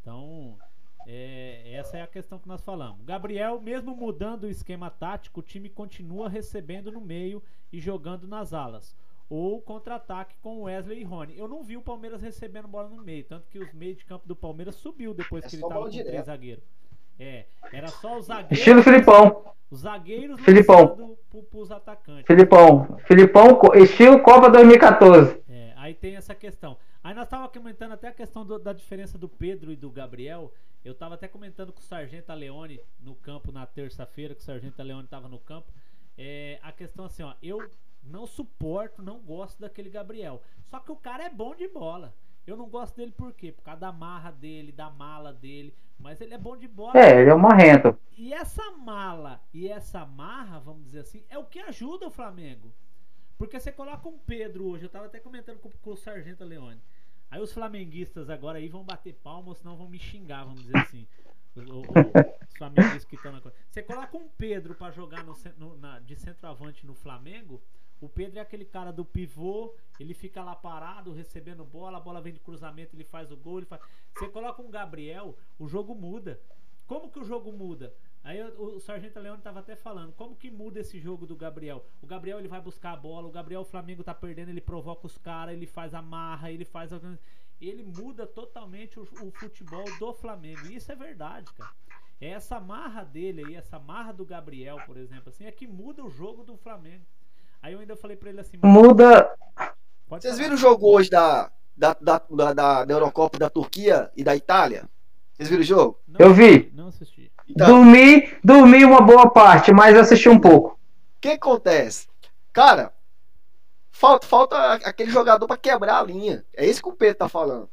Então, 0.00 0.58
é, 1.06 1.72
essa 1.74 1.96
é 1.98 2.02
a 2.02 2.06
questão 2.06 2.38
que 2.38 2.48
nós 2.48 2.62
falamos. 2.62 3.02
Gabriel, 3.04 3.60
mesmo 3.60 3.96
mudando 3.96 4.44
o 4.44 4.50
esquema 4.50 4.90
tático, 4.90 5.40
o 5.40 5.42
time 5.42 5.68
continua 5.70 6.28
recebendo 6.28 6.92
no 6.92 7.00
meio 7.00 7.42
e 7.72 7.80
jogando 7.80 8.28
nas 8.28 8.52
alas. 8.52 8.94
Ou 9.28 9.60
contra-ataque 9.60 10.36
com 10.40 10.62
Wesley 10.62 11.00
e 11.00 11.04
Rony. 11.04 11.36
Eu 11.36 11.48
não 11.48 11.64
vi 11.64 11.76
o 11.76 11.82
Palmeiras 11.82 12.22
recebendo 12.22 12.68
bola 12.68 12.88
no 12.88 13.02
meio, 13.02 13.24
tanto 13.24 13.48
que 13.48 13.58
os 13.58 13.72
meios 13.72 13.96
de 13.98 14.04
campo 14.04 14.26
do 14.28 14.36
Palmeiras 14.36 14.76
subiu 14.76 15.12
depois 15.14 15.44
É 15.44 15.48
que 15.48 15.56
ele 15.56 15.62
só 15.62 15.68
tava 15.68 15.80
bola 15.80 15.90
com 15.90 15.96
direta. 15.96 16.10
três 16.10 16.26
zagueiros. 16.26 16.64
É, 17.18 17.46
era 17.72 17.88
só 17.88 18.18
os 18.18 18.26
zagueiros. 18.26 18.58
Estilo 18.58 18.82
Filipão. 18.82 19.44
Os 19.70 19.80
zagueiros 19.80 20.40
Filipão. 20.42 21.16
pros 21.50 21.70
atacantes. 21.70 22.26
Filipão. 22.26 22.98
Filipão, 23.06 23.60
estilo 23.74 24.22
Copa 24.22 24.48
2014. 24.50 25.42
É, 25.48 25.72
aí 25.76 25.94
tem 25.94 26.16
essa 26.16 26.34
questão. 26.34 26.76
Aí 27.02 27.14
nós 27.14 27.28
tava 27.28 27.48
comentando 27.48 27.92
até 27.92 28.08
a 28.08 28.12
questão 28.12 28.44
do- 28.44 28.58
da 28.58 28.72
diferença 28.72 29.16
do 29.18 29.28
Pedro 29.28 29.72
e 29.72 29.76
do 29.76 29.90
Gabriel. 29.90 30.52
Eu 30.84 30.94
tava 30.94 31.14
até 31.14 31.26
comentando 31.26 31.72
com 31.72 31.80
o 31.80 31.82
Sargento 31.82 32.32
Leone 32.32 32.80
no 33.00 33.14
campo 33.16 33.50
na 33.50 33.66
terça-feira, 33.66 34.34
que 34.34 34.40
o 34.40 34.44
Sargento 34.44 34.80
Leone 34.82 35.06
tava 35.08 35.28
no 35.28 35.38
campo. 35.38 35.72
É, 36.16 36.58
a 36.62 36.70
questão 36.72 37.04
assim, 37.04 37.22
ó, 37.22 37.34
eu 37.42 37.58
não 38.04 38.26
suporto, 38.26 39.02
não 39.02 39.18
gosto 39.18 39.60
daquele 39.60 39.90
Gabriel. 39.90 40.40
Só 40.64 40.78
que 40.78 40.92
o 40.92 40.96
cara 40.96 41.24
é 41.24 41.30
bom 41.30 41.54
de 41.54 41.66
bola. 41.68 42.14
Eu 42.46 42.56
não 42.56 42.68
gosto 42.68 42.96
dele 42.96 43.12
por 43.12 43.32
quê? 43.32 43.50
Por 43.52 43.62
causa 43.62 43.80
da 43.80 43.92
marra 43.92 44.30
dele, 44.30 44.70
da 44.72 44.88
mala 44.90 45.32
dele. 45.32 45.74
Mas 45.98 46.20
ele 46.20 46.34
é 46.34 46.38
bom 46.38 46.56
de 46.56 46.68
bola. 46.68 46.98
É, 46.98 47.20
ele 47.20 47.30
é 47.30 47.34
um 47.34 47.38
marrento. 47.38 47.98
E 48.16 48.32
essa 48.32 48.70
mala 48.72 49.40
e 49.52 49.66
essa 49.68 50.04
marra, 50.04 50.58
vamos 50.60 50.84
dizer 50.84 51.00
assim, 51.00 51.24
é 51.28 51.38
o 51.38 51.44
que 51.44 51.58
ajuda 51.58 52.06
o 52.06 52.10
Flamengo. 52.10 52.72
Porque 53.38 53.58
você 53.58 53.72
coloca 53.72 54.08
um 54.08 54.18
Pedro 54.18 54.66
hoje, 54.68 54.84
eu 54.84 54.88
tava 54.90 55.06
até 55.06 55.18
comentando 55.18 55.58
com, 55.58 55.70
com 55.70 55.90
o 55.90 55.96
Sargento 55.96 56.44
Leone. 56.44 56.80
Aí 57.30 57.40
os 57.40 57.52
flamenguistas 57.52 58.30
agora 58.30 58.58
aí 58.58 58.68
vão 58.68 58.84
bater 58.84 59.14
palmas, 59.14 59.58
senão 59.58 59.76
vão 59.76 59.88
me 59.88 59.98
xingar, 59.98 60.44
vamos 60.44 60.62
dizer 60.62 60.76
assim. 60.78 61.06
O- 61.56 61.60
o- 61.60 61.80
o- 61.80 62.46
os 62.48 62.56
flamenguistas 62.56 63.04
que 63.04 63.16
estão 63.16 63.32
na 63.32 63.40
coisa. 63.40 63.56
Você 63.70 63.82
coloca 63.82 64.16
um 64.16 64.28
Pedro 64.28 64.74
pra 64.74 64.90
jogar 64.90 65.24
no, 65.24 65.34
no- 65.58 65.76
na- 65.78 65.98
de 66.00 66.14
centroavante 66.14 66.86
no 66.86 66.94
Flamengo. 66.94 67.60
O 68.00 68.08
Pedro 68.08 68.38
é 68.38 68.42
aquele 68.42 68.64
cara 68.64 68.92
do 68.92 69.04
pivô, 69.04 69.74
ele 69.98 70.12
fica 70.12 70.42
lá 70.42 70.54
parado, 70.54 71.12
recebendo 71.12 71.64
bola, 71.64 71.98
a 71.98 72.00
bola 72.00 72.20
vem 72.20 72.32
de 72.32 72.40
cruzamento, 72.40 72.94
ele 72.94 73.04
faz 73.04 73.30
o 73.32 73.36
gol, 73.36 73.58
ele 73.58 73.66
faz. 73.66 73.80
Você 74.14 74.28
coloca 74.28 74.62
um 74.62 74.70
Gabriel, 74.70 75.36
o 75.58 75.66
jogo 75.66 75.94
muda. 75.94 76.40
Como 76.86 77.10
que 77.10 77.18
o 77.18 77.24
jogo 77.24 77.52
muda? 77.52 77.94
Aí 78.22 78.42
o, 78.42 78.80
Sargento 78.80 79.20
Leone 79.20 79.40
tava 79.40 79.60
até 79.60 79.76
falando, 79.76 80.12
como 80.12 80.34
que 80.34 80.50
muda 80.50 80.80
esse 80.80 80.98
jogo 80.98 81.26
do 81.26 81.36
Gabriel? 81.36 81.86
O 82.02 82.06
Gabriel 82.06 82.38
ele 82.38 82.48
vai 82.48 82.60
buscar 82.60 82.92
a 82.92 82.96
bola, 82.96 83.28
o 83.28 83.30
Gabriel 83.30 83.60
o 83.60 83.64
Flamengo 83.64 84.02
tá 84.02 84.14
perdendo, 84.14 84.48
ele 84.48 84.60
provoca 84.60 85.06
os 85.06 85.16
caras, 85.16 85.54
ele 85.54 85.66
faz 85.66 85.94
a 85.94 86.02
marra, 86.02 86.50
ele 86.50 86.64
faz 86.64 86.90
ele 87.60 87.82
muda 87.82 88.26
totalmente 88.26 88.98
o, 88.98 89.02
o 89.02 89.30
futebol 89.30 89.84
do 89.98 90.12
Flamengo. 90.12 90.66
E 90.66 90.74
isso 90.74 90.90
é 90.92 90.96
verdade, 90.96 91.52
cara. 91.54 91.72
É 92.20 92.30
essa 92.30 92.58
marra 92.58 93.04
dele 93.04 93.44
aí, 93.44 93.54
essa 93.54 93.78
marra 93.78 94.12
do 94.12 94.24
Gabriel, 94.24 94.78
por 94.86 94.96
exemplo, 94.96 95.28
assim, 95.28 95.44
é 95.44 95.52
que 95.52 95.66
muda 95.66 96.04
o 96.04 96.10
jogo 96.10 96.42
do 96.42 96.56
Flamengo. 96.56 97.04
Aí 97.66 97.72
eu 97.72 97.80
ainda 97.80 97.96
falei 97.96 98.16
pra 98.16 98.28
ele 98.28 98.38
assim, 98.38 98.56
"Mas 98.62 98.72
Muda. 98.72 99.28
Vocês 100.08 100.34
falar." 100.34 100.36
viram 100.36 100.54
o 100.54 100.56
jogo 100.56 100.88
hoje 100.88 101.10
da, 101.10 101.50
da, 101.76 101.96
da, 102.00 102.22
da, 102.30 102.84
da, 102.84 102.94
Eurocopa 102.94 103.40
da 103.40 103.50
Turquia 103.50 104.08
e 104.16 104.22
da 104.22 104.36
Itália? 104.36 104.88
Vocês 105.32 105.48
viram 105.48 105.62
o 105.62 105.64
jogo? 105.64 105.98
Não 106.06 106.24
Eu 106.24 106.32
vi. 106.32 106.70
Não 106.72 106.86
assisti. 106.86 107.32
Então, 107.48 107.66
Dormi, 107.66 108.32
dormi 108.44 108.84
uma 108.84 109.00
boa 109.00 109.28
parte, 109.28 109.72
mas 109.72 109.98
assisti 109.98 110.28
um 110.28 110.38
pouco. 110.38 110.78
o 111.16 111.20
que 111.20 111.30
acontece? 111.30 112.06
Cara, 112.52 112.92
falta, 113.90 114.24
falta 114.28 114.74
aquele 114.74 115.10
jogador 115.10 115.48
pra 115.48 115.56
quebrar 115.56 115.98
a 115.98 116.04
linha. 116.04 116.44
É 116.54 116.64
isso 116.64 116.80
que 116.80 116.88
o 116.88 116.92
Pedro 116.92 117.18
tá 117.18 117.28
falando. 117.28 117.68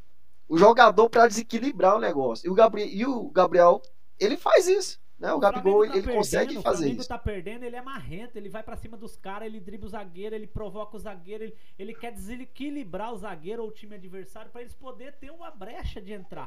O 0.50 0.58
jogador 0.58 1.08
pra 1.08 1.28
desequilibrar 1.28 1.98
o 1.98 2.00
negócio. 2.00 2.48
E 2.48 2.50
o 2.50 2.56
Gabriel, 2.56 2.90
e 2.92 3.06
o 3.06 3.30
Gabriel 3.30 3.80
ele 4.20 4.38
faz 4.38 4.68
isso. 4.68 5.00
Né? 5.24 5.34
O, 5.34 5.40
Gabigol, 5.40 5.86
Flamengo 5.86 5.94
tá 5.94 5.98
ele 6.10 6.18
consegue 6.18 6.46
perdendo, 6.48 6.64
fazer 6.64 6.76
O 6.76 6.80
Flamengo 6.80 7.00
isso. 7.00 7.08
tá 7.10 7.18
perdendo, 7.18 7.64
ele 7.64 7.76
é 7.78 7.82
marrento, 7.82 8.36
ele 8.36 8.50
vai 8.50 8.62
pra 8.62 8.76
cima 8.76 8.98
dos 8.98 9.16
caras, 9.16 9.46
ele 9.48 9.62
dribla 9.62 9.88
o 9.88 9.90
zagueiro, 9.90 10.36
ele 10.36 10.46
provoca 10.48 10.98
o 10.98 11.00
zagueiro, 11.00 11.46
ele, 11.46 11.56
ele 11.80 11.94
quer 11.94 12.12
desequilibrar 12.12 13.14
o 13.14 13.18
zagueiro 13.18 13.64
ou 13.64 13.70
o 13.70 13.72
time 13.72 13.96
adversário 13.96 14.52
pra 14.52 14.60
eles 14.60 14.74
poderem 14.74 15.14
ter 15.14 15.32
uma 15.32 15.50
brecha 15.50 16.02
de 16.02 16.12
entrar. 16.12 16.46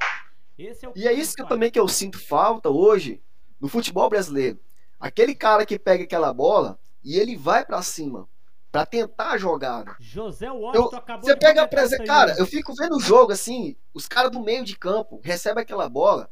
Esse 0.58 0.84
é 0.84 0.88
o 0.90 0.92
E 0.94 1.08
é 1.08 1.12
isso 1.14 1.34
que 1.34 1.40
eu 1.40 1.46
também 1.46 1.70
que 1.70 1.80
eu 1.80 1.88
sinto 1.88 2.18
falta 2.18 2.68
hoje 2.68 3.22
no 3.58 3.66
futebol 3.66 4.10
brasileiro, 4.10 4.60
aquele 5.00 5.34
cara 5.34 5.64
que 5.64 5.78
pega 5.78 6.04
aquela 6.04 6.34
bola 6.34 6.78
e 7.02 7.16
ele 7.16 7.34
vai 7.34 7.64
pra 7.64 7.80
cima 7.80 8.28
pra 8.70 8.84
tentar 8.84 9.30
a 9.30 9.38
jogada. 9.38 9.96
José 9.98 10.48
Eu- 10.48 10.56
Washington 10.60 10.96
acabou 10.96 11.24
Você 11.24 11.32
de 11.32 11.40
pega 11.40 11.62
a 11.62 11.64
isso 11.64 11.70
presa, 11.70 12.04
cara, 12.04 12.34
eu 12.38 12.44
fico 12.46 12.74
vendo 12.74 12.96
o 12.96 13.00
jogo 13.00 13.32
assim, 13.32 13.74
os 13.94 14.06
caras 14.06 14.30
do 14.30 14.40
meio 14.40 14.62
de 14.66 14.76
campo 14.76 15.18
recebem 15.24 15.62
aquela 15.62 15.88
bola, 15.88 16.28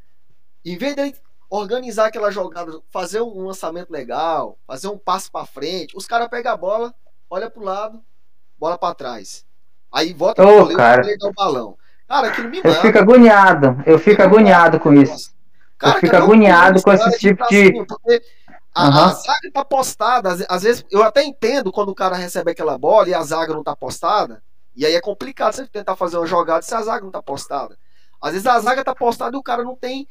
em 0.62 0.76
vez 0.76 0.94
de 0.94 1.14
organizar 1.50 2.06
aquela 2.06 2.30
jogada, 2.30 2.80
fazer 2.90 3.20
um 3.20 3.46
lançamento 3.46 3.90
legal, 3.90 4.58
fazer 4.66 4.88
um 4.88 4.98
passo 4.98 5.30
pra 5.30 5.46
frente, 5.46 5.96
os 5.96 6.06
caras 6.06 6.28
pegam 6.28 6.52
a 6.52 6.56
bola, 6.56 6.94
olha 7.30 7.48
pro 7.50 7.62
lado, 7.62 8.02
bola 8.58 8.76
pra 8.78 8.94
trás. 8.94 9.44
Aí 9.92 10.12
volta 10.12 10.42
Ô, 10.42 10.46
pro 10.46 10.56
goleiro, 10.56 10.76
cara. 10.78 10.94
o 10.94 11.00
goleiro 11.02 11.18
dá 11.20 11.28
o 11.28 11.32
balão. 11.32 11.78
Cara, 12.08 12.28
aquilo 12.28 12.48
me 12.50 12.58
Eu 12.58 12.64
mata. 12.70 12.80
fico 12.82 12.98
agoniado, 12.98 13.82
eu 13.86 13.98
fico 13.98 14.22
agoniado 14.22 14.80
com 14.80 14.92
isso. 14.92 15.32
Cara, 15.78 15.96
Eu 15.96 16.00
fico 16.00 16.16
agoniado 16.16 16.82
com 16.82 16.92
esse 16.92 17.18
tipo 17.18 17.38
pra 17.38 17.46
de- 17.48 17.66
cima, 17.66 17.86
porque 17.86 18.22
a, 18.74 18.86
Aham. 18.88 19.04
a 19.04 19.08
zaga 19.14 19.50
tá 19.52 19.64
postada. 19.64 20.28
Às, 20.32 20.44
às 20.48 20.62
vezes, 20.62 20.84
eu 20.90 21.02
até 21.02 21.22
entendo 21.24 21.70
quando 21.72 21.90
o 21.90 21.94
cara 21.94 22.16
recebe 22.16 22.50
aquela 22.50 22.76
bola 22.76 23.08
e 23.08 23.14
a 23.14 23.22
zaga 23.22 23.52
não 23.54 23.62
tá 23.62 23.74
postada. 23.76 24.42
E 24.76 24.84
aí 24.84 24.94
é 24.94 25.00
complicado 25.00 25.52
você 25.54 25.66
tentar 25.68 25.94
fazer 25.96 26.16
uma 26.16 26.26
jogada 26.26 26.62
se 26.62 26.74
a 26.74 26.82
zaga 26.82 27.04
não 27.04 27.10
tá 27.12 27.22
postada. 27.22 27.78
Às 28.20 28.32
vezes 28.32 28.46
a 28.46 28.58
zaga 28.58 28.82
tá 28.84 28.94
postada 28.94 29.36
e 29.36 29.38
o 29.38 29.42
cara 29.42 29.62
não 29.62 29.76
tem 29.76 30.08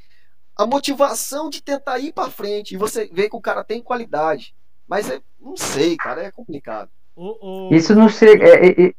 a 0.56 0.66
motivação 0.66 1.50
de 1.50 1.62
tentar 1.62 2.00
ir 2.00 2.14
pra 2.14 2.30
frente. 2.30 2.74
E 2.74 2.78
você 2.78 3.08
vê 3.12 3.30
que 3.30 3.36
o 3.36 3.42
cara 3.42 3.64
tem 3.64 3.82
qualidade. 3.82 4.54
Mas 4.88 5.10
é, 5.10 5.22
não 5.40 5.56
sei, 5.58 5.96
cara, 5.98 6.24
é 6.24 6.32
complicado. 6.32 6.90
O- 7.16 7.70
o- 7.70 7.74
Isso 7.74 7.94
não 7.96 8.10
chega. 8.10 8.46
é- 8.46 8.68
é- 8.68 8.88
é- 8.90 8.94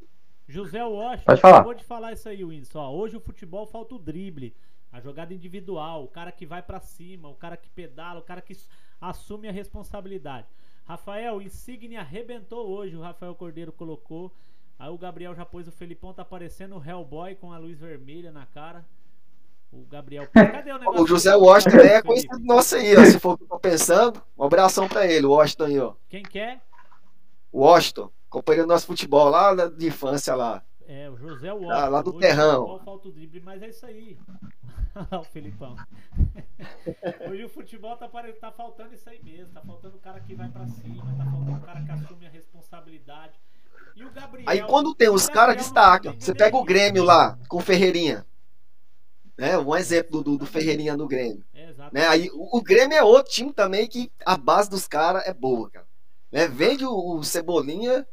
José 0.49 0.85
Washington 0.85 1.25
Pode 1.27 1.41
falar. 1.41 1.57
acabou 1.57 1.75
de 1.75 1.85
falar 1.85 2.13
isso 2.13 2.29
aí, 2.29 2.45
Whindersson. 2.45 2.79
Ó, 2.79 2.93
hoje 2.95 3.17
o 3.17 3.21
futebol 3.21 3.67
falta 3.67 3.95
o 3.95 3.99
drible, 3.99 4.55
a 4.93 5.01
jogada 5.01 5.35
individual, 5.35 6.05
o 6.05 6.09
cara 6.09 6.31
que 6.31 6.47
vai 6.47 6.63
pra 6.63 6.81
cima, 6.81 7.29
o 7.29 7.35
cara 7.35 7.57
que 7.57 7.69
pedala, 7.71 8.21
o 8.21 8.23
cara 8.23 8.41
que 8.41 8.57
assume 9.01 9.49
a 9.49 9.53
responsabilidade. 9.53 10.47
Rafael, 10.87 11.41
Insigne 11.41 11.97
arrebentou 11.97 12.69
hoje, 12.69 12.95
o 12.97 13.01
Rafael 13.01 13.35
Cordeiro 13.35 13.73
colocou. 13.73 14.31
Aí 14.79 14.91
o 14.91 14.99
Gabriel 14.99 15.35
já 15.35 15.45
pôs 15.47 15.67
o 15.67 15.73
Felipão, 15.73 16.13
tá 16.13 16.25
parecendo 16.25 16.77
o 16.77 16.85
Hellboy 16.85 17.35
com 17.37 17.53
a 17.53 17.59
luz 17.59 17.79
vermelha 17.79 18.31
na 18.31 18.45
cara. 18.47 18.85
O 19.75 19.85
Gabriel. 19.87 20.29
Cadê 20.33 20.73
o 20.73 20.79
negócio? 20.79 21.03
O 21.03 21.07
José 21.07 21.35
Washington 21.35 21.79
é 21.79 22.01
conhecido 22.01 22.39
nosso 22.39 22.77
aí, 22.77 22.97
ó. 22.97 23.05
Se 23.05 23.19
for 23.19 23.33
o 23.33 23.39
que 23.39 23.43
eu 23.43 23.49
tô 23.49 23.59
pensando, 23.59 24.23
um 24.39 24.45
abração 24.45 24.89
pra 24.89 25.05
ele, 25.05 25.27
o 25.27 25.33
Washington 25.33 25.65
aí, 25.65 25.81
ó. 25.81 25.95
Quem 26.09 26.23
quer? 26.23 26.63
O 27.51 27.61
Washington, 27.61 28.09
companheiro 28.31 28.69
do 28.69 28.73
nosso 28.73 28.87
futebol 28.87 29.29
lá 29.29 29.53
de 29.69 29.87
infância 29.89 30.35
lá. 30.37 30.63
É, 30.87 31.11
o 31.11 31.17
José 31.17 31.53
Washington. 31.53 31.73
Ah, 31.73 31.89
lá 31.89 32.03
do 32.03 32.11
Hoje 32.11 32.21
terrão. 32.21 32.61
Futebol 32.61 32.85
falta 32.85 33.09
o 33.09 33.13
drible, 33.13 33.41
mas 33.41 33.63
é 33.63 33.69
isso 33.69 33.85
aí. 33.85 34.19
O 35.11 35.25
Felipão. 35.25 35.75
Hoje 37.29 37.45
o 37.45 37.49
futebol 37.49 37.97
tá, 37.97 38.09
tá 38.41 38.53
faltando 38.53 38.95
isso 38.95 39.11
aí 39.11 39.21
mesmo. 39.25 39.53
Tá 39.53 39.61
faltando 39.61 39.97
o 39.97 39.99
cara 39.99 40.21
que 40.21 40.37
vai 40.37 40.49
pra 40.49 40.69
cima, 40.69 41.05
tá 41.19 41.25
faltando 41.25 41.57
o 41.57 41.61
cara 41.63 41.83
que 41.83 41.91
assume 41.91 42.27
a 42.27 42.31
responsabilidade. 42.31 43.33
E 43.97 44.05
o 44.05 44.13
Gabriel. 44.13 44.49
Aí 44.49 44.63
quando 44.63 44.95
tem 44.95 45.09
os 45.09 45.29
caras 45.29 45.57
tem 46.01 46.13
Você 46.21 46.33
pega 46.33 46.57
o. 46.57 46.65
Grêmio 46.65 47.03
lá, 47.03 47.37
com 47.49 47.57
o 47.57 47.61
Ferreirinha. 47.61 48.25
Né? 49.37 49.59
Um 49.59 49.75
exemplo 49.75 50.23
do, 50.23 50.39
do, 50.39 50.47
Ferreirinha 50.47 50.97
do 50.97 51.07
Grêmio. 51.09 51.45
Né? 51.93 52.07
Aí, 52.07 52.31
o, 52.33 52.59
o 52.59 52.63
Grêmio 52.63 52.97
é 52.97 53.03
outro 53.03 53.33
time 53.33 53.53
também 53.53 53.87
que 53.87 54.11
a 54.25 54.37
base 54.37 54.71
dos 54.71 54.87
caras 54.87 55.27
é 55.27 55.35
boa, 55.35 55.71
cara. 55.71 55.87
Né? 56.31 56.49
Vende 56.49 56.85
o, 56.85 57.17
o 57.17 57.25
Cebolinha, 57.25 58.07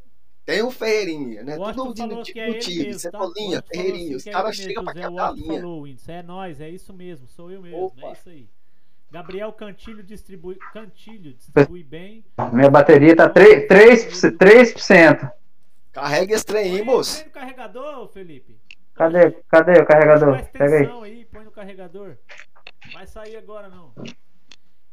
tem 0.45 0.61
o 0.63 0.71
Ferreirinha, 0.71 1.43
né? 1.43 1.57
Tudo 1.57 1.93
de, 1.93 2.01
falou 2.01 2.23
de, 2.23 2.33
que 2.33 2.39
é 2.39 2.49
ele 2.49 2.59
time. 2.59 2.85
mesmo, 2.85 3.11
tá? 3.11 3.19
Cebolinha, 3.19 3.61
falou 3.61 3.67
Ferreirinha. 3.71 4.05
assim 4.05 4.15
Os 4.15 4.27
é 4.27 4.31
caras 4.31 4.55
chegam 4.55 4.83
pra 4.83 4.93
quebrar 4.93 5.29
a 5.29 5.31
linha. 5.31 5.61
falou, 5.61 5.81
Whindersson, 5.83 6.11
é 6.11 6.23
nós, 6.23 6.61
é 6.61 6.69
isso 6.69 6.93
mesmo, 6.93 7.27
sou 7.27 7.51
eu 7.51 7.61
mesmo, 7.61 7.85
Opa. 7.85 8.07
é 8.07 8.11
isso 8.13 8.29
aí. 8.29 8.49
Gabriel 9.11 9.51
Cantilho 9.51 10.01
distribui, 10.01 10.57
Cantilho 10.71 11.33
distribui 11.33 11.83
bem. 11.83 12.23
minha 12.53 12.69
bateria 12.69 13.13
tá 13.15 13.29
3%. 13.29 13.67
3%, 13.67 14.37
3%. 14.37 15.31
Carrega 15.91 16.33
esse 16.33 16.45
trem 16.45 16.75
aí, 16.75 16.81
moço. 16.81 17.23
no 17.25 17.31
carregador, 17.31 18.07
Felipe. 18.07 18.57
Cadê, 19.01 19.31
cadê 19.49 19.81
o 19.81 19.85
carregador? 19.87 20.45
Pega 20.51 20.77
aí. 20.77 21.11
aí, 21.11 21.25
põe 21.25 21.43
no 21.43 21.49
carregador. 21.51 22.17
Vai 22.93 23.07
sair 23.07 23.35
agora 23.35 23.67
não. 23.67 23.91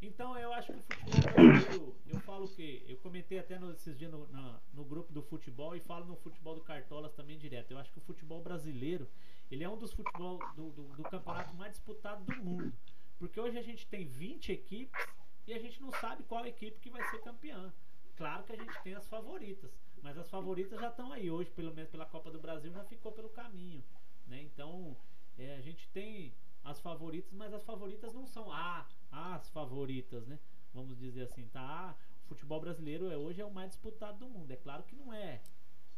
Então 0.00 0.38
eu 0.38 0.50
acho 0.54 0.72
que 0.72 0.78
o 0.78 0.82
futebol 0.82 1.20
brasileiro, 1.34 1.94
eu 2.06 2.20
falo 2.20 2.44
o 2.46 2.48
quê? 2.48 2.84
Eu 2.88 2.96
comentei 2.98 3.38
até 3.38 3.58
no- 3.58 3.70
esses 3.72 3.94
dias 3.98 4.10
no, 4.10 4.26
na- 4.28 4.58
no 4.72 4.82
grupo 4.82 5.12
do 5.12 5.20
futebol 5.20 5.76
e 5.76 5.80
falo 5.80 6.06
no 6.06 6.16
futebol 6.16 6.54
do 6.54 6.62
Cartolas 6.62 7.12
também 7.12 7.36
direto. 7.36 7.72
Eu 7.72 7.78
acho 7.78 7.92
que 7.92 7.98
o 7.98 8.00
futebol 8.00 8.40
brasileiro, 8.42 9.06
ele 9.50 9.62
é 9.62 9.68
um 9.68 9.76
dos 9.76 9.92
futebol 9.92 10.38
do, 10.56 10.70
do, 10.70 10.82
do 10.96 11.02
campeonato 11.02 11.54
mais 11.56 11.72
disputado 11.72 12.24
do 12.24 12.34
mundo. 12.42 12.72
Porque 13.18 13.38
hoje 13.38 13.58
a 13.58 13.62
gente 13.62 13.86
tem 13.88 14.06
20 14.06 14.52
equipes 14.52 15.06
e 15.46 15.52
a 15.52 15.58
gente 15.58 15.82
não 15.82 15.90
sabe 15.92 16.22
qual 16.22 16.46
equipe 16.46 16.80
que 16.80 16.88
vai 16.88 17.04
ser 17.10 17.18
campeã. 17.18 17.70
Claro 18.16 18.42
que 18.44 18.52
a 18.52 18.56
gente 18.56 18.82
tem 18.82 18.94
as 18.94 19.06
favoritas, 19.06 19.70
mas 20.08 20.16
as 20.16 20.30
favoritas 20.30 20.80
já 20.80 20.88
estão 20.88 21.12
aí 21.12 21.30
hoje, 21.30 21.50
pelo 21.50 21.74
menos 21.74 21.90
pela 21.90 22.06
Copa 22.06 22.30
do 22.30 22.40
Brasil 22.40 22.72
já 22.72 22.82
ficou 22.84 23.12
pelo 23.12 23.28
caminho, 23.28 23.84
né? 24.26 24.40
Então 24.40 24.96
é, 25.38 25.56
a 25.56 25.60
gente 25.60 25.86
tem 25.90 26.32
as 26.64 26.80
favoritas, 26.80 27.30
mas 27.34 27.52
as 27.52 27.62
favoritas 27.62 28.14
não 28.14 28.24
são 28.24 28.50
a, 28.50 28.86
as 29.12 29.50
favoritas, 29.50 30.26
né? 30.26 30.38
Vamos 30.72 30.98
dizer 30.98 31.24
assim, 31.24 31.46
tá? 31.52 31.60
Ah, 31.60 31.94
o 32.24 32.28
futebol 32.28 32.58
brasileiro 32.58 33.10
é, 33.10 33.18
hoje 33.18 33.42
é 33.42 33.44
o 33.44 33.50
mais 33.50 33.68
disputado 33.68 34.16
do 34.16 34.28
mundo. 34.30 34.50
É 34.50 34.56
claro 34.56 34.82
que 34.84 34.96
não 34.96 35.12
é 35.12 35.42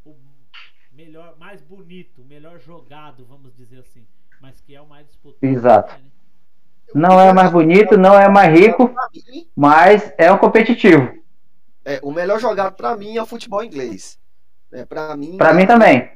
o 0.04 0.16
melhor, 0.90 1.38
mais 1.38 1.62
bonito, 1.62 2.22
o 2.22 2.24
melhor 2.24 2.58
jogado, 2.58 3.24
vamos 3.24 3.54
dizer 3.54 3.78
assim, 3.78 4.04
mas 4.40 4.61
que 4.61 4.74
é 4.74 4.80
o 4.80 4.88
mais 4.88 5.06
disputado. 5.06 5.46
Exato. 5.46 5.94
é, 5.94 5.98
né? 5.98 6.11
Não 6.92 7.20
é 7.20 7.32
mais 7.32 7.52
bonito, 7.52 7.96
não 7.96 8.18
é 8.18 8.28
mais 8.28 8.58
rico, 8.58 8.92
mas 9.54 10.12
é 10.18 10.32
um 10.32 10.38
competitivo. 10.38 11.20
É, 11.85 12.01
o 12.03 12.11
melhor 12.11 12.39
jogado 12.41 12.74
pra 12.74 12.97
mim 12.97 13.16
é 13.16 13.22
o 13.22 13.26
futebol 13.26 13.62
inglês. 13.64 14.18
É, 14.72 14.85
pra 14.85 15.16
mim, 15.16 15.37
Pra 15.37 15.53
mim 15.55 15.66
também. 15.66 16.11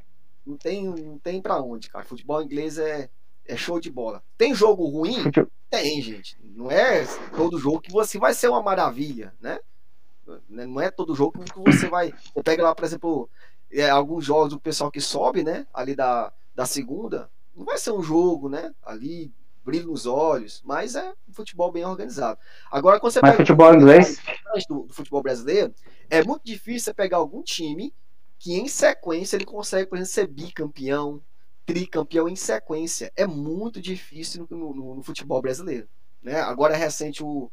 não 0.47 0.57
tem, 0.57 0.85
não 0.85 1.19
tem 1.19 1.41
pra 1.43 1.61
onde, 1.61 1.89
cara. 1.91 2.05
Futebol 2.05 2.43
inglês 2.43 2.79
é, 2.79 3.09
é 3.47 3.57
show 3.57 3.81
de 3.81 3.91
bola. 3.91 4.23
Tem 4.39 4.55
jogo 4.55 4.87
ruim? 4.87 5.23
Fute- 5.23 5.47
Tem, 5.71 6.01
gente. 6.01 6.37
Não 6.43 6.71
é 6.71 7.05
todo 7.37 7.59
jogo 7.59 7.81
que 7.81 7.91
você 7.91 8.19
vai 8.19 8.33
ser 8.33 8.49
uma 8.49 8.63
maravilha, 8.63 9.35
né? 9.41 9.59
Não 10.49 10.81
é 10.81 10.91
todo 10.91 11.15
jogo 11.15 11.39
que 11.45 11.59
você 11.59 11.89
vai. 11.89 12.13
Você 12.35 12.43
pega 12.43 12.63
lá, 12.63 12.75
por 12.75 12.85
exemplo, 12.85 13.29
é, 13.73 13.91
alguns 13.91 14.25
jogos 14.25 14.51
do 14.51 14.61
pessoal 14.61 14.91
que 14.91 15.01
sobe, 15.01 15.43
né? 15.43 15.67
Ali 15.75 15.95
da, 15.95 16.33
da 16.55 16.65
segunda. 16.65 17.29
Não 17.57 17.65
vai 17.65 17.77
ser 17.77 17.91
um 17.91 18.03
jogo, 18.03 18.49
né? 18.49 18.73
Ali, 18.85 19.33
brilho 19.65 19.87
nos 19.89 20.07
olhos. 20.07 20.63
Mas 20.65 20.95
é 20.95 21.13
um 21.29 21.33
futebol 21.33 21.73
bem 21.73 21.85
organizado. 21.85 22.39
Agora, 22.71 23.01
quando 23.01 23.13
você 23.13 23.21
Mas 23.23 23.33
pega 23.33 23.43
futebol 23.43 23.75
inglês, 23.75 24.19
do, 24.69 24.83
do 24.85 24.93
futebol 24.95 25.23
brasileiro, 25.23 25.75
é 26.11 26.23
muito 26.23 26.43
difícil 26.45 26.81
você 26.87 26.95
pegar 26.95 27.17
algum 27.17 27.43
time 27.43 27.93
que 28.39 28.55
em 28.55 28.69
sequência 28.69 29.37
ele 29.37 29.45
consegue, 29.47 29.89
por 29.89 29.97
exemplo, 29.97 30.13
ser 30.13 30.27
bicampeão, 30.27 31.21
tricampeão 31.65 32.29
em 32.29 32.37
sequência. 32.37 33.11
É 33.17 33.27
muito 33.27 33.81
difícil 33.81 34.47
no, 34.51 34.75
no- 34.75 34.95
no 34.97 35.03
futebol 35.03 35.41
brasileiro. 35.41 35.89
Né? 36.23 36.41
Agora 36.41 36.75
é 36.75 36.77
recente 36.77 37.23
o, 37.23 37.51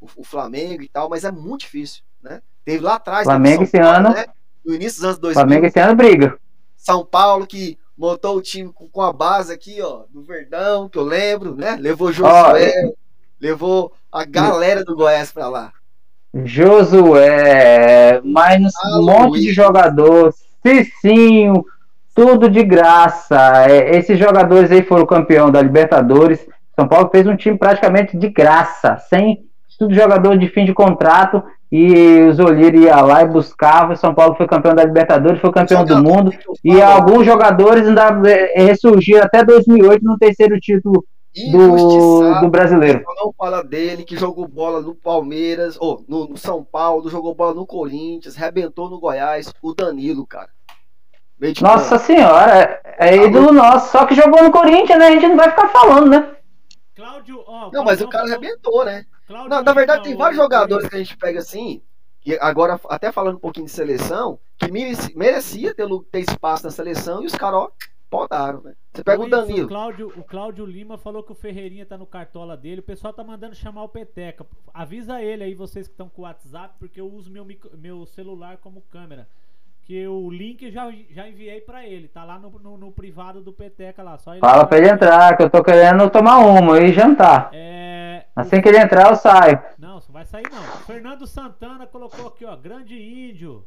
o, 0.00 0.08
o 0.16 0.24
Flamengo 0.24 0.82
e 0.82 0.88
tal, 0.88 1.08
mas 1.08 1.24
é 1.24 1.30
muito 1.30 1.60
difícil. 1.62 2.02
Né? 2.22 2.42
Teve 2.64 2.82
lá 2.82 2.94
atrás, 2.94 3.24
Flamengo 3.24 3.64
teve 3.64 3.64
esse 3.64 3.76
São 3.76 3.82
Paulo, 3.92 4.06
ano- 4.06 4.14
né? 4.16 4.26
no 4.64 4.74
início 4.74 4.96
dos 5.00 5.04
anos 5.04 5.18
2000, 5.18 5.40
Flamengo 5.40 5.66
esse 5.66 5.80
ano 5.80 5.94
briga. 5.96 6.38
São 6.76 7.04
Paulo 7.04 7.46
que 7.46 7.78
montou 8.02 8.36
o 8.36 8.42
time 8.42 8.72
com, 8.72 8.88
com 8.88 9.00
a 9.00 9.12
base 9.12 9.52
aqui, 9.52 9.80
ó, 9.80 10.00
do 10.12 10.24
Verdão, 10.24 10.88
que 10.88 10.98
eu 10.98 11.04
lembro, 11.04 11.54
né? 11.54 11.76
Levou 11.78 12.10
Josué, 12.10 12.72
levou 13.40 13.92
a 14.10 14.24
galera 14.24 14.84
do 14.84 14.96
Goiás 14.96 15.30
pra 15.30 15.48
lá. 15.48 15.72
Josué, 16.34 18.20
mais 18.24 18.60
um 18.60 18.66
Ah, 18.66 19.00
monte 19.02 19.30
Luiz. 19.30 19.44
de 19.44 19.52
jogador, 19.52 20.34
Cicinho, 20.66 21.64
tudo 22.12 22.50
de 22.50 22.64
graça. 22.64 23.70
É, 23.70 23.96
esses 23.96 24.18
jogadores 24.18 24.72
aí 24.72 24.82
foram 24.82 25.06
campeão 25.06 25.48
da 25.48 25.62
Libertadores. 25.62 26.44
São 26.74 26.88
Paulo 26.88 27.08
fez 27.08 27.24
um 27.28 27.36
time 27.36 27.56
praticamente 27.56 28.16
de 28.16 28.28
graça, 28.30 28.96
sem 29.08 29.44
tudo 29.78 29.94
jogador 29.94 30.36
de 30.36 30.48
fim 30.48 30.64
de 30.64 30.74
contrato. 30.74 31.40
E 31.72 32.20
o 32.28 32.34
Zoliro 32.34 32.76
ia 32.76 33.00
lá 33.00 33.22
e 33.22 33.26
buscava. 33.26 33.96
São 33.96 34.14
Paulo 34.14 34.34
foi 34.34 34.46
campeão 34.46 34.74
da 34.74 34.84
Libertadores, 34.84 35.40
foi 35.40 35.50
campeão 35.50 35.86
do 35.86 36.02
mundo. 36.02 36.30
E 36.62 36.82
alguns 36.82 37.24
jogadores 37.24 37.88
ainda 37.88 38.20
eh, 38.28 38.62
ressurgiram 38.62 39.24
até 39.24 39.42
2008 39.42 40.04
no 40.04 40.18
terceiro 40.18 40.60
título 40.60 41.02
do, 41.50 42.40
do 42.40 42.50
brasileiro. 42.50 43.02
Não 43.16 43.32
fala 43.32 43.64
dele 43.64 44.04
que 44.04 44.18
jogou 44.18 44.46
bola 44.46 44.82
no 44.82 44.94
Palmeiras, 44.94 45.78
ou 45.80 46.04
no, 46.06 46.28
no 46.28 46.36
São 46.36 46.62
Paulo, 46.62 47.08
jogou 47.08 47.34
bola 47.34 47.54
no 47.54 47.64
Corinthians, 47.64 48.36
rebentou 48.36 48.90
no 48.90 49.00
Goiás, 49.00 49.50
o 49.62 49.74
Danilo, 49.74 50.26
cara. 50.26 50.50
Nossa 51.62 51.98
senhora, 51.98 52.82
é 52.98 53.16
ídolo 53.16 53.50
nosso. 53.50 53.92
Só 53.92 54.04
que 54.04 54.14
jogou 54.14 54.42
no 54.42 54.52
Corinthians, 54.52 54.98
né? 54.98 55.06
A 55.06 55.10
gente 55.10 55.26
não 55.26 55.36
vai 55.36 55.48
ficar 55.48 55.68
falando, 55.68 56.10
né? 56.10 56.36
Cláudio, 56.94 57.42
ó, 57.46 57.70
Não, 57.72 57.82
mas 57.82 58.02
o 58.02 58.08
cara 58.08 58.26
arrebentou, 58.26 58.84
né? 58.84 59.06
Não, 59.32 59.62
na 59.62 59.72
verdade, 59.72 60.04
tem 60.04 60.14
o- 60.14 60.18
vários 60.18 60.38
o- 60.38 60.42
jogadores 60.42 60.88
que 60.88 60.94
a 60.94 60.98
gente 60.98 61.16
pega 61.16 61.38
assim, 61.40 61.82
e 62.24 62.34
agora, 62.40 62.78
até 62.88 63.10
falando 63.10 63.36
um 63.36 63.40
pouquinho 63.40 63.66
de 63.66 63.72
seleção, 63.72 64.38
que 64.58 64.70
mereci- 64.70 65.16
merecia 65.16 65.74
ter, 65.74 65.86
ter 66.10 66.20
espaço 66.20 66.64
na 66.64 66.70
seleção 66.70 67.22
e 67.22 67.26
os 67.26 67.34
caras, 67.34 67.60
ó, 67.60 67.70
podaram, 68.08 68.60
né? 68.62 68.74
Você 68.92 69.02
pega 69.02 69.22
o 69.22 69.26
Isso, 69.26 69.30
Danilo. 69.30 69.64
O 69.64 69.68
Cláudio, 69.68 70.12
o 70.18 70.22
Cláudio 70.22 70.66
Lima 70.66 70.98
falou 70.98 71.22
que 71.22 71.32
o 71.32 71.34
Ferreirinha 71.34 71.86
tá 71.86 71.96
no 71.96 72.04
cartola 72.04 72.56
dele. 72.58 72.80
O 72.80 72.84
pessoal 72.84 73.10
tá 73.12 73.24
mandando 73.24 73.54
chamar 73.54 73.84
o 73.84 73.88
Peteca. 73.88 74.44
Avisa 74.74 75.22
ele 75.22 75.42
aí, 75.44 75.54
vocês 75.54 75.86
que 75.88 75.94
estão 75.94 76.10
com 76.10 76.20
o 76.20 76.24
WhatsApp, 76.26 76.74
porque 76.78 77.00
eu 77.00 77.06
uso 77.10 77.30
meu, 77.30 77.42
micro- 77.44 77.70
meu 77.78 78.04
celular 78.04 78.58
como 78.58 78.82
câmera. 78.90 79.26
Que 79.84 80.06
o 80.06 80.30
link 80.30 80.70
já, 80.70 80.92
já 81.10 81.26
enviei 81.26 81.60
pra 81.62 81.86
ele. 81.86 82.06
Tá 82.06 82.22
lá 82.22 82.38
no, 82.38 82.50
no, 82.50 82.76
no 82.76 82.92
privado 82.92 83.40
do 83.40 83.52
Peteca 83.52 84.02
lá. 84.02 84.16
Só 84.18 84.32
ele 84.32 84.40
Fala 84.40 84.66
pra 84.66 84.76
ele 84.78 84.90
entrar, 84.90 85.34
que 85.36 85.42
eu 85.42 85.50
tô 85.50 85.64
querendo 85.64 86.08
tomar 86.10 86.38
uma 86.38 86.78
e 86.80 86.92
jantar. 86.92 87.48
É, 87.52 88.01
Assim 88.34 88.60
que 88.60 88.68
ele 88.68 88.78
entrar, 88.78 89.10
eu 89.10 89.16
saio. 89.16 89.60
Não, 89.78 89.94
não 89.94 90.02
vai 90.08 90.24
sair 90.24 90.46
não. 90.50 90.62
Fernando 90.86 91.26
Santana 91.26 91.86
colocou 91.86 92.28
aqui, 92.28 92.44
ó, 92.44 92.56
grande 92.56 92.94
índio. 92.94 93.66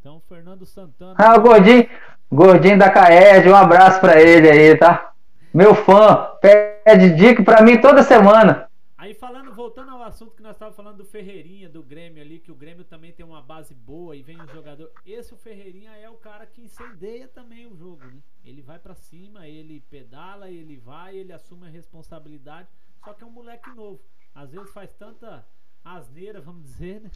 Então, 0.00 0.20
Fernando 0.28 0.66
Santana. 0.66 1.14
Ah, 1.16 1.36
o 1.36 1.40
gordinho, 1.40 1.88
gordinho 2.30 2.78
da 2.78 2.90
Caed, 2.90 3.48
um 3.48 3.54
abraço 3.54 4.00
pra 4.00 4.20
ele 4.20 4.50
aí, 4.50 4.76
tá? 4.76 5.12
Meu 5.52 5.74
fã, 5.74 6.36
pede 6.40 7.14
dica 7.14 7.42
pra 7.42 7.62
mim 7.62 7.80
toda 7.80 8.02
semana. 8.02 8.68
Aí 9.04 9.14
falando, 9.14 9.52
voltando 9.52 9.90
ao 9.90 10.02
assunto 10.02 10.34
que 10.34 10.42
nós 10.42 10.56
estávamos 10.56 10.76
falando 10.76 10.96
do 10.96 11.04
Ferreirinha, 11.04 11.68
do 11.68 11.82
Grêmio 11.82 12.22
ali, 12.22 12.38
que 12.40 12.50
o 12.50 12.54
Grêmio 12.54 12.84
também 12.84 13.12
tem 13.12 13.24
uma 13.24 13.40
base 13.40 13.74
boa 13.74 14.16
e 14.16 14.22
vem 14.22 14.40
os 14.40 14.50
jogadores. 14.50 14.92
Esse 15.06 15.32
o 15.32 15.36
Ferreirinha 15.36 15.90
é 15.96 16.08
o 16.08 16.14
cara 16.14 16.46
que 16.46 16.62
incendeia 16.62 17.28
também 17.28 17.66
o 17.66 17.76
jogo, 17.76 18.04
né? 18.04 18.20
Ele 18.44 18.62
vai 18.62 18.78
pra 18.78 18.94
cima, 18.94 19.46
ele 19.46 19.84
pedala, 19.90 20.50
ele 20.50 20.76
vai, 20.78 21.16
ele 21.16 21.32
assume 21.32 21.66
a 21.66 21.70
responsabilidade. 21.70 22.66
Só 23.04 23.12
que 23.12 23.22
é 23.22 23.26
um 23.26 23.30
moleque 23.30 23.70
novo. 23.74 24.00
Às 24.34 24.50
vezes 24.50 24.70
faz 24.70 24.90
tanta 24.98 25.44
asneira, 25.84 26.40
vamos 26.40 26.62
dizer, 26.64 27.00
né? 27.00 27.10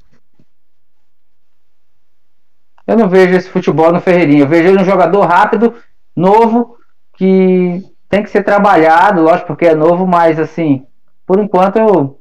Eu 2.87 2.97
não 2.97 3.09
vejo 3.09 3.35
esse 3.37 3.51
futebol 3.51 3.93
no 3.93 4.01
Ferreirinha. 4.01 4.43
Eu 4.45 4.49
vejo 4.49 4.69
ele 4.69 4.81
um 4.81 4.85
jogador 4.85 5.23
rápido, 5.27 5.75
novo, 6.17 6.79
que 7.15 7.83
tem 8.09 8.23
que 8.23 8.31
ser 8.31 8.43
trabalhado, 8.43 9.23
lógico, 9.23 9.49
porque 9.49 9.67
é 9.67 9.75
novo, 9.75 10.07
mas 10.07 10.39
assim, 10.39 10.87
por 11.27 11.39
enquanto 11.39 11.77
eu, 11.77 12.21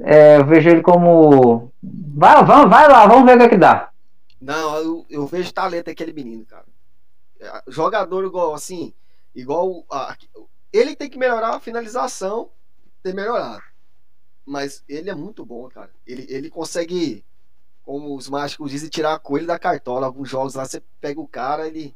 é, 0.00 0.38
eu 0.38 0.46
vejo 0.46 0.68
ele 0.68 0.82
como. 0.82 1.72
Vai, 1.82 2.44
vai, 2.44 2.66
vai 2.66 2.88
lá, 2.88 3.06
vamos 3.06 3.24
ver 3.24 3.36
o 3.36 3.38
que, 3.38 3.44
é 3.44 3.48
que 3.48 3.56
dá. 3.56 3.90
Não, 4.40 4.76
eu, 4.76 5.06
eu 5.08 5.26
vejo 5.26 5.52
talento 5.52 5.88
naquele 5.88 6.12
menino, 6.12 6.44
cara. 6.46 6.64
É, 7.38 7.62
Jogador 7.68 8.24
igual, 8.24 8.54
assim, 8.54 8.92
igual. 9.34 9.84
a- 9.90 10.16
ele 10.72 10.94
tem 10.96 11.10
que 11.10 11.18
melhorar 11.18 11.56
a 11.56 11.60
finalização, 11.60 12.48
tem 13.02 13.14
melhorado. 13.14 13.62
Mas 14.46 14.82
ele 14.88 15.10
é 15.10 15.14
muito 15.14 15.44
bom, 15.44 15.68
cara. 15.68 15.90
Ele, 16.06 16.26
ele 16.28 16.50
consegue, 16.50 17.24
como 17.84 18.16
os 18.16 18.28
mágicos 18.28 18.70
dizem, 18.70 18.88
tirar 18.88 19.18
coelho 19.18 19.46
da 19.46 19.58
cartola. 19.58 20.06
Alguns 20.06 20.28
jogos 20.28 20.54
lá 20.54 20.64
você 20.64 20.82
pega 21.00 21.20
o 21.20 21.28
cara, 21.28 21.66
ele. 21.66 21.94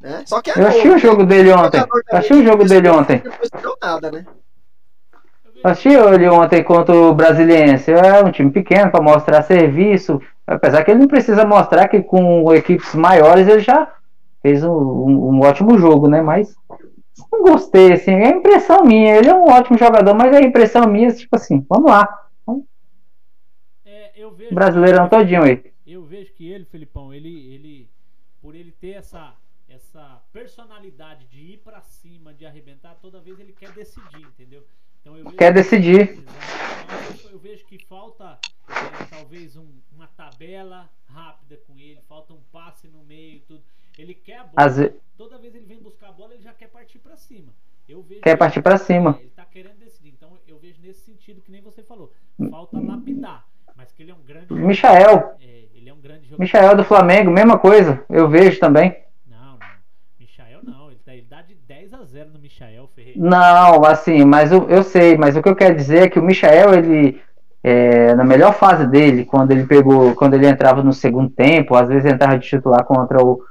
Né? 0.00 0.22
Só 0.26 0.42
que 0.42 0.50
é 0.50 0.54
Eu 0.58 0.66
achei 0.66 0.90
o 0.90 0.98
jogo 0.98 1.24
dele 1.24 1.52
ontem. 1.52 1.80
Eu 1.80 2.18
achei 2.18 2.36
o 2.40 2.44
jogo 2.44 2.64
dele 2.64 2.88
ontem. 2.88 3.22
Não 3.62 3.76
nada, 3.80 4.10
né? 4.10 4.26
Eu 5.62 5.70
assisti 5.70 5.88
ele 5.88 6.28
ontem 6.28 6.62
contra 6.62 6.94
o 6.94 7.14
Brasiliense. 7.14 7.90
É 7.90 8.22
um 8.22 8.30
time 8.30 8.50
pequeno 8.50 8.90
para 8.90 9.02
mostrar 9.02 9.42
serviço. 9.42 10.20
Apesar 10.46 10.84
que 10.84 10.90
ele 10.90 11.00
não 11.00 11.08
precisa 11.08 11.46
mostrar 11.46 11.88
que 11.88 12.02
com 12.02 12.52
equipes 12.52 12.94
maiores 12.94 13.48
ele 13.48 13.60
já 13.60 13.90
fez 14.42 14.62
um, 14.62 14.70
um- 14.70 15.30
um 15.36 15.40
ótimo 15.40 15.78
jogo, 15.78 16.06
né? 16.06 16.20
Mas 16.20 16.54
não 17.30 17.42
gostei, 17.42 17.92
assim. 17.92 18.12
É 18.12 18.28
impressão 18.30 18.84
minha. 18.84 19.16
Ele 19.16 19.28
é 19.28 19.34
um 19.34 19.44
ótimo 19.44 19.78
jogador, 19.78 20.14
mas 20.14 20.34
é 20.34 20.40
impressão 20.40 20.86
minha, 20.86 21.12
tipo 21.12 21.34
assim, 21.36 21.64
vamos 21.68 21.90
lá. 21.90 22.28
É, 23.84 24.12
eu 24.16 24.30
vejo. 24.30 24.54
Brasileirão 24.54 25.08
todinho 25.08 25.42
aí. 25.42 25.72
Eu 25.86 26.04
vejo 26.04 26.32
que 26.32 26.48
ele, 26.50 26.64
Felipão, 26.64 27.12
ele, 27.12 27.54
ele, 27.54 27.90
por 28.40 28.54
ele 28.54 28.72
ter 28.72 28.92
essa, 28.92 29.34
essa 29.68 30.22
personalidade 30.32 31.26
de 31.26 31.40
ir 31.52 31.58
pra 31.58 31.80
cima, 31.82 32.32
de 32.32 32.46
arrebentar, 32.46 32.96
toda 33.00 33.20
vez 33.20 33.38
ele 33.38 33.52
quer 33.52 33.70
decidir, 33.72 34.22
entendeu? 34.22 34.64
Então 35.00 35.16
eu 35.18 35.30
Quer 35.32 35.52
decidir. 35.52 36.24
Eu 37.30 37.38
vejo 37.38 37.66
que 37.66 37.78
falta 37.86 38.38
é, 38.68 39.04
talvez 39.10 39.54
um- 39.56 39.80
uma 39.94 40.06
tabela 40.06 40.88
rápida 41.06 41.58
com 41.66 41.78
ele, 41.78 42.00
falta 42.08 42.32
um 42.32 42.40
passe 42.50 42.88
no 42.88 43.04
meio, 43.04 43.40
tudo. 43.40 43.62
Ele 43.98 44.14
quer 44.14 44.38
a 44.38 44.44
bola. 44.44 44.68
Ve- 44.68 44.92
Toda 45.16 45.38
vez 45.38 45.54
ele 45.54 45.64
vem 45.66 45.78
buscar 45.78 46.08
a 46.08 46.12
bola, 46.12 46.34
ele 46.34 46.42
já 46.42 46.52
quer 46.52 46.68
partir 46.68 46.98
pra 46.98 47.16
cima. 47.16 47.52
Eu 47.88 48.02
vejo 48.02 48.20
Quer 48.20 48.32
que- 48.32 48.36
partir 48.36 48.60
pra 48.62 48.76
cima. 48.76 49.16
Ele 49.20 49.30
tá 49.36 49.44
querendo 49.44 49.78
decidir. 49.78 50.08
Então 50.16 50.30
eu 50.48 50.58
vejo 50.58 50.76
nesse 50.82 51.00
sentido 51.04 51.40
que 51.40 51.52
nem 51.52 51.60
você 51.62 51.82
falou. 51.82 52.12
Falta 52.50 52.80
lapidar, 52.80 53.44
mas 53.76 53.92
que 53.92 54.02
ele 54.02 54.10
é 54.10 54.14
um 54.14 54.22
grande 54.26 54.46
jogador. 54.48 54.66
Michael. 54.66 55.34
É, 55.40 55.64
ele 55.74 55.88
é 55.88 55.92
um 55.94 56.00
grande 56.00 56.24
jogador. 56.24 56.40
Michael 56.42 56.76
do 56.76 56.84
Flamengo, 56.84 57.30
mesma 57.30 57.58
coisa. 57.58 58.02
Eu 58.10 58.28
vejo 58.28 58.58
também. 58.58 58.96
Não, 59.26 59.52
não. 59.52 59.58
Michael 60.18 60.60
não. 60.64 60.90
Ele 60.90 60.98
dá, 61.06 61.12
ele 61.14 61.26
dá 61.30 61.42
de 61.42 61.54
10 61.54 61.94
a 61.94 62.02
0 62.04 62.30
no 62.30 62.38
Michael 62.40 62.88
Ferreira. 62.94 63.20
Não, 63.20 63.84
assim, 63.84 64.24
mas 64.24 64.50
o- 64.50 64.66
eu 64.68 64.82
sei, 64.82 65.16
mas 65.16 65.36
o 65.36 65.42
que 65.42 65.48
eu 65.48 65.54
quero 65.56 65.76
dizer 65.76 66.02
é 66.04 66.08
que 66.08 66.18
o 66.18 66.22
Michael, 66.24 66.74
ele, 66.74 67.22
é, 67.62 68.14
na 68.16 68.24
melhor 68.24 68.52
fase 68.54 68.86
dele, 68.88 69.24
quando 69.24 69.52
ele 69.52 69.66
pegou, 69.66 70.14
quando 70.16 70.34
ele 70.34 70.48
entrava 70.48 70.82
no 70.82 70.92
segundo 70.92 71.30
tempo, 71.30 71.76
às 71.76 71.88
vezes 71.88 72.10
entrava 72.10 72.36
de 72.38 72.48
titular 72.48 72.84
contra 72.84 73.22
o. 73.24 73.44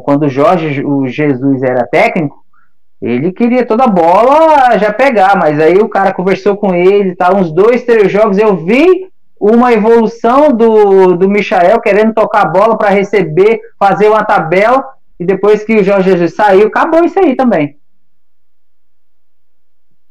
Quando 0.00 0.24
o 0.24 0.28
Jorge 0.28 0.84
o 0.84 1.06
Jesus 1.06 1.62
era 1.62 1.86
técnico, 1.86 2.44
ele 3.00 3.30
queria 3.32 3.66
toda 3.66 3.84
a 3.84 3.88
bola 3.88 4.78
já 4.78 4.92
pegar, 4.92 5.36
mas 5.36 5.60
aí 5.60 5.76
o 5.76 5.88
cara 5.88 6.14
conversou 6.14 6.56
com 6.56 6.74
ele, 6.74 7.14
tá, 7.14 7.34
uns 7.34 7.52
dois, 7.52 7.84
três 7.84 8.10
jogos, 8.10 8.38
eu 8.38 8.56
vi 8.56 9.10
uma 9.38 9.72
evolução 9.72 10.50
do, 10.50 11.14
do 11.14 11.28
Michael 11.28 11.80
querendo 11.80 12.14
tocar 12.14 12.42
a 12.42 12.48
bola 12.50 12.76
para 12.76 12.88
receber, 12.88 13.60
fazer 13.78 14.08
uma 14.08 14.24
tabela, 14.24 14.96
e 15.20 15.24
depois 15.24 15.62
que 15.62 15.76
o 15.76 15.84
Jorge 15.84 16.10
Jesus 16.10 16.34
saiu, 16.34 16.68
acabou 16.68 17.04
isso 17.04 17.18
aí 17.18 17.36
também. 17.36 17.78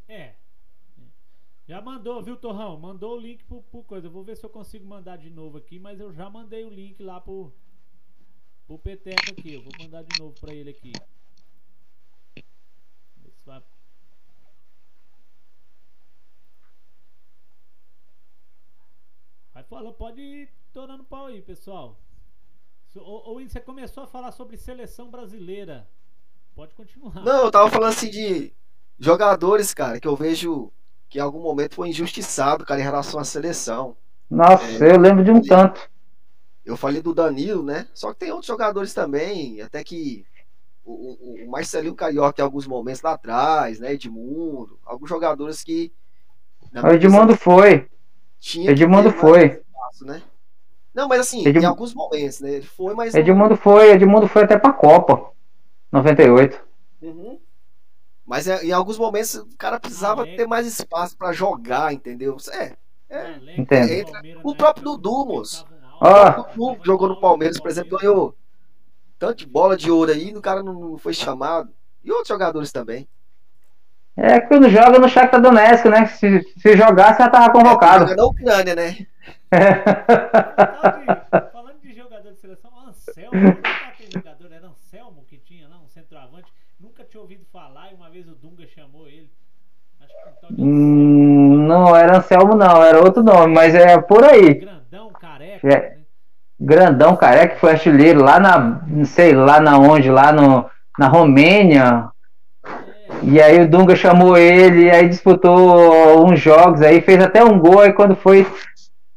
É. 0.08 0.34
Já 1.68 1.82
mandou, 1.82 2.22
viu, 2.22 2.38
Torrão? 2.38 2.80
Mandou 2.80 3.18
o 3.18 3.20
link 3.20 3.44
pro, 3.44 3.64
pro 3.72 3.84
coisa. 3.84 4.08
Eu 4.08 4.12
vou 4.12 4.24
ver 4.24 4.36
se 4.36 4.44
eu 4.44 4.50
consigo 4.50 4.86
mandar 4.86 5.18
de 5.18 5.30
novo 5.30 5.58
aqui, 5.58 5.80
mas 5.80 6.00
eu 6.00 6.12
já 6.12 6.30
mandei 6.30 6.64
o 6.66 6.70
link 6.70 7.02
lá 7.04 7.20
pro, 7.20 7.52
pro 8.68 8.78
Peteca 8.78 9.32
aqui. 9.32 9.54
Eu 9.54 9.62
vou 9.64 9.72
mandar 9.80 10.04
de 10.04 10.20
novo 10.20 10.34
pra 10.40 10.54
ele 10.54 10.70
aqui. 10.70 10.92
Vai- 13.46 13.62
Vai 19.54 19.64
falar, 19.64 19.92
pode 19.94 20.22
ir 20.22 20.50
torando 20.74 21.04
pau 21.04 21.28
aí, 21.28 21.42
pessoal. 21.42 21.98
Win, 23.36 23.48
você 23.50 23.60
começou 23.60 24.04
a 24.04 24.08
falar 24.08 24.32
sobre 24.32 24.58
seleção 24.58 25.10
brasileira. 25.10 25.88
Pode 26.56 26.74
continuar. 26.74 27.22
Não, 27.24 27.44
eu 27.46 27.52
tava 27.52 27.70
falando 27.70 27.90
assim 27.90 28.10
de 28.10 28.54
jogadores, 28.98 29.74
cara, 29.74 30.00
que 30.00 30.08
eu 30.08 30.16
vejo 30.16 30.72
que 31.10 31.18
em 31.18 31.22
algum 31.22 31.42
momento 31.42 31.76
foi 31.76 31.90
injustiçado, 31.90 32.66
cara, 32.66 32.80
em 32.80 32.84
relação 32.84 33.20
à 33.20 33.24
seleção. 33.26 33.96
Nossa, 34.30 34.86
É. 34.86 34.92
eu 34.96 35.00
lembro 35.00 35.24
de 35.24 35.32
um 35.32 35.42
tanto. 35.42 35.90
Eu 36.66 36.76
falei 36.76 37.02
do 37.02 37.14
Danilo, 37.14 37.64
né? 37.64 37.88
Só 37.94 38.12
que 38.12 38.20
tem 38.20 38.32
outros 38.32 38.48
jogadores 38.48 38.94
também, 38.94 39.62
até 39.62 39.84
que 39.84 40.26
o, 40.84 41.44
o- 41.44 41.50
Marcelinho 41.50 41.94
Carioca 41.96 42.42
em 42.42 42.44
alguns 42.46 42.66
momentos 42.68 43.02
lá 43.02 43.14
atrás, 43.14 43.80
né? 43.80 43.94
Edmundo, 43.94 44.80
alguns 44.86 45.08
jogadores 45.10 45.64
que. 45.64 45.92
na 46.72 46.84
O 46.84 46.92
Edmundo 46.92 47.34
visão, 47.34 47.38
foi. 47.38 47.88
tinha 48.40 48.66
que 48.66 48.72
Edmundo 48.72 49.10
ter 49.12 49.16
mais 49.16 49.22
foi. 49.22 49.46
espaço, 49.46 50.06
né? 50.06 50.22
Não, 50.94 51.08
mas 51.08 51.20
assim, 51.22 51.40
Edmundo- 51.42 51.60
em 51.62 51.66
alguns 51.66 51.94
momentos, 51.94 52.40
né? 52.40 52.52
Ele 52.54 52.66
foi, 52.66 52.94
mas. 52.96 53.14
não- 53.14 53.20
Edmundo 53.20 53.56
foi, 53.56 53.92
Edmundo 53.92 54.28
foi 54.28 54.44
até 54.44 54.58
pra 54.58 54.74
Copa. 54.74 55.32
98. 55.92 56.60
Uhum. 57.02 57.40
Mas 58.26 58.48
é, 58.48 58.64
em 58.66 58.72
alguns 58.72 58.98
momentos 58.98 59.36
o 59.36 59.48
cara 59.58 59.80
precisava 59.80 60.22
Alex. 60.22 60.36
ter 60.38 60.48
mais 60.48 60.66
espaço 60.66 61.16
pra 61.16 61.32
jogar, 61.32 61.94
entendeu? 61.94 62.38
É, 62.52 62.74
é. 63.10 63.40
Entendo. 63.56 63.88
do 63.88 63.94
Entra- 63.94 64.22
o 64.44 64.50
na 64.52 64.56
próprio 64.58 64.84
Dudu, 64.84 65.26
moço. 65.28 65.66
O 66.00 66.46
tava 66.46 66.78
jogou 66.84 67.08
no 67.08 67.20
Palmeiras, 67.20 67.60
por 67.60 67.70
exemplo, 67.70 67.98
ganhou 67.98 68.36
tanto 69.18 69.40
de 69.40 69.48
bola 69.48 69.78
de 69.78 69.90
ouro 69.90 70.12
aí, 70.12 70.36
o 70.36 70.42
cara 70.42 70.62
não, 70.62 70.98
foi 70.98 71.14
chamado. 71.14 71.70
E 72.04 72.12
outros 72.12 72.28
jogadores 72.28 72.72
também. 72.72 73.08
É 74.18 74.40
que 74.40 74.48
quando 74.48 74.70
joga 74.70 74.98
no 74.98 75.10
Shakhtar 75.10 75.42
Donetsk, 75.42 75.86
né? 75.88 76.06
Se, 76.06 76.42
se 76.58 76.78
jogasse, 76.78 77.20
já 77.20 77.30
tava 77.30 77.52
convocado. 77.52 78.08
Joga 78.08 78.16
na 78.16 78.26
Ucrânia, 78.26 78.76
né? 78.76 79.06
Falando 81.52 81.80
de 81.82 81.94
jogador 81.94 82.32
de 82.32 82.40
seleção, 82.40 82.72
Anselmo, 82.88 83.32
não 83.34 83.54
tá 83.56 83.70
aquele 83.90 84.12
jogador, 84.14 84.52
era 84.52 84.68
Anselmo 84.68 85.26
que 85.28 85.38
tinha 85.38 85.68
lá, 85.68 85.78
um 85.80 85.90
centroavante. 85.90 86.54
Nunca 86.80 87.04
tinha 87.04 87.20
ouvido 87.22 87.46
falar 87.52 87.92
e 87.92 87.96
uma 87.96 88.10
vez 88.10 88.28
o 88.28 88.36
Dunga 88.36 88.66
chamou 88.68 89.08
ele. 89.08 89.30
Acho 90.00 90.14
que 90.14 90.30
um 90.30 90.34
tal 90.42 90.50
de 90.52 90.62
Hum, 90.62 91.68
não 91.68 91.96
era 91.96 92.18
Anselmo, 92.18 92.56
não, 92.56 92.84
era 92.84 93.02
outro 93.02 93.22
nome, 93.22 93.54
mas 93.54 93.76
é 93.76 94.00
por 94.00 94.24
aí. 94.24 94.66
Grandão, 95.62 95.68
careca. 95.68 95.68
É. 95.68 95.90
né? 95.90 95.96
Grandão, 96.60 97.16
careca, 97.16 97.56
que 97.56 97.60
foi 97.60 97.72
artilheiro 97.72 98.24
lá 98.24 98.40
na, 98.40 98.82
não 98.88 99.06
sei 99.06 99.34
lá 99.34 99.60
na 99.60 99.78
onde, 99.78 100.10
lá 100.10 100.32
no, 100.32 100.70
na 100.98 101.08
Romênia. 101.08 102.10
É, 102.64 103.20
E 103.24 103.42
aí 103.42 103.62
o 103.62 103.70
Dunga 103.70 103.96
chamou 103.96 104.38
ele, 104.38 104.90
aí 104.90 105.08
disputou 105.10 106.26
uns 106.26 106.40
jogos, 106.40 106.82
aí 106.82 107.02
fez 107.02 107.22
até 107.22 107.44
um 107.44 107.60
gol, 107.60 107.82
aí 107.82 107.94
quando 107.94 108.16
foi, 108.16 108.48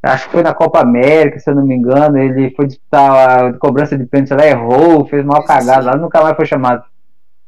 acho 0.03 0.27
que 0.27 0.33
foi 0.33 0.43
na 0.43 0.53
Copa 0.53 0.81
América, 0.81 1.39
se 1.39 1.49
eu 1.49 1.55
não 1.55 1.65
me 1.65 1.75
engano, 1.75 2.19
ele 2.19 2.51
foi 2.55 2.67
disputar 2.67 3.47
a 3.47 3.53
cobrança 3.55 3.97
de 3.97 4.05
pênalti 4.05 4.35
lá, 4.35 4.47
errou, 4.47 5.07
fez 5.07 5.25
mal 5.25 5.43
sim. 5.47 5.67
lá, 5.67 5.97
nunca 5.97 6.23
mais 6.23 6.37
foi 6.37 6.47
chamado. 6.47 6.85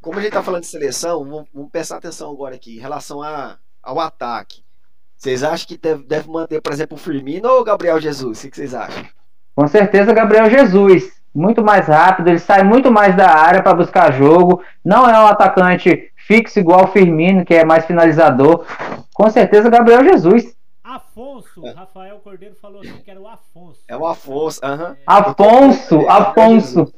como 0.00 0.18
a 0.18 0.22
gente 0.22 0.32
tá 0.32 0.42
falando 0.42 0.62
de 0.62 0.68
seleção, 0.68 1.24
vamos, 1.24 1.48
vamos 1.52 1.70
prestar 1.70 1.96
atenção 1.96 2.30
agora 2.30 2.54
aqui 2.54 2.76
em 2.76 2.80
relação 2.80 3.22
a, 3.22 3.56
ao 3.82 3.98
ataque. 4.00 4.62
Vocês 5.20 5.44
acham 5.44 5.68
que 5.68 5.76
deve, 5.76 6.02
deve 6.04 6.30
manter, 6.30 6.62
por 6.62 6.72
exemplo, 6.72 6.96
o 6.96 6.98
Firmino 6.98 7.46
ou 7.46 7.60
o 7.60 7.64
Gabriel 7.64 8.00
Jesus? 8.00 8.42
O 8.42 8.50
que 8.50 8.56
vocês 8.56 8.72
acham? 8.72 9.04
Com 9.54 9.68
certeza, 9.68 10.14
Gabriel 10.14 10.48
Jesus. 10.48 11.12
Muito 11.34 11.62
mais 11.62 11.86
rápido, 11.86 12.28
ele 12.28 12.38
sai 12.38 12.62
muito 12.62 12.90
mais 12.90 13.14
da 13.14 13.28
área 13.28 13.62
para 13.62 13.74
buscar 13.74 14.14
jogo. 14.14 14.64
Não 14.82 15.06
é 15.06 15.12
um 15.20 15.26
atacante 15.26 16.10
fixo 16.16 16.58
igual 16.58 16.84
o 16.84 16.86
Firmino, 16.86 17.44
que 17.44 17.52
é 17.52 17.66
mais 17.66 17.84
finalizador. 17.84 18.64
Com 19.12 19.28
certeza, 19.28 19.68
Gabriel 19.68 20.02
Jesus. 20.02 20.56
Afonso, 20.82 21.66
Rafael 21.66 22.18
Cordeiro 22.20 22.54
falou 22.54 22.80
aqui 22.80 23.02
que 23.02 23.10
era 23.10 23.20
o 23.20 23.28
Afonso. 23.28 23.82
É 23.86 23.94
o 23.94 24.06
Afonso, 24.06 24.58
aham. 24.64 24.96
Afonso, 25.06 26.08
Afonso. 26.08 26.94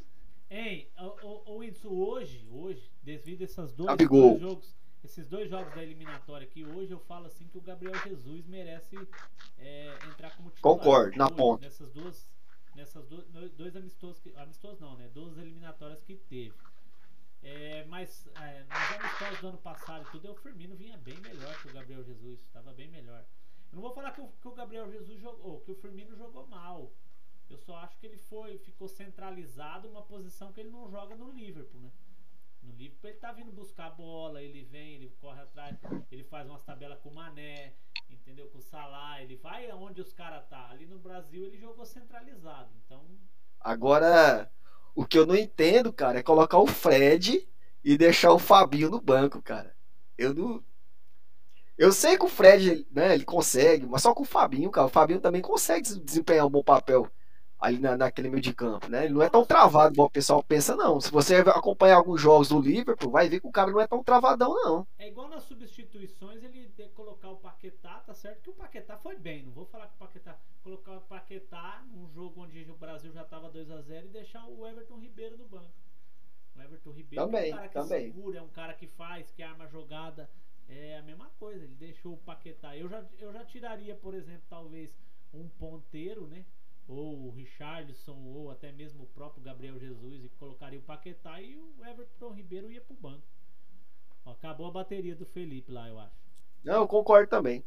Ei, 0.49 0.87
o, 0.97 1.51
o, 1.51 1.59
o 1.59 2.09
hoje, 2.09 2.47
hoje, 2.53 2.89
devido 3.03 3.41
a 3.41 3.43
essas 3.43 3.73
dois 3.73 3.99
jogos, 3.99 4.72
esses 5.13 5.27
dois 5.27 5.47
jogos 5.47 5.71
da 5.75 5.83
eliminatória 5.83 6.47
aqui, 6.47 6.65
hoje 6.65 6.91
eu 6.91 6.99
falo 6.99 7.27
assim 7.27 7.47
que 7.47 7.57
o 7.57 7.61
Gabriel 7.61 7.93
Jesus 8.03 8.47
merece 8.47 8.97
é, 9.59 9.93
entrar 10.09 10.35
como 10.35 10.49
titular. 10.49 10.77
Concordo, 10.77 11.15
na 11.15 11.25
Hoje, 11.25 11.35
ponta. 11.35 11.65
Nessas 11.65 11.91
duas, 11.91 12.33
nessas 12.73 13.07
duas, 13.07 13.51
dois 13.51 13.75
amistosos, 13.75 14.19
que, 14.19 14.35
amistosos 14.35 14.79
não, 14.79 14.97
né? 14.97 15.07
Duas 15.13 15.37
eliminatórias 15.37 16.01
que 16.01 16.15
teve. 16.15 16.55
É, 17.43 17.85
mas 17.85 18.27
é, 18.41 18.63
nos 18.63 19.05
amistosos 19.05 19.39
do 19.39 19.47
ano 19.49 19.57
passado 19.59 20.09
tudo, 20.11 20.31
o 20.31 20.35
Firmino 20.35 20.75
vinha 20.75 20.97
bem 20.97 21.19
melhor 21.19 21.61
que 21.61 21.67
o 21.67 21.73
Gabriel 21.73 22.03
Jesus, 22.03 22.39
estava 22.41 22.73
bem 22.73 22.87
melhor. 22.89 23.23
Eu 23.71 23.75
não 23.75 23.81
vou 23.81 23.93
falar 23.93 24.11
que 24.11 24.21
o, 24.21 24.27
que 24.27 24.47
o 24.47 24.51
Gabriel 24.53 24.89
Jesus 24.89 25.19
jogou, 25.19 25.61
que 25.61 25.71
o 25.71 25.75
Firmino 25.75 26.15
jogou 26.15 26.47
mal. 26.47 26.91
Eu 27.51 27.57
só 27.59 27.75
acho 27.77 27.99
que 27.99 28.07
ele 28.07 28.17
foi, 28.17 28.57
ficou 28.57 28.87
centralizado 28.87 29.87
numa 29.89 30.01
posição 30.01 30.51
que 30.51 30.59
ele 30.59 30.71
não 30.71 30.89
joga 30.89 31.15
no 31.15 31.29
Liverpool, 31.31 31.81
né? 31.81 31.91
No 32.63 32.73
Liverpool 32.73 33.09
ele 33.09 33.19
tá 33.19 33.31
vindo 33.31 33.51
buscar 33.51 33.87
a 33.87 33.89
bola, 33.91 34.41
ele 34.41 34.63
vem, 34.63 34.95
ele 34.95 35.09
corre 35.21 35.41
atrás, 35.41 35.77
ele 36.11 36.23
faz 36.23 36.47
umas 36.47 36.63
tabelas 36.63 36.99
com 37.01 37.09
o 37.09 37.15
Mané, 37.15 37.73
entendeu? 38.09 38.47
Com 38.47 38.57
o 38.57 38.61
Salah, 38.61 39.21
ele 39.21 39.35
vai 39.35 39.69
aonde 39.69 40.01
os 40.01 40.13
caras 40.13 40.47
tá. 40.49 40.69
Ali 40.69 40.85
no 40.87 40.97
Brasil 40.99 41.45
ele 41.45 41.57
jogou 41.57 41.85
centralizado, 41.85 42.69
então 42.85 43.05
Agora, 43.59 44.51
o 44.95 45.05
que 45.05 45.17
eu 45.17 45.25
não 45.25 45.35
entendo, 45.35 45.91
cara, 45.93 46.19
é 46.19 46.23
colocar 46.23 46.57
o 46.59 46.67
Fred 46.67 47.47
e 47.83 47.97
deixar 47.97 48.31
o 48.33 48.39
Fabinho 48.39 48.89
no 48.89 49.01
banco, 49.01 49.41
cara. 49.41 49.75
Eu 50.17 50.33
não. 50.33 50.63
Eu 51.77 51.91
sei 51.91 52.17
que 52.17 52.25
o 52.25 52.29
Fred, 52.29 52.85
né, 52.91 53.13
ele 53.15 53.25
consegue, 53.25 53.85
mas 53.87 54.01
só 54.01 54.13
com 54.13 54.23
o 54.23 54.25
Fabinho, 54.25 54.69
cara. 54.69 54.87
O 54.87 54.89
Fabinho 54.89 55.19
também 55.19 55.41
consegue 55.41 55.81
des- 55.81 55.99
desempenhar 55.99 56.45
um 56.45 56.49
bom 56.49 56.63
papel 56.63 57.09
ali 57.63 57.79
na, 57.79 57.95
naquele 57.95 58.29
meio 58.29 58.41
de 58.41 58.53
campo, 58.53 58.89
né? 58.89 59.05
Ele 59.05 59.13
não 59.13 59.21
é 59.23 59.29
tão 59.29 59.45
travado 59.45 59.93
igual 59.93 60.09
o 60.09 60.11
pessoal 60.11 60.43
pensa, 60.43 60.75
não. 60.75 60.99
Se 60.99 61.09
você 61.09 61.37
acompanhar 61.37 61.95
alguns 61.95 62.19
jogos 62.19 62.49
do 62.49 62.59
Liverpool, 62.59 63.09
vai 63.09 63.29
ver 63.29 63.39
que 63.39 63.47
o 63.47 63.51
cara 63.51 63.71
não 63.71 63.79
é 63.79 63.87
tão 63.87 64.03
travadão, 64.03 64.53
não. 64.53 64.85
É 64.99 65.07
igual 65.07 65.29
nas 65.29 65.43
substituições 65.43 66.43
ele 66.43 66.67
ter 66.75 66.89
que 66.89 66.93
colocar 66.93 67.29
o 67.29 67.37
Paquetá, 67.37 68.03
tá 68.05 68.13
certo 68.13 68.41
que 68.41 68.49
o 68.49 68.53
Paquetá 68.53 68.97
foi 68.97 69.15
bem, 69.15 69.43
não 69.43 69.53
vou 69.53 69.65
falar 69.65 69.87
que 69.87 69.95
o 69.95 69.97
Paquetá 69.97 70.37
colocar 70.61 70.91
o 70.91 71.01
Paquetá 71.01 71.83
num 71.89 72.09
jogo 72.09 72.41
onde 72.41 72.69
o 72.69 72.75
Brasil 72.75 73.13
já 73.13 73.23
tava 73.23 73.49
2 73.49 73.71
a 73.71 73.81
0 73.81 74.07
e 74.07 74.09
deixar 74.09 74.45
o 74.45 74.67
Everton 74.67 74.97
Ribeiro 74.97 75.37
no 75.37 75.45
banco. 75.45 75.71
O 76.55 76.61
Everton 76.61 76.91
Ribeiro 76.91 77.25
Também, 77.25 77.51
é 77.51 77.53
um 77.53 77.57
cara 77.57 77.67
que 77.69 77.73
também. 77.73 78.05
segura, 78.11 78.39
é 78.39 78.41
um 78.41 78.49
cara 78.49 78.73
que 78.73 78.87
faz, 78.87 79.31
que 79.31 79.41
arma 79.41 79.67
jogada, 79.67 80.29
é 80.67 80.97
a 80.97 81.01
mesma 81.01 81.29
coisa, 81.39 81.63
ele 81.63 81.75
deixou 81.75 82.13
o 82.13 82.17
Paquetá. 82.17 82.75
Eu 82.75 82.89
já, 82.89 83.05
eu 83.19 83.31
já 83.31 83.45
tiraria, 83.45 83.95
por 83.95 84.13
exemplo, 84.13 84.43
talvez 84.49 84.93
um 85.33 85.47
ponteiro, 85.47 86.27
né? 86.27 86.45
Ou 86.87 87.27
o 87.27 87.31
Richardson, 87.31 88.17
ou 88.25 88.51
até 88.51 88.71
mesmo 88.71 89.03
o 89.03 89.07
próprio 89.07 89.43
Gabriel 89.43 89.79
Jesus, 89.79 90.25
e 90.25 90.29
colocaria 90.39 90.79
o 90.79 90.83
Paquetá 90.83 91.41
e 91.41 91.55
o 91.55 91.73
Everton 91.85 92.31
Ribeiro 92.33 92.69
ia 92.69 92.81
pro 92.81 92.95
banco. 92.95 93.23
Ó, 94.25 94.31
acabou 94.31 94.67
a 94.67 94.71
bateria 94.71 95.15
do 95.15 95.25
Felipe 95.25 95.71
lá, 95.71 95.87
eu 95.87 95.99
acho. 95.99 96.15
Não, 96.63 96.75
eu 96.75 96.87
concordo 96.87 97.29
também. 97.29 97.63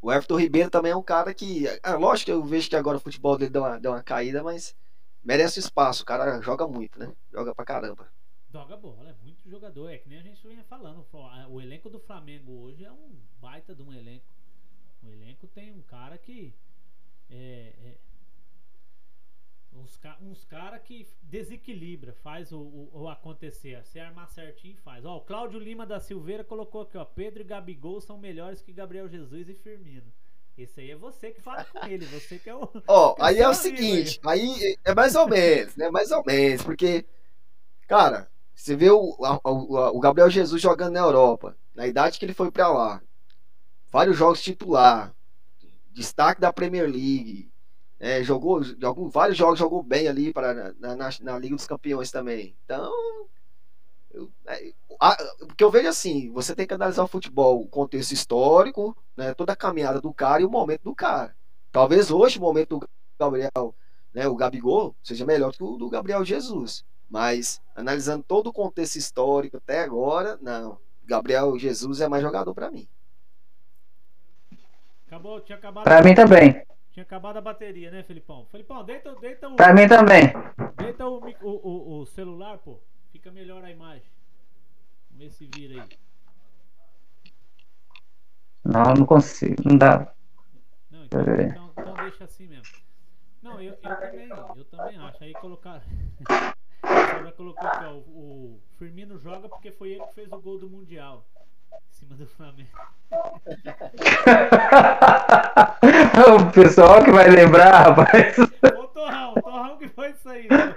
O 0.00 0.12
Everton 0.12 0.36
Ribeiro 0.36 0.68
também 0.68 0.92
é 0.92 0.96
um 0.96 1.02
cara 1.02 1.32
que. 1.32 1.64
Ah, 1.82 1.94
lógico 1.94 2.26
que 2.26 2.32
eu 2.32 2.42
vejo 2.44 2.68
que 2.68 2.76
agora 2.76 2.96
o 2.96 3.00
futebol 3.00 3.38
dele 3.38 3.50
deu 3.50 3.62
uma, 3.62 3.78
deu 3.78 3.92
uma 3.92 4.02
caída, 4.02 4.42
mas 4.42 4.74
merece 5.22 5.60
espaço. 5.60 6.02
O 6.02 6.06
cara 6.06 6.40
joga 6.40 6.66
muito, 6.66 6.98
né? 6.98 7.14
Joga 7.32 7.54
pra 7.54 7.64
caramba. 7.64 8.10
Joga 8.52 8.76
bola, 8.76 9.10
é 9.10 9.14
muito 9.22 9.48
jogador. 9.48 9.88
É 9.88 9.98
que 9.98 10.08
nem 10.08 10.18
a 10.18 10.22
gente 10.22 10.46
vinha 10.46 10.64
falando. 10.64 11.06
O 11.48 11.60
elenco 11.60 11.88
do 11.88 12.00
Flamengo 12.00 12.52
hoje 12.64 12.84
é 12.84 12.90
um 12.90 13.16
baita 13.40 13.74
de 13.74 13.82
um 13.82 13.92
elenco. 13.92 14.26
O 15.02 15.08
elenco 15.08 15.46
tem 15.46 15.72
um 15.72 15.82
cara 15.82 16.18
que. 16.18 16.52
É, 17.32 17.74
é, 17.84 17.98
uns, 19.72 19.98
uns 20.20 20.44
cara 20.44 20.78
que 20.78 21.06
desequilibra, 21.22 22.12
faz 22.22 22.52
o, 22.52 22.58
o- 22.60 22.90
o 22.92 23.08
acontecer. 23.08 23.82
Se 23.84 23.98
armar 23.98 24.28
certinho, 24.28 24.76
faz. 24.78 25.04
Ó, 25.04 25.16
o 25.16 25.20
Cláudio 25.22 25.58
Lima 25.58 25.86
da 25.86 25.98
Silveira 26.00 26.44
colocou 26.44 26.82
aqui, 26.82 26.96
ó. 26.98 27.04
Pedro 27.04 27.42
e 27.42 27.44
Gabigol 27.44 28.00
são 28.00 28.18
melhores 28.18 28.60
que 28.62 28.72
Gabriel 28.72 29.08
Jesus 29.08 29.48
e 29.48 29.54
Firmino. 29.54 30.12
Esse 30.56 30.80
aí 30.82 30.90
é 30.90 30.96
você 30.96 31.30
que 31.30 31.40
fala 31.40 31.64
com 31.64 31.84
ele, 31.86 32.04
você 32.06 32.38
que 32.38 32.50
é 32.50 32.54
o. 32.54 32.68
Ó, 32.86 33.16
Eu 33.18 33.24
aí 33.24 33.38
é 33.38 33.48
o 33.48 33.54
seguinte, 33.54 34.20
aí 34.26 34.76
é 34.84 34.94
mais 34.94 35.14
ou 35.14 35.26
menos, 35.28 35.74
né? 35.76 35.90
Mais 35.90 36.10
ou 36.10 36.22
menos, 36.24 36.62
porque, 36.62 37.06
cara, 37.88 38.28
você 38.54 38.76
vê 38.76 38.90
o, 38.90 39.16
o, 39.44 39.98
o 39.98 40.00
Gabriel 40.00 40.30
Jesus 40.30 40.60
jogando 40.62 40.94
na 40.94 41.00
Europa, 41.00 41.56
na 41.74 41.86
idade 41.86 42.18
que 42.18 42.24
ele 42.24 42.34
foi 42.34 42.50
pra 42.50 42.68
lá, 42.68 43.02
vários 43.90 44.16
jogos 44.16 44.42
titular, 44.42 45.14
destaque 45.92 46.40
da 46.40 46.52
Premier 46.52 46.84
League, 46.86 47.50
é, 48.00 48.22
jogou, 48.22 48.60
vários 49.10 49.38
jogos 49.38 49.58
jogou 49.58 49.82
bem 49.82 50.08
ali 50.08 50.32
para 50.32 50.74
na, 50.78 50.96
na, 50.96 51.10
na 51.20 51.38
Liga 51.38 51.56
dos 51.56 51.66
Campeões 51.66 52.10
também. 52.10 52.56
Então, 52.64 52.92
eu, 54.10 54.30
é, 54.46 54.72
a- 55.00 55.16
o 55.42 55.46
que 55.54 55.64
eu 55.64 55.70
vejo 55.70 55.88
assim, 55.88 56.30
você 56.32 56.54
tem 56.54 56.66
que 56.66 56.74
analisar 56.74 57.04
o 57.04 57.08
futebol, 57.08 57.60
o 57.62 57.68
contexto 57.68 58.12
histórico, 58.12 58.96
né, 59.16 59.34
toda 59.34 59.52
a 59.52 59.56
caminhada 59.56 60.00
do 60.00 60.12
cara 60.12 60.42
e 60.42 60.44
o 60.44 60.50
momento 60.50 60.82
do 60.84 60.94
cara. 60.94 61.34
Talvez 61.70 62.10
hoje 62.10 62.38
o 62.38 62.42
momento 62.42 62.78
do 62.78 62.88
Gabriel, 63.18 63.74
né, 64.12 64.28
o 64.28 64.34
Gabigol, 64.36 64.94
seja 65.02 65.24
melhor 65.24 65.52
que 65.52 65.62
o 65.62 65.76
do 65.76 65.88
Gabriel 65.88 66.24
Jesus. 66.24 66.84
Mas 67.08 67.60
analisando 67.74 68.24
todo 68.26 68.48
o 68.48 68.52
contexto 68.52 68.96
histórico 68.96 69.56
até 69.58 69.80
agora, 69.80 70.38
não. 70.40 70.78
Gabriel 71.04 71.58
Jesus 71.58 72.00
é 72.00 72.08
mais 72.08 72.22
jogador 72.22 72.54
para 72.54 72.70
mim. 72.70 72.88
Acabou, 75.12 75.42
tinha 75.42 75.58
acabado. 75.58 75.84
Pra 75.84 76.02
mim 76.02 76.14
também. 76.14 76.64
Tinha 76.90 77.02
acabado 77.02 77.36
a 77.36 77.40
bateria, 77.42 77.90
né, 77.90 78.02
Felipão? 78.02 78.46
Felipão, 78.46 78.82
deita, 78.82 79.14
deita 79.16 79.46
o. 79.46 79.56
Pra 79.56 79.74
mim 79.74 79.86
também. 79.86 80.32
Deita 80.74 81.06
o, 81.06 81.18
o, 81.42 81.50
o, 81.50 81.98
o 81.98 82.06
celular, 82.06 82.56
pô. 82.56 82.80
Fica 83.10 83.30
melhor 83.30 83.62
a 83.62 83.70
imagem. 83.70 84.10
Vamos 85.10 85.24
ver 85.24 85.30
se 85.30 85.46
vira 85.54 85.82
aí. 85.82 85.88
Não, 88.64 88.94
não 88.94 89.04
consigo. 89.04 89.56
Não 89.66 89.76
dá. 89.76 90.14
Não, 90.90 91.04
então, 91.04 91.20
então, 91.20 91.70
então 91.76 91.94
deixa 91.96 92.24
assim 92.24 92.46
mesmo. 92.46 92.74
Não, 93.42 93.60
eu, 93.60 93.74
eu 93.74 93.76
também, 93.76 94.28
eu 94.56 94.64
também 94.64 94.96
acho. 94.96 95.24
Aí 95.24 95.34
colocar. 95.34 95.82
já 97.22 97.32
colocou 97.32 97.68
aqui, 97.68 97.84
ó. 97.84 97.96
O 97.98 98.62
Firmino 98.78 99.18
joga 99.18 99.46
porque 99.46 99.70
foi 99.72 99.90
ele 99.90 100.06
que 100.06 100.14
fez 100.14 100.32
o 100.32 100.40
gol 100.40 100.58
do 100.58 100.70
Mundial. 100.70 101.28
Em 101.90 101.92
cima 101.92 102.14
do 102.16 102.26
Flamengo. 102.26 102.70
o 106.38 106.50
pessoal 106.52 107.02
que 107.04 107.10
vai 107.10 107.28
lembrar, 107.28 107.88
rapaz. 107.88 108.36
Ô 108.38 108.86
Torrão, 108.88 109.34
Torrão 109.34 109.76
que 109.78 109.88
foi 109.88 110.10
isso 110.10 110.28
aí. 110.28 110.48
né? 110.48 110.74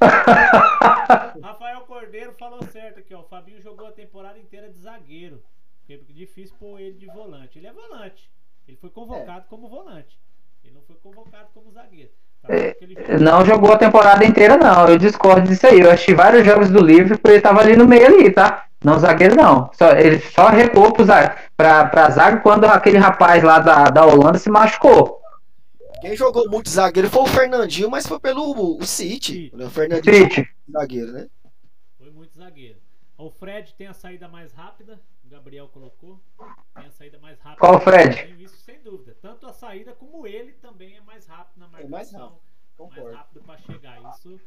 Rafael 1.42 1.80
Cordeiro 1.82 2.32
falou 2.38 2.62
certo 2.72 3.00
aqui, 3.00 3.14
ó. 3.14 3.20
O 3.20 3.24
Fabinho 3.24 3.60
jogou 3.60 3.88
a 3.88 3.92
temporada 3.92 4.38
inteira 4.38 4.68
de 4.68 4.78
zagueiro. 4.78 5.42
Porque 5.80 5.94
é 5.94 6.12
difícil 6.12 6.54
pôr 6.58 6.80
ele 6.80 6.98
de 6.98 7.06
volante. 7.06 7.58
Ele 7.58 7.66
é 7.66 7.72
volante. 7.72 8.30
Ele 8.66 8.76
foi 8.76 8.90
convocado 8.90 9.46
como 9.48 9.68
volante. 9.68 10.18
Ele 10.62 10.74
não 10.74 10.82
foi 10.82 10.96
convocado 10.96 11.48
como 11.54 11.72
zagueiro. 11.72 12.10
Tá 12.42 12.54
É, 12.54 12.76
ele 12.80 12.94
Não 13.18 13.44
jogou 13.44 13.72
a 13.72 13.78
temporada 13.78 14.24
inteira, 14.24 14.56
não. 14.56 14.86
Eu 14.86 14.98
discordo 14.98 15.48
disso 15.48 15.66
aí. 15.66 15.80
Eu 15.80 15.90
achei 15.90 16.14
vários 16.14 16.44
jogos 16.44 16.70
do 16.70 16.84
Liverpool 16.84 17.32
ele 17.32 17.40
tava 17.40 17.60
ali 17.60 17.74
no 17.74 17.88
meio 17.88 18.06
ali, 18.06 18.30
tá? 18.30 18.67
Não 18.88 18.98
zagueiro, 18.98 19.36
não. 19.36 19.70
Só, 19.74 19.92
ele 19.92 20.18
só 20.20 20.48
recuou 20.48 20.92
pro 20.92 21.04
zaga, 21.04 21.36
pra, 21.56 21.86
pra 21.86 22.10
zaga 22.10 22.40
quando 22.40 22.64
aquele 22.64 22.98
rapaz 22.98 23.42
lá 23.42 23.58
da, 23.58 23.84
da 23.90 24.06
Holanda 24.06 24.38
se 24.38 24.48
machucou. 24.50 25.20
Quem 26.00 26.16
jogou 26.16 26.48
muito 26.48 26.68
zagueiro 26.70 27.10
foi 27.10 27.22
o 27.22 27.26
Fernandinho, 27.26 27.90
mas 27.90 28.06
foi 28.06 28.20
pelo 28.20 28.78
o 28.78 28.84
City. 28.86 29.32
City. 29.32 29.56
né? 29.56 29.64
O 29.66 29.70
Fernandinho 29.70 30.14
City. 30.14 30.48
zagueiro, 30.70 31.12
né? 31.12 31.26
Foi 31.98 32.10
muito 32.10 32.36
zagueiro. 32.38 32.78
O 33.16 33.30
Fred 33.30 33.74
tem 33.74 33.88
a 33.88 33.92
saída 33.92 34.28
mais 34.28 34.52
rápida. 34.52 35.00
O 35.24 35.28
Gabriel 35.28 35.68
colocou. 35.68 36.20
Tem 36.74 36.86
a 36.86 36.90
saída 36.92 37.18
mais 37.18 37.38
rápida. 37.40 37.58
Qual 37.58 37.74
o 37.76 37.80
Fred? 37.80 38.36
Isso 38.42 38.56
sem 38.58 38.80
dúvida. 38.80 39.16
Tanto 39.20 39.46
a 39.46 39.52
saída 39.52 39.92
como 39.92 40.26
ele 40.26 40.52
também 40.52 40.96
é 40.96 41.00
mais 41.00 41.26
rápido 41.26 41.58
na 41.58 41.66
marcação. 41.66 41.90
mais 41.90 42.12
rápido, 42.12 42.38
mais 42.88 43.14
rápido 43.16 43.42
para 43.42 43.58
chegar. 43.58 44.00
Isso, 44.14 44.40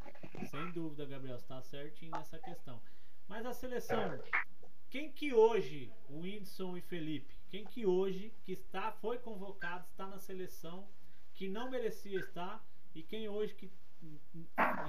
sem 0.49 0.71
dúvida, 0.71 1.05
Gabriel, 1.05 1.35
está 1.35 1.61
certinho 1.61 2.11
nessa 2.11 2.39
questão. 2.39 2.70
Mas 3.31 3.45
a 3.45 3.53
seleção, 3.53 4.19
quem 4.89 5.09
que 5.09 5.33
hoje, 5.33 5.89
o 6.09 6.19
Whindersson 6.19 6.75
e 6.75 6.81
Felipe, 6.81 7.33
quem 7.49 7.63
que 7.63 7.85
hoje 7.85 8.33
que 8.43 8.51
está 8.51 8.91
foi 8.91 9.19
convocado, 9.19 9.85
está 9.89 10.05
na 10.05 10.19
seleção, 10.19 10.85
que 11.33 11.47
não 11.47 11.71
merecia 11.71 12.19
estar 12.19 12.61
e 12.93 13.01
quem 13.01 13.29
hoje 13.29 13.53
que 13.53 13.71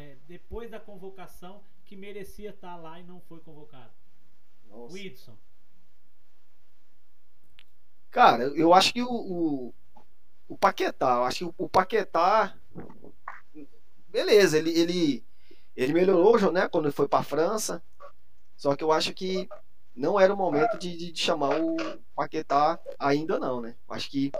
é, 0.00 0.16
depois 0.26 0.68
da 0.68 0.80
convocação 0.80 1.62
que 1.84 1.94
merecia 1.94 2.50
estar 2.50 2.74
lá 2.74 2.98
e 2.98 3.04
não 3.04 3.20
foi 3.20 3.38
convocado? 3.38 3.92
Nossa. 4.68 4.92
Whitson. 4.92 5.38
Cara, 8.10 8.42
eu 8.42 8.74
acho 8.74 8.92
que 8.92 9.02
o, 9.02 9.08
o, 9.08 9.74
o 10.48 10.58
Paquetá, 10.58 11.14
eu 11.14 11.24
acho 11.24 11.38
que 11.38 11.44
o, 11.44 11.54
o 11.58 11.68
Paquetá. 11.68 12.56
Beleza, 14.08 14.58
ele, 14.58 14.70
ele, 14.70 15.24
ele 15.76 15.92
melhorou 15.92 16.50
né, 16.50 16.68
quando 16.68 16.86
ele 16.86 16.92
foi 16.92 17.06
pra 17.06 17.22
França. 17.22 17.80
Só 18.62 18.76
que 18.76 18.84
eu 18.84 18.92
acho 18.92 19.12
que 19.12 19.48
não 19.92 20.20
era 20.20 20.32
o 20.32 20.36
momento 20.36 20.78
de, 20.78 20.96
de- 20.96 21.10
de 21.10 21.20
chamar 21.20 21.60
o 21.60 21.76
Paquetá 22.14 22.78
ainda 22.96 23.36
não, 23.36 23.60
né? 23.60 23.74
Acho 23.88 24.08
que 24.08 24.30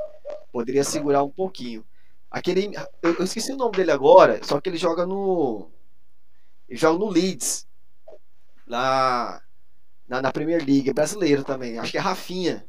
poderia 0.52 0.84
segurar 0.84 1.24
um 1.24 1.28
pouquinho. 1.28 1.84
Aquele. 2.30 2.70
Eu, 3.02 3.14
eu 3.14 3.24
esqueci 3.24 3.52
o 3.52 3.56
nome 3.56 3.72
dele 3.76 3.90
agora, 3.90 4.38
só 4.44 4.60
que 4.60 4.68
ele 4.70 4.76
joga 4.78 5.04
no. 5.04 5.68
Ele 6.68 6.78
joga 6.78 7.00
no 7.00 7.10
Leeds. 7.10 7.66
Lá 8.64 9.42
na, 10.06 10.22
na 10.22 10.30
Premier 10.32 10.64
League, 10.64 10.88
é 10.88 10.92
brasileiro 10.94 11.42
também. 11.42 11.80
Acho 11.80 11.90
que 11.90 11.98
é 11.98 12.00
Rafinha. 12.00 12.64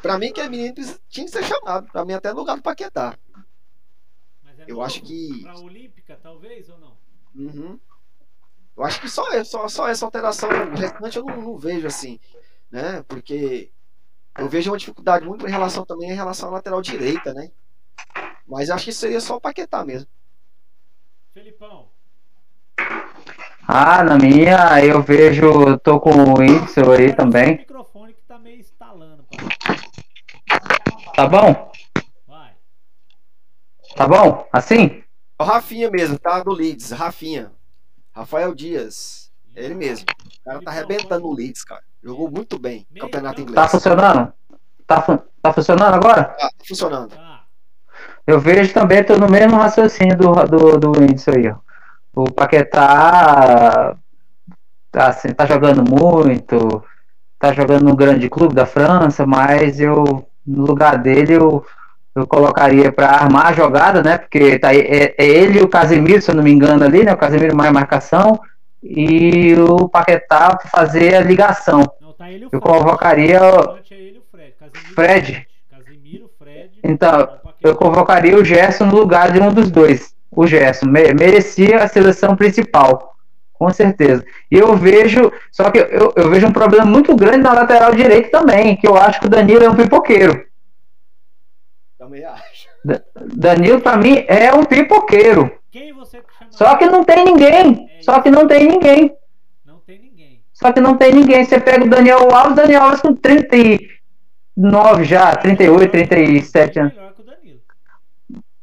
Pra 0.00 0.18
mim, 0.18 0.28
aquele 0.28 0.48
menino 0.48 0.74
precisa- 0.74 0.98
tinha 1.10 1.26
que 1.26 1.30
ser 1.32 1.44
chamado. 1.44 1.92
Pra 1.92 2.06
mim, 2.06 2.14
até 2.14 2.32
no 2.32 2.38
lugar 2.38 2.56
do 2.56 2.62
Paquetá. 2.62 3.18
Mas 4.42 4.58
é 4.60 4.62
Eu 4.62 4.76
novo? 4.76 4.82
acho 4.82 5.02
que- 5.02 5.42
Pra 5.42 5.58
Olímpica, 5.58 6.18
talvez, 6.22 6.70
ou 6.70 6.78
não? 6.78 6.96
Uhum. 7.36 7.78
Eu 8.76 8.84
acho 8.84 9.00
que 9.00 9.08
só, 9.08 9.30
é- 9.32 9.44
só, 9.44 9.68
só 9.68 9.88
essa 9.88 10.04
alteração. 10.04 10.48
O 10.50 10.76
restante 10.76 11.18
eu 11.18 11.24
não, 11.24 11.40
não 11.40 11.58
vejo 11.58 11.86
assim. 11.86 12.18
Né? 12.70 13.02
Porque 13.06 13.70
eu 14.38 14.48
vejo 14.48 14.70
uma 14.70 14.78
dificuldade 14.78 15.26
muito 15.26 15.46
em 15.46 15.50
relação 15.50 15.84
também 15.84 16.10
em 16.10 16.14
relação 16.14 16.48
à 16.48 16.52
lateral 16.52 16.80
direita, 16.80 17.34
né? 17.34 17.50
Mas 18.46 18.70
acho 18.70 18.86
que 18.86 18.92
seria 18.92 19.20
só 19.20 19.36
o 19.36 19.40
Paquetá 19.40 19.84
mesmo. 19.84 20.08
Felipão. 21.34 21.88
Ah, 23.66 24.02
na 24.02 24.16
minha 24.16 24.84
eu 24.84 25.02
vejo, 25.02 25.78
tô 25.78 26.00
com 26.00 26.10
o 26.10 26.38
Whindersson 26.38 26.92
aí 26.92 27.14
também. 27.14 27.54
O 27.54 27.58
microfone 27.58 28.12
que 28.12 28.22
tá 28.22 28.38
meio 28.38 28.60
estalando. 28.60 29.24
Tá 31.14 31.26
bom? 31.26 31.72
Vai. 32.26 32.52
Tá 33.94 34.08
bom? 34.08 34.48
Assim? 34.52 35.04
É 35.38 35.42
o 35.42 35.46
Rafinha 35.46 35.90
mesmo, 35.90 36.18
tá? 36.18 36.42
Do 36.42 36.52
Leeds. 36.52 36.90
Rafinha. 36.90 37.52
Rafael 38.14 38.54
Dias. 38.54 39.30
É 39.54 39.64
ele 39.64 39.74
mesmo. 39.74 40.06
O 40.40 40.44
cara 40.44 40.62
tá 40.62 40.70
arrebentando 40.70 41.26
no 41.26 41.34
Leeds, 41.34 41.64
cara. 41.64 41.82
Jogou 42.02 42.30
muito 42.30 42.58
bem 42.58 42.86
no 42.90 43.00
campeonato 43.00 43.36
Tá 43.36 43.42
inglês. 43.42 43.70
funcionando? 43.70 44.32
Tá, 44.86 45.02
fu- 45.02 45.18
tá 45.40 45.52
funcionando 45.52 45.94
agora? 45.94 46.24
Tá 46.24 46.50
funcionando. 46.66 47.10
Tá. 47.10 47.44
Eu 48.26 48.40
vejo 48.40 48.72
também, 48.72 49.04
tô 49.04 49.16
no 49.16 49.28
mesmo 49.28 49.56
raciocínio 49.56 50.16
do, 50.16 50.32
do, 50.44 50.78
do 50.78 50.92
aí, 51.00 51.48
ó. 51.48 51.56
O 52.14 52.30
Paquetá 52.30 53.96
tá, 54.90 55.08
assim, 55.08 55.28
tá 55.32 55.46
jogando 55.46 55.82
muito, 55.82 56.84
tá 57.38 57.52
jogando 57.52 57.84
no 57.84 57.96
grande 57.96 58.28
clube 58.28 58.54
da 58.54 58.66
França, 58.66 59.26
mas 59.26 59.80
eu, 59.80 60.26
no 60.46 60.64
lugar 60.66 60.98
dele, 60.98 61.34
eu, 61.34 61.64
eu 62.14 62.26
colocaria 62.26 62.92
para 62.92 63.08
armar 63.08 63.46
a 63.46 63.52
jogada, 63.52 64.02
né? 64.02 64.18
Porque 64.18 64.58
tá, 64.58 64.74
é, 64.74 65.14
é 65.16 65.26
ele 65.26 65.58
e 65.58 65.62
o 65.62 65.68
Casemiro, 65.68 66.20
se 66.20 66.30
eu 66.30 66.34
não 66.34 66.42
me 66.42 66.52
engano, 66.52 66.84
ali, 66.84 67.04
né? 67.04 67.12
O 67.12 67.16
Casemiro 67.16 67.56
mais 67.56 67.72
marcação 67.72 68.38
e 68.82 69.54
o 69.54 69.88
Paquetá 69.88 70.56
pra 70.56 70.68
fazer 70.68 71.14
a 71.14 71.20
ligação. 71.20 71.80
Não, 72.00 72.12
tá 72.12 72.26
Eu 72.30 72.60
convocaria 72.60 73.40
O 73.40 73.78
é 73.90 73.94
ele 73.94 74.18
o 74.18 74.22
Fred. 74.30 74.52
Casemiro, 74.58 74.94
Fred. 74.94 75.46
Casemiro, 75.70 76.30
Fred. 76.38 76.70
Então, 76.84 77.28
eu 77.62 77.74
convocaria 77.76 78.36
o 78.36 78.44
Gerson 78.44 78.86
no 78.86 78.96
lugar 78.96 79.30
de 79.32 79.40
um 79.40 79.52
dos 79.52 79.70
dois. 79.70 80.12
O 80.30 80.46
Gerson 80.46 80.86
me- 80.86 81.14
merecia 81.14 81.76
a 81.82 81.88
seleção 81.88 82.34
principal, 82.36 83.14
com 83.52 83.70
certeza. 83.70 84.24
E 84.50 84.58
eu 84.58 84.74
vejo, 84.76 85.30
só 85.50 85.70
que 85.70 85.78
eu, 85.78 86.12
eu 86.16 86.28
vejo 86.30 86.46
um 86.46 86.52
problema 86.52 86.84
muito 86.84 87.14
grande 87.14 87.38
na 87.42 87.52
lateral 87.52 87.94
direita 87.94 88.30
também, 88.30 88.76
que 88.76 88.86
eu 88.88 88.96
acho 88.96 89.20
que 89.20 89.26
o 89.26 89.30
Danilo 89.30 89.62
é 89.64 89.70
um 89.70 89.76
pipoqueiro. 89.76 90.44
Também 92.12 92.24
acho. 92.26 92.68
Danilo, 93.34 93.80
pra 93.80 93.96
mim, 93.96 94.22
é 94.28 94.52
um 94.52 94.64
pipoqueiro. 94.64 95.50
Quem 95.70 95.94
você 95.94 96.22
chama? 96.38 96.50
Só 96.50 96.76
que 96.76 96.84
não 96.84 97.02
tem 97.04 97.24
ninguém. 97.24 97.88
Só 98.02 98.20
que 98.20 98.30
não 98.30 98.46
tem 98.46 98.68
ninguém. 98.68 99.16
Não 99.64 99.78
tem 99.78 99.98
ninguém. 99.98 100.44
Só 100.52 100.70
que 100.72 100.80
não 100.80 100.96
tem 100.98 101.14
ninguém. 101.14 101.42
Você 101.42 101.58
pega 101.58 101.86
o 101.86 101.88
Daniel 101.88 102.30
Alves, 102.30 102.56
Daniel 102.56 102.82
Alves 102.82 103.00
com 103.00 103.14
39 103.14 105.04
já, 105.04 105.34
38, 105.34 105.90
37 105.90 106.80
anos. 106.80 106.92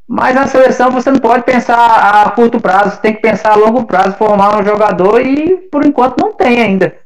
Mas 0.06 0.34
na 0.34 0.46
seleção 0.46 0.90
você 0.90 1.10
não 1.10 1.20
pode 1.20 1.44
pensar 1.44 2.24
a 2.24 2.30
curto 2.30 2.60
prazo, 2.60 2.96
você 2.96 3.00
tem 3.00 3.14
que 3.14 3.20
pensar 3.20 3.52
a 3.52 3.56
longo 3.56 3.84
prazo, 3.84 4.16
formar 4.16 4.60
um 4.60 4.64
jogador 4.64 5.24
e 5.24 5.56
por 5.68 5.84
enquanto 5.84 6.20
não 6.20 6.32
tem 6.32 6.60
ainda. 6.60 6.98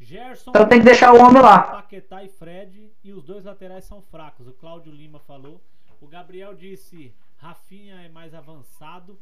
Gerson, 0.00 0.50
Então 0.50 0.66
tem 0.66 0.78
que 0.78 0.84
deixar 0.84 1.12
o 1.12 1.20
homem 1.20 1.42
lá. 1.42 1.58
Paquetá 1.62 2.22
e 2.22 2.28
Fred 2.28 2.83
e 3.04 3.12
os 3.12 3.22
dois 3.22 3.44
laterais 3.44 3.84
são 3.84 4.00
fracos. 4.10 4.48
O 4.48 4.52
Cláudio 4.52 4.90
Lima 4.90 5.20
falou. 5.20 5.60
O 6.00 6.06
Gabriel 6.06 6.54
disse 6.54 7.14
Rafinha 7.36 8.00
é 8.00 8.08
mais 8.08 8.34
avançado. 8.34 9.18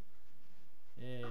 É, 0.96 1.22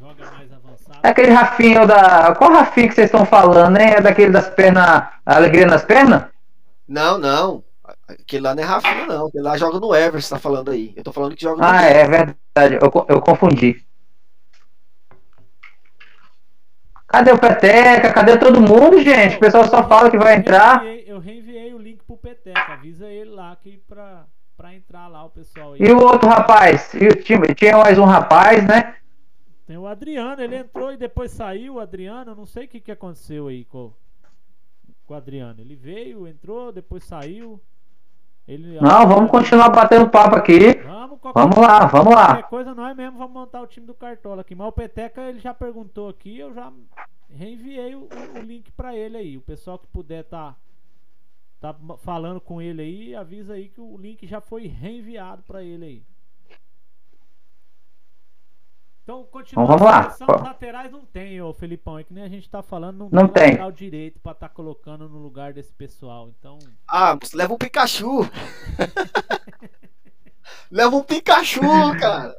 joga 0.00 0.30
mais 0.30 0.50
avançado. 0.50 1.00
É 1.02 1.08
aquele 1.08 1.30
Rafinha 1.30 1.86
da. 1.86 2.34
Qual 2.34 2.50
Rafinha 2.50 2.88
que 2.88 2.94
vocês 2.94 3.06
estão 3.06 3.26
falando, 3.26 3.78
hein? 3.78 3.90
É 3.96 4.00
daquele 4.00 4.32
das 4.32 4.48
pernas. 4.48 5.06
Alegria 5.26 5.66
nas 5.66 5.84
pernas? 5.84 6.24
Não, 6.88 7.18
não. 7.18 7.62
Aquele 8.08 8.42
lá 8.42 8.54
não 8.54 8.62
é 8.62 8.66
Rafinha, 8.66 9.06
não. 9.06 9.26
Aquele 9.26 9.44
lá 9.44 9.58
joga 9.58 9.78
no 9.78 9.94
Everton, 9.94 10.20
você 10.20 10.34
tá 10.34 10.40
falando 10.40 10.70
aí. 10.70 10.94
Eu 10.96 11.04
tô 11.04 11.12
falando 11.12 11.36
que 11.36 11.42
joga 11.42 11.60
no 11.60 11.68
Ah, 11.68 11.82
é 11.82 12.06
verdade. 12.06 12.78
Eu, 12.82 13.06
eu 13.08 13.20
confundi. 13.20 13.84
Cadê 17.08 17.32
o 17.32 17.38
Peteca? 17.38 18.12
Cadê 18.12 18.36
todo 18.36 18.60
mundo, 18.60 19.00
gente? 19.00 19.36
O 19.36 19.40
pessoal 19.40 19.66
só 19.66 19.82
fala 19.88 20.10
que 20.10 20.18
vai 20.18 20.36
entrar. 20.36 20.84
Eu 20.84 20.84
reenviei, 20.84 21.07
eu 21.18 21.22
reenviei 21.22 21.74
o 21.74 21.78
link 21.78 22.02
pro 22.04 22.16
Peteca. 22.16 22.72
Avisa 22.74 23.06
ele 23.08 23.30
lá 23.30 23.54
que 23.56 23.78
pra, 23.88 24.26
pra 24.56 24.74
entrar 24.74 25.08
lá 25.08 25.24
o 25.24 25.30
pessoal 25.30 25.72
aí. 25.72 25.80
E 25.80 25.90
o 25.92 26.00
outro 26.00 26.28
rapaz? 26.28 26.94
E 26.94 27.06
o 27.06 27.22
time- 27.22 27.54
tinha 27.54 27.76
mais 27.76 27.98
um 27.98 28.04
rapaz, 28.04 28.66
né? 28.66 28.94
Tem 29.66 29.76
o 29.76 29.86
Adriano, 29.86 30.40
ele 30.40 30.56
entrou 30.56 30.92
e 30.92 30.96
depois 30.96 31.30
saiu. 31.32 31.74
O 31.74 31.80
Adriano, 31.80 32.30
eu 32.30 32.36
não 32.36 32.46
sei 32.46 32.64
o 32.64 32.68
que, 32.68 32.80
que 32.80 32.92
aconteceu 32.92 33.48
aí 33.48 33.64
com, 33.64 33.92
com 35.04 35.12
o 35.14 35.16
Adriano. 35.16 35.60
Ele 35.60 35.74
veio, 35.76 36.26
entrou, 36.26 36.72
depois 36.72 37.04
saiu. 37.04 37.60
Ele, 38.46 38.80
Não, 38.80 39.06
vamos 39.06 39.30
continuar 39.30 39.68
batendo 39.68 40.08
papo 40.08 40.36
aqui. 40.36 40.72
Vamos, 40.84 41.18
Vamos 41.34 41.56
lá, 41.58 41.84
vamos 41.84 42.14
lá. 42.14 42.26
qualquer 42.28 42.48
coisa 42.48 42.74
nós 42.74 42.96
mesmo 42.96 43.18
vamos 43.18 43.34
montar 43.34 43.60
o 43.60 43.66
time 43.66 43.86
do 43.86 43.92
Cartola 43.92 44.40
aqui. 44.40 44.54
Mas 44.54 44.68
o 44.68 44.72
Peteca 44.72 45.20
ele 45.28 45.38
já 45.38 45.52
perguntou 45.52 46.08
aqui, 46.08 46.38
eu 46.38 46.54
já 46.54 46.72
reenviei 47.28 47.94
o, 47.94 48.08
o 48.36 48.38
link 48.38 48.72
pra 48.72 48.96
ele 48.96 49.18
aí. 49.18 49.36
O 49.36 49.42
pessoal 49.42 49.78
que 49.78 49.86
puder 49.88 50.24
tá, 50.24 50.56
tá 51.60 51.74
falando 51.98 52.40
com 52.40 52.62
ele 52.62 52.82
aí, 52.82 53.14
avisa 53.14 53.54
aí 53.54 53.68
que 53.68 53.80
o 53.80 53.96
link 53.98 54.26
já 54.26 54.40
foi 54.40 54.66
reenviado 54.66 55.42
pra 55.42 55.62
ele 55.62 55.84
aí. 55.84 56.02
Então, 59.02 59.24
continuando 59.24 59.72
Então, 59.74 59.86
vamos 59.88 60.20
lá. 60.28 60.36
os 60.36 60.42
laterais 60.42 60.92
não 60.92 61.04
tem, 61.06 61.40
ô 61.40 61.52
Felipão. 61.54 61.98
É 61.98 62.04
que 62.04 62.12
nem 62.12 62.24
a 62.24 62.28
gente 62.28 62.48
tá 62.50 62.62
falando, 62.62 62.98
não, 62.98 63.08
Não 63.10 63.26
tem 63.28 63.42
tem. 63.42 63.50
lateral 63.52 63.72
direito 63.72 64.20
pra 64.20 64.34
tá 64.34 64.48
colocando 64.50 65.08
no 65.08 65.18
lugar 65.18 65.54
desse 65.54 65.72
pessoal. 65.72 66.28
Então, 66.38 66.58
Ah, 66.86 67.16
você 67.20 67.34
leva 67.34 67.54
um 67.54 67.58
Pikachu. 67.58 68.28
leva 70.70 70.94
um 70.94 71.02
Pikachu, 71.02 71.60
cara. 71.98 72.36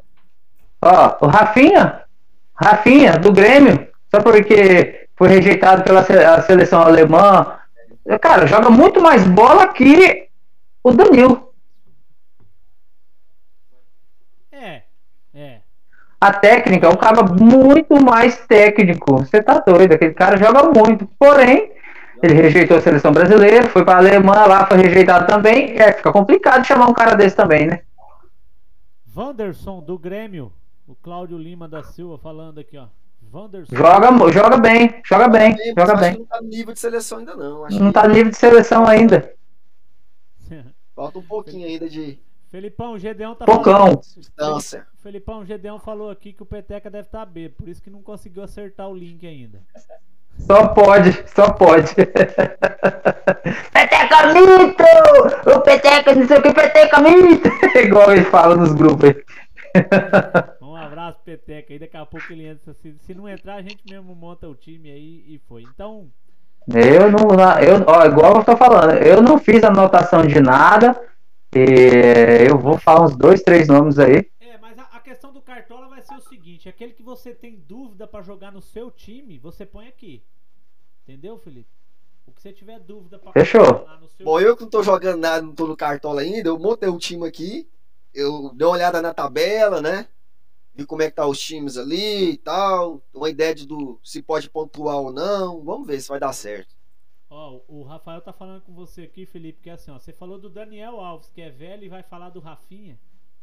Ó, 0.81 1.25
o 1.25 1.27
Rafinha, 1.27 2.05
Rafinha, 2.53 3.17
do 3.17 3.33
Grêmio, 3.33 3.91
só 4.09 4.21
porque 4.21 5.09
foi 5.15 5.27
rejeitado 5.27 5.83
pela 5.83 6.03
seleção 6.43 6.81
alemã. 6.81 7.58
Cara, 8.21 8.47
joga 8.47 8.69
muito 8.69 9.01
mais 9.01 9.25
bola 9.27 9.67
que 9.67 10.29
o 10.83 10.91
Danilo. 10.91 11.53
é, 14.51 14.83
é. 15.33 15.61
A 16.19 16.33
técnica 16.33 16.87
é 16.87 16.89
um 16.89 16.97
cara 16.97 17.23
muito 17.23 18.01
mais 18.03 18.45
técnico. 18.45 19.17
Você 19.17 19.41
tá 19.41 19.59
doido, 19.59 19.93
aquele 19.93 20.13
cara 20.13 20.37
joga 20.37 20.63
muito. 20.63 21.07
Porém, 21.17 21.71
ele 22.21 22.33
rejeitou 22.33 22.77
a 22.77 22.81
seleção 22.81 23.11
brasileira, 23.11 23.69
foi 23.69 23.85
pra 23.85 23.97
Alemanha 23.97 24.45
lá, 24.45 24.65
foi 24.65 24.77
rejeitado 24.77 25.27
também. 25.27 25.79
É, 25.79 25.93
fica 25.93 26.11
complicado 26.11 26.65
chamar 26.65 26.87
um 26.87 26.93
cara 26.93 27.15
desse 27.15 27.35
também, 27.35 27.67
né? 27.67 27.81
Wanderson 29.15 29.81
do 29.81 29.97
Grêmio. 29.97 30.51
O 30.87 30.95
Cláudio 30.95 31.37
Lima 31.37 31.67
da 31.67 31.83
Silva 31.83 32.17
falando 32.17 32.59
aqui, 32.59 32.77
ó. 32.77 32.87
Wanderson. 33.33 33.75
Joga, 33.75 34.31
joga 34.31 34.57
bem, 34.57 35.01
joga 35.05 35.27
bem, 35.27 35.55
joga 35.77 35.93
acho 35.93 36.01
bem. 36.01 36.13
que 36.13 36.19
não 36.19 36.25
tá 36.25 36.41
no 36.41 36.47
nível 36.47 36.73
de 36.73 36.79
seleção 36.79 37.17
ainda, 37.19 37.35
não. 37.35 37.65
Acho 37.65 37.79
Não 37.79 37.87
que 37.87 37.93
tá 37.93 38.07
livre 38.07 38.29
de 38.31 38.37
seleção 38.37 38.85
ainda. 38.87 39.33
falta 40.95 41.19
um 41.19 41.23
pouquinho 41.23 41.67
ainda 41.67 41.87
de 41.89 42.17
Felipão, 42.51 42.93
o 42.93 42.99
Gedeão 42.99 43.35
tá 43.35 43.45
Pocão. 43.45 43.73
falando. 43.73 44.01
distância. 44.17 44.87
Felipão, 45.03 45.41
o 45.41 45.45
Gedeão 45.45 45.77
falou 45.79 46.09
aqui 46.09 46.33
que 46.33 46.41
o 46.41 46.45
Peteca 46.47 46.89
deve 46.89 47.07
estar 47.07 47.23
B, 47.25 47.49
por 47.49 47.67
isso 47.69 47.81
que 47.81 47.91
não 47.91 48.01
conseguiu 48.01 48.41
acertar 48.43 48.89
o 48.89 48.95
link 48.95 49.25
ainda. 49.27 49.61
Só 50.39 50.69
pode, 50.69 51.11
só 51.29 51.51
pode. 51.51 51.93
Peteca 53.71 54.33
mito! 54.33 54.83
O 55.55 55.61
Peteca, 55.61 56.15
não 56.15 56.27
sei 56.27 56.37
o 56.37 56.41
que, 56.41 56.53
Peteca 56.53 56.99
mito! 57.01 57.49
Igual 57.77 58.11
ele 58.13 58.23
fala 58.23 58.55
nos 58.55 58.73
grupos 58.73 59.09
aí. 59.09 59.23
Um 60.99 61.01
abraço 61.01 61.19
abraço, 61.19 61.19
Peteca. 61.23 61.73
Aí 61.73 61.79
daqui 61.79 61.97
a 61.97 62.05
pouco 62.05 62.31
ele 62.31 62.45
entra. 62.45 62.73
Se, 62.73 62.95
se 62.99 63.13
não 63.13 63.27
entrar, 63.27 63.55
a 63.55 63.61
gente 63.61 63.83
mesmo 63.89 64.13
monta 64.13 64.47
o 64.47 64.55
time 64.55 64.91
aí 64.91 65.23
e 65.27 65.39
foi. 65.47 65.63
Então, 65.63 66.11
Eu 66.67 67.09
não, 67.11 67.19
eu, 67.61 67.85
ó, 67.87 68.05
igual 68.05 68.37
eu 68.37 68.43
tô 68.43 68.55
falando, 68.57 68.93
eu 68.97 69.21
não 69.21 69.39
fiz 69.39 69.63
anotação 69.63 70.25
de 70.27 70.39
nada. 70.39 70.99
E 71.55 72.47
eu 72.47 72.59
vou 72.59 72.77
falar 72.77 73.05
uns 73.05 73.15
dois, 73.15 73.41
três 73.41 73.67
nomes 73.67 73.97
aí. 73.97 74.29
é, 74.39 74.57
mas 74.57 74.77
a, 74.77 74.83
a 74.83 74.99
questão 74.99 75.33
do 75.33 75.41
Cartola 75.41 75.87
vai 75.87 76.01
ser 76.01 76.15
o 76.15 76.21
seguinte: 76.21 76.69
aquele 76.69 76.93
que 76.93 77.01
você 77.01 77.33
tem 77.33 77.55
dúvida 77.55 78.05
pra 78.05 78.21
jogar 78.21 78.51
no 78.51 78.61
seu 78.61 78.91
time, 78.91 79.39
você 79.39 79.65
põe 79.65 79.87
aqui. 79.87 80.21
Entendeu, 81.07 81.39
Felipe? 81.39 81.69
O 82.27 82.31
que 82.31 82.39
você 82.39 82.53
tiver 82.53 82.79
dúvida 82.79 83.17
pra 83.17 83.31
Fechou. 83.31 83.65
colocar 83.65 83.93
lá 83.93 83.99
no 83.99 84.07
seu 84.07 84.23
Bom, 84.23 84.39
eu 84.39 84.55
que 84.55 84.61
não 84.61 84.69
tô 84.69 84.83
jogando 84.83 85.19
nada, 85.19 85.41
não 85.41 85.55
tô 85.55 85.65
no 85.65 85.75
cartola 85.75 86.21
ainda, 86.21 86.49
eu 86.49 86.59
montei 86.59 86.87
um 86.87 86.99
time 86.99 87.27
aqui, 87.27 87.67
eu 88.13 88.51
dei 88.53 88.67
uma 88.67 88.75
olhada 88.75 89.01
na 89.01 89.11
tabela, 89.11 89.81
né? 89.81 90.05
Vi 90.79 90.85
como 90.85 91.01
é 91.01 91.09
que 91.09 91.15
tá 91.17 91.27
os 91.27 91.39
times 91.39 91.77
ali 91.77 92.31
e 92.31 92.37
tal, 92.37 93.01
uma 93.13 93.29
ideia 93.29 93.53
de 93.53 93.67
do, 93.67 93.99
se 94.01 94.21
pode 94.21 94.49
pontuar 94.49 94.95
ou 94.95 95.11
não, 95.11 95.61
vamos 95.61 95.85
ver 95.85 95.99
se 95.99 96.07
vai 96.07 96.19
dar 96.19 96.31
certo. 96.31 96.73
Ó, 97.29 97.59
o 97.67 97.83
Rafael 97.83 98.21
tá 98.21 98.31
falando 98.31 98.61
com 98.61 98.73
você 98.73 99.01
aqui, 99.03 99.25
Felipe, 99.25 99.59
que 99.61 99.69
é 99.69 99.73
assim, 99.73 99.91
ó. 99.91 99.99
Você 99.99 100.13
falou 100.13 100.39
do 100.39 100.49
Daniel 100.49 100.99
Alves, 100.99 101.29
que 101.29 101.41
é 101.41 101.49
velho, 101.49 101.83
e 101.83 101.89
vai 101.89 102.01
falar 102.01 102.29
do 102.29 102.39
Rafinha. 102.39 102.97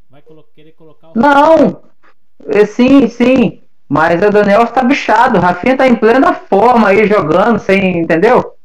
Vai 0.08 0.22
colo- 0.22 0.48
querer 0.54 0.72
colocar 0.72 1.10
o. 1.10 1.12
Não! 1.14 1.82
É, 2.46 2.64
sim, 2.64 3.06
sim. 3.06 3.62
Mas 3.88 4.20
o 4.22 4.30
Daniel 4.30 4.64
está 4.64 4.82
bichado. 4.82 5.38
O 5.38 5.40
Rafinha 5.40 5.76
tá 5.76 5.86
em 5.86 5.94
plena 5.94 6.32
forma 6.34 6.88
aí 6.88 7.06
jogando, 7.06 7.58
sem. 7.58 7.98
Entendeu? 8.00 8.56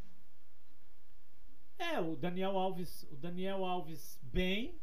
É, 1.78 2.00
o 2.00 2.16
Daniel 2.16 2.58
Alves, 2.58 3.06
o 3.12 3.16
Daniel 3.16 3.66
Alves 3.66 4.18
bem, 4.24 4.76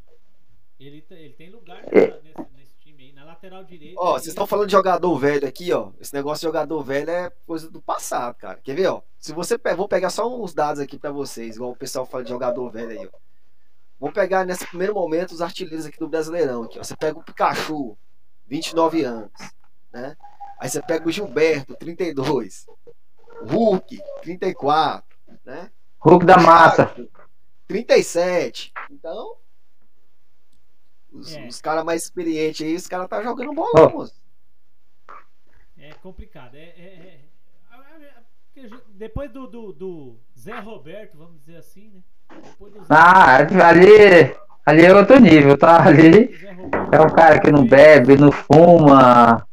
ele, 0.78 1.04
ele 1.10 1.34
tem 1.34 1.50
lugar 1.50 1.82
É. 1.92 2.00
nessa- 2.00 2.20
nesse, 2.22 2.52
nesse 2.56 2.76
time 2.78 3.02
aí, 3.04 3.12
na 3.12 3.24
lateral 3.38 3.64
direita. 3.64 3.94
Ó, 4.00 4.12
vocês 4.14 4.28
estão 4.28 4.46
falando 4.46 4.66
de 4.66 4.72
jogador 4.72 5.16
velho 5.18 5.46
aqui, 5.46 5.72
ó. 5.72 5.90
Esse 6.00 6.12
negócio 6.12 6.40
de 6.40 6.46
jogador 6.46 6.82
velho 6.82 7.10
é 7.10 7.30
coisa 7.46 7.70
do 7.70 7.80
passado, 7.80 8.34
cara. 8.36 8.58
Quer 8.62 8.74
ver, 8.74 8.88
ó? 8.88 9.02
Se 9.18 9.32
você 9.32 9.56
pe- 9.56 9.74
vou 9.74 9.88
pegar 9.88 10.10
só 10.10 10.28
uns 10.28 10.52
dados 10.52 10.80
aqui 10.82 10.98
pra 10.98 11.10
vocês, 11.12 11.56
igual 11.56 11.70
o 11.70 11.76
pessoal 11.76 12.04
fala 12.04 12.24
de 12.24 12.30
jogador 12.30 12.68
velho 12.70 12.90
aí, 12.90 13.06
ó. 13.06 13.18
Vamos 14.00 14.14
pegar 14.14 14.44
nesse 14.44 14.66
primeiro 14.66 14.94
momento 14.94 15.32
os 15.32 15.40
artilheiros 15.42 15.86
aqui 15.86 15.98
do 15.98 16.08
Brasileirão, 16.08 16.64
aqui, 16.64 16.78
ó. 16.78 16.82
Você 16.84 16.96
pega 16.96 17.18
o 17.18 17.22
Pikachu, 17.22 17.96
29 18.46 19.02
anos, 19.04 19.30
né? 19.92 20.16
Aí 20.58 20.68
você 20.68 20.82
pega 20.82 21.08
o 21.08 21.12
Gilberto, 21.12 21.74
32. 21.76 22.66
O 23.42 23.46
Hulk, 23.46 23.98
34, 24.22 25.04
né? 25.44 25.70
Hulk 26.00 26.24
da 26.26 26.36
massa. 26.38 26.92
37. 27.68 28.72
Então, 28.90 29.36
os, 31.12 31.34
É. 31.34 31.46
os 31.46 31.60
caras 31.60 31.84
mais 31.84 32.04
experientes 32.04 32.66
aí, 32.66 32.74
os 32.74 32.86
caras 32.86 33.08
tá 33.08 33.22
jogando 33.22 33.52
bola, 33.54 33.88
moço. 33.88 34.14
É 35.78 35.92
complicado. 36.02 36.54
É, 36.56 36.58
é- 36.58 36.62
é- 36.76 38.60
é- 38.60 38.66
é- 38.66 38.70
depois 38.88 39.30
do, 39.30 39.46
do, 39.46 39.72
do 39.72 40.16
Zé 40.38 40.58
Roberto, 40.58 41.16
vamos 41.16 41.38
dizer 41.40 41.56
assim, 41.56 41.90
né? 41.90 42.00
Depois 42.42 42.72
do 42.72 42.80
Zé, 42.80 42.86
Ah, 42.90 43.36
ali. 43.36 44.36
Ali 44.66 44.84
é 44.84 44.94
outro 44.94 45.18
nível, 45.18 45.56
tá? 45.56 45.82
Ali 45.86 46.34
é 46.92 47.00
um 47.00 47.08
cara 47.14 47.40
que 47.40 47.50
não 47.50 47.64
bebe, 47.66 48.16
não 48.18 48.30
fuma. 48.30 49.46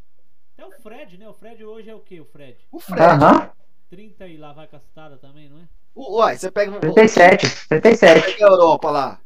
É 0.57 0.65
o 0.65 0.71
Fred, 0.81 1.17
né? 1.17 1.29
O 1.29 1.33
Fred 1.33 1.63
hoje 1.63 1.89
é 1.89 1.95
o 1.95 1.99
quê? 2.01 2.19
O 2.19 2.25
Fred? 2.25 2.57
O 2.69 2.79
Fred. 2.79 3.01
Aham. 3.01 3.49
30 3.89 4.27
e 4.27 4.35
lá 4.35 4.51
vai 4.51 4.67
castada 4.67 5.15
também, 5.17 5.47
não 5.47 5.59
é? 5.59 5.63
Uai, 5.95 6.35
você 6.37 6.51
pega, 6.51 6.77
37. 6.81 7.47
você 7.47 7.67
37. 7.79 8.25
pega 8.33 8.45
a 8.45 8.49
Europa 8.49 8.91
lá. 8.91 9.19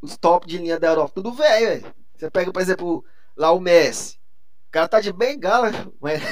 Os 0.00 0.16
top 0.16 0.46
de 0.46 0.58
linha 0.58 0.78
da 0.78 0.88
Europa, 0.88 1.12
tudo 1.14 1.32
velho, 1.32 1.66
velho. 1.68 1.94
Você 2.14 2.30
pega, 2.30 2.52
por 2.52 2.62
exemplo, 2.62 3.04
lá 3.36 3.52
o 3.52 3.60
Messi. 3.60 4.16
O 4.68 4.70
cara 4.70 4.88
tá 4.88 5.00
de 5.00 5.12
bengala, 5.12 5.70
mas 6.00 6.22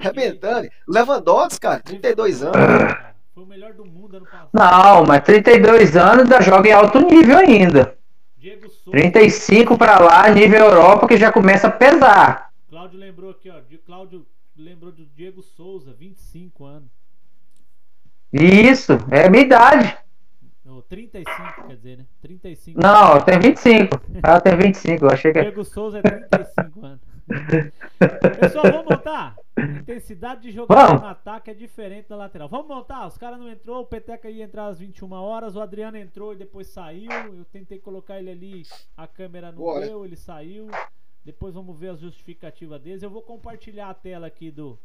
arrebentando. 0.00 0.68
O 0.86 0.92
Lewandowski, 0.92 1.60
cara, 1.60 1.80
32 1.80 2.42
anos. 2.42 2.56
Foi 3.34 3.44
o 3.44 3.46
melhor 3.46 3.72
do 3.72 3.84
mundo 3.84 4.16
ano 4.16 4.26
passado. 4.26 4.50
Não, 4.52 5.04
mas 5.06 5.22
32 5.22 5.96
anos 5.96 6.24
ainda 6.24 6.40
joga 6.40 6.68
em 6.68 6.72
alto 6.72 6.98
nível 7.00 7.38
ainda. 7.38 7.96
Diego 8.36 8.68
Souza. 8.68 8.90
35 8.90 9.76
pra 9.76 9.98
lá, 9.98 10.28
nível 10.30 10.60
Europa, 10.60 11.06
que 11.06 11.16
já 11.16 11.30
começa 11.30 11.68
a 11.68 11.70
pesar. 11.70 12.52
Cláudio 12.68 12.98
lembrou 12.98 13.30
aqui, 13.30 13.50
ó. 13.50 13.60
Cláudio 13.84 14.26
lembrou 14.56 14.92
do 14.92 15.04
Diego 15.06 15.42
Souza, 15.42 15.92
25 15.92 16.64
anos. 16.64 16.90
Isso, 18.32 18.92
é 19.10 19.26
a 19.26 19.30
minha 19.30 19.44
idade. 19.44 19.96
Ou 20.66 20.82
35, 20.82 21.66
quer 21.66 21.76
dizer, 21.76 21.98
né? 21.98 22.04
35. 22.28 22.80
Não, 22.80 23.14
eu 23.14 23.22
tenho 23.22 23.40
25. 23.40 24.00
Ela 24.22 24.40
tem 24.40 24.56
25, 24.56 25.04
eu 25.04 25.10
achei 25.10 25.32
que. 25.32 25.40
Diego 25.40 25.64
Souza 25.64 25.98
é 25.98 26.02
35 26.02 26.84
anos. 26.84 27.00
Pessoal, 28.40 28.64
vamos 28.70 28.86
montar? 28.90 29.36
Intensidade 29.58 30.42
de 30.42 30.52
jogador 30.52 30.86
Vamos. 30.86 31.02
no 31.02 31.08
ataque 31.08 31.50
é 31.50 31.54
diferente 31.54 32.08
da 32.08 32.16
lateral. 32.16 32.48
Vamos 32.48 32.68
montar? 32.68 33.06
Os 33.06 33.18
caras 33.18 33.38
não 33.38 33.50
entrou, 33.50 33.82
o 33.82 33.86
Peteca 33.86 34.30
ia 34.30 34.44
entrar 34.44 34.66
às 34.66 34.78
21 34.78 35.12
horas, 35.12 35.56
o 35.56 35.60
Adriano 35.60 35.96
entrou 35.96 36.32
e 36.32 36.36
depois 36.36 36.68
saiu. 36.68 37.10
Eu 37.10 37.44
tentei 37.46 37.78
colocar 37.78 38.18
ele 38.18 38.30
ali, 38.30 38.62
a 38.96 39.06
câmera 39.06 39.50
não 39.50 39.58
Bora. 39.58 39.86
deu, 39.86 40.04
ele 40.04 40.16
saiu. 40.16 40.68
Depois 41.24 41.54
vamos 41.54 41.78
ver 41.78 41.90
as 41.90 42.00
justificativas 42.00 42.80
deles. 42.80 43.02
Eu 43.02 43.10
vou 43.10 43.22
compartilhar 43.22 43.90
a 43.90 43.94
tela 43.94 44.26
aqui 44.26 44.50
do 44.50 44.78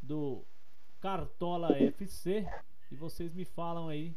do 0.00 0.44
Cartola 1.00 1.76
FC 1.76 2.46
e 2.90 2.94
vocês 2.94 3.34
me 3.34 3.44
falam 3.44 3.88
aí 3.88 4.14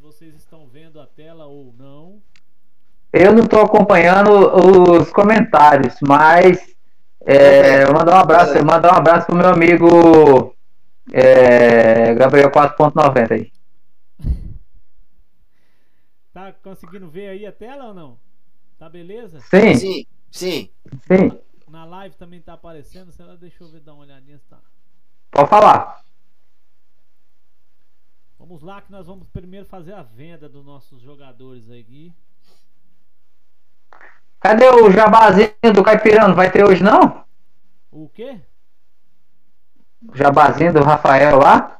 se 0.00 0.02
vocês 0.02 0.34
estão 0.34 0.66
vendo 0.66 0.98
a 0.98 1.06
tela 1.06 1.44
ou 1.44 1.74
não. 1.76 2.22
Eu 3.12 3.34
não 3.34 3.46
tô 3.46 3.60
acompanhando 3.60 4.30
os 4.30 5.10
comentários, 5.10 5.96
mas 6.00 6.74
é, 7.26 7.84
eu 7.84 7.92
mandar 7.92 8.14
um 8.16 8.20
abraço, 8.20 8.56
eu 8.56 8.64
mandar 8.64 8.94
um 8.94 8.96
abraço 8.96 9.26
pro 9.26 9.36
meu 9.36 9.48
amigo 9.48 10.56
é, 11.12 12.14
Gabriel 12.14 12.50
4.90 12.50 13.32
aí. 13.32 13.52
Tá 16.32 16.52
conseguindo 16.52 17.10
ver 17.10 17.28
aí 17.28 17.44
a 17.44 17.50
tela 17.50 17.86
ou 17.86 17.94
não? 17.94 18.16
Tá 18.78 18.88
beleza? 18.88 19.40
Sim, 19.40 19.74
Sim, 19.74 20.06
sim. 20.30 20.70
sim, 21.08 21.38
Na 21.68 21.84
live 21.84 22.14
também 22.14 22.40
tá 22.40 22.52
aparecendo, 22.52 23.10
sei 23.10 23.26
lá, 23.26 23.34
deixa 23.34 23.64
eu 23.64 23.68
ver, 23.68 23.80
dar 23.80 23.94
uma 23.94 24.04
olhadinha 24.04 24.38
se 24.38 24.46
tá. 24.46 24.58
pode 25.32 25.50
falar. 25.50 26.00
Vamos 28.50 28.64
lá 28.64 28.80
que 28.80 28.90
nós 28.90 29.06
vamos 29.06 29.28
primeiro 29.28 29.64
fazer 29.64 29.92
a 29.92 30.02
venda 30.02 30.48
dos 30.48 30.66
nossos 30.66 31.00
jogadores 31.00 31.70
aqui. 31.70 32.12
Cadê 34.40 34.68
o 34.68 34.90
jabazinho 34.90 35.52
do 35.72 35.84
Caipirano? 35.84 36.34
Vai 36.34 36.50
ter 36.50 36.64
hoje 36.64 36.82
não? 36.82 37.22
O 37.92 38.08
quê? 38.08 38.40
O 40.04 40.16
jabazinho 40.16 40.72
do 40.72 40.82
Rafael 40.82 41.38
lá? 41.38 41.78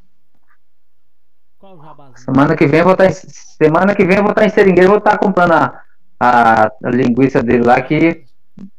Qual 1.59 1.77
o 1.77 1.83
jabazinho? 1.83 2.19
Semana 2.19 2.55
que 2.55 2.69
vem 2.69 2.79
eu 2.79 2.85
vou 2.85 2.93
estar 2.93 3.07
em, 3.07 3.13
semana 3.15 3.93
que 3.93 4.05
vem 4.05 4.23
vou 4.23 4.31
estar 4.31 4.47
em 4.47 4.51
Seringueiro, 4.51 4.91
vou 4.91 4.99
estar 4.99 5.19
comprando 5.19 5.55
a, 5.55 5.83
a, 6.21 6.67
a 6.85 6.91
linguiça 6.91 7.43
dele 7.43 7.65
lá 7.65 7.83
que 7.83 8.25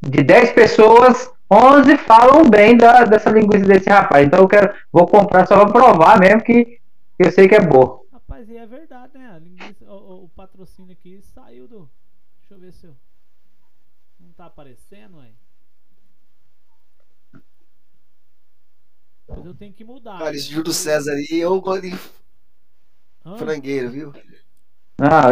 de 0.01 0.23
10 0.23 0.53
pessoas, 0.53 1.29
11 1.51 1.97
falam 1.97 2.49
bem 2.49 2.77
da, 2.77 3.03
dessa 3.03 3.29
linguiça 3.29 3.65
desse 3.65 3.89
rapaz. 3.89 4.25
Então 4.25 4.39
eu 4.39 4.47
quero, 4.47 4.73
vou 4.93 5.05
comprar 5.05 5.45
só 5.45 5.65
pra 5.65 5.73
provar 5.73 6.17
mesmo 6.17 6.41
que 6.41 6.79
eu 7.23 7.31
sei 7.31 7.47
que 7.47 7.55
é 7.55 7.61
boa. 7.61 8.01
Rapaz, 8.11 8.47
e 8.49 8.55
é 8.57 8.65
verdade, 8.65 9.17
né? 9.17 9.29
A 9.31 9.39
linguiça, 9.39 9.85
o, 9.91 10.25
o- 10.25 10.29
patrocínio 10.29 10.93
aqui 10.93 11.21
saiu 11.21 11.67
do. 11.67 11.89
Deixa 12.39 12.53
eu 12.53 12.59
ver 12.59 12.71
se 12.73 12.85
eu. 12.87 12.95
Não 14.19 14.31
tá 14.33 14.45
aparecendo, 14.45 15.19
aí. 15.19 15.35
Mas 19.27 19.45
eu 19.45 19.53
tenho 19.55 19.73
que 19.73 19.83
mudar. 19.83 20.19
Cara, 20.19 20.35
esse 20.35 20.47
né? 20.47 20.51
Júlio 20.51 20.71
César 20.73 21.13
aí, 21.13 21.39
eu 21.39 21.59
gosto 21.59 21.81
de 21.81 21.91
frangueiro, 23.37 23.89
viu? 23.91 24.13
Ah, 24.99 25.31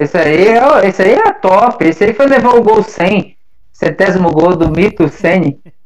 esse 0.00 0.18
aí, 0.18 0.48
é, 0.48 0.88
esse 0.88 1.02
aí 1.02 1.12
é 1.12 1.32
top. 1.34 1.84
Esse 1.84 2.04
aí 2.04 2.14
foi 2.14 2.26
levar 2.26 2.54
o 2.56 2.62
gol 2.62 2.82
100. 2.82 3.36
Centésimo 3.72 4.32
gol 4.32 4.56
do 4.56 4.70
Mito 4.70 5.08
Sene. 5.08 5.62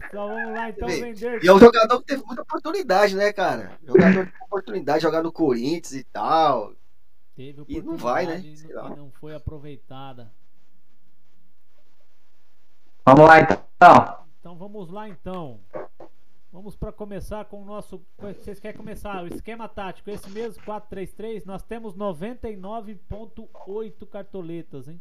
Pessoal, 0.00 0.28
vamos 0.28 0.54
lá 0.54 0.70
então 0.70 0.88
vender. 0.88 1.44
E 1.44 1.48
é 1.48 1.52
um 1.52 1.58
jogador 1.58 2.00
que 2.00 2.06
teve 2.06 2.22
muita 2.24 2.42
oportunidade, 2.42 3.16
né, 3.16 3.32
cara? 3.32 3.78
Jogador 3.86 4.26
que 4.26 4.32
teve 4.32 4.44
oportunidade 4.44 4.98
de 4.98 5.02
jogar 5.02 5.22
no 5.22 5.32
Corinthians 5.32 5.92
e 5.92 6.04
tal. 6.04 6.72
Teve 7.36 7.64
E 7.68 7.80
não 7.80 7.96
vai, 7.96 8.26
né? 8.26 8.40
e 8.40 8.72
não- 8.72 8.92
e 8.92 8.96
não 8.96 9.10
foi 9.12 9.34
aproveitada. 9.34 10.32
Vamos 13.06 13.26
lá 13.26 13.40
então. 13.40 14.18
Então 14.38 14.56
vamos 14.56 14.90
lá 14.90 15.08
então. 15.08 15.60
Vamos 16.52 16.74
para 16.76 16.90
começar 16.92 17.44
com 17.44 17.62
o 17.62 17.64
nosso. 17.64 18.02
Vocês 18.18 18.58
querem 18.58 18.76
começar? 18.76 19.22
O 19.22 19.28
esquema 19.28 19.68
tático, 19.68 20.10
esse 20.10 20.28
mesmo 20.30 20.62
4-3-3. 20.64 21.44
Nós 21.46 21.62
temos 21.62 21.94
99,8 21.94 24.04
cartoletas, 24.06 24.88
hein? 24.88 25.00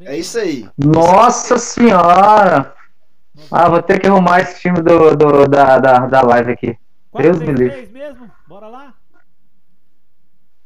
É 0.00 0.16
isso 0.16 0.38
aí. 0.38 0.68
Nossa 0.78 1.58
senhora! 1.58 2.74
Ah, 3.50 3.68
vou 3.68 3.82
ter 3.82 3.98
que 4.00 4.06
arrumar 4.06 4.40
esse 4.40 4.60
time 4.60 4.80
do, 4.82 5.16
do- 5.16 5.46
da, 5.48 5.78
da, 5.78 6.06
da 6.06 6.22
live 6.22 6.52
aqui. 6.52 6.78
Deus 7.14 7.38
me 7.40 7.46
4-3-3 7.46 7.90
mesmo? 7.90 8.30
Bora 8.46 8.68
lá? 8.68 8.94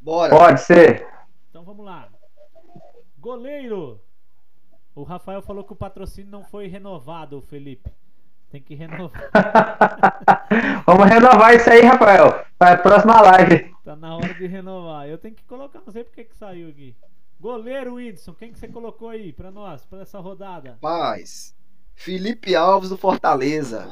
Bora. 0.00 0.30
Pode 0.36 0.60
ser. 0.60 1.06
Então 1.50 1.64
vamos 1.64 1.84
lá. 1.84 2.08
Goleiro. 3.18 4.00
O 4.94 5.02
Rafael 5.02 5.42
falou 5.42 5.64
que 5.64 5.72
o 5.72 5.76
patrocínio 5.76 6.30
não 6.30 6.44
foi 6.44 6.68
renovado, 6.68 7.40
Felipe. 7.42 7.92
Tem 8.50 8.62
que 8.62 8.74
renovar. 8.74 9.28
Vamos 10.86 11.06
renovar 11.06 11.54
isso 11.54 11.68
aí, 11.68 11.82
Rafael. 11.82 12.44
Para 12.56 12.74
a 12.74 12.78
próxima 12.78 13.20
live. 13.20 13.74
Tá 13.84 13.96
na 13.96 14.14
hora 14.16 14.32
de 14.32 14.46
renovar. 14.46 15.08
Eu 15.08 15.18
tenho 15.18 15.34
que 15.34 15.42
colocar, 15.44 15.80
não 15.84 15.92
sei 15.92 16.04
porque 16.04 16.24
que 16.24 16.36
saiu 16.36 16.68
aqui. 16.68 16.96
Goleiro 17.40 17.94
Whindersson, 17.96 18.32
quem 18.34 18.52
que 18.52 18.58
você 18.58 18.68
colocou 18.68 19.08
aí 19.08 19.32
pra 19.32 19.50
nós, 19.50 19.84
pra 19.84 20.00
essa 20.02 20.20
rodada? 20.20 20.78
Paz. 20.80 21.55
Felipe 21.96 22.54
Alves 22.54 22.90
do 22.90 22.96
Fortaleza. 22.96 23.88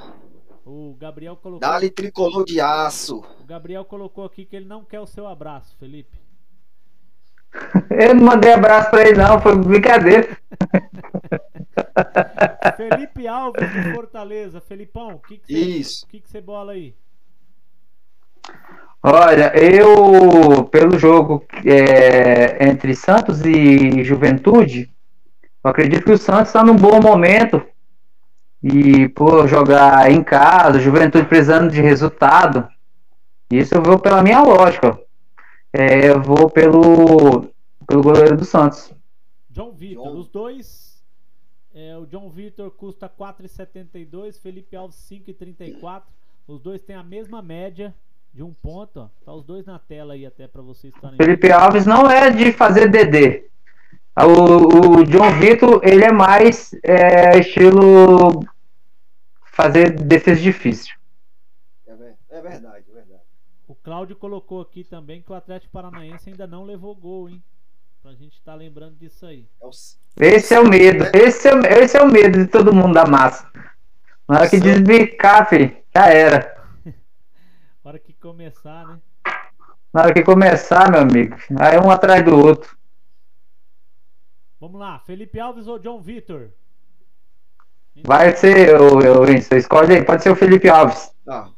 O 0.64 0.94
Gabriel 0.94 1.36
colocou. 1.36 1.60
Dali 1.60 1.90
tricolor 1.90 2.44
de 2.44 2.60
aço. 2.60 3.24
O 3.40 3.44
Gabriel 3.44 3.84
colocou 3.84 4.24
aqui 4.24 4.44
que 4.44 4.54
ele 4.54 4.66
não 4.66 4.84
quer 4.84 5.00
o 5.00 5.06
seu 5.06 5.26
abraço, 5.26 5.76
Felipe. 5.78 6.22
Eu 7.90 8.14
não 8.14 8.24
mandei 8.24 8.52
abraço 8.52 8.90
pra 8.90 9.02
ele, 9.02 9.18
não. 9.18 9.40
Foi 9.40 9.56
brincadeira. 9.56 10.38
Felipe 12.76 13.26
Alves 13.26 13.72
do 13.72 13.94
Fortaleza. 13.94 14.60
Felipão, 14.60 15.14
o 15.14 15.18
que, 15.18 15.38
que, 15.38 15.52
Isso. 15.52 16.06
que, 16.06 16.20
que 16.20 16.30
você 16.30 16.40
bola 16.40 16.72
aí? 16.72 16.94
Olha, 19.02 19.52
eu, 19.56 20.64
pelo 20.64 20.98
jogo 20.98 21.44
é, 21.64 22.66
entre 22.68 22.94
Santos 22.94 23.44
e 23.44 24.02
Juventude, 24.02 24.90
eu 25.62 25.70
acredito 25.70 26.04
que 26.04 26.12
o 26.12 26.18
Santos 26.18 26.48
está 26.48 26.62
num 26.64 26.76
bom 26.76 27.00
momento. 27.00 27.62
E 28.66 29.10
por 29.10 29.46
jogar 29.46 30.10
em 30.10 30.24
casa, 30.24 30.80
Juventude 30.80 31.28
precisando 31.28 31.70
de 31.70 31.82
resultado, 31.82 32.66
isso 33.50 33.74
eu 33.74 33.82
vou 33.82 33.98
pela 33.98 34.22
minha 34.22 34.40
lógica. 34.40 34.98
É, 35.70 36.08
eu 36.08 36.22
vou 36.22 36.48
pelo, 36.48 37.46
pelo 37.86 38.02
goleiro 38.02 38.38
do 38.38 38.44
Santos. 38.46 38.90
John 39.50 39.70
Vitor, 39.72 40.04
John. 40.04 40.18
os 40.18 40.28
dois. 40.28 41.04
é, 41.74 41.94
o 41.98 42.06
John 42.06 42.30
Vitor 42.30 42.70
custa 42.70 43.06
4,72, 43.06 44.40
Felipe 44.40 44.74
Alves 44.74 44.96
5,34. 45.12 46.04
Os 46.48 46.58
dois 46.58 46.80
têm 46.80 46.96
a 46.96 47.02
mesma 47.02 47.42
média 47.42 47.94
de 48.32 48.42
um 48.42 48.54
ponto. 48.54 48.98
Ó. 48.98 49.08
Tá 49.26 49.34
os 49.34 49.44
dois 49.44 49.66
na 49.66 49.78
tela 49.78 50.14
aí 50.14 50.24
até 50.24 50.48
pra 50.48 50.62
vocês 50.62 50.94
estarem 50.94 51.18
Felipe 51.18 51.52
Alves 51.52 51.84
não 51.84 52.10
é 52.10 52.30
de 52.30 52.50
fazer 52.50 52.88
DD. 52.88 53.44
O, 54.16 55.00
o 55.00 55.04
John 55.04 55.30
Vitor, 55.38 55.82
ele 55.82 56.04
é 56.04 56.12
mais 56.12 56.74
é, 56.82 57.38
estilo 57.38 58.42
fazer 59.54 59.90
defesa 59.90 60.40
difícil. 60.40 60.94
É 61.86 61.92
é 61.92 62.40
verdade, 62.42 62.84
é 62.90 62.94
verdade. 62.94 63.22
O 63.66 63.74
Cláudio 63.74 64.16
colocou 64.16 64.60
aqui 64.60 64.84
também 64.84 65.22
que 65.22 65.30
o 65.32 65.34
Atlético 65.34 65.72
Paranaense 65.72 66.28
ainda 66.30 66.46
não 66.46 66.64
levou 66.64 66.94
gol, 66.94 67.28
hein? 67.30 67.42
Pra 68.02 68.12
gente 68.12 68.34
estar 68.34 68.54
lembrando 68.54 68.96
disso 68.96 69.24
aí. 69.24 69.46
É 70.20 70.26
Esse 70.26 70.54
é 70.54 70.60
o 70.60 70.68
medo. 70.68 71.04
Esse 71.16 71.48
é, 71.48 71.54
o- 71.54 71.64
esse 71.66 71.96
é 71.96 72.02
o 72.02 72.10
medo 72.10 72.38
de 72.38 72.46
todo 72.46 72.74
mundo 72.74 72.92
da 72.92 73.06
massa. 73.06 73.50
Na 74.28 74.40
hora 74.40 74.50
que 74.50 74.60
desbicar, 74.60 75.48
filho, 75.48 75.74
já 75.94 76.08
era. 76.08 76.54
Hora 77.84 77.98
que 77.98 78.12
começar, 78.14 78.86
né? 78.86 79.00
Na 79.92 80.02
hora 80.02 80.12
que 80.14 80.22
começar, 80.22 80.90
meu 80.90 81.00
amigo, 81.00 81.36
aí 81.58 81.78
um 81.78 81.90
atrás 81.90 82.24
do 82.24 82.36
outro. 82.36 82.76
Vamos 84.60 84.80
lá, 84.80 84.98
Felipe 85.00 85.38
Alves 85.38 85.66
ou 85.66 85.78
John 85.78 86.00
Vitor? 86.00 86.50
Vai 88.02 88.34
ser 88.36 88.80
o, 88.80 89.24
Winston, 89.24 89.56
escolhe 89.56 89.94
aí, 89.94 90.04
pode 90.04 90.22
ser 90.22 90.30
o 90.30 90.36
Felipe 90.36 90.68
Alves. 90.68 91.14
Ah, 91.26 91.48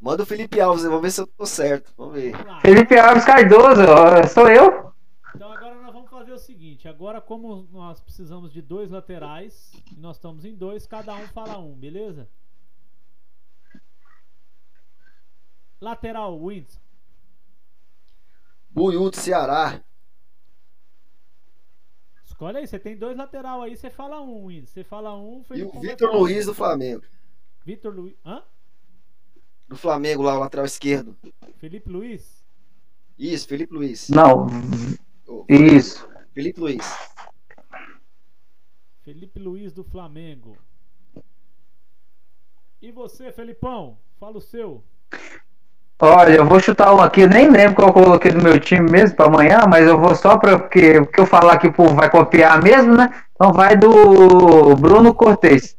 manda 0.00 0.24
o 0.24 0.26
Felipe 0.26 0.60
Alves, 0.60 0.84
vamos 0.84 1.02
ver 1.02 1.10
se 1.10 1.20
eu 1.20 1.26
tô 1.26 1.46
certo. 1.46 1.92
Vamos 1.96 2.14
ver. 2.14 2.34
Felipe 2.60 2.98
Alves 2.98 3.24
Cardoso, 3.24 3.82
sou 4.28 4.48
eu. 4.48 4.92
Então 5.34 5.52
agora 5.52 5.74
nós 5.76 5.92
vamos 5.92 6.10
fazer 6.10 6.32
o 6.32 6.38
seguinte. 6.38 6.88
Agora, 6.88 7.20
como 7.20 7.68
nós 7.72 8.00
precisamos 8.00 8.52
de 8.52 8.60
dois 8.60 8.90
laterais, 8.90 9.72
e 9.96 10.00
nós 10.00 10.16
estamos 10.16 10.44
em 10.44 10.54
dois, 10.54 10.86
cada 10.86 11.14
um 11.14 11.26
fala 11.28 11.58
um, 11.58 11.74
beleza? 11.74 12.28
Lateral, 15.80 16.38
Wins. 16.44 16.78
Buiú 18.70 19.10
do 19.10 19.16
Ceará. 19.16 19.80
Escolhe 22.40 22.56
aí, 22.56 22.66
você 22.66 22.78
tem 22.78 22.96
dois 22.96 23.18
lateral 23.18 23.60
aí, 23.60 23.76
você 23.76 23.90
fala 23.90 24.18
um, 24.22 24.46
Wins. 24.46 24.70
Você 24.70 24.82
fala 24.82 25.14
um, 25.14 25.44
E 25.50 25.62
o 25.62 25.78
Vitor 25.78 26.10
Luiz 26.10 26.46
do 26.46 26.54
Flamengo. 26.54 27.02
Vitor 27.66 27.94
Luiz. 27.94 28.16
Hã? 28.24 28.42
Do 29.68 29.76
Flamengo 29.76 30.22
lá, 30.22 30.38
o 30.38 30.40
lateral 30.40 30.64
esquerdo. 30.64 31.14
Felipe 31.58 31.90
Luiz? 31.90 32.42
Isso, 33.18 33.46
Felipe 33.46 33.74
Luiz. 33.74 34.08
Não, 34.08 34.46
Ô, 35.26 35.44
isso. 35.50 36.08
Felipe 36.32 36.58
Luiz. 36.58 36.82
Felipe 39.02 39.38
Luiz 39.38 39.74
do 39.74 39.84
Flamengo. 39.84 40.56
E 42.80 42.90
você, 42.90 43.30
Felipão? 43.32 43.98
Fala 44.18 44.38
o 44.38 44.40
seu. 44.40 44.82
Olha, 46.02 46.36
eu 46.36 46.46
vou 46.46 46.58
chutar 46.58 46.94
um 46.94 47.00
aqui, 47.00 47.26
nem 47.26 47.50
lembro 47.50 47.74
qual 47.76 47.88
eu 47.88 47.92
coloquei 47.92 48.32
no 48.32 48.42
meu 48.42 48.58
time 48.58 48.90
mesmo 48.90 49.16
para 49.16 49.26
amanhã, 49.26 49.60
mas 49.68 49.86
eu 49.86 49.98
vou 49.98 50.14
só 50.14 50.38
para 50.38 50.58
porque 50.58 50.98
o 50.98 51.06
que 51.06 51.20
eu 51.20 51.26
falar 51.26 51.54
aqui 51.54 51.66
o 51.66 51.72
povo 51.72 51.94
vai 51.94 52.08
copiar 52.08 52.62
mesmo, 52.62 52.96
né? 52.96 53.10
Então 53.34 53.52
vai 53.52 53.76
do 53.76 54.74
Bruno 54.76 55.12
Cortez. 55.12 55.76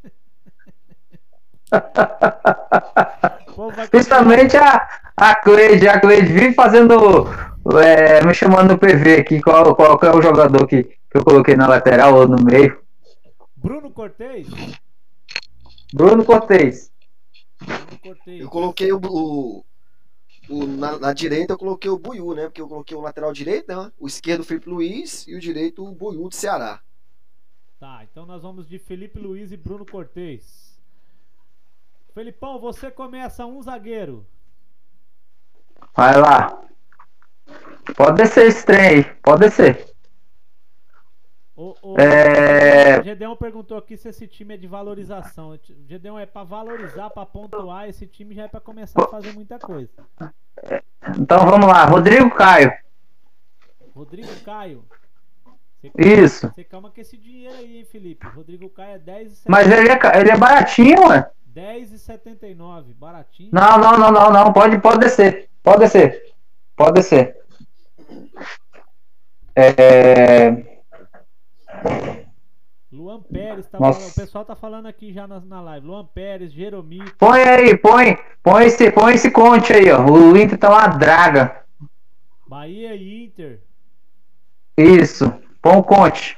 Principalmente 3.90 4.58
a, 4.58 4.88
a 5.18 5.36
Cleide, 5.36 5.88
a 5.88 6.00
Cleide 6.00 6.32
vive 6.32 6.54
fazendo, 6.54 7.28
é, 7.84 8.24
me 8.24 8.34
chamando 8.34 8.74
no 8.74 8.78
PV 8.78 9.22
aqui, 9.22 9.42
qual, 9.42 9.76
qual 9.76 9.98
que 9.98 10.06
é 10.06 10.12
o 10.12 10.22
jogador 10.22 10.68
que, 10.68 10.84
que 10.84 11.18
eu 11.18 11.24
coloquei 11.24 11.56
na 11.56 11.68
lateral 11.68 12.14
ou 12.16 12.28
no 12.28 12.44
meio. 12.44 12.78
Bruno 13.56 13.90
Cortez? 13.92 14.48
Bruno 15.94 16.24
Cortez. 16.24 16.92
Bruno 17.60 18.00
Cortez. 18.04 18.42
Eu 18.42 18.50
coloquei 18.50 18.92
o. 18.92 19.00
o- 19.04 19.64
o- 20.52 20.68
na, 20.68 21.00
na 21.00 21.14
direita 21.14 21.54
eu 21.54 21.58
coloquei 21.58 21.90
o 21.92 21.98
Buiú, 22.00 22.34
né? 22.36 22.44
Porque 22.46 22.62
eu 22.62 22.68
coloquei 22.68 22.96
o 22.98 23.02
lateral 23.02 23.34
direito, 23.34 23.68
né? 23.70 23.92
O 24.00 24.08
esquerdo 24.08 24.42
o 24.42 24.44
Felipe 24.46 24.70
Luiz 24.70 25.28
e 25.28 25.36
o 25.36 25.40
direito 25.40 25.84
o 25.86 25.92
Buiú 25.94 26.30
do 26.30 26.36
Ceará. 26.36 26.82
Tá, 27.80 28.04
então 28.04 28.26
nós 28.26 28.42
vamos 28.44 28.68
de 28.70 28.78
Felipe 28.80 29.20
Luiz 29.20 29.52
e 29.52 29.58
Bruno 29.58 29.86
Cortez. 29.86 30.80
Felipão, 32.14 32.58
você 32.60 32.90
começa 32.92 33.46
um 33.46 33.62
zagueiro. 33.62 34.26
Vai 35.96 36.18
lá. 36.20 36.62
Pode 37.96 38.18
descer 38.22 38.48
esse 38.48 38.66
trem 38.66 38.80
aí, 38.82 39.04
pode 39.24 39.42
descer. 39.42 39.91
O, 41.62 41.76
o, 41.84 42.02
É. 42.02 43.00
o 43.00 43.04
Gedeon 43.04 43.36
perguntou 43.36 43.78
aqui 43.78 43.96
se 43.96 44.10
esse 44.10 44.26
time 44.26 44.56
é 44.56 44.58
de 44.58 44.66
valorização. 44.66 45.56
Gedeon 45.88 46.18
é 46.18 46.26
pra 46.26 46.44
valorizar, 46.44 47.12
pra 47.12 47.24
pontuar. 47.24 47.88
Esse 47.88 48.08
time 48.08 48.34
já 48.34 48.46
é 48.46 48.48
pra 48.48 48.60
começar 48.60 49.00
a 49.00 49.08
fazer 49.08 49.32
muita 49.34 49.60
coisa. 49.60 49.92
Então 51.20 51.46
vamos 51.46 51.68
lá, 51.68 51.86
Rodrigo 51.86 52.32
Caio. 52.32 52.74
Rodrigo 53.96 54.28
Caio. 54.44 54.84
Você, 55.84 55.92
Isso. 56.00 56.52
você 56.52 56.64
calma 56.64 56.90
com 56.90 57.00
esse 57.00 57.16
dinheiro 57.16 57.56
aí, 57.56 57.78
hein, 57.78 57.86
Felipe. 57.86 58.26
Rodrigo 58.26 58.68
Caio 58.68 58.96
é 58.96 59.00
10,79. 59.00 59.42
Mas 59.48 59.72
ele 59.72 59.90
é, 59.90 60.20
ele 60.20 60.32
é 60.32 60.38
baratinho, 60.38 61.10
ué. 61.10 61.30
10,79. 61.54 62.96
Baratinho. 62.96 63.50
Não, 63.54 63.78
não, 63.78 64.00
não, 64.00 64.12
não, 64.12 64.32
não. 64.32 64.52
Pode, 64.52 64.80
pode 64.80 65.00
descer. 65.00 65.48
Pode 65.62 65.82
descer. 65.82 66.34
Pode 66.76 66.94
descer. 66.94 67.38
É, 69.56 70.71
Luan 72.92 73.22
Pérez 73.22 73.68
tá 73.68 73.80
Nossa. 73.80 74.00
falando, 74.00 74.12
o 74.12 74.16
pessoal 74.16 74.46
tá 74.46 74.56
falando 74.56 74.86
aqui 74.86 75.14
já 75.14 75.26
na, 75.26 75.40
na 75.40 75.62
live. 75.62 75.88
Luan 75.88 76.06
Pérez, 76.06 76.52
Jeromito. 76.52 77.16
põe 77.18 77.42
aí, 77.42 77.78
põe, 77.78 78.18
põe 78.44 78.66
esse, 78.66 78.92
põe 78.92 79.14
esse 79.14 79.32
conte 79.32 79.72
aí, 79.72 79.90
ó. 79.92 80.06
O 80.06 80.36
Inter 80.38 80.58
tá 80.58 80.70
uma 80.70 80.88
draga. 80.88 81.66
Bahia 82.48 82.94
e 82.96 83.24
Inter. 83.26 83.62
Isso. 84.78 85.32
Põe 85.62 85.78
o 85.78 85.84
conte. 85.84 86.38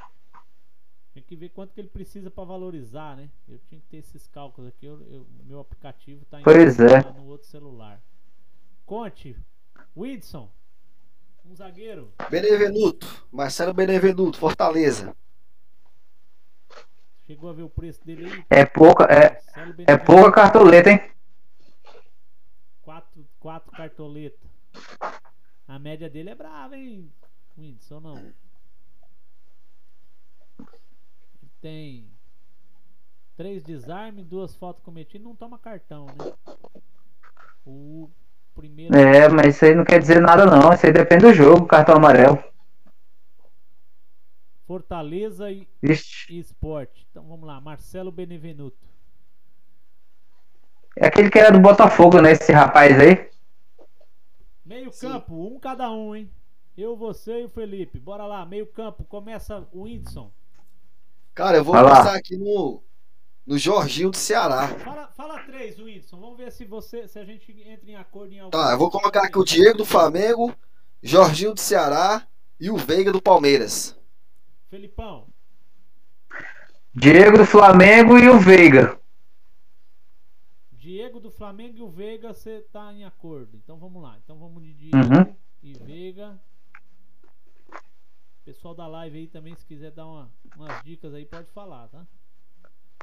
Tem 1.14 1.24
que 1.24 1.36
ver 1.36 1.50
quanto 1.50 1.74
que 1.74 1.82
ele 1.82 1.90
precisa 1.90 2.30
pra 2.30 2.44
valorizar, 2.44 3.16
né? 3.18 3.30
Eu 3.48 3.58
tinha 3.68 3.82
que 3.82 3.88
ter 3.88 3.98
esses 3.98 4.28
cálculos 4.28 4.70
aqui. 4.70 4.86
Eu, 4.86 5.02
eu- 5.10 5.28
meu 5.46 5.60
aplicativo 5.60 6.24
tá 6.26 6.40
em 6.40 6.44
Pois 6.44 6.80
é. 6.80 7.02
tá 7.02 7.12
no 7.14 7.26
outro 7.26 7.48
celular. 7.48 8.00
Conte. 8.86 9.36
Whitson. 9.96 10.50
Um 11.46 11.56
zagueiro. 11.56 12.14
Benevenuto. 12.30 13.26
Marcelo 13.32 13.74
Benevenuto, 13.74 14.38
Fortaleza. 14.38 15.16
Chegou 17.34 17.50
a 17.50 17.54
ver 17.54 17.64
o 17.64 17.70
preço 17.70 18.06
dele 18.06 18.28
aí? 18.28 18.46
É 18.48 18.64
pouca, 18.64 19.06
é, 19.06 19.42
é 19.88 19.98
pouca 19.98 20.32
cartoleta, 20.32 20.92
hein? 20.92 21.02
Quatro, 22.84 23.26
quatro 23.40 23.72
cartoletas. 23.72 24.48
A 25.68 25.80
média 25.80 26.08
dele 26.08 26.30
é 26.30 26.36
brava, 26.36 26.78
hein? 26.78 27.12
Whindersson 27.58 28.00
não. 28.02 28.34
Tem 31.60 32.08
três 33.36 33.64
desarmes, 33.64 34.28
duas 34.28 34.56
fotos 34.56 34.84
cometidas, 34.84 35.26
não 35.26 35.36
toma 35.36 35.58
cartão, 35.58 36.06
né? 36.06 36.34
O 37.66 38.12
primeiro. 38.54 38.96
É, 38.96 39.28
mas 39.28 39.56
isso 39.56 39.66
aí 39.66 39.74
não 39.74 39.84
quer 39.84 40.00
dizer 40.00 40.22
nada 40.22 40.46
não. 40.46 40.72
Isso 40.72 40.86
aí 40.86 40.94
depende 40.94 41.26
do 41.26 41.34
jogo, 41.34 41.66
cartão 41.66 41.96
amarelo. 41.96 42.53
Fortaleza 44.66 45.52
e, 45.52 45.68
Ixi, 45.82 46.34
e 46.34 46.40
Esporte. 46.40 47.08
Então 47.12 47.24
vamos 47.28 47.46
lá, 47.48 47.60
Marcelo 47.62 48.12
Benevenuto. 48.12 48.78
é 50.98 51.08
aquele 51.08 51.30
que 51.30 51.40
era 51.40 51.52
do 51.52 51.60
Botafogo, 51.60 52.22
né? 52.22 52.32
Esse 52.32 52.52
rapaz 52.52 53.00
aí. 53.00 53.30
Meio 54.66 54.92
Sim. 54.92 55.08
campo, 55.10 55.34
um 55.48 55.60
cada 55.60 55.92
um, 55.92 56.16
hein? 56.16 56.32
Eu, 56.78 56.96
você 56.96 57.42
e 57.42 57.46
o 57.46 57.50
Felipe. 57.50 58.00
Bora 58.00 58.26
lá, 58.26 58.46
meio 58.46 58.66
campo. 58.66 59.04
Começa 59.04 59.68
o 59.72 59.84
Whindersson. 59.84 60.32
Cara, 61.36 61.58
eu 61.58 61.64
vou 61.64 61.74
Vai 61.74 61.84
lá. 61.84 61.90
começar 61.98 62.16
aqui 62.16 62.38
no, 62.38 62.82
no 63.46 63.58
Jorginho 63.58 64.10
do 64.10 64.18
Ceará. 64.18 64.68
Fala, 64.80 65.08
fala 65.16 65.40
três, 65.44 65.78
Whindersson. 65.80 66.20
Vamos 66.20 66.38
ver 66.38 66.52
se 66.52 66.66
você, 66.66 67.08
se 67.08 67.20
a 67.20 67.26
gente 67.26 67.52
entra 67.68 67.90
em 67.92 67.96
acordo 67.96 68.34
em 68.34 68.40
algum. 68.40 68.52
Tá, 68.52 68.72
eu 68.72 68.78
vou 68.78 68.90
colocar 68.90 69.24
aqui 69.24 69.38
o 69.38 69.44
Diego 69.44 69.80
do 69.80 69.86
Flamengo, 69.86 70.56
Jorginho 71.02 71.54
do 71.54 71.60
Ceará 71.60 72.26
e 72.60 72.70
o 72.72 72.78
Veiga 72.78 73.12
do 73.12 73.22
Palmeiras. 73.22 73.96
Felipão. 74.74 75.28
Diego 76.96 77.38
do 77.38 77.46
Flamengo 77.46 78.18
e 78.18 78.28
o 78.28 78.40
Veiga. 78.40 79.00
Diego 80.72 81.20
do 81.20 81.30
Flamengo 81.30 81.78
e 81.78 81.82
o 81.84 81.92
Veiga, 81.92 82.34
você 82.34 82.62
tá 82.74 82.92
em 82.92 83.06
acordo. 83.06 83.56
Então 83.56 83.78
vamos 83.78 84.02
lá. 84.02 84.18
Então 84.24 84.40
vamos 84.40 84.64
de 84.64 84.74
Diego 84.74 84.98
Uhum. 84.98 85.36
e 85.62 85.74
Veiga. 85.74 86.42
Pessoal 88.44 88.74
da 88.74 88.88
live 88.88 89.16
aí 89.20 89.28
também, 89.28 89.56
se 89.56 89.64
quiser 89.64 89.92
dar 89.92 90.08
uma- 90.08 90.32
umas 90.56 90.84
dicas 90.84 91.14
aí, 91.14 91.24
pode 91.24 91.52
falar, 91.52 91.88
tá? 91.90 92.04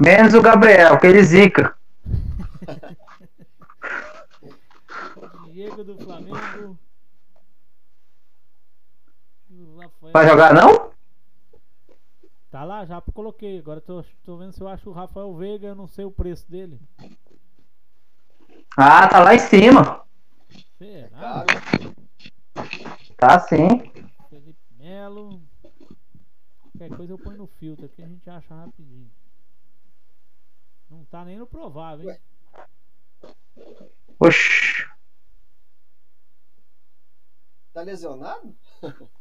Menos 0.01 0.35
o 0.35 0.43
Gabriel, 0.43 0.99
que 0.99 1.07
ele 1.07 1.23
zica. 1.23 1.79
Diego 5.53 5.85
do 5.85 5.97
Flamengo. 5.99 6.77
Vai 10.13 10.29
jogar 10.29 10.53
não? 10.53 10.90
Tá 12.51 12.65
lá, 12.65 12.85
já 12.85 13.01
coloquei. 13.01 13.59
Agora 13.59 13.81
tô, 13.81 14.05
tô 14.25 14.37
vendo 14.37 14.53
se 14.53 14.61
eu 14.61 14.67
acho 14.67 14.91
o 14.91 14.93
Rafael 14.93 15.33
Veiga, 15.37 15.69
eu 15.69 15.75
não 15.75 15.87
sei 15.87 16.05
o 16.05 16.11
preço 16.11 16.51
dele. 16.51 16.81
Ah, 18.77 19.09
tá 19.09 19.21
lá 19.21 19.35
em 19.35 19.39
cima. 19.39 20.05
Será? 20.77 21.45
Tá 23.17 23.39
sim. 23.39 23.69
Felipe 24.29 24.59
Melo. 24.77 25.41
Qualquer 26.73 26.97
coisa 26.97 27.13
eu 27.13 27.19
ponho 27.19 27.39
no 27.39 27.47
filtro 27.47 27.87
aqui 27.87 28.03
a 28.03 28.09
gente 28.09 28.29
acha 28.29 28.55
rapidinho. 28.55 29.11
Não 30.91 31.05
tá 31.05 31.25
nem 31.25 31.39
no 31.39 31.47
provável, 31.47 32.11
hein? 32.11 32.19
Oxi. 34.19 34.89
Tá 37.73 37.83
lesionado? 37.83 38.57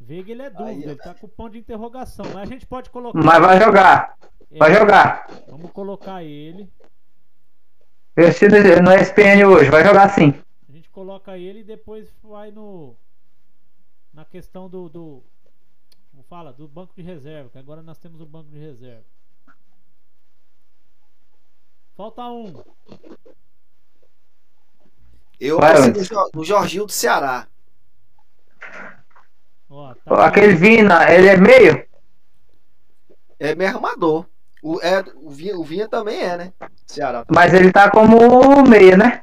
Veiga 0.00 0.32
ele 0.32 0.42
é 0.42 0.48
dúvida, 0.48 0.70
Aí, 0.70 0.82
ele 0.82 0.96
tá 0.96 1.14
com 1.14 1.28
ponto 1.28 1.52
de 1.52 1.58
interrogação. 1.58 2.24
Mas 2.32 2.36
a 2.36 2.46
gente 2.46 2.66
pode 2.66 2.88
colocar. 2.88 3.22
Mas 3.22 3.38
vai 3.38 3.60
jogar. 3.60 4.16
Vai 4.50 4.72
É, 4.72 4.74
jogar. 4.74 5.26
Vamos 5.46 5.70
colocar 5.72 6.24
ele. 6.24 6.72
Eu 8.16 8.28
no 8.28 8.82
no 8.82 8.92
ESPN 8.96 9.46
hoje. 9.46 9.70
Vai 9.70 9.84
jogar 9.84 10.08
sim. 10.08 10.34
A 10.68 10.72
gente 10.72 10.88
coloca 10.88 11.36
ele 11.36 11.60
e 11.60 11.64
depois 11.64 12.08
vai 12.22 12.50
no. 12.50 12.96
Na 14.12 14.24
questão 14.24 14.68
do. 14.68 14.88
do 14.88 15.22
como 16.10 16.24
fala? 16.24 16.52
Do 16.52 16.66
banco 16.66 16.94
de 16.96 17.02
reserva. 17.02 17.50
Que 17.50 17.58
agora 17.58 17.82
nós 17.82 17.98
temos 17.98 18.20
o 18.20 18.26
banco 18.26 18.50
de 18.50 18.58
reserva. 18.58 19.04
Falta 21.94 22.26
um. 22.26 22.64
Eu 25.38 25.58
Vai, 25.58 25.74
no 26.34 26.44
Jorginho 26.44 26.86
do 26.86 26.92
Ceará. 26.92 27.46
Ó, 29.70 29.94
tá 30.04 30.26
Aquele 30.26 30.54
Vina, 30.54 31.10
ele 31.12 31.28
é 31.28 31.36
meio? 31.36 31.84
É 33.38 33.54
meio 33.54 33.70
armador. 33.70 34.26
O, 34.62 34.78
é, 34.82 35.02
o, 35.16 35.30
Vinha, 35.30 35.56
o 35.56 35.64
Vinha 35.64 35.88
também 35.88 36.20
é, 36.20 36.36
né? 36.36 36.52
Ceará. 36.86 37.24
Mas 37.30 37.54
ele 37.54 37.72
tá 37.72 37.90
como 37.90 38.62
meia, 38.68 38.96
né? 38.96 39.22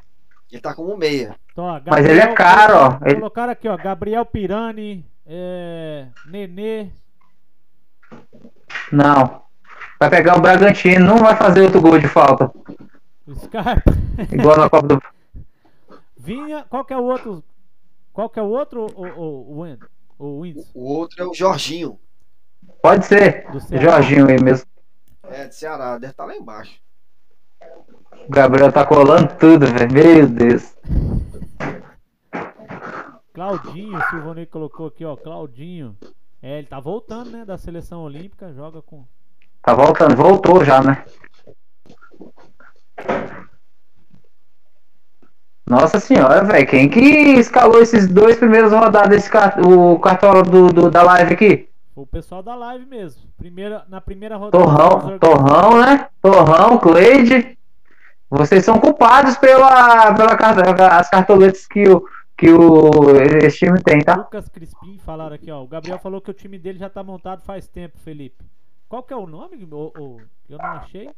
Ele 0.50 0.60
tá 0.60 0.74
como 0.74 0.96
meia. 0.96 1.36
Então, 1.52 1.64
ó, 1.64 1.80
Mas 1.86 2.04
ele 2.06 2.20
é 2.20 2.32
caro, 2.32 2.74
ó. 2.74 2.78
colocaram- 2.90 3.06
Ele- 3.06 3.14
Colocaram 3.16 3.52
aqui, 3.52 3.68
ó. 3.68 3.76
Gabriel 3.76 4.24
Pirani, 4.24 5.04
é, 5.26 6.06
Nenê. 6.26 6.88
Não. 8.90 9.42
Vai 10.00 10.10
pegar 10.10 10.36
o 10.38 10.40
Bragantino, 10.40 11.04
não 11.06 11.18
vai 11.18 11.36
fazer 11.36 11.62
outro 11.62 11.80
gol 11.80 11.98
de 11.98 12.08
falta. 12.08 12.50
Scarpa. 13.44 13.92
Igual 14.32 14.56
na 14.56 14.70
Copa 14.70 14.86
do. 14.88 15.02
Vinha. 16.16 16.64
Qual 16.68 16.84
que 16.84 16.94
é 16.94 16.96
o 16.96 17.04
outro? 17.04 17.44
Qual 18.12 18.28
que 18.30 18.38
é 18.40 18.42
o 18.42 18.46
outro, 18.48 18.86
o, 18.96 19.06
o, 19.06 19.52
o, 19.52 19.60
Wend- 19.60 19.84
o? 20.18 20.42
O 20.74 20.84
outro 20.84 21.22
é 21.22 21.26
o 21.26 21.34
Jorginho. 21.34 21.98
Pode 22.82 23.06
ser. 23.06 23.46
Jorginho 23.70 24.28
aí 24.28 24.42
mesmo. 24.42 24.66
É, 25.24 25.46
de 25.46 25.54
Ceará. 25.54 25.98
Deve 25.98 26.12
estar 26.12 26.24
lá 26.24 26.36
embaixo. 26.36 26.80
O 28.26 28.30
Gabriel 28.30 28.72
tá 28.72 28.84
colando 28.84 29.34
tudo, 29.36 29.66
velho. 29.66 29.92
Meu 29.92 30.26
Deus. 30.26 30.76
Claudinho, 33.32 33.96
o 33.96 34.10
Silvonei 34.10 34.46
colocou 34.46 34.88
aqui, 34.88 35.04
ó. 35.04 35.16
Claudinho. 35.16 35.96
É, 36.42 36.58
ele 36.58 36.66
tá 36.66 36.80
voltando, 36.80 37.30
né? 37.30 37.44
Da 37.44 37.56
seleção 37.56 38.02
olímpica. 38.02 38.52
Joga 38.52 38.82
com. 38.82 39.04
Tá 39.62 39.74
voltando, 39.74 40.16
voltou 40.16 40.64
já, 40.64 40.82
né? 40.82 41.04
Nossa 45.68 46.00
senhora, 46.00 46.42
velho. 46.44 46.66
Quem 46.66 46.88
que 46.88 47.00
escalou 47.00 47.80
esses 47.80 48.06
dois 48.08 48.36
primeiros 48.36 48.72
rodadas, 48.72 49.16
esse 49.18 49.30
car- 49.30 49.60
o 49.60 49.98
cartola 49.98 50.42
do, 50.42 50.68
do- 50.68 50.90
da 50.90 51.02
live 51.02 51.34
aqui? 51.34 51.68
O 51.94 52.06
pessoal 52.06 52.42
da 52.42 52.54
live 52.54 52.86
mesmo. 52.86 53.22
Primeira, 53.36 53.84
na 53.88 54.00
primeira 54.00 54.36
rodada. 54.36 54.64
Torrão, 54.64 55.18
Torrão, 55.18 55.80
né? 55.80 56.08
Torrão, 56.22 56.78
Cleide. 56.78 57.58
Vocês 58.30 58.64
são 58.64 58.78
culpados 58.78 59.36
pela, 59.36 60.14
pela 60.14 60.36
car- 60.36 60.98
as 60.98 61.08
cartoletas 61.10 61.66
que 61.66 61.88
o, 61.88 62.06
que 62.36 62.50
o, 62.50 63.10
esse 63.42 63.58
time 63.58 63.82
tem, 63.82 64.00
tá? 64.00 64.16
Lucas 64.16 64.48
Crispim 64.48 64.98
falaram 65.04 65.34
aqui, 65.34 65.50
ó. 65.50 65.62
O 65.62 65.66
Gabriel 65.66 65.98
falou 65.98 66.20
que 66.20 66.30
o 66.30 66.34
time 66.34 66.58
dele 66.58 66.78
já 66.78 66.88
tá 66.88 67.02
montado 67.02 67.42
faz 67.42 67.66
tempo, 67.66 67.98
Felipe. 67.98 68.44
Qual 68.88 69.02
que 69.02 69.12
é 69.12 69.16
o 69.16 69.26
nome? 69.26 69.66
O, 69.70 69.76
o- 69.98 70.20
que 70.46 70.54
eu 70.54 70.58
não 70.58 70.64
achei. 70.66 71.10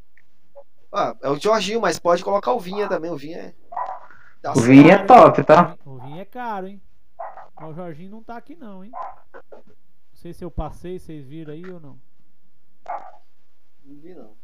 Ah, 0.93 1.15
é 1.21 1.29
o 1.29 1.39
Jorginho, 1.39 1.79
mas 1.79 1.99
pode 1.99 2.23
colocar 2.23 2.51
o 2.53 2.59
Vinha 2.59 2.87
também. 2.87 3.11
O 3.11 3.15
Vinha 3.17 3.37
é. 3.37 3.53
O 4.43 4.61
Vinha 4.61 4.93
é 4.93 5.05
top, 5.05 5.43
tá? 5.43 5.77
O 5.85 5.97
Vinho 5.99 6.19
é 6.19 6.25
caro, 6.25 6.67
hein? 6.67 6.81
Mas 7.59 7.69
o 7.69 7.73
Jorginho 7.73 8.09
não 8.11 8.23
tá 8.23 8.37
aqui 8.37 8.55
não, 8.55 8.83
hein? 8.83 8.91
Não 9.51 9.61
sei 10.15 10.33
se 10.33 10.43
eu 10.43 10.49
passei, 10.49 10.97
vocês 10.97 11.23
viram 11.25 11.53
aí 11.53 11.63
ou 11.69 11.79
não. 11.79 11.99
Não 13.85 13.95
vi, 14.01 14.13
não. 14.15 14.35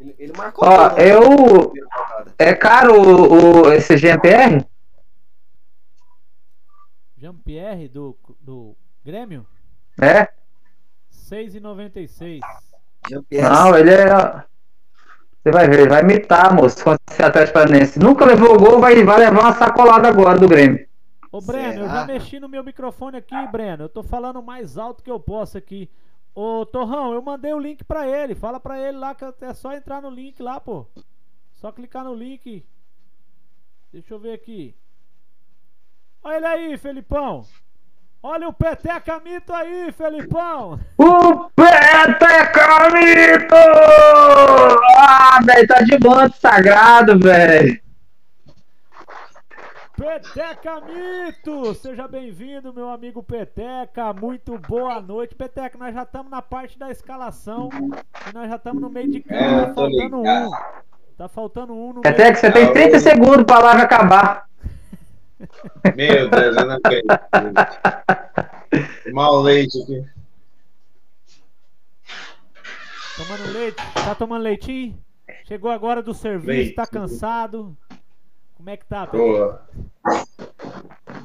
Ele, 0.00 0.14
ele 0.18 0.32
marcou. 0.36 0.68
Ó, 0.68 0.88
né, 0.94 1.10
eu- 1.10 1.20
rodada. 1.68 2.34
É 2.38 2.54
caro 2.54 2.94
o, 3.00 3.66
o- 3.68 3.72
esse 3.72 3.96
GMPR? 3.96 4.66
Jean-Pierre 7.16 7.88
do, 7.88 8.18
do 8.40 8.76
Grêmio, 9.04 9.46
É? 10.00 10.28
6,96. 11.10 12.40
Jean-Pierre 13.08 13.48
Não, 13.48 13.76
ele 13.78 13.90
é. 13.94 14.44
Você 15.42 15.50
vai 15.50 15.68
ver, 15.68 15.80
ele 15.80 15.88
vai 15.88 16.02
imitar, 16.02 16.54
moço, 16.54 16.84
contra 16.84 17.00
esse 17.10 17.20
Atlético 17.20 17.54
Paranaense. 17.54 17.98
Nunca 17.98 18.24
levou 18.24 18.56
gol, 18.56 18.78
vai, 18.78 19.02
vai 19.02 19.18
levar 19.18 19.40
uma 19.40 19.52
sacolada 19.52 20.08
agora 20.08 20.38
do 20.38 20.48
Grêmio. 20.48 20.86
Ô 21.32 21.40
Breno, 21.40 21.80
eu 21.80 21.88
já 21.88 22.04
Será? 22.04 22.06
mexi 22.06 22.38
no 22.38 22.48
meu 22.48 22.62
microfone 22.62 23.16
aqui, 23.16 23.34
Breno. 23.50 23.84
Eu 23.84 23.88
tô 23.88 24.04
falando 24.04 24.38
o 24.38 24.42
mais 24.42 24.78
alto 24.78 25.02
que 25.02 25.10
eu 25.10 25.18
posso 25.18 25.58
aqui. 25.58 25.90
Ô 26.32 26.64
Torrão, 26.64 27.12
eu 27.12 27.20
mandei 27.20 27.52
o 27.52 27.58
link 27.58 27.82
pra 27.82 28.06
ele. 28.06 28.36
Fala 28.36 28.60
pra 28.60 28.78
ele 28.78 28.98
lá 28.98 29.14
que 29.16 29.24
é 29.40 29.52
só 29.52 29.72
entrar 29.72 30.00
no 30.00 30.10
link 30.10 30.40
lá, 30.40 30.60
pô. 30.60 30.86
Só 31.54 31.72
clicar 31.72 32.04
no 32.04 32.14
link. 32.14 32.64
Deixa 33.92 34.14
eu 34.14 34.20
ver 34.20 34.34
aqui. 34.34 34.76
Olha 36.22 36.36
ele 36.36 36.46
aí, 36.46 36.78
Felipão. 36.78 37.44
Olha 38.24 38.48
o 38.48 38.52
Peteca 38.52 39.18
Mito 39.18 39.52
aí, 39.52 39.90
Felipão. 39.90 40.78
O 40.96 41.50
Petecamito! 41.56 43.52
Ah, 44.96 45.40
velho, 45.44 45.66
tá 45.66 45.82
de 45.82 45.98
manto 45.98 46.36
sagrado, 46.36 47.18
velho. 47.18 47.80
Peteca 49.96 50.80
Mito! 50.82 51.74
Seja 51.74 52.06
bem-vindo, 52.06 52.72
meu 52.72 52.90
amigo 52.90 53.24
Peteca. 53.24 54.12
Muito 54.12 54.56
boa 54.56 55.00
noite. 55.00 55.34
Peteca, 55.34 55.76
nós 55.76 55.92
já 55.92 56.04
estamos 56.04 56.30
na 56.30 56.40
parte 56.40 56.78
da 56.78 56.92
escalação 56.92 57.70
e 57.74 58.32
nós 58.32 58.48
já 58.48 58.54
estamos 58.54 58.80
no 58.80 58.88
meio 58.88 59.10
de 59.10 59.20
campo. 59.20 59.34
É, 59.34 59.66
tá 59.66 59.74
faltando 59.74 60.16
ligado. 60.18 60.46
um. 60.46 60.50
Tá 61.18 61.28
faltando 61.28 61.72
um 61.72 61.92
no 61.94 62.02
meio. 62.02 62.36
Você 62.36 62.52
tem 62.52 62.72
30 62.72 63.00
segundos 63.00 63.42
pra 63.42 63.58
live 63.58 63.82
acabar. 63.82 64.46
Meu 65.96 66.28
Deus, 66.28 66.56
eu 66.56 66.66
não 66.66 66.76
acredito. 66.76 67.08
Mal 69.12 69.40
leite 69.42 69.82
aqui. 69.82 70.04
Tomando 73.16 73.52
leite. 73.52 73.76
Tá 73.94 74.14
tomando 74.14 74.42
leitinho? 74.42 74.98
Chegou 75.46 75.70
agora 75.70 76.02
do 76.02 76.14
serviço, 76.14 76.48
Leite. 76.48 76.74
tá 76.74 76.86
cansado. 76.86 77.76
Como 78.56 78.70
é 78.70 78.76
que 78.76 78.84
tá. 78.86 79.08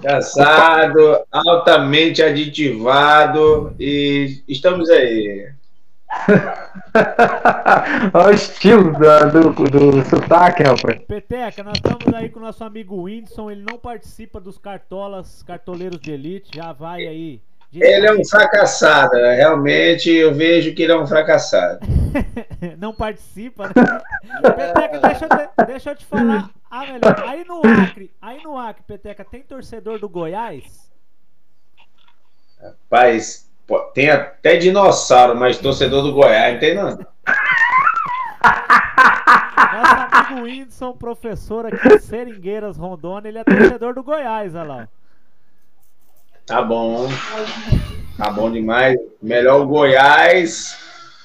Caçado, 0.02 1.20
altamente 1.32 2.22
aditivado 2.22 3.76
e 3.80 4.44
estamos 4.48 4.90
aí. 4.90 5.52
Olha 8.14 8.28
o 8.28 8.34
estilo 8.34 8.94
da- 8.98 9.26
do, 9.26 9.52
do 9.52 10.04
sotaque, 10.06 10.64
rapaz. 10.64 11.02
Peteca, 11.08 11.64
nós 11.64 11.76
estamos 11.78 12.14
aí 12.14 12.30
com 12.30 12.40
o 12.40 12.44
nosso 12.44 12.64
amigo 12.64 13.04
Whindersson, 13.04 13.52
ele 13.52 13.64
não 13.70 13.78
participa 13.78 14.40
dos 14.40 14.58
cartolas, 14.58 15.44
cartoleiros 15.44 16.00
de 16.00 16.12
elite, 16.12 16.56
já 16.56 16.72
vai 16.72 17.06
aí. 17.08 17.42
Ele 17.74 18.08
é 18.08 18.14
um 18.14 18.24
fracassado, 18.26 19.14
né? 19.14 19.36
realmente 19.36 20.10
eu 20.10 20.34
vejo 20.34 20.74
que 20.74 20.84
ele 20.84 20.94
é 20.94 20.98
um 20.98 21.06
fracassado. 21.06 21.80
não 22.80 22.94
participa, 22.94 23.68
né? 23.68 23.74
Peteca, 24.42 25.00
deixa 25.00 25.26
eu, 25.26 25.30
te, 25.30 25.66
deixa 25.68 25.90
eu 25.92 25.96
te 25.96 26.06
falar. 26.06 26.50
Ah, 26.72 26.86
melhor. 26.86 27.24
Aí 27.28 27.44
no 27.44 27.62
Acre, 27.66 28.12
aí 28.22 28.42
no 28.42 28.58
Acre, 28.58 28.84
Peteca, 28.88 29.26
tem 29.26 29.42
torcedor 29.44 30.00
do 30.00 30.08
Goiás? 30.08 30.90
Rapaz, 32.62 33.47
pô, 33.68 33.80
tem 33.94 34.10
até 34.10 34.56
dinossauro, 34.56 35.36
mas 35.36 35.58
torcedor 35.58 36.02
do 36.04 36.14
Goiás 36.14 36.54
não 36.54 36.60
tem 36.60 36.74
não. 36.74 36.98
Nosso 39.74 40.16
amigo 40.16 40.46
Whindersson, 40.46 40.94
professor 40.94 41.66
aqui 41.66 41.88
em 41.88 42.00
Seringueiras, 42.00 42.78
Rondônia, 42.78 43.28
ele 43.28 43.40
é 43.40 43.44
torcedor 43.44 43.94
do 43.94 44.02
Goiás, 44.04 44.56
olha 44.56 44.64
lá. 44.64 44.88
Tá 46.46 46.62
bom. 46.62 47.08
Tá 48.18 48.32
bom 48.32 48.50
demais. 48.50 48.98
Melhor 49.22 49.62
o 49.62 49.68
Goiás. 49.68 50.78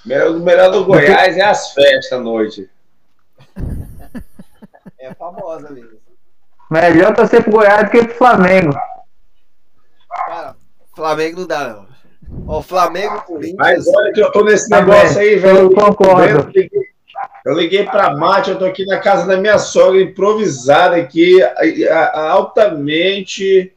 Melhor, 0.05 0.31
o 0.33 0.41
melhor 0.41 0.73
do 0.73 0.85
Goiás 0.85 1.37
é 1.37 1.43
as 1.43 1.73
festas 1.73 2.13
à 2.13 2.19
noite. 2.19 2.69
É 4.99 5.15
famosa 5.15 5.71
mesmo. 5.71 6.01
Melhor 6.69 7.15
torcer 7.15 7.45
pro 7.45 7.53
Goiás 7.53 7.85
do 7.85 7.91
que 7.91 8.05
pro 8.05 8.17
Flamengo. 8.17 8.73
Cara, 10.27 10.57
Flamengo 10.95 11.41
não 11.41 11.47
dá, 11.47 11.69
não. 11.69 11.92
Ó, 12.47 12.59
o 12.59 12.63
Flamengo, 12.63 13.15
Mas 13.15 13.25
Corinthians. 13.25 13.89
olha 13.89 14.13
que 14.13 14.21
eu 14.23 14.33
tô 14.33 14.45
nesse 14.45 14.69
Também, 14.69 14.95
negócio 14.95 15.21
aí, 15.21 15.37
velho. 15.37 15.59
eu 15.59 15.71
concordo. 15.71 16.23
Eu 16.29 16.47
liguei, 16.49 16.71
eu 17.47 17.55
liguei 17.55 17.85
pra 17.85 18.17
Mate, 18.17 18.51
eu 18.51 18.59
tô 18.59 18.65
aqui 18.65 18.85
na 18.87 18.99
casa 18.99 19.27
da 19.27 19.37
minha 19.37 19.59
sogra, 19.59 20.01
improvisada 20.01 20.97
aqui, 20.97 21.41
altamente 22.15 23.73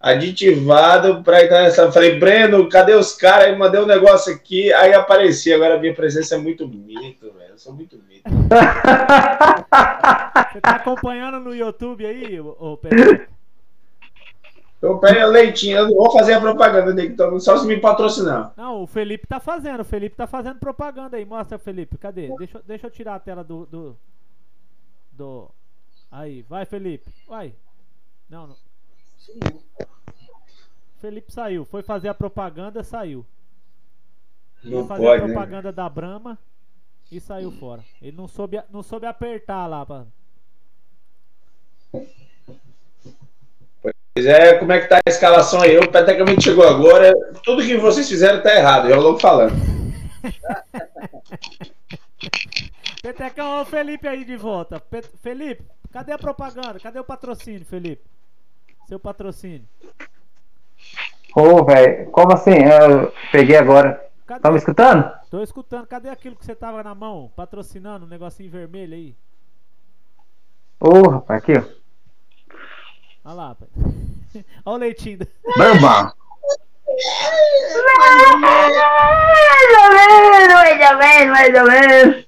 aditivado 0.00 1.22
pra 1.24 1.42
entrar 1.44 1.62
nessa. 1.62 1.82
Eu 1.82 1.92
Falei, 1.92 2.18
Breno, 2.18 2.68
cadê 2.68 2.94
os 2.94 3.14
caras? 3.14 3.46
Aí 3.48 3.56
mandei 3.56 3.80
um 3.80 3.86
negócio 3.86 4.32
aqui, 4.32 4.72
aí 4.72 4.94
apareci. 4.94 5.52
Agora 5.52 5.74
a 5.76 5.78
minha 5.78 5.94
presença 5.94 6.36
é 6.36 6.38
muito 6.38 6.66
mito, 6.68 7.26
velho. 7.32 7.50
Eu 7.52 7.58
sou 7.58 7.72
muito 7.74 7.96
mito. 8.08 8.22
Você 10.52 10.60
tá 10.60 10.70
acompanhando 10.70 11.40
no 11.40 11.54
YouTube 11.54 12.06
aí, 12.06 12.40
ô, 12.40 12.56
ô 12.58 12.78
Pera 14.80 15.24
aí, 15.24 15.30
Leitinho, 15.30 15.76
eu 15.78 15.88
não 15.88 15.94
vou 15.96 16.12
fazer 16.12 16.34
a 16.34 16.40
propaganda 16.40 16.92
dele, 16.94 17.12
então, 17.12 17.38
só 17.40 17.56
se 17.56 17.66
me 17.66 17.80
patrocinar. 17.80 18.52
Não, 18.56 18.82
o 18.82 18.86
Felipe 18.86 19.26
tá 19.26 19.40
fazendo, 19.40 19.80
o 19.80 19.84
Felipe 19.84 20.14
tá 20.14 20.26
fazendo 20.26 20.58
propaganda 20.60 21.16
aí. 21.16 21.24
Mostra, 21.24 21.58
Felipe, 21.58 21.98
cadê? 21.98 22.28
Deixa, 22.38 22.58
eu- 22.58 22.62
deixa 22.64 22.86
eu 22.86 22.90
tirar 22.90 23.16
a 23.16 23.20
tela 23.20 23.42
do, 23.42 23.66
do. 23.66 23.96
do- 25.12 25.50
Aí, 26.10 26.42
vai, 26.42 26.64
Felipe. 26.64 27.12
Vai. 27.26 27.52
Não, 28.30 28.46
não. 28.46 28.56
Felipe 30.98 31.32
saiu, 31.32 31.64
foi 31.64 31.82
fazer 31.82 32.08
a 32.08 32.14
propaganda, 32.14 32.82
saiu. 32.84 33.26
Não 34.64 34.80
Foi 34.80 34.88
fazer 34.88 35.04
pode, 35.04 35.22
a 35.22 35.26
né? 35.26 35.32
propaganda 35.32 35.72
da 35.72 35.88
Brahma 35.88 36.38
e 37.12 37.20
saiu 37.20 37.50
fora. 37.52 37.84
Ele 38.02 38.16
não 38.16 38.26
soube, 38.26 38.60
não 38.70 38.82
soube 38.82 39.06
apertar 39.06 39.66
lá. 39.66 39.84
Pra... 39.86 40.06
Pois 44.18 44.26
é, 44.26 44.58
como 44.58 44.72
é 44.72 44.80
que 44.80 44.88
tá 44.88 44.96
a 44.96 45.08
escalação 45.08 45.62
aí? 45.62 45.76
Eu 45.76 45.88
praticamente 45.88 46.42
chegou 46.42 46.66
agora. 46.66 47.14
Tudo 47.44 47.62
que 47.62 47.76
vocês 47.76 48.08
fizeram 48.08 48.42
tá 48.42 48.52
errado, 48.52 48.90
eu 48.90 49.00
logo 49.00 49.20
falando. 49.20 49.52
Petecão, 53.00 53.48
olha 53.52 53.62
o 53.62 53.64
Felipe 53.64 54.08
aí 54.08 54.24
de 54.24 54.36
volta. 54.36 54.80
Pe- 54.80 55.04
Felipe, 55.22 55.62
cadê 55.92 56.10
a 56.10 56.18
propaganda? 56.18 56.80
Cadê 56.80 56.98
o 56.98 57.04
patrocínio, 57.04 57.64
Felipe? 57.64 58.02
Seu 58.88 58.98
patrocínio. 58.98 59.68
Ô, 61.36 61.64
velho, 61.64 62.10
como 62.10 62.32
assim? 62.32 62.56
Eu 62.56 63.12
peguei 63.30 63.56
agora. 63.56 64.04
Cadê? 64.26 64.40
Tá 64.40 64.50
me 64.50 64.58
escutando? 64.58 65.12
Tô 65.30 65.40
escutando. 65.44 65.86
Cadê 65.86 66.08
aquilo 66.08 66.34
que 66.34 66.44
você 66.44 66.56
tava 66.56 66.82
na 66.82 66.92
mão, 66.92 67.30
patrocinando, 67.36 68.04
um 68.04 68.08
negocinho 68.08 68.50
vermelho 68.50 68.94
aí? 68.94 69.14
Ô, 70.80 71.08
rapaz, 71.08 71.40
aqui, 71.40 71.52
ó. 71.56 71.62
Olha 73.28 73.34
lá, 73.34 73.54
pai. 73.54 73.68
Olha 74.64 74.74
o 74.74 74.78
leitinho. 74.78 75.18
Bamba. 75.58 76.14
Mais 78.40 78.54
ou 79.76 79.90
menos, 79.92 80.30
mais 80.32 80.90
ou 80.90 80.96
menos, 80.96 81.28
mais 81.28 81.54
ou 81.54 81.66
menos. 81.68 82.26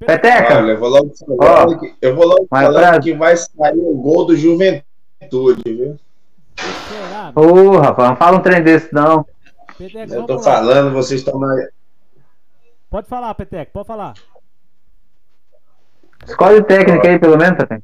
Peteca, 0.00 0.58
Olha, 0.58 0.72
eu 0.72 0.78
vou 0.78 0.88
logo 0.90 1.14
falando, 1.16 1.80
que, 1.80 1.94
eu 2.02 2.14
vou 2.14 2.26
logo 2.26 2.46
falando 2.50 3.02
que 3.02 3.14
vai 3.14 3.34
sair 3.34 3.78
o 3.78 3.94
gol 3.94 4.26
do 4.26 4.36
Juventude, 4.36 5.62
viu? 5.64 5.96
Será? 6.58 7.32
ô, 7.34 7.78
rapaz, 7.78 8.10
não 8.10 8.16
fala 8.16 8.36
um 8.36 8.42
trem 8.42 8.62
desse, 8.62 8.92
não. 8.92 9.24
Peteca, 9.78 10.14
Eu 10.14 10.26
tô 10.26 10.38
falando, 10.38 10.92
vocês 10.92 11.20
estão 11.20 11.38
na. 11.40 11.68
Pode 12.90 13.08
falar, 13.08 13.34
Peteca, 13.34 13.70
pode 13.72 13.86
falar. 13.86 14.12
Escolhe 16.26 16.62
técnica 16.62 17.08
aí, 17.08 17.18
pelo 17.18 17.36
menos, 17.36 17.58
Peteca. 17.58 17.82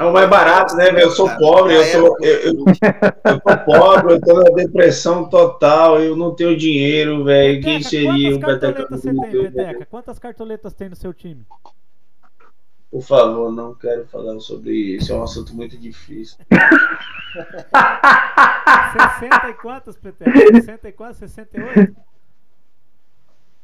É 0.00 0.04
o 0.04 0.12
mais 0.12 0.30
barato, 0.30 0.76
né, 0.76 0.92
velho? 0.92 1.00
Eu 1.06 1.10
sou 1.10 1.28
pobre, 1.38 1.74
eu 1.74 1.82
tô, 1.90 2.24
eu, 2.24 2.38
eu, 2.42 2.54
eu 3.24 3.40
tô 3.40 3.58
pobre, 3.64 4.12
eu 4.14 4.20
tô 4.20 4.34
na 4.34 4.50
depressão 4.50 5.28
total, 5.28 6.00
eu 6.00 6.14
não 6.14 6.32
tenho 6.36 6.56
dinheiro, 6.56 7.24
velho. 7.24 7.60
Quem 7.60 7.82
seria 7.82 8.36
um 8.36 8.40
quantas 8.40 9.02
Peteca? 9.02 9.86
Quantas 9.86 10.18
cartoletas 10.20 10.72
tem 10.72 10.88
no 10.88 10.94
seu 10.94 11.12
time? 11.12 11.44
Por 12.92 13.02
favor, 13.02 13.52
não 13.52 13.74
quero 13.74 14.06
falar 14.06 14.38
sobre 14.38 14.70
isso, 14.72 15.12
é 15.12 15.16
um 15.16 15.24
assunto 15.24 15.52
muito 15.54 15.76
difícil. 15.76 16.38
60 19.18 19.50
e 19.50 19.54
quantas, 19.54 19.96
Peteca? 19.96 20.30
60 20.32 20.88
e 20.88 20.92
quantas? 20.92 21.16
68? 21.16 21.96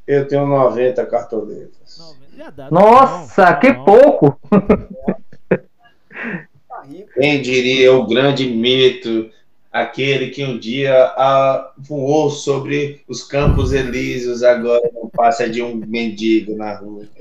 Eu 0.05 0.27
tenho 0.27 0.45
90 0.45 1.05
cartoletas. 1.05 1.97
Não, 1.97 2.13
já 2.13 2.24
dá. 2.55 2.69
Nossa, 2.71 3.51
Não, 3.51 3.59
que 3.59 3.73
não. 3.73 3.85
pouco! 3.85 4.39
Quem 7.15 7.41
diria 7.41 7.93
o 7.93 8.05
grande 8.05 8.47
mito, 8.47 9.29
aquele 9.71 10.29
que 10.29 10.43
um 10.43 10.57
dia 10.59 10.93
ah, 11.17 11.71
voou 11.77 12.29
sobre 12.29 13.01
os 13.07 13.23
campos 13.23 13.73
elíseos, 13.73 14.43
agora 14.43 14.87
não 14.93 15.09
passa 15.09 15.49
de 15.49 15.63
um 15.63 15.73
mendigo 15.75 16.55
na 16.55 16.75
rua. 16.75 17.05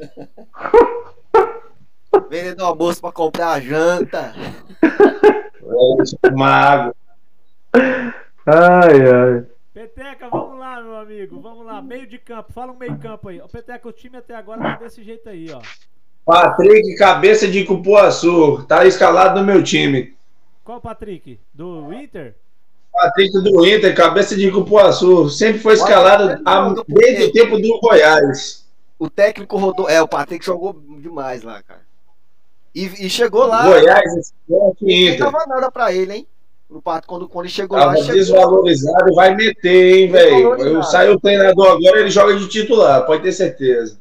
Vendendo 2.31 2.65
almoço 2.65 3.01
pra 3.01 3.11
comprar 3.13 3.61
janta. 3.61 4.35
É, 4.83 6.29
Uma 6.31 6.49
água. 6.49 6.95
Ai, 8.47 9.03
ai. 9.03 9.45
Peteca, 9.75 10.29
vamos 10.29 10.57
lá, 10.57 10.81
meu 10.81 10.97
amigo. 10.97 11.41
Vamos 11.41 11.67
lá. 11.67 11.83
Meio 11.83 12.07
de 12.07 12.17
campo. 12.17 12.53
Fala 12.53 12.71
um 12.71 12.77
meio 12.77 12.97
campo 12.97 13.29
aí. 13.29 13.41
Ô, 13.41 13.49
Peteca, 13.49 13.89
o 13.89 13.93
time 13.93 14.17
até 14.17 14.37
agora 14.37 14.61
tá 14.63 14.77
desse 14.77 15.03
jeito 15.03 15.29
aí, 15.29 15.51
ó. 15.51 15.61
Patrick, 16.25 16.95
cabeça 16.97 17.49
de 17.49 17.65
cupuaçu, 17.65 18.65
tá 18.67 18.87
escalado 18.87 19.41
no 19.41 19.45
meu 19.45 19.65
time. 19.65 20.17
Qual 20.63 20.79
o 20.79 20.81
Patrick? 20.81 21.41
Do 21.53 21.93
Inter? 21.93 22.37
Patrick 22.93 23.33
do 23.33 23.67
Inter, 23.67 23.95
cabeça 23.97 24.37
de 24.37 24.51
cupuaçu, 24.51 25.29
sempre 25.29 25.59
foi 25.61 25.75
escalado 25.75 26.43
desde 26.87 27.25
o 27.25 27.33
tempo 27.33 27.59
do 27.59 27.81
Goiás. 27.81 28.65
O 28.97 29.11
técnico 29.11 29.59
rodou. 29.59 29.91
É, 29.91 30.01
o 30.01 30.07
Patrick 30.09 30.47
jogou 30.47 30.73
demais 31.01 31.43
lá, 31.43 31.61
cara. 31.65 31.83
E, 32.73 33.07
e 33.07 33.11
chegou 33.11 33.45
lá. 33.45 33.65
Goiás, 33.65 34.17
Esporte 34.17 34.85
e 34.85 35.09
Não 35.09 35.15
Inter. 35.15 35.33
dava 35.33 35.47
nada 35.47 35.71
pra 35.71 35.93
ele, 35.93 36.15
hein? 36.15 36.29
O 36.69 36.81
Pat- 36.83 37.05
quando, 37.07 37.29
quando 37.29 37.45
ele 37.47 37.53
chegou 37.55 37.79
lá, 37.79 37.87
Tava 37.87 37.97
chegou. 37.99 38.15
desvalorizado 38.15 39.11
e 39.11 39.15
vai 39.15 39.35
meter, 39.37 39.97
hein, 39.97 40.11
velho. 40.11 40.83
Saio 40.83 41.15
o 41.15 41.21
treinador 41.21 41.73
agora, 41.73 42.01
ele 42.01 42.11
joga 42.11 42.37
de 42.37 42.49
titular, 42.49 43.05
pode 43.07 43.23
ter 43.23 43.33
certeza. 43.33 43.99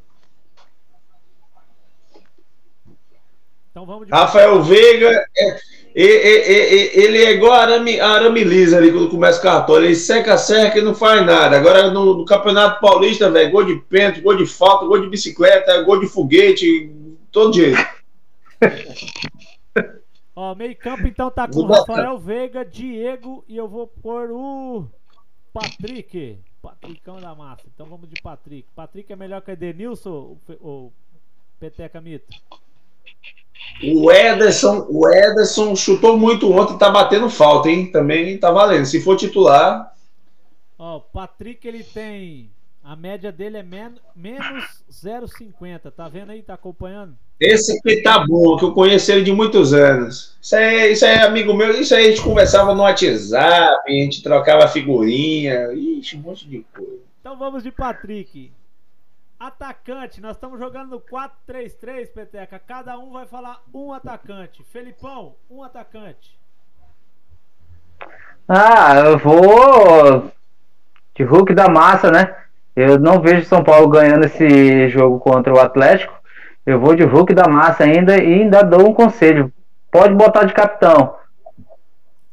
Então 3.70 3.84
vamos 3.86 4.06
de 4.06 4.12
Rafael 4.12 4.62
Veiga, 4.62 5.24
é- 5.36 5.58
e- 5.94 6.02
e- 6.02 6.90
ele 7.04 7.24
é 7.24 7.32
igual 7.32 7.52
a 7.52 7.58
arame, 7.62 8.00
a 8.00 8.08
arame 8.08 8.42
lisa 8.44 8.78
ali 8.78 8.90
quando 8.90 9.10
começa 9.10 9.38
o 9.38 9.42
cartola. 9.42 9.84
Ele 9.84 9.94
seca, 9.94 10.38
seca 10.38 10.78
e 10.78 10.82
não 10.82 10.94
faz 10.94 11.24
nada. 11.26 11.56
Agora 11.56 11.90
no, 11.90 12.14
no 12.18 12.24
Campeonato 12.24 12.80
Paulista, 12.80 13.30
velho, 13.30 13.50
gol 13.50 13.64
de 13.64 13.76
pênalti, 13.76 14.20
gol 14.20 14.36
de 14.36 14.46
falta, 14.46 14.86
gol 14.86 15.00
de 15.00 15.08
bicicleta, 15.08 15.82
gol 15.82 16.00
de 16.00 16.06
foguete, 16.06 16.90
todo 17.30 17.52
jeito. 17.54 17.78
Ó, 20.36 20.54
meio 20.54 20.76
campo 20.76 21.06
então 21.06 21.30
tá 21.30 21.46
com. 21.48 21.62
Rafael 21.66 22.18
Veiga, 22.18 22.64
Diego 22.64 23.44
e 23.46 23.56
eu 23.56 23.68
vou 23.68 23.86
pôr 23.86 24.30
o 24.30 24.86
Patrick. 25.52 26.38
Patricão 26.60 27.20
da 27.20 27.34
massa. 27.34 27.64
Então 27.72 27.86
vamos 27.86 28.08
de 28.08 28.20
Patrick. 28.20 28.66
Patrick 28.74 29.12
é 29.12 29.16
melhor 29.16 29.42
que 29.42 29.50
Edenilson 29.50 30.10
ou, 30.10 30.38
ou 30.60 30.92
Peteca 31.60 32.00
Mito? 32.00 32.34
O 33.82 34.10
Ederson, 34.10 34.86
o 34.88 35.08
Ederson 35.08 35.76
chutou 35.76 36.16
muito 36.16 36.50
ontem, 36.52 36.78
tá 36.78 36.90
batendo 36.90 37.28
falta, 37.28 37.68
hein? 37.68 37.90
Também 37.90 38.38
tá 38.38 38.50
valendo. 38.50 38.86
Se 38.86 39.00
for 39.00 39.16
titular, 39.16 39.94
Ó, 40.78 40.96
o 40.96 41.00
Patrick 41.00 41.66
ele 41.66 41.82
tem. 41.82 42.50
A 42.82 42.94
média 42.94 43.32
dele 43.32 43.56
é 43.56 43.62
men 43.62 43.94
menos 44.14 44.84
0,50. 44.90 45.90
Tá 45.90 46.08
vendo 46.08 46.30
aí? 46.30 46.42
Tá 46.42 46.54
acompanhando? 46.54 47.16
Esse 47.40 47.78
aqui 47.78 48.02
tá 48.02 48.24
bom, 48.26 48.56
que 48.56 48.64
eu 48.64 48.72
conheço 48.72 49.10
ele 49.10 49.22
de 49.22 49.32
muitos 49.32 49.72
anos. 49.72 50.36
Isso 50.40 50.56
aí, 50.56 50.92
isso 50.92 51.04
aí, 51.04 51.18
amigo 51.18 51.54
meu, 51.54 51.70
isso 51.70 51.94
aí 51.94 52.06
a 52.06 52.08
gente 52.10 52.22
conversava 52.22 52.74
no 52.74 52.82
WhatsApp, 52.82 53.82
a 53.86 53.90
gente 53.90 54.22
trocava 54.22 54.68
figurinha, 54.68 55.72
ixi, 55.72 56.16
um 56.16 56.20
monte 56.20 56.48
de 56.48 56.64
coisa. 56.74 57.02
Então 57.20 57.36
vamos 57.38 57.62
de 57.62 57.72
Patrick. 57.72 58.52
Atacante, 59.38 60.20
nós 60.20 60.36
estamos 60.36 60.58
jogando 60.58 60.90
no 60.90 61.00
4-3-3, 61.00 62.08
Peteca. 62.14 62.58
Cada 62.58 62.98
um 62.98 63.10
vai 63.10 63.26
falar 63.26 63.62
um 63.74 63.92
atacante. 63.92 64.62
Felipão, 64.72 65.34
um 65.50 65.62
atacante. 65.62 66.38
Ah, 68.48 68.96
eu 69.06 69.18
vou 69.18 70.30
de 71.14 71.22
Hulk 71.22 71.54
da 71.54 71.68
massa, 71.68 72.10
né? 72.10 72.34
Eu 72.76 72.98
não 72.98 73.20
vejo 73.20 73.46
São 73.46 73.62
Paulo 73.62 73.88
ganhando 73.88 74.24
esse 74.24 74.88
jogo 74.88 75.18
contra 75.20 75.52
o 75.52 75.60
Atlético. 75.60 76.14
Eu 76.66 76.80
vou 76.80 76.94
de 76.94 77.04
Hulk 77.04 77.34
da 77.34 77.46
massa 77.48 77.84
ainda 77.84 78.16
e 78.16 78.40
ainda 78.42 78.62
dou 78.62 78.88
um 78.88 78.94
conselho. 78.94 79.52
Pode 79.90 80.14
botar 80.14 80.44
de 80.44 80.54
capitão. 80.54 81.16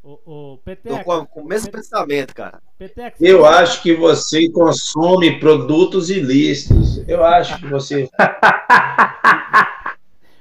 O, 0.04 0.14
o 0.26 0.58
Tô 0.58 0.62
Peteca. 0.64 1.04
com, 1.04 1.26
com 1.26 1.42
o 1.42 1.46
mesmo 1.46 1.72
pensamento, 1.72 2.34
cara. 2.34 2.62
Peteca, 2.78 3.18
Eu 3.20 3.46
acho 3.46 3.82
que 3.82 3.94
você 3.94 4.50
consome 4.50 5.40
produtos 5.40 6.10
ilícitos. 6.10 7.08
Eu 7.08 7.24
acho 7.26 7.58
que 7.60 7.68
você. 7.68 8.10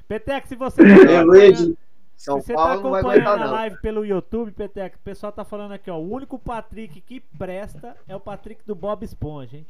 Peteca, 0.08 0.46
se 0.46 0.56
você 0.56 0.82
tá 0.82 0.88
Eu 1.12 1.30
vejo- 1.30 1.76
São 2.16 2.40
se 2.40 2.46
você 2.48 2.54
tá 2.54 2.58
Paulo 2.62 2.82
não 2.82 2.90
vai 2.90 3.00
acompanhando 3.00 3.28
aguentar, 3.28 3.42
a 3.42 3.46
não. 3.46 3.52
live 3.54 3.76
pelo 3.80 4.04
YouTube, 4.04 4.50
Peteca, 4.52 4.96
o 4.96 5.00
pessoal 5.04 5.32
tá 5.32 5.44
falando 5.44 5.72
aqui, 5.72 5.90
ó. 5.90 5.96
O 5.98 6.10
único 6.12 6.38
Patrick 6.38 7.00
que 7.00 7.20
presta 7.38 7.96
é 8.08 8.14
o 8.16 8.20
Patrick 8.20 8.62
do 8.66 8.74
Bob 8.74 9.04
Esponja, 9.04 9.56
hein? 9.56 9.66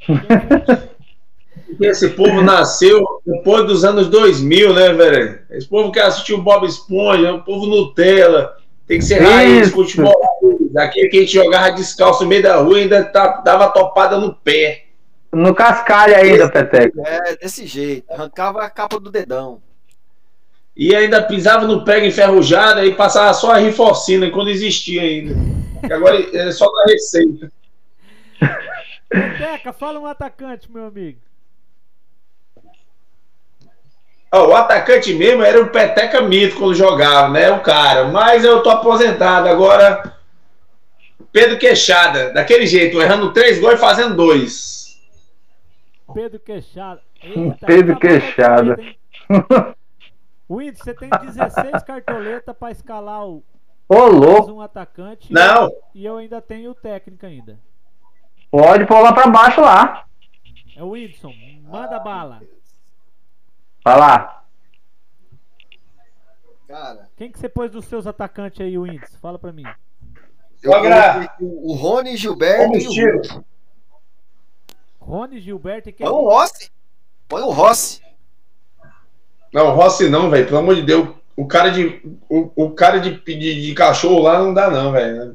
esse 1.80 2.10
povo 2.10 2.42
nasceu 2.42 3.04
depois 3.26 3.66
dos 3.66 3.84
anos 3.84 4.08
2000, 4.08 4.72
né, 4.74 4.92
velho? 4.92 5.38
Esse 5.50 5.66
povo 5.68 5.90
que 5.90 6.00
assistiu 6.00 6.40
Bob 6.42 6.66
Esponja, 6.66 7.32
o 7.32 7.42
povo 7.42 7.66
Nutella. 7.66 8.56
Tem 8.86 8.98
que 8.98 9.04
ser 9.04 9.20
raiz, 9.22 9.68
Isso. 9.68 9.76
futebol. 9.76 10.14
Aquele 10.76 11.08
que 11.08 11.16
a 11.16 11.20
gente 11.20 11.32
jogava 11.32 11.70
descalço 11.70 12.22
no 12.22 12.28
meio 12.28 12.42
da 12.42 12.56
rua 12.56 12.78
e 12.78 12.82
ainda 12.82 13.02
tá- 13.04 13.40
dava 13.44 13.68
topada 13.70 14.18
no 14.18 14.34
pé. 14.34 14.84
No 15.32 15.54
cascalho 15.54 16.14
ainda, 16.14 16.48
Peteca. 16.50 17.02
É, 17.04 17.36
desse 17.36 17.66
jeito. 17.66 18.10
Arrancava 18.12 18.62
a 18.62 18.70
capa 18.70 19.00
do 19.00 19.10
dedão. 19.10 19.60
E 20.76 20.94
ainda 20.94 21.22
pisava 21.22 21.66
no 21.66 21.84
pega 21.84 22.06
enferrujado 22.06 22.84
e 22.84 22.94
passava 22.94 23.32
só 23.32 23.52
a 23.52 23.58
rifocina 23.58 24.30
quando 24.30 24.50
existia 24.50 25.02
ainda. 25.02 25.34
Que 25.86 25.92
agora 25.92 26.20
é 26.36 26.50
só 26.52 26.66
na 26.70 26.84
receita. 26.92 27.50
Peteca, 29.08 29.72
fala 29.72 29.98
um 30.00 30.06
atacante, 30.06 30.70
meu 30.70 30.84
amigo. 30.86 31.18
Ó, 34.34 34.48
o 34.48 34.56
atacante 34.56 35.14
mesmo 35.14 35.44
era 35.44 35.62
o 35.62 35.68
Peteca 35.70 36.20
Mito 36.22 36.56
quando 36.56 36.74
jogava, 36.74 37.28
né? 37.28 37.52
O 37.52 37.60
cara. 37.60 38.08
Mas 38.08 38.44
eu 38.44 38.62
tô 38.64 38.70
aposentado. 38.70 39.48
Agora, 39.48 40.16
Pedro 41.30 41.56
Queixada, 41.56 42.32
daquele 42.32 42.66
jeito, 42.66 43.00
errando 43.00 43.32
três 43.32 43.60
gols 43.60 43.74
e 43.74 43.78
fazendo 43.78 44.16
dois. 44.16 45.00
Pedro 46.12 46.40
Queixada. 46.40 47.00
Eita, 47.22 47.66
Pedro 47.66 47.94
a 47.94 47.98
Queixada. 48.00 48.76
Whindersson, 50.50 50.84
você 50.84 50.94
tem 50.94 51.08
16 51.22 51.82
cartoletas 51.84 52.54
pra 52.58 52.70
escalar 52.70 53.26
o, 53.26 53.42
Ô, 53.88 53.94
mais 53.94 54.12
louco. 54.14 54.52
um 54.52 54.60
atacante. 54.60 55.32
Não, 55.32 55.70
E 55.94 56.04
eu 56.04 56.16
ainda 56.16 56.42
tenho 56.42 56.72
o 56.72 56.74
técnico 56.74 57.24
ainda. 57.24 57.58
Pode 58.50 58.84
pôr 58.84 59.00
lá 59.00 59.12
pra 59.12 59.26
baixo 59.28 59.60
lá. 59.60 60.04
É 60.76 60.82
o 60.82 60.90
Whindersson, 60.90 61.32
manda 61.62 61.98
bala. 61.98 62.42
Vai 63.84 63.98
lá. 63.98 64.44
Cara, 66.66 67.08
Quem 67.16 67.30
que 67.30 67.38
você 67.38 67.48
pôs 67.48 67.70
dos 67.70 67.84
seus 67.84 68.06
atacantes 68.06 68.60
aí, 68.60 68.78
Whindersson? 68.78 69.18
Fala 69.18 69.38
pra 69.38 69.52
mim. 69.52 69.64
eu 70.62 70.72
o 71.40 71.70
o 71.70 71.74
Rony, 71.74 72.16
Gilberto 72.16 72.78
e 72.78 72.88
o. 72.88 73.12
Hulk. 73.12 73.44
Rony, 74.98 75.38
Gilberto 75.38 75.90
e 75.90 75.92
quem? 75.92 76.06
Põe 76.06 76.16
o 76.16 76.28
Rossi. 76.30 76.72
Põe 77.28 77.42
o 77.42 77.50
Rossi. 77.50 78.02
Não, 79.52 79.74
Rossi 79.74 80.08
não, 80.08 80.30
velho. 80.30 80.46
Pelo 80.46 80.58
amor 80.58 80.74
de 80.74 80.82
Deus. 80.82 81.14
O 81.36 81.46
cara 81.46 81.70
de, 81.70 82.00
o, 82.28 82.50
o 82.54 82.70
cara 82.70 82.98
de, 82.98 83.18
de, 83.18 83.66
de 83.66 83.74
cachorro 83.74 84.22
lá 84.22 84.38
não 84.38 84.54
dá, 84.54 84.70
não, 84.70 84.92
velho. 84.92 85.32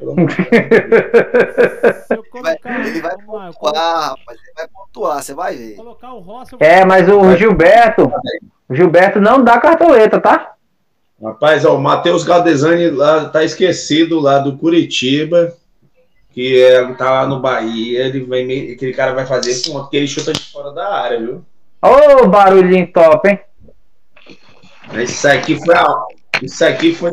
Colocar, 2.32 2.88
ele 2.88 3.02
vai 3.02 3.14
eu 3.14 3.20
pontuar, 3.26 4.10
rapaz. 4.12 4.40
Ele 4.40 4.54
vai 4.56 4.68
pontuar, 4.68 5.22
você 5.22 5.34
vai 5.34 5.56
ver. 5.58 5.76
É, 6.60 6.86
mas 6.86 7.10
o 7.10 7.36
Gilberto. 7.36 8.10
O 8.70 8.76
Gilberto 8.76 9.20
não 9.20 9.44
dá 9.44 9.60
cartoleta, 9.60 10.22
tá? 10.22 10.54
Rapaz, 11.22 11.66
ó, 11.66 11.76
o 11.76 11.82
Matheus 11.82 12.24
Galdesani 12.24 12.92
lá 12.92 13.28
tá 13.28 13.44
esquecido 13.44 14.22
lá 14.22 14.40
do 14.40 14.56
Curitiba, 14.58 15.54
que 16.32 16.64
é, 16.64 16.94
tá 16.94 17.12
lá 17.12 17.28
no 17.28 17.42
Bahia. 17.42 18.06
Ele 18.06 18.24
vai, 18.24 18.44
aquele 18.44 18.94
cara 18.94 19.14
vai 19.14 19.26
fazer 19.26 19.62
ponto, 19.64 19.82
porque 19.82 19.98
ele 19.98 20.08
chuta 20.08 20.32
de 20.32 20.40
fora 20.40 20.72
da 20.72 20.94
área, 20.94 21.20
viu? 21.20 21.44
Ô, 21.82 22.26
barulhinho 22.28 22.90
top, 22.94 23.28
hein? 23.28 23.40
Isso 24.98 25.28
aqui 25.28 25.58
foi 25.64 25.76
a, 25.76 26.06
isso 26.42 26.66
aqui 26.66 26.94
foi 26.94 27.12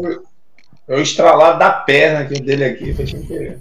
o 0.89 0.95
estralado 0.95 1.59
da 1.59 1.71
perna 1.71 2.27
que 2.27 2.41
dele 2.41 2.65
aqui, 2.65 2.95
foi 2.95 3.07
sem 3.07 3.27
querer. 3.27 3.61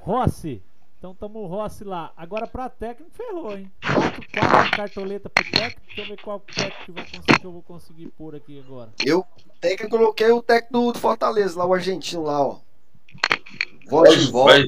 Rossi. 0.00 0.62
Então 0.98 1.14
tamo 1.14 1.40
o 1.40 1.46
Rossi 1.46 1.84
lá. 1.84 2.12
Agora 2.16 2.46
pra 2.46 2.68
técnico 2.68 3.10
ferrou, 3.14 3.56
hein? 3.56 3.70
4, 3.82 4.22
4 4.40 4.76
cartoleta 4.76 5.28
pro 5.28 5.44
técnico. 5.44 5.82
Deixa 5.86 6.00
eu 6.00 6.06
ver 6.06 6.22
qual 6.22 6.40
técnico 6.40 6.84
que, 6.86 6.92
vai 6.92 7.04
conseguir, 7.04 7.40
que 7.40 7.46
eu 7.46 7.52
vou 7.52 7.62
conseguir 7.62 8.06
pôr 8.16 8.34
aqui 8.34 8.58
agora. 8.66 8.90
Eu 9.04 9.26
técnico, 9.60 9.98
coloquei 9.98 10.30
o 10.30 10.40
técnico 10.40 10.92
do 10.92 10.98
Fortaleza, 10.98 11.58
lá 11.58 11.66
o 11.66 11.74
argentino 11.74 12.22
lá, 12.22 12.40
ó. 12.40 12.58
Voz 13.86 14.18
de 14.18 14.30
volta. 14.30 14.64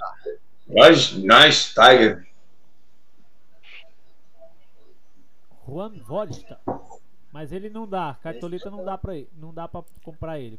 Mas, 0.68 1.14
nice, 1.14 1.72
Tiger. 1.74 2.25
Juan 5.66 5.92
Vodsta. 6.06 6.58
Mas 7.32 7.52
ele 7.52 7.68
não 7.68 7.86
dá, 7.86 8.16
cartoleta 8.22 8.70
não 8.70 8.82
dá 8.82 8.96
pra 8.96 9.14
ele, 9.14 9.28
não 9.36 9.52
dá 9.52 9.68
para 9.68 9.84
comprar 10.02 10.38
ele. 10.38 10.58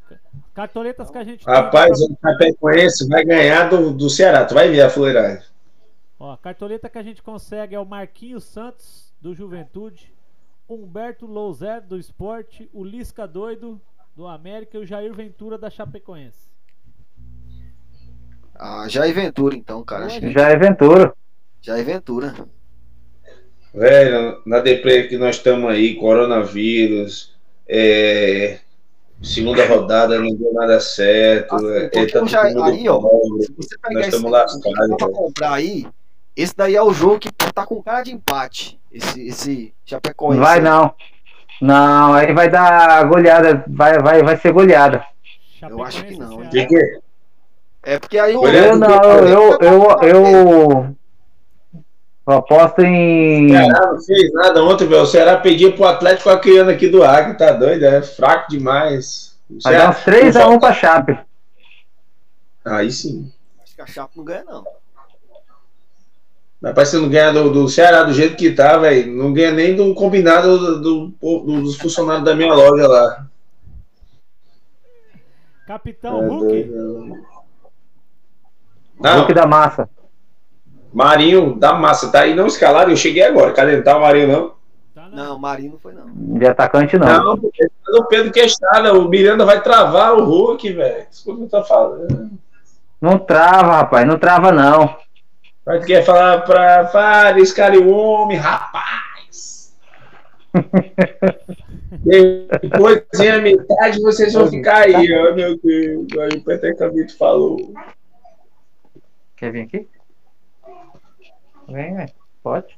Cartoletas 0.54 1.10
que 1.10 1.18
a 1.18 1.24
gente 1.24 1.44
tem 1.44 1.52
Rapaz, 1.54 1.98
pra- 1.98 2.14
o 2.14 2.18
Chapecoense 2.22 3.08
vai 3.08 3.26
ganhar 3.26 3.70
do, 3.70 3.92
do 3.92 4.10
Ceará. 4.10 4.46
Tu 4.46 4.54
vai 4.54 4.70
ver 4.70 4.82
a 4.82 4.90
fuleiragem. 4.90 5.44
Ó, 6.20 6.32
a 6.34 6.38
cartoleta 6.38 6.90
que 6.90 6.98
a 6.98 7.04
gente 7.04 7.24
consegue 7.24 7.74
é 7.74 7.80
o 7.80 7.86
Marquinhos 7.86 8.44
Santos 8.44 9.12
do 9.20 9.34
Juventude, 9.34 10.14
Humberto 10.70 11.26
Louser 11.26 11.82
do 11.82 11.98
Esporte, 11.98 12.70
o 12.74 12.84
Lisca 12.84 13.28
Doido 13.28 13.82
do 14.16 14.28
América 14.28 14.78
e 14.78 14.82
o 14.82 14.86
Jair 14.86 15.14
Ventura 15.14 15.58
da 15.58 15.70
Chapecoense. 15.70 16.48
Ah, 18.54 18.88
Jair 18.88 19.14
Ventura, 19.14 19.56
então, 19.56 19.84
cara. 19.84 20.06
Acho 20.06 20.20
que 20.20 20.32
Já 20.32 20.50
é 20.50 20.56
Ventura. 20.58 21.14
Jair 21.62 21.86
Ventura. 21.86 22.36
Velho, 23.74 24.42
na 24.46 24.60
deprê 24.60 25.04
que 25.04 25.18
nós 25.18 25.36
estamos 25.36 25.70
aí, 25.70 25.96
coronavírus, 25.96 27.36
é, 27.68 28.60
segunda 29.22 29.66
rodada 29.68 30.20
não 30.20 30.34
deu 30.36 30.54
nada 30.54 30.80
certo. 30.80 31.56
Assim, 31.56 31.78
é, 31.78 32.06
tá 32.08 32.22
mundo 32.22 32.64
aí, 32.64 32.90
ó, 32.90 33.00
pobre. 33.00 33.44
Se 33.44 33.54
você 33.54 33.76
Nós 33.76 33.88
pegar 33.88 34.00
esse 34.00 34.10
estamos 34.10 34.26
aí, 34.26 34.32
lascados, 34.32 34.90
dá 34.90 34.96
pra 34.96 35.10
comprar 35.10 35.54
aí, 35.54 35.88
esse 36.36 36.56
daí 36.56 36.76
é 36.76 36.84
o 36.84 36.94
jogo 36.94 37.20
que 37.20 37.32
tá 37.32 37.66
com 37.66 37.82
cara 37.82 38.04
de 38.04 38.14
empate. 38.14 38.80
Esse, 38.92 39.28
esse 39.28 39.74
Chapecoense. 39.86 40.40
Vai 40.40 40.60
não. 40.60 40.94
Não, 41.60 42.14
aí 42.14 42.32
vai 42.34 42.50
dar 42.50 43.04
goleada. 43.06 43.64
Vai, 43.68 43.98
vai, 44.00 44.22
vai 44.22 44.38
ser 44.38 44.52
goleada. 44.52 45.04
Eu 45.62 45.84
acho 45.84 46.06
que 46.06 46.16
não. 46.16 46.42
De 46.48 46.66
quê? 46.68 47.00
É 47.84 47.98
porque 47.98 48.20
aí 48.20 48.36
o. 48.36 48.48
Eu 48.48 48.78
não, 48.78 48.88
eu, 48.90 49.58
eu, 49.60 49.98
eu, 50.04 50.96
eu 52.28 52.34
aposto 52.34 52.80
em. 52.82 53.50
Ceará 53.50 53.92
não 53.94 54.02
fez 54.02 54.34
nada 54.34 54.64
ontem, 54.64 54.88
velho. 54.88 55.02
O 55.04 55.06
Ceará 55.08 55.38
pedia 55.38 55.72
pro 55.74 55.86
Atlético 55.86 56.30
a 56.30 56.40
criando 56.40 56.70
aqui 56.70 56.88
do 56.90 57.04
Acre, 57.04 57.38
tá 57.38 57.52
doido? 57.52 57.84
É 57.86 58.02
fraco 58.02 58.50
demais. 58.50 59.38
O 59.50 59.58
Vai 59.64 59.78
dar 59.78 59.90
uns 59.92 59.98
3x1 60.04 60.60
pra 60.60 60.74
Chape. 60.74 61.20
Aí 62.66 62.92
sim. 62.92 63.32
Acho 63.64 63.76
que 63.76 63.82
a 63.82 63.86
Chape 63.88 64.18
não 64.18 64.26
ganha, 64.26 64.44
não. 64.44 64.66
Rapaz, 66.64 66.90
você 66.90 66.98
não 66.98 67.08
ganha 67.08 67.32
do, 67.32 67.52
do 67.52 67.70
Ceará 67.70 68.04
do 68.04 68.14
jeito 68.14 68.36
que 68.36 68.52
tá, 68.52 68.78
velho. 68.78 69.14
Não 69.16 69.32
ganha 69.32 69.52
nem 69.52 69.76
do 69.76 69.94
combinado 69.94 70.58
do, 70.58 70.80
do- 70.82 71.08
do- 71.22 71.62
dos 71.62 71.78
funcionários 71.78 72.26
da 72.26 72.36
minha 72.36 72.52
loja 72.54 72.88
lá. 72.88 73.28
Capitão 75.66 76.24
É, 76.24 76.28
Hulk. 76.28 76.46
doido. 76.48 77.18
Não, 79.00 79.18
Hulk 79.20 79.34
da 79.34 79.46
massa. 79.46 79.90
Marinho 80.98 81.54
da 81.54 81.74
massa, 81.76 82.12
tá 82.12 82.22
aí 82.22 82.34
não 82.34 82.48
escalado. 82.48 82.90
Eu 82.90 82.98
cheguei 82.98 83.22
agora. 83.22 83.54
Calentar 83.54 83.98
o 83.98 84.02
Marinho 84.02 84.28
não. 84.28 84.50
Tá 84.96 85.04
Lá 85.04 85.10
Não, 85.10 85.38
Marinho 85.38 85.74
não 85.74 85.80
foi 85.80 85.94
não. 85.94 86.08
De 86.12 86.48
atacante, 86.48 86.98
não. 86.98 87.38
Não, 87.38 88.00
o 88.00 88.06
Pedro 88.06 88.32
Questada, 88.32 88.98
o 88.98 89.08
Miranda 89.08 89.46
vai 89.46 89.62
travar 89.62 90.16
o 90.16 90.26
Hulk, 90.26 90.74
velho. 90.74 91.06
Escuta 91.12 91.36
o 91.36 91.38
que 91.38 91.44
eu 91.56 91.62
tô 91.62 91.64
falando. 91.68 92.32
Não 93.00 93.20
trava, 93.20 93.74
rapaz. 93.74 94.08
Não 94.08 94.18
trava, 94.18 94.52
não. 94.52 94.96
Mas 95.64 95.82
tu 95.82 95.86
quer 95.86 96.04
falar 96.04 96.40
pra 96.42 96.88
Fares, 96.88 97.54
cara 97.54 97.76
e 97.76 97.78
o 97.78 97.90
homem, 97.90 98.38
rapaz. 98.38 99.78
Depois 102.02 103.04
em 103.20 103.30
a 103.30 103.38
metade 103.40 104.02
vocês 104.02 104.34
vão 104.34 104.48
ficar 104.48 104.86
aí, 104.86 105.14
ó, 105.14 105.36
meu 105.36 105.60
Deus. 105.62 106.08
Aí 106.20 106.40
o 106.40 106.44
Peteca 106.44 106.90
Vitor 106.90 107.16
falou. 107.16 107.72
Quer 109.36 109.52
vir 109.52 109.62
aqui? 109.62 109.88
Vem, 111.68 111.96
vem. 111.96 112.08
Pode. 112.42 112.78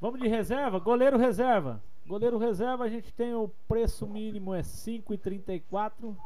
Vamos 0.00 0.20
de 0.20 0.28
reserva? 0.28 0.78
Goleiro 0.78 1.16
reserva. 1.18 1.80
Goleiro 2.06 2.38
reserva, 2.38 2.84
a 2.84 2.88
gente 2.88 3.12
tem 3.12 3.34
o 3.34 3.50
preço 3.68 4.06
mínimo 4.06 4.54
é 4.54 4.62
5,34 4.62 6.16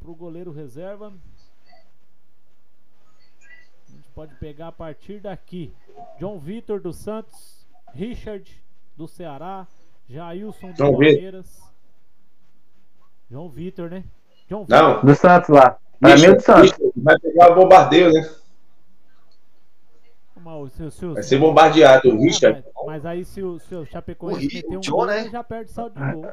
pro 0.00 0.14
goleiro 0.14 0.52
reserva. 0.52 1.12
A 3.88 3.90
gente 3.90 4.08
pode 4.14 4.34
pegar 4.36 4.68
a 4.68 4.72
partir 4.72 5.20
daqui. 5.20 5.72
John 6.18 6.38
Vitor 6.38 6.80
do 6.80 6.92
Santos, 6.92 7.66
Richard 7.92 8.62
do 8.96 9.08
Ceará, 9.08 9.66
Jailson 10.08 10.70
do. 10.72 10.76
Palmeiras. 10.76 11.62
João 13.30 13.48
Vitor, 13.48 13.90
né? 13.90 14.04
John 14.48 14.66
Não. 14.68 14.94
Vitor. 14.94 15.06
Do 15.06 15.14
Santos 15.14 15.48
lá. 15.48 15.78
Pra 15.98 16.16
mim, 16.16 16.24
é 16.24 16.34
do 16.34 16.40
Santos. 16.40 16.72
Vai 16.96 17.18
pegar 17.18 17.52
o 17.52 17.54
bombardeio, 17.54 18.12
né? 18.12 18.41
Seu- 20.76 20.90
seu- 20.90 21.14
Vai 21.14 21.22
ser 21.22 21.38
bombardeado. 21.38 22.08
O 22.10 22.16
É, 22.18 22.24
Richard. 22.24 22.64
mas, 22.74 22.86
mas 22.86 23.06
aí 23.06 23.24
se 23.24 23.42
o, 23.42 23.58
se 23.58 23.74
o 23.74 23.84
Chapecoense 23.86 24.46
O 24.46 24.54
meter 24.54 24.76
um 24.76 24.80
John, 24.80 24.92
gol, 24.92 25.06
né? 25.06 25.20
ele 25.20 25.30
já 25.30 25.42
perde 25.44 25.70
saldo 25.70 25.94
de 25.98 26.12
gol. 26.12 26.30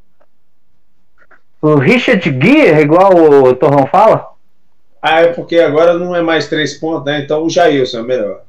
O 1.62 1.76
Richard 1.76 2.30
Guia, 2.32 2.80
igual 2.82 3.14
o 3.16 3.56
Torrão 3.56 3.86
fala? 3.88 4.28
Ah, 5.02 5.22
é 5.22 5.34
porque 5.34 5.58
agora 5.60 5.94
não 5.98 6.16
é 6.16 6.22
mais 6.22 6.48
três 6.48 6.74
pontos, 6.78 7.06
né? 7.06 7.22
Então 7.22 7.44
o 7.44 7.50
Jailson 7.50 8.00
é 8.00 8.04
melhor. 8.04 8.42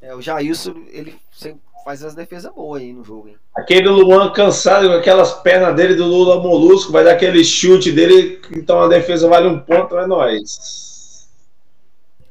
É, 0.00 0.14
o 0.14 0.20
Jailson, 0.20 0.74
ele 0.90 1.14
sempre 1.32 1.60
faz 1.84 2.04
as 2.04 2.14
defesas 2.14 2.52
boas 2.52 2.82
aí 2.82 2.92
no 2.92 3.02
jogo, 3.04 3.28
hein? 3.28 3.36
Aquele 3.56 3.88
Luan 3.88 4.30
cansado 4.32 4.88
com 4.88 4.94
aquelas 4.94 5.32
pernas 5.40 5.74
dele 5.74 5.94
do 5.94 6.04
Lula 6.06 6.40
Molusco, 6.40 6.92
vai 6.92 7.02
dar 7.04 7.12
aquele 7.12 7.42
chute 7.44 7.90
dele, 7.90 8.40
então 8.52 8.80
a 8.82 8.88
defesa 8.88 9.28
vale 9.28 9.48
um 9.48 9.58
ponto, 9.58 9.96
é 9.98 10.06
nóis. 10.06 10.87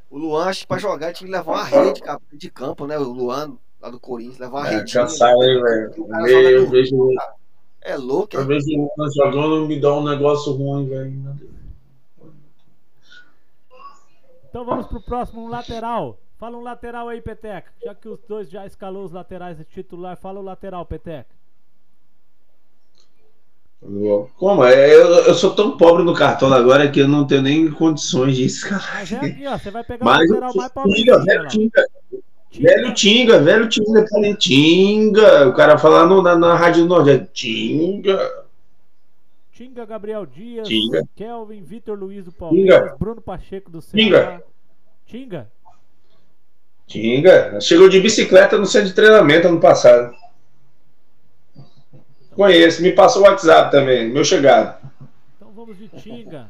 O 0.10 0.18
Luan, 0.18 0.46
acho 0.46 0.62
que 0.62 0.68
pra 0.68 0.78
jogar 0.78 1.14
tinha 1.14 1.28
que 1.28 1.32
levar 1.32 1.52
uma 1.52 1.64
rede 1.64 2.02
cara, 2.02 2.20
de 2.32 2.50
campo, 2.50 2.88
né? 2.88 2.98
O 2.98 3.04
Luan, 3.04 3.58
lá 3.82 3.90
do 3.90 4.00
Corinthians, 4.00 4.38
levar 4.40 4.60
uma 4.60 4.68
É, 4.68 4.78
rede. 4.78 4.94
cansado 4.94 5.42
aí, 5.42 5.62
velho. 5.62 5.94
Eu 6.28 6.70
vejo, 6.70 7.10
É 7.82 7.96
louco, 7.98 8.36
eu 8.36 8.42
hein? 8.42 8.48
vejo 8.48 8.68
o 8.72 8.90
Luan 8.98 9.10
jogando 9.12 9.68
me 9.68 9.80
dá 9.80 9.94
um 9.94 10.04
negócio 10.04 10.54
ruim, 10.54 10.88
velho. 10.88 11.36
Então 14.50 14.66
vamos 14.66 14.88
pro 14.88 15.02
próximo 15.02 15.48
lateral. 15.48 16.18
Fala 16.38 16.58
um 16.58 16.62
lateral 16.64 17.10
aí, 17.10 17.22
Peteca. 17.22 17.72
Já 17.84 17.94
que 17.96 18.08
os 18.08 18.20
dois 18.28 18.50
já 18.50 18.66
escalou 18.66 19.04
os 19.06 19.12
laterais 19.12 19.58
de 19.58 19.66
titular, 19.66 20.16
fala 20.18 20.40
o 20.40 20.44
lateral, 20.44 20.86
Peteca. 20.86 21.36
Como? 24.38 24.66
É, 24.66 24.94
Eu, 24.94 25.08
eu 25.26 25.34
sou 25.34 25.54
tão 25.54 25.78
pobre 25.78 26.04
no 26.04 26.14
cartão 26.14 26.52
agora 26.52 26.90
que 26.90 27.00
eu 27.00 27.08
não 27.08 27.26
tenho 27.26 27.42
nem 27.44 27.72
condições 27.72 28.36
de 28.36 28.46
escalar. 28.46 28.92
Mas 28.96 29.12
é 29.12 29.16
aqui, 29.18 29.48
ó. 29.48 29.58
Você 29.58 29.72
vai 29.72 29.84
pegar 29.84 30.04
Mas 30.04 30.30
o 30.30 30.34
lateral 30.34 30.54
mais 30.56 30.96
Tinga, 30.96 31.20
velho. 31.24 31.48
Tinga, 31.48 31.88
Tinga. 32.52 32.68
velho 32.68 32.94
Tinga, 32.94 33.40
velho 33.40 33.70
Tinga, 33.70 34.08
falei 34.08 34.36
Tinga. 34.36 35.48
O 35.48 35.54
cara 35.54 35.78
falando 35.78 36.22
na, 36.22 36.36
na 36.36 36.56
Rádio 36.56 36.86
Nordeste, 36.86 37.30
Tinga. 37.34 38.48
Tinga, 39.54 39.86
Gabriel 39.86 40.26
Dias, 40.26 40.68
Tinga. 40.68 41.04
Kelvin, 41.16 41.64
Vitor 41.64 41.98
Luiz 41.98 42.26
do 42.26 42.32
Palmeiras, 42.32 42.98
Bruno 43.00 43.22
Pacheco 43.22 43.72
do 43.72 43.82
Ceará. 43.82 44.42
Tinga. 45.06 45.50
Tinga. 46.86 47.60
Chegou 47.62 47.90
de 47.90 48.00
bicicleta 48.00 48.58
no 48.58 48.66
centro 48.66 48.90
de 48.90 48.94
treinamento 48.94 49.48
ano 49.48 49.60
passado. 49.60 50.14
Conheço, 52.38 52.84
me 52.84 52.92
passou 52.92 53.24
o 53.24 53.26
WhatsApp 53.26 53.72
também, 53.72 54.10
meu 54.10 54.24
chegado. 54.24 54.78
Então 55.36 55.52
vamos 55.56 55.76
de 55.76 55.88
Tinga. 55.88 56.46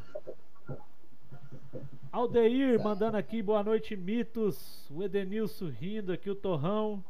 Aldeir 2.11 2.77
mandando 2.84 3.15
aqui, 3.15 3.41
boa 3.41 3.64
noite, 3.64 3.95
mitos. 3.95 4.85
O 4.93 5.01
Edenilson 5.01 5.69
rindo 5.69 6.11
aqui, 6.11 6.30
o 6.30 6.35
Torrão. 6.35 7.01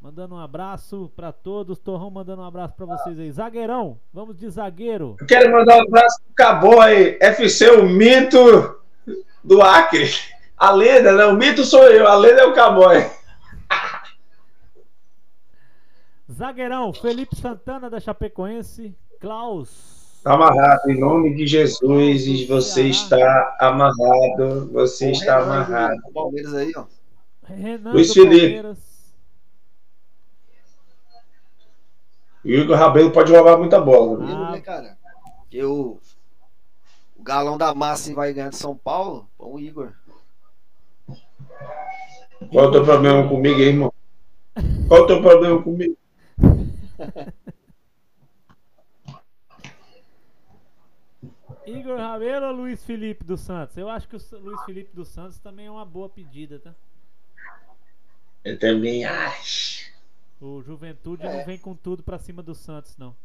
Mandando 0.00 0.36
um 0.36 0.38
abraço 0.38 1.12
pra 1.14 1.32
todos. 1.32 1.78
Torrão 1.78 2.10
mandando 2.10 2.40
um 2.40 2.46
abraço 2.46 2.72
pra 2.74 2.86
vocês 2.86 3.20
aí. 3.20 3.30
Zagueirão, 3.30 3.98
vamos 4.10 4.38
de 4.38 4.48
zagueiro. 4.48 5.16
Eu 5.20 5.26
quero 5.26 5.52
mandar 5.52 5.76
um 5.76 5.82
abraço 5.82 6.18
pro 6.22 6.34
Caboy, 6.34 7.18
FC, 7.20 7.72
o 7.72 7.86
mito 7.86 8.78
do 9.44 9.60
Acre. 9.60 10.08
A 10.56 10.70
lenda, 10.70 11.12
né? 11.12 11.26
O 11.26 11.34
mito 11.34 11.62
sou 11.62 11.86
eu, 11.88 12.08
a 12.08 12.14
lenda 12.14 12.40
é 12.40 12.46
o 12.46 12.54
Caboy. 12.54 13.04
Zagueirão, 16.30 16.92
Felipe 16.92 17.36
Santana 17.36 17.90
da 17.90 18.00
Chapecoense. 18.00 18.96
Klaus. 19.20 20.20
Tá 20.22 20.34
amarrado, 20.34 20.90
em 20.90 20.98
nome 20.98 21.34
de 21.34 21.46
Jesus, 21.46 22.26
e 22.26 22.46
você 22.46 22.88
está 22.88 23.56
amarrado, 23.60 24.70
você 24.72 25.10
está 25.10 25.42
amarrado. 25.42 26.00
O 26.08 26.12
Palmeiras 26.12 26.54
aí, 26.54 26.72
ó. 26.76 26.84
Renan 27.46 27.92
Luiz 27.92 28.12
Felipe. 28.12 28.66
O 32.44 32.48
Igor 32.48 32.76
Rabelo 32.76 33.10
pode 33.10 33.30
jogar 33.30 33.56
muita 33.56 33.80
bola. 33.80 34.18
né? 34.18 34.26
Mesmo, 34.26 34.50
né, 34.50 34.60
cara? 34.60 34.98
Porque 35.40 35.62
o, 35.62 35.98
o 37.16 37.22
galão 37.22 37.56
da 37.56 37.74
massa 37.74 38.12
vai 38.14 38.32
ganhar 38.32 38.50
de 38.50 38.56
São 38.56 38.76
Paulo, 38.76 39.28
o 39.38 39.58
Igor. 39.58 39.92
Qual 42.50 42.64
é 42.64 42.68
o 42.68 42.72
teu 42.72 42.84
problema 42.84 43.26
comigo, 43.28 43.56
aí, 43.56 43.68
irmão? 43.68 43.92
Qual 44.88 45.00
é 45.00 45.02
o 45.02 45.06
teu 45.06 45.22
problema 45.22 45.62
comigo? 45.62 45.96
Igor 51.66 51.96
Rabelo 51.98 52.46
ou 52.46 52.52
Luiz 52.52 52.84
Felipe 52.84 53.24
dos 53.24 53.40
Santos? 53.40 53.76
Eu 53.76 53.88
acho 53.88 54.06
que 54.08 54.16
o 54.16 54.20
Luiz 54.38 54.62
Felipe 54.64 54.94
dos 54.94 55.08
Santos 55.08 55.38
também 55.38 55.66
é 55.66 55.70
uma 55.70 55.84
boa 55.84 56.08
pedida, 56.08 56.58
tá? 56.58 56.74
Eu 58.44 58.58
também 58.58 59.04
acho. 59.04 59.92
O 60.40 60.62
Juventude 60.62 61.24
não 61.24 61.44
vem 61.44 61.56
com 61.56 61.74
tudo 61.74 62.02
pra 62.02 62.18
cima 62.18 62.42
do 62.42 62.54
Santos, 62.54 62.96
não. 62.98 63.16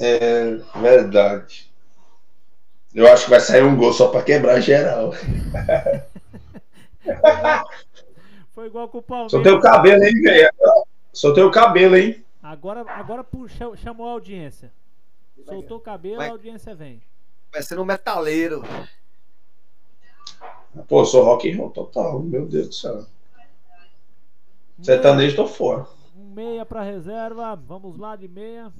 É 0.00 0.54
verdade. 0.80 1.68
Eu 2.94 3.12
acho 3.12 3.24
que 3.24 3.30
vai 3.30 3.40
sair 3.40 3.64
um 3.64 3.76
gol 3.76 3.92
só 3.92 4.08
pra 4.08 4.22
quebrar 4.22 4.60
geral. 4.60 5.12
Foi 8.54 8.66
igual 8.66 8.88
com 8.88 8.98
o 8.98 9.28
Só 9.28 9.42
tem 9.42 9.52
o 9.52 9.60
Palmeiras. 9.60 9.62
cabelo, 9.62 10.04
hein, 10.04 10.22
velho? 10.22 10.50
Só 11.12 11.32
tem 11.32 11.44
o 11.44 11.50
cabelo, 11.50 11.96
hein? 11.96 12.24
Agora, 12.42 12.84
agora 12.92 13.24
puxa, 13.24 13.74
chamou 13.76 14.08
a 14.08 14.12
audiência. 14.12 14.72
Soltou 15.44 15.78
o 15.78 15.80
cabelo, 15.80 16.16
Vai. 16.16 16.28
a 16.28 16.32
audiência 16.32 16.74
vem. 16.74 17.02
Vai 17.52 17.62
ser 17.62 17.78
um 17.78 17.84
metaleiro. 17.84 18.62
Pô, 20.86 21.04
sou 21.04 21.24
rock 21.24 21.50
and 21.50 21.56
roll 21.56 21.70
total, 21.70 22.20
meu 22.20 22.46
Deus 22.46 22.68
do 22.68 22.74
céu. 22.74 23.04
Sertanejo 24.80 25.36
tô 25.36 25.46
fora. 25.46 25.86
Um 26.16 26.34
meia 26.34 26.64
pra 26.64 26.82
reserva. 26.82 27.56
Vamos 27.56 27.98
lá 27.98 28.14
de 28.14 28.28
meia. 28.28 28.72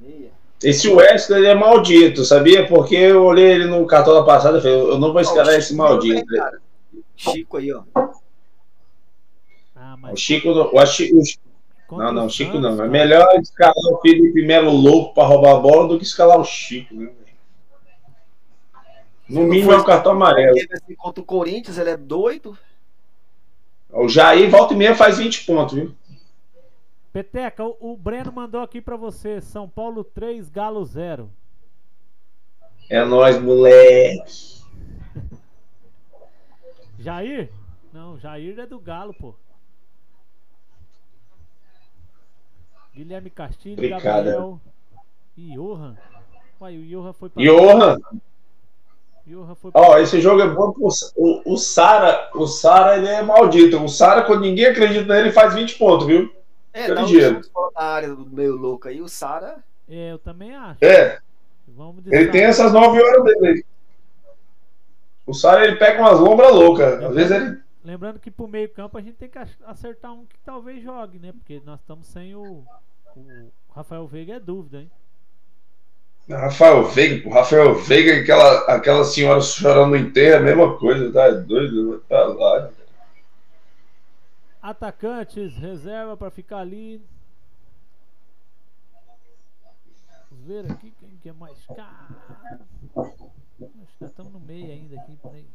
Meia. 0.00 0.30
Esse 0.62 0.88
Wesley 0.88 1.40
ele 1.40 1.48
é 1.48 1.54
maldito, 1.54 2.24
sabia? 2.24 2.66
Porque 2.66 2.94
eu 2.94 3.24
olhei 3.24 3.52
ele 3.52 3.66
no 3.66 3.86
cartola 3.86 4.24
passado 4.24 4.58
e 4.58 4.62
falei, 4.62 4.80
eu 4.80 4.98
não 4.98 5.12
vou 5.12 5.20
escalar 5.20 5.54
esse 5.54 5.74
maldito. 5.74 6.24
Chico 7.16 7.58
aí, 7.58 7.70
ó. 7.72 7.82
Ah, 9.94 9.96
O 9.96 10.00
mas. 10.00 10.20
Chico, 10.20 10.48
não- 10.52 10.74
o 10.74 10.86
Chico, 10.86 11.16
não, 11.92 12.12
não, 12.12 12.22
o 12.24 12.26
o 12.26 12.30
Chico 12.30 12.58
não. 12.58 12.82
É 12.82 12.88
melhor 12.88 13.26
escalar 13.40 13.74
o 13.92 14.00
Felipe 14.00 14.44
Melo 14.44 14.72
louco 14.72 15.14
pra 15.14 15.24
roubar 15.24 15.56
a 15.56 15.60
bola 15.60 15.86
do 15.88 15.98
que 15.98 16.04
escalar 16.04 16.38
o 16.38 16.44
Chico, 16.44 16.94
né? 16.94 17.12
No 19.28 19.42
mínimo 19.42 19.72
é 19.72 19.78
um 19.78 19.84
cartão 19.84 20.12
amarelo. 20.12 20.54
Assim, 20.72 20.94
contra 20.96 21.22
o 21.22 21.24
Corinthians, 21.24 21.78
ele 21.78 21.90
é 21.90 21.96
doido. 21.96 22.58
O 23.90 24.08
Jair 24.08 24.50
volta 24.50 24.74
e 24.74 24.76
meia 24.76 24.94
faz 24.94 25.18
20 25.18 25.46
pontos, 25.46 25.74
viu? 25.74 25.94
Peteca, 27.12 27.64
o, 27.64 27.76
o 27.92 27.96
Breno 27.96 28.32
mandou 28.32 28.60
aqui 28.60 28.80
pra 28.80 28.96
você. 28.96 29.40
São 29.40 29.68
Paulo 29.68 30.02
3, 30.02 30.50
Galo 30.50 30.84
0. 30.84 31.30
É 32.90 33.02
nóis, 33.04 33.40
moleque. 33.40 34.60
Jair? 36.98 37.50
Não, 37.92 38.18
Jair 38.18 38.58
é 38.58 38.66
do 38.66 38.78
Galo, 38.80 39.14
pô. 39.14 39.34
Guilherme 42.94 43.30
Castilho, 43.30 43.74
Obrigado. 43.74 44.02
Gabriel 44.02 44.60
e 45.36 45.54
Johan. 45.54 45.96
Uai, 46.60 46.78
o 46.78 46.86
Johan 46.86 47.12
foi 47.12 47.28
pra. 47.28 47.42
Johan, 47.42 47.98
Johan 49.26 49.54
foi. 49.54 49.70
Ó, 49.74 49.98
esse 49.98 50.20
jogo 50.20 50.42
é 50.42 50.48
bom 50.48 50.72
pro 50.72 50.88
o, 51.16 51.54
o 51.54 51.56
Sara. 51.56 52.30
O 52.34 52.46
Sara, 52.46 52.96
ele 52.96 53.08
é 53.08 53.22
maldito. 53.22 53.82
O 53.82 53.88
Sara, 53.88 54.22
quando 54.22 54.42
ninguém 54.42 54.66
acredita 54.66 55.12
nele, 55.12 55.32
faz 55.32 55.54
20 55.54 55.76
pontos, 55.76 56.06
viu? 56.06 56.32
É, 56.72 56.92
dá 56.92 57.04
um 57.04 57.40
da 57.74 57.82
área 57.82 58.08
do 58.14 58.26
meio 58.26 58.56
louco 58.56 58.88
aí. 58.88 59.00
O 59.00 59.08
Sara. 59.08 59.56
É, 59.88 60.12
eu 60.12 60.18
também 60.18 60.54
acho. 60.54 60.84
É, 60.84 61.18
Vamos 61.68 62.04
ele 62.06 62.30
tem 62.30 62.44
essas 62.44 62.72
9 62.72 63.02
horas 63.02 63.24
dele 63.24 63.48
aí. 63.48 63.64
O 65.26 65.32
Sara, 65.32 65.66
ele 65.66 65.76
pega 65.76 66.00
umas 66.00 66.20
lombras 66.20 66.52
loucas. 66.52 67.02
Às 67.02 67.14
vezes 67.14 67.30
ele. 67.30 67.63
Lembrando 67.84 68.18
que 68.18 68.30
pro 68.30 68.48
meio 68.48 68.68
campo 68.70 68.96
a 68.96 69.02
gente 69.02 69.16
tem 69.16 69.28
que 69.28 69.38
acertar 69.66 70.14
um 70.14 70.24
que 70.24 70.38
talvez 70.40 70.82
jogue, 70.82 71.18
né? 71.18 71.32
Porque 71.32 71.60
nós 71.66 71.80
estamos 71.80 72.06
sem 72.06 72.34
o, 72.34 72.64
o 73.14 73.52
Rafael 73.70 74.06
Veiga 74.06 74.34
é 74.34 74.40
dúvida, 74.40 74.80
hein? 74.80 74.90
Rafael 76.26 76.84
Veiga, 76.84 77.28
o 77.28 77.32
Rafael 77.32 77.74
Veiga, 77.74 78.22
aquela, 78.22 78.74
aquela 78.74 79.04
senhora 79.04 79.42
chorando 79.42 79.90
no 79.90 79.96
enterro, 79.96 80.38
a 80.38 80.40
mesma 80.40 80.78
coisa, 80.78 81.12
tá 81.12 81.28
doido? 81.28 82.00
Tá 82.08 82.24
lá. 82.24 82.70
Atacantes, 84.62 85.54
reserva 85.54 86.16
pra 86.16 86.30
ficar 86.30 86.60
ali. 86.60 87.04
Vamos 90.30 90.46
ver 90.46 90.72
aqui 90.72 90.90
quem 90.98 91.18
que 91.18 91.28
é 91.28 91.32
mais 91.34 91.66
caro. 91.66 92.16
Acho 92.96 93.16
que 93.18 94.00
nós 94.00 94.10
estamos 94.10 94.32
no 94.32 94.40
meio 94.40 94.72
ainda 94.72 94.98
aqui, 94.98 95.18
peraí. 95.22 95.46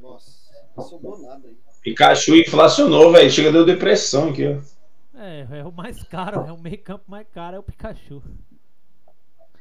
Nossa, 0.00 0.45
sobrou 0.82 1.18
nada 1.20 1.42
aí. 1.46 1.56
Pikachu 1.82 2.36
inflacionou, 2.36 3.12
velho. 3.12 3.30
Chega 3.30 3.52
deu 3.52 3.64
depressão 3.64 4.30
aqui, 4.30 4.46
ó. 4.46 4.76
É, 5.18 5.46
é 5.60 5.64
o 5.64 5.72
mais 5.72 6.02
caro, 6.04 6.44
é 6.46 6.52
o 6.52 6.58
meio 6.58 6.78
campo 6.78 7.04
mais 7.08 7.26
caro, 7.32 7.56
é 7.56 7.58
o 7.58 7.62
Pikachu. 7.62 8.22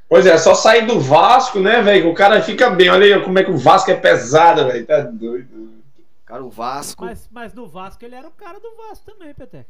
Pois 0.07 0.25
é, 0.25 0.37
só 0.37 0.53
sair 0.53 0.85
do 0.85 0.99
Vasco, 0.99 1.59
né, 1.59 1.81
velho? 1.81 2.09
O 2.09 2.13
cara 2.13 2.41
fica 2.41 2.69
bem. 2.69 2.89
Olha 2.89 3.15
aí 3.15 3.23
como 3.23 3.39
é 3.39 3.43
que 3.43 3.51
o 3.51 3.57
Vasco 3.57 3.89
é 3.89 3.95
pesado, 3.95 4.65
velho. 4.65 4.85
Tá 4.85 5.01
doido. 5.01 5.73
Cara, 6.25 6.43
o 6.43 6.49
Vasco. 6.49 7.05
Mas, 7.05 7.27
mas 7.31 7.53
no 7.53 7.67
Vasco 7.67 8.03
ele 8.03 8.15
era 8.15 8.27
o 8.27 8.31
cara 8.31 8.59
do 8.59 8.75
Vasco 8.75 9.05
também, 9.05 9.33
Peteca. 9.33 9.67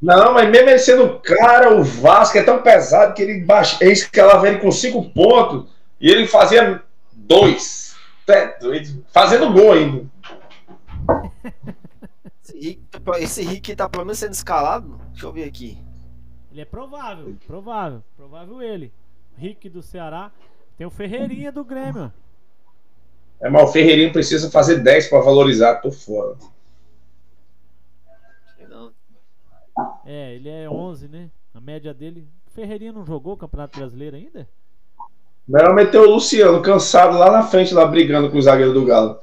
Não, 0.00 0.34
mas 0.34 0.50
mesmo 0.50 0.68
ele 0.68 0.78
sendo 0.78 1.18
cara, 1.20 1.74
o 1.74 1.82
Vasco 1.82 2.36
é 2.36 2.42
tão 2.42 2.60
pesado 2.60 3.14
que 3.14 3.22
ele 3.22 3.40
baixa, 3.40 3.78
ele 3.80 3.92
escalava 3.92 4.46
ele 4.46 4.58
com 4.58 4.70
cinco 4.70 5.08
pontos 5.10 5.66
e 6.00 6.10
ele 6.10 6.26
fazia 6.26 6.82
dois. 7.12 7.96
É 8.26 8.58
doido. 8.58 9.04
Fazendo 9.12 9.52
gol 9.52 9.72
ainda. 9.72 10.04
Esse 12.42 12.58
Rick, 12.58 12.82
esse 13.20 13.42
Rick 13.42 13.76
tá 13.76 13.88
pelo 13.88 14.04
menos 14.04 14.18
sendo 14.18 14.32
escalado? 14.32 15.00
Deixa 15.10 15.26
eu 15.26 15.32
ver 15.32 15.44
aqui. 15.44 15.78
Ele 16.52 16.60
é 16.60 16.64
provável, 16.64 17.34
provável, 17.46 18.02
provável 18.16 18.62
ele. 18.62 18.92
Rick 19.36 19.68
do 19.68 19.82
Ceará. 19.82 20.30
Tem 20.76 20.86
o 20.86 20.90
Ferreirinha 20.90 21.50
do 21.50 21.64
Grêmio. 21.64 22.12
É, 23.40 23.48
mas 23.48 23.68
o 23.68 23.72
Ferreirinho 23.72 24.12
precisa 24.12 24.50
fazer 24.50 24.78
10 24.78 25.08
pra 25.08 25.20
valorizar, 25.20 25.76
tô 25.76 25.90
fora. 25.90 26.36
Não. 28.68 28.92
É, 30.04 30.34
ele 30.34 30.48
é 30.48 30.68
11, 30.68 31.08
né? 31.08 31.30
A 31.52 31.60
média 31.60 31.92
dele. 31.92 32.28
O 32.46 32.50
Ferreirinha 32.50 32.92
não 32.92 33.04
jogou 33.04 33.34
o 33.34 33.36
Campeonato 33.36 33.78
Brasileiro 33.78 34.16
ainda? 34.16 34.48
Melhor 35.46 35.74
meter 35.74 35.98
o 35.98 36.10
Luciano 36.10 36.62
cansado 36.62 37.18
lá 37.18 37.30
na 37.30 37.42
frente, 37.42 37.74
lá 37.74 37.84
brigando 37.86 38.30
com 38.30 38.38
o 38.38 38.42
zagueiro 38.42 38.72
do 38.72 38.84
Galo. 38.84 39.18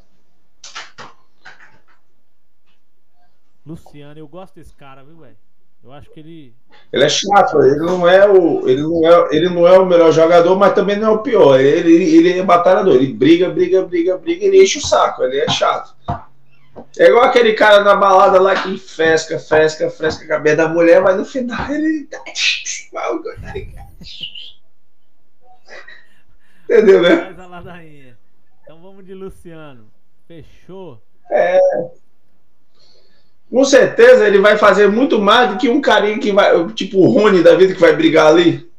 Luciano, 3.66 4.20
eu 4.20 4.28
gosto 4.28 4.56
desse 4.56 4.74
cara, 4.74 5.04
viu, 5.04 5.18
velho? 5.18 5.38
Eu 5.84 5.92
acho 5.92 6.12
que 6.12 6.20
ele. 6.20 6.56
Ele 6.94 7.04
é 7.04 7.10
chato, 7.10 7.60
ele 7.64 7.80
não 7.80 8.08
é 8.08 8.28
o, 8.30 8.68
ele 8.68 8.84
não 8.84 9.08
é, 9.08 9.36
ele 9.36 9.50
não 9.50 9.68
é 9.68 9.80
o 9.80 9.86
melhor 9.86 10.12
jogador, 10.12 10.56
mas 10.56 10.74
também 10.74 10.96
não 10.96 11.08
é 11.08 11.12
o 11.12 11.24
pior. 11.24 11.60
Ele, 11.60 11.92
ele 11.92 12.40
é 12.40 12.44
batalhador, 12.44 12.96
ele 12.96 13.14
briga, 13.14 13.50
briga, 13.50 13.82
briga, 13.84 14.18
briga, 14.18 14.46
ele 14.46 14.62
enche 14.62 14.78
o 14.78 14.86
saco, 14.86 15.24
ele 15.24 15.40
é 15.40 15.50
chato. 15.50 15.96
É 17.00 17.08
igual 17.08 17.26
aquele 17.26 17.54
cara 17.54 17.84
na 17.84 17.96
balada 17.96 18.40
lá 18.40 18.62
que 18.62 18.78
fesca, 18.78 19.40
fesca, 19.40 19.90
fesca 19.90 20.24
a 20.24 20.28
cabeça 20.28 20.58
da 20.58 20.68
mulher, 20.70 21.02
mas 21.02 21.18
no 21.18 21.26
final 21.26 21.72
ele. 21.72 22.08
Entendeu, 26.64 27.02
né? 27.02 27.36
Então 28.64 28.82
vamos 28.82 29.04
de 29.06 29.14
Luciano. 29.16 29.92
Fechou. 30.28 31.02
Com 33.52 33.66
certeza 33.66 34.26
ele 34.26 34.40
vai 34.40 34.58
fazer 34.58 34.88
muito 34.88 35.20
mais 35.20 35.52
do 35.52 35.58
que 35.58 35.68
um 35.70 35.82
carinha 35.82 36.18
que 36.18 36.32
vai, 36.32 36.66
tipo 36.74 37.00
o 37.00 37.10
Rony 37.10 37.44
da 37.44 37.54
vida 37.56 37.74
que 37.74 37.82
vai 37.82 37.94
brigar 37.96 38.28
ali. 38.28 38.72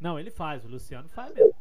Não, 0.00 0.18
ele 0.18 0.30
faz, 0.30 0.64
o 0.64 0.68
Luciano 0.68 1.08
faz 1.14 1.32
mesmo. 1.34 1.52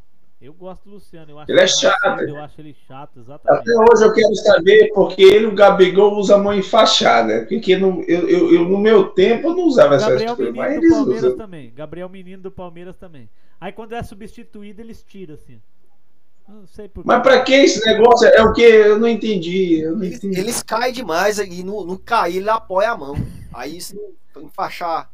Eu 0.42 0.54
gosto 0.54 0.86
do 0.86 0.96
Luciano. 0.96 1.30
Eu 1.30 1.38
acho 1.38 1.52
Ele 1.52 1.60
é 1.60 1.64
ele 1.64 1.70
chato. 1.72 2.02
raçudo, 2.04 2.30
Eu 2.30 2.38
acho 2.38 2.62
ele 2.62 2.76
chato, 2.88 3.20
exatamente. 3.20 3.62
Até 3.62 3.72
hoje 3.72 4.04
eu 4.06 4.14
quero 4.14 4.36
saber 4.38 4.90
porque 4.92 5.22
ele 5.22 5.46
o 5.46 5.54
Gabigol 5.54 6.16
usam 6.18 6.40
a 6.40 6.44
mão 6.44 6.54
enfaixada. 6.54 7.46
Porque 7.48 7.78
no, 7.78 8.02
eu, 8.08 8.28
eu, 8.28 8.54
eu, 8.56 8.68
no 8.68 8.80
meu 8.80 9.10
tempo 9.10 9.50
eu 9.50 9.56
não 9.56 9.66
usava 9.66 9.94
essas 9.96 10.10
Gabriel 10.10 10.36
coisas, 10.36 10.56
mas 10.56 10.70
Menino 10.74 10.82
do 10.82 10.86
eles 10.88 10.98
Palmeiras 10.98 11.24
usam. 11.26 11.38
também. 11.38 11.72
Gabriel 11.76 12.10
Menino 12.10 12.42
do 12.42 12.50
Palmeiras 12.52 12.98
também. 12.98 13.30
Aí 13.60 13.72
quando 13.72 13.94
é 13.94 14.02
substituído, 14.02 14.82
eles 14.82 15.04
tiram 15.04 15.36
assim. 15.36 15.62
Não 16.48 16.68
sei 16.68 16.88
por 16.90 17.06
Mas 17.06 17.22
pra 17.22 17.42
que 17.42 17.54
esse 17.54 17.86
negócio? 17.86 18.28
É 18.28 18.42
o 18.42 18.54
que? 18.54 18.62
Eu 18.62 19.00
não 19.00 19.08
entendi. 19.08 19.82
Eu 19.82 19.96
não 19.96 20.04
Eles, 20.04 20.18
entendi. 20.18 20.40
eles 20.40 20.62
caem 20.64 20.94
demais 20.94 21.40
e 21.40 21.64
no, 21.64 21.86
no 21.86 21.98
cair 21.98 22.38
ele 22.38 22.50
apoia 22.50 22.92
a 22.92 22.98
mão. 22.98 23.16
Aí 23.54 23.80
se 23.80 23.96
não 24.36 24.44
enfaixar 24.44 25.10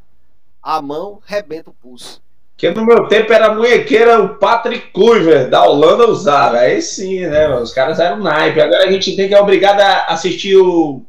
a 0.61 0.81
mão, 0.81 1.21
rebenta 1.25 1.69
o 1.69 1.73
pulso. 1.73 2.21
Porque 2.51 2.71
no 2.71 2.83
meu 2.83 3.07
tempo 3.07 3.31
era 3.31 3.47
a 3.47 3.53
munhequeira, 3.55 4.19
o 4.19 4.29
Patrick 4.39 4.91
Kluivert, 4.91 5.49
da 5.49 5.63
Holanda 5.63 6.09
usava. 6.09 6.57
Aí 6.57 6.81
sim, 6.81 7.21
né? 7.27 7.47
Os 7.55 7.71
caras 7.71 7.99
eram 7.99 8.17
naipe. 8.17 8.59
Agora 8.59 8.83
a 8.83 8.91
gente 8.91 9.15
tem 9.15 9.27
que 9.27 9.35
é 9.35 9.39
obrigado 9.39 9.79
a 9.79 10.05
assistir 10.07 10.57
o 10.57 11.05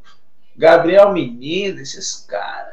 Gabriel 0.55 1.11
Menino, 1.13 1.81
esses 1.81 2.27
caras. 2.29 2.69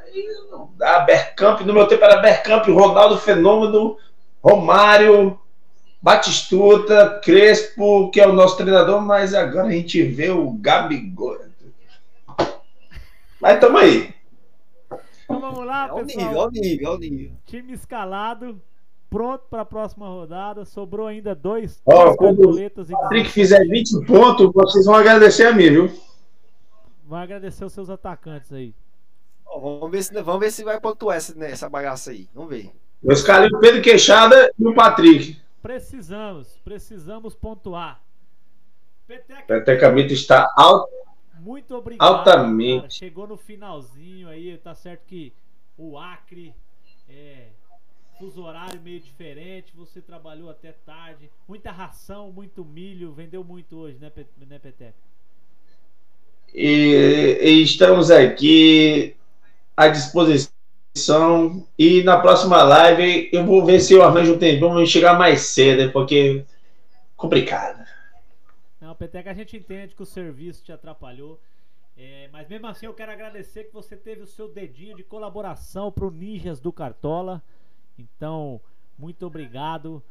Não 0.52 0.70
dá. 0.78 1.00
Bergkamp, 1.00 1.62
no 1.62 1.74
meu 1.74 1.88
tempo 1.88 2.04
era 2.04 2.18
Bergkamp, 2.18 2.68
Ronaldo 2.68 3.18
Fenômeno, 3.18 3.98
Romário, 4.44 5.40
Batistuta, 6.06 7.20
Crespo, 7.24 8.12
que 8.12 8.22
é 8.22 8.28
o 8.28 8.32
nosso 8.32 8.56
treinador, 8.58 9.02
mas 9.02 9.34
agora 9.34 9.70
a 9.70 9.72
gente 9.72 10.04
vê 10.04 10.30
o 10.30 10.52
Gabigol. 10.52 11.40
Mas 13.42 13.60
tamo 13.60 13.80
aí. 13.80 14.14
Então 15.24 15.40
vamos 15.42 15.66
lá, 15.66 15.88
É 15.88 15.94
o 15.94 16.06
pessoal. 16.06 16.28
nível, 16.28 16.42
é 16.42 16.46
o 16.46 16.52
nível, 16.52 16.88
é 16.92 16.96
o 16.96 16.98
nível. 17.00 17.32
Time 17.48 17.74
escalado, 17.74 18.62
pronto 19.10 19.46
para 19.50 19.64
a 19.64 19.66
próxima 19.66 20.08
rodada. 20.08 20.64
Sobrou 20.64 21.08
ainda 21.08 21.34
dois, 21.34 21.82
Ó, 21.88 22.16
quando 22.16 22.60
e 22.60 22.68
o 22.68 22.88
Patrick 23.00 23.28
fizer 23.32 23.66
20 23.68 24.06
pontos, 24.06 24.52
vocês 24.54 24.86
vão 24.86 24.94
agradecer 24.94 25.48
a 25.48 25.54
mim, 25.54 25.72
viu? 25.72 25.92
vai 27.08 27.24
agradecer 27.24 27.66
os 27.66 27.74
seus 27.74 27.90
atacantes 27.90 28.54
aí. 28.54 28.76
Ó, 29.44 29.60
vamos, 29.60 29.90
ver 29.90 30.04
se, 30.04 30.22
vamos 30.22 30.40
ver 30.40 30.52
se 30.52 30.64
vai 30.64 30.80
pontuar 30.80 31.18
essa, 31.18 31.34
né, 31.34 31.50
essa 31.50 31.68
bagaça 31.68 32.12
aí. 32.12 32.30
Vamos 32.32 32.52
ver. 32.52 32.70
Eu 33.04 33.12
escalei 33.12 33.50
o 33.52 33.60
Pedro 33.60 33.82
Queixada 33.82 34.54
e 34.60 34.68
o 34.68 34.76
Patrick. 34.76 35.44
Precisamos, 35.66 36.60
precisamos 36.64 37.34
pontuar. 37.34 38.00
Peteca, 39.08 39.42
Peteca 39.48 39.90
Mito 39.90 40.14
está 40.14 40.54
alto. 40.56 40.94
muito 41.40 41.74
obrigado. 41.74 42.08
Altamente. 42.08 42.82
cara. 42.82 42.90
Chegou 42.92 43.26
no 43.26 43.36
finalzinho 43.36 44.30
aí, 44.30 44.56
tá 44.60 44.76
certo 44.76 45.08
que 45.08 45.34
o 45.76 45.98
Acre 45.98 46.54
é 47.10 47.48
fuso 48.20 48.44
horário 48.44 48.80
meio 48.80 49.00
diferente, 49.00 49.74
você 49.76 50.00
trabalhou 50.00 50.52
até 50.52 50.72
tarde, 50.72 51.32
muita 51.48 51.72
ração, 51.72 52.32
muito 52.32 52.64
milho, 52.64 53.12
vendeu 53.12 53.44
muito 53.44 53.76
hoje, 53.76 53.98
né, 53.98 54.12
né 54.48 54.60
Peteca? 54.60 54.94
E, 56.54 57.40
e 57.42 57.64
estamos 57.64 58.12
aqui 58.12 59.16
à 59.76 59.88
disposição. 59.88 60.55
E 61.78 62.04
na 62.04 62.20
próxima 62.20 62.64
live 62.64 63.30
eu 63.34 63.46
vou 63.46 63.66
ver 63.66 63.82
se 63.82 63.94
eu 63.94 64.02
arranjo 64.02 64.36
um 64.36 64.40
tempo. 64.40 64.68
Vamos 64.70 64.90
chegar 64.90 65.18
mais 65.20 65.42
cedo, 65.42 65.92
porque 65.92 66.46
complicado. 67.18 67.86
Não, 68.80 68.96
Peteca, 68.96 69.30
a 69.30 69.34
gente 69.34 69.58
entende 69.58 69.94
que 69.94 70.02
o 70.02 70.06
serviço 70.06 70.64
te 70.64 70.72
atrapalhou. 70.72 71.40
é, 71.98 72.30
mas 72.32 72.48
mesmo 72.48 72.68
assim 72.68 72.86
eu 72.86 72.94
quero 72.94 73.12
agradecer 73.12 73.66
que 73.66 73.74
você 73.74 73.98
teve 73.98 74.22
o 74.22 74.28
seu 74.28 74.48
dedinho 74.48 74.96
de 74.96 75.04
colaboração 75.04 75.92
pro 75.92 76.10
Ninjas 76.10 76.62
do 76.62 76.72
Cartola. 76.72 77.44
Então, 78.00 78.62
muito 78.98 79.26
obrigado. 79.26 80.02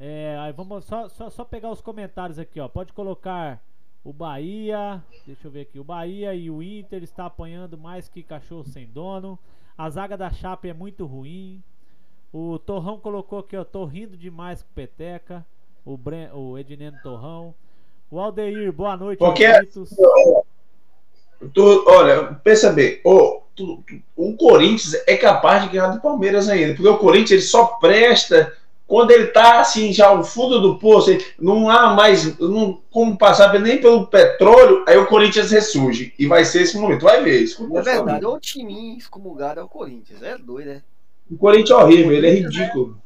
É, 0.00 0.52
vamos 0.56 0.84
só, 0.84 1.08
só, 1.08 1.30
só 1.30 1.44
pegar 1.44 1.70
os 1.70 1.80
comentários 1.80 2.38
aqui, 2.38 2.58
ó. 2.58 2.66
Pode 2.68 2.92
colocar 2.92 3.62
o 4.02 4.12
Bahia. 4.12 5.00
Deixa 5.24 5.46
eu 5.46 5.50
ver 5.52 5.60
aqui. 5.60 5.78
O 5.78 5.84
Bahia 5.84 6.34
e 6.34 6.50
o 6.50 6.60
Inter 6.60 7.04
está 7.04 7.26
apanhando 7.26 7.78
mais 7.78 8.08
que 8.08 8.24
cachorro 8.24 8.64
sem 8.64 8.86
dono. 8.86 9.38
A 9.76 9.88
zaga 9.90 10.16
da 10.16 10.30
Chape 10.30 10.68
é 10.68 10.74
muito 10.74 11.06
ruim. 11.06 11.62
O 12.32 12.58
Torrão 12.58 12.98
colocou 12.98 13.38
aqui, 13.40 13.56
ó. 13.56 13.64
Tô 13.64 13.84
rindo 13.84 14.16
demais 14.16 14.62
com 14.62 14.68
o 14.70 14.74
Peteca. 14.74 15.44
O, 15.84 15.96
Bren, 15.96 16.28
o 16.32 16.56
Edneno 16.58 16.96
Torrão. 17.02 17.54
O 18.10 18.18
Aldeir, 18.20 18.72
boa 18.72 18.96
noite. 18.96 19.18
Porque-. 19.18 19.44
Tu, 21.52 21.84
olha, 21.88 22.34
pensa 22.44 22.70
bem, 22.72 23.00
o, 23.04 23.42
tu- 23.56 23.82
tu- 23.86 24.00
o 24.16 24.36
Corinthians 24.36 24.94
é 25.08 25.16
capaz 25.16 25.64
de 25.64 25.70
ganhar 25.70 25.88
do 25.88 26.00
Palmeiras 26.00 26.48
ainda, 26.48 26.74
porque 26.74 26.88
o 26.88 26.98
Corinthians 26.98 27.30
ele 27.32 27.40
só 27.42 27.64
presta 27.80 28.56
quando 28.86 29.10
ele 29.10 29.28
tá 29.28 29.60
assim, 29.60 29.92
já 29.92 30.14
no 30.14 30.22
fundo 30.22 30.60
do 30.60 30.78
poço, 30.78 31.10
não 31.38 31.70
há 31.70 31.94
mais 31.94 32.38
não, 32.38 32.80
como 32.90 33.16
passar 33.16 33.58
nem 33.58 33.80
pelo 33.80 34.06
petróleo, 34.06 34.84
aí 34.86 34.98
o 34.98 35.06
Corinthians 35.06 35.50
ressurge. 35.50 36.12
E 36.18 36.26
vai 36.26 36.44
ser 36.44 36.62
esse 36.62 36.76
momento. 36.78 37.02
Vai 37.02 37.22
ver 37.22 37.40
isso. 37.40 37.64
É 37.76 37.82
verdade, 37.82 38.26
o 38.26 38.38
time 38.38 38.98
excomungado 38.98 39.60
é 39.60 39.62
o 39.62 39.68
Corinthians. 39.68 40.22
É 40.22 40.36
doido, 40.36 40.66
né? 40.66 40.82
O 41.30 41.36
Corinthians 41.38 41.70
é 41.70 41.82
horrível, 41.82 42.12
ele 42.12 42.26
é 42.26 42.34
ridículo. 42.34 43.00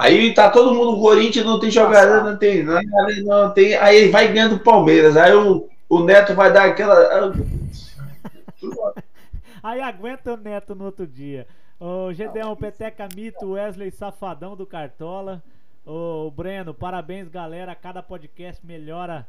Aí 0.00 0.32
tá 0.32 0.48
todo 0.48 0.74
mundo, 0.74 0.92
o 0.92 1.00
Corinthians 1.00 1.44
não 1.44 1.60
tem 1.60 1.70
jogador, 1.70 2.24
não 2.24 2.38
tem 2.38 2.62
nada, 2.62 2.82
não 3.22 3.52
tem. 3.52 3.74
Aí 3.74 4.08
vai 4.08 4.32
ganhando 4.32 4.54
o 4.54 4.60
Palmeiras. 4.60 5.14
Aí 5.14 5.34
o, 5.34 5.68
o 5.90 6.02
Neto 6.02 6.34
vai 6.34 6.50
dar 6.50 6.64
aquela. 6.64 7.34
Aí 9.62 9.82
aguenta 9.82 10.32
o 10.32 10.38
Neto 10.38 10.74
no 10.74 10.86
outro 10.86 11.06
dia. 11.06 11.46
Ô, 11.82 12.12
Gedeão, 12.12 12.54
Peteca 12.54 13.08
Mito, 13.16 13.52
Wesley 13.52 13.90
Safadão 13.90 14.54
do 14.54 14.66
Cartola. 14.66 15.42
Ô, 15.86 16.30
Breno, 16.30 16.74
parabéns, 16.74 17.26
galera. 17.26 17.74
Cada 17.74 18.02
podcast 18.02 18.64
melhora 18.66 19.26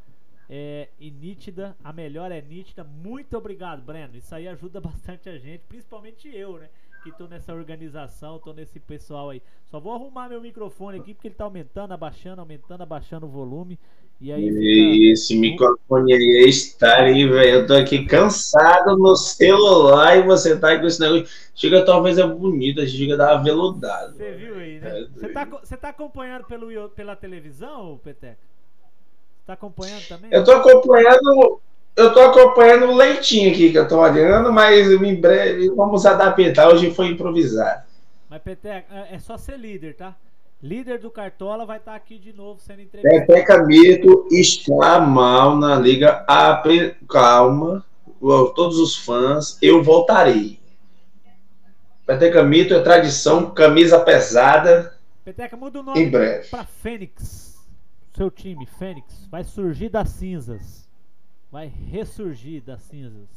é, 0.49 0.89
e 0.99 1.09
nítida. 1.09 1.77
A 1.81 1.93
melhor 1.93 2.29
é 2.29 2.41
nítida. 2.41 2.83
Muito 2.83 3.37
obrigado, 3.37 3.81
Breno. 3.81 4.17
Isso 4.17 4.35
aí 4.35 4.49
ajuda 4.49 4.81
bastante 4.83 5.29
a 5.29 5.37
gente, 5.37 5.61
principalmente 5.61 6.27
eu, 6.27 6.57
né? 6.57 6.67
Que 7.05 7.13
tô 7.13 7.25
nessa 7.25 7.53
organização, 7.53 8.37
tô 8.37 8.51
nesse 8.51 8.81
pessoal 8.81 9.29
aí. 9.29 9.41
Só 9.67 9.79
vou 9.79 9.93
arrumar 9.93 10.27
meu 10.27 10.41
microfone 10.41 10.99
aqui 10.99 11.13
porque 11.13 11.29
ele 11.29 11.35
tá 11.35 11.45
aumentando, 11.45 11.93
abaixando, 11.93 12.41
aumentando, 12.41 12.81
abaixando 12.81 13.27
o 13.27 13.29
volume. 13.29 13.79
E 14.21 14.31
aí 14.31 14.51
fica. 14.51 15.13
Esse 15.13 15.35
microfone 15.35 16.13
aí 16.13 16.47
é 16.47 16.85
aí, 16.85 17.27
velho. 17.27 17.49
Eu 17.49 17.67
tô 17.67 17.73
aqui 17.73 18.05
cansado 18.05 18.95
no 18.95 19.15
celular 19.15 20.15
e 20.15 20.21
você 20.21 20.55
tá 20.55 20.69
aí 20.69 20.79
com 20.79 20.85
esse 20.85 20.99
negócio. 20.99 21.25
Chega 21.55 21.83
talvez 21.83 22.19
é 22.19 22.27
bonita, 22.27 22.85
chega 22.85 23.15
a 23.15 23.17
dar 23.17 23.33
aveludado. 23.33 24.13
Você 24.15 24.31
viu 24.33 24.55
aí, 24.57 24.79
né? 24.79 25.01
É 25.01 25.07
Você 25.07 25.29
tá, 25.29 25.45
você 25.45 25.77
tá 25.77 25.89
acompanhando 25.89 26.45
pelo, 26.45 26.89
pela 26.89 27.15
televisão, 27.15 27.99
Peteca? 28.03 28.37
Tá 29.45 29.53
acompanhando 29.53 30.07
também? 30.07 30.29
Eu 30.31 30.43
tô 30.43 30.51
acompanhando. 30.51 31.59
Eu 31.95 32.13
tô 32.13 32.19
acompanhando 32.21 32.85
o 32.85 32.95
leitinho 32.95 33.51
aqui 33.51 33.71
que 33.71 33.77
eu 33.77 33.87
tô 33.87 33.99
olhando, 33.99 34.53
mas 34.53 34.89
em 34.89 35.15
breve 35.19 35.67
vamos 35.71 36.05
adaptar. 36.05 36.69
Hoje 36.69 36.91
foi 36.91 37.07
improvisado. 37.07 37.83
Mas, 38.29 38.41
Peteca, 38.41 38.85
é 38.93 39.15
é 39.15 39.19
só 39.19 39.35
ser 39.35 39.57
líder, 39.57 39.95
tá? 39.95 40.15
Líder 40.61 40.99
do 40.99 41.09
Cartola 41.09 41.65
vai 41.65 41.77
estar 41.77 41.95
aqui 41.95 42.19
de 42.19 42.31
novo 42.33 42.59
sendo 42.61 42.81
entrevistado. 42.81 43.25
Pepeca 43.25 43.63
Mito 43.65 44.27
está 44.31 44.99
mal 44.99 45.57
na 45.57 45.75
liga. 45.79 46.23
Ape- 46.27 46.95
Calma, 47.09 47.83
todos 48.55 48.77
os 48.77 48.95
fãs, 48.95 49.57
eu 49.61 49.81
voltarei. 49.81 50.59
Peteca 52.05 52.43
Mito 52.43 52.73
é 52.75 52.81
tradição, 52.81 53.49
camisa 53.51 53.99
pesada, 54.01 54.97
Peteca, 55.23 55.55
muda 55.55 55.79
o 55.79 55.81
em 55.81 55.85
nome 55.85 56.05
breve. 56.09 56.47
pra 56.49 56.63
Fênix. 56.65 57.59
Seu 58.15 58.29
time, 58.29 58.65
Fênix, 58.65 59.25
vai 59.31 59.43
surgir 59.43 59.89
das 59.89 60.09
cinzas. 60.09 60.87
Vai 61.51 61.67
ressurgir 61.67 62.61
das 62.61 62.81
cinzas. 62.83 63.29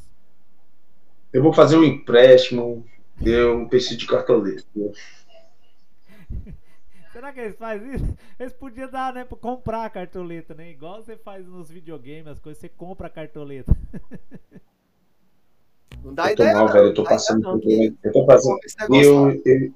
Eu 1.32 1.42
vou 1.42 1.52
fazer 1.52 1.76
um 1.76 1.84
empréstimo. 1.84 2.84
Eu 3.24 3.66
preciso 3.68 3.96
de 3.98 4.06
cartoleta. 4.06 4.64
Será 7.14 7.32
que 7.32 7.40
eles 7.40 7.56
fazem 7.56 7.94
isso? 7.94 8.16
Eles 8.38 8.52
podiam 8.52 8.90
dar, 8.90 9.14
né? 9.14 9.24
Pra 9.24 9.38
comprar 9.38 9.84
a 9.86 9.90
cartoleta, 9.90 10.52
né? 10.54 10.70
Igual 10.70 11.00
você 11.02 11.16
faz 11.16 11.46
nos 11.46 11.70
videogames, 11.70 12.26
as 12.26 12.38
coisas, 12.40 12.60
você 12.60 12.68
compra 12.68 13.06
a 13.06 13.10
cartoleta. 13.10 13.72
Não 16.02 16.12
dá 16.12 16.30
Eu 16.30 16.36
tô 16.36 16.42
ideia. 16.42 16.56
mal, 16.56 16.66
não. 16.66 16.72
velho. 16.72 16.86
Eu 16.88 16.94
tô 16.94 17.04
passando. 17.04 17.38
ideia, 17.40 17.52
não, 17.54 17.60
que- 17.60 17.96
Eu 18.02 18.12
tô 18.12 18.26
passando. 18.26 18.58
Eu, 18.94 19.24
lá. 19.24 19.32
eu, 19.46 19.72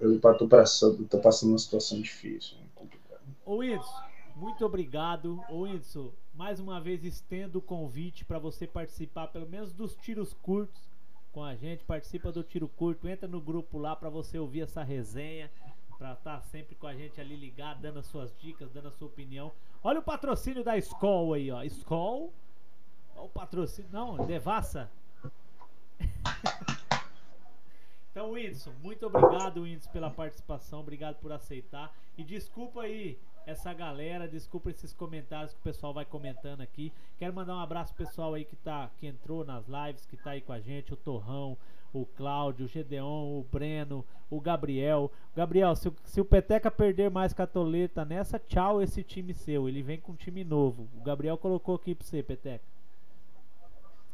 eu 0.00 0.20
tô 0.20 0.48
passando, 0.48 1.04
tô 1.06 1.18
passando 1.20 1.50
uma 1.50 1.58
situação 1.58 2.00
difícil. 2.00 2.58
né, 2.58 2.64
complicada. 2.74 3.20
Ô 3.44 3.56
Whindersson, 3.58 4.02
muito 4.34 4.64
obrigado. 4.66 5.40
Ô 5.48 5.62
Whindersson, 5.62 6.12
mais 6.34 6.60
uma 6.60 6.80
vez 6.80 7.04
estendo 7.04 7.58
o 7.58 7.62
convite 7.62 8.24
para 8.24 8.38
você 8.38 8.66
participar 8.66 9.28
pelo 9.28 9.48
menos 9.48 9.72
dos 9.72 9.94
tiros 9.94 10.34
curtos 10.34 10.82
com 11.32 11.42
a 11.42 11.54
gente. 11.54 11.84
Participa 11.84 12.30
do 12.30 12.42
tiro 12.42 12.68
curto, 12.68 13.08
entra 13.08 13.26
no 13.28 13.40
grupo 13.40 13.78
lá 13.78 13.96
para 13.96 14.10
você 14.10 14.38
ouvir 14.38 14.62
essa 14.62 14.82
resenha, 14.82 15.50
para 15.98 16.12
estar 16.12 16.40
sempre 16.42 16.74
com 16.74 16.86
a 16.86 16.94
gente 16.94 17.20
ali 17.20 17.36
ligado, 17.36 17.80
dando 17.80 17.98
as 17.98 18.06
suas 18.06 18.34
dicas, 18.38 18.70
dando 18.70 18.88
a 18.88 18.90
sua 18.92 19.08
opinião. 19.08 19.52
Olha 19.82 20.00
o 20.00 20.02
patrocínio 20.02 20.62
da 20.62 20.76
Skol 20.78 21.34
aí, 21.34 21.50
ó. 21.50 21.62
Skol. 21.64 22.32
Olha 23.14 23.24
o 23.24 23.28
patrocínio. 23.28 23.90
Não, 23.92 24.26
Devassa. 24.26 24.90
Então, 28.16 28.30
Whindersson, 28.30 28.72
muito 28.82 29.04
obrigado, 29.04 29.60
Whindersson, 29.60 29.90
pela 29.90 30.08
participação. 30.08 30.80
Obrigado 30.80 31.16
por 31.16 31.30
aceitar. 31.30 31.94
E 32.16 32.24
desculpa 32.24 32.80
aí 32.80 33.18
essa 33.44 33.74
galera, 33.74 34.26
desculpa 34.26 34.70
esses 34.70 34.94
comentários 34.94 35.52
que 35.52 35.60
o 35.60 35.62
pessoal 35.62 35.92
vai 35.92 36.06
comentando 36.06 36.62
aqui. 36.62 36.90
Quero 37.18 37.34
mandar 37.34 37.54
um 37.54 37.60
abraço 37.60 37.94
pro 37.94 38.06
pessoal 38.06 38.32
aí 38.32 38.46
que, 38.46 38.56
tá, 38.56 38.90
que 38.96 39.06
entrou 39.06 39.44
nas 39.44 39.66
lives, 39.66 40.06
que 40.06 40.16
tá 40.16 40.30
aí 40.30 40.40
com 40.40 40.54
a 40.54 40.58
gente, 40.58 40.94
o 40.94 40.96
Torrão, 40.96 41.58
o 42.02 42.06
Cláudio, 42.16 42.66
o 42.66 42.68
Gedeon, 42.68 43.38
o 43.40 43.46
Breno, 43.50 44.04
o 44.30 44.40
Gabriel. 44.40 45.10
Gabriel, 45.34 45.74
se, 45.76 45.88
o- 45.88 45.94
se 46.04 46.20
o 46.20 46.24
Peteca 46.24 46.70
perder 46.70 47.10
mais 47.10 47.32
catoleta 47.32 48.04
nessa, 48.04 48.38
tchau 48.38 48.82
esse 48.82 49.02
time 49.02 49.32
seu. 49.34 49.68
Ele 49.68 49.82
vem 49.82 49.98
com 50.00 50.12
um 50.12 50.16
time 50.16 50.44
novo. 50.44 50.88
O 50.96 51.02
Gabriel 51.02 51.36
colocou 51.38 51.74
aqui 51.76 51.94
pra 51.94 52.06
você, 52.06 52.22
Peteca. 52.22 52.64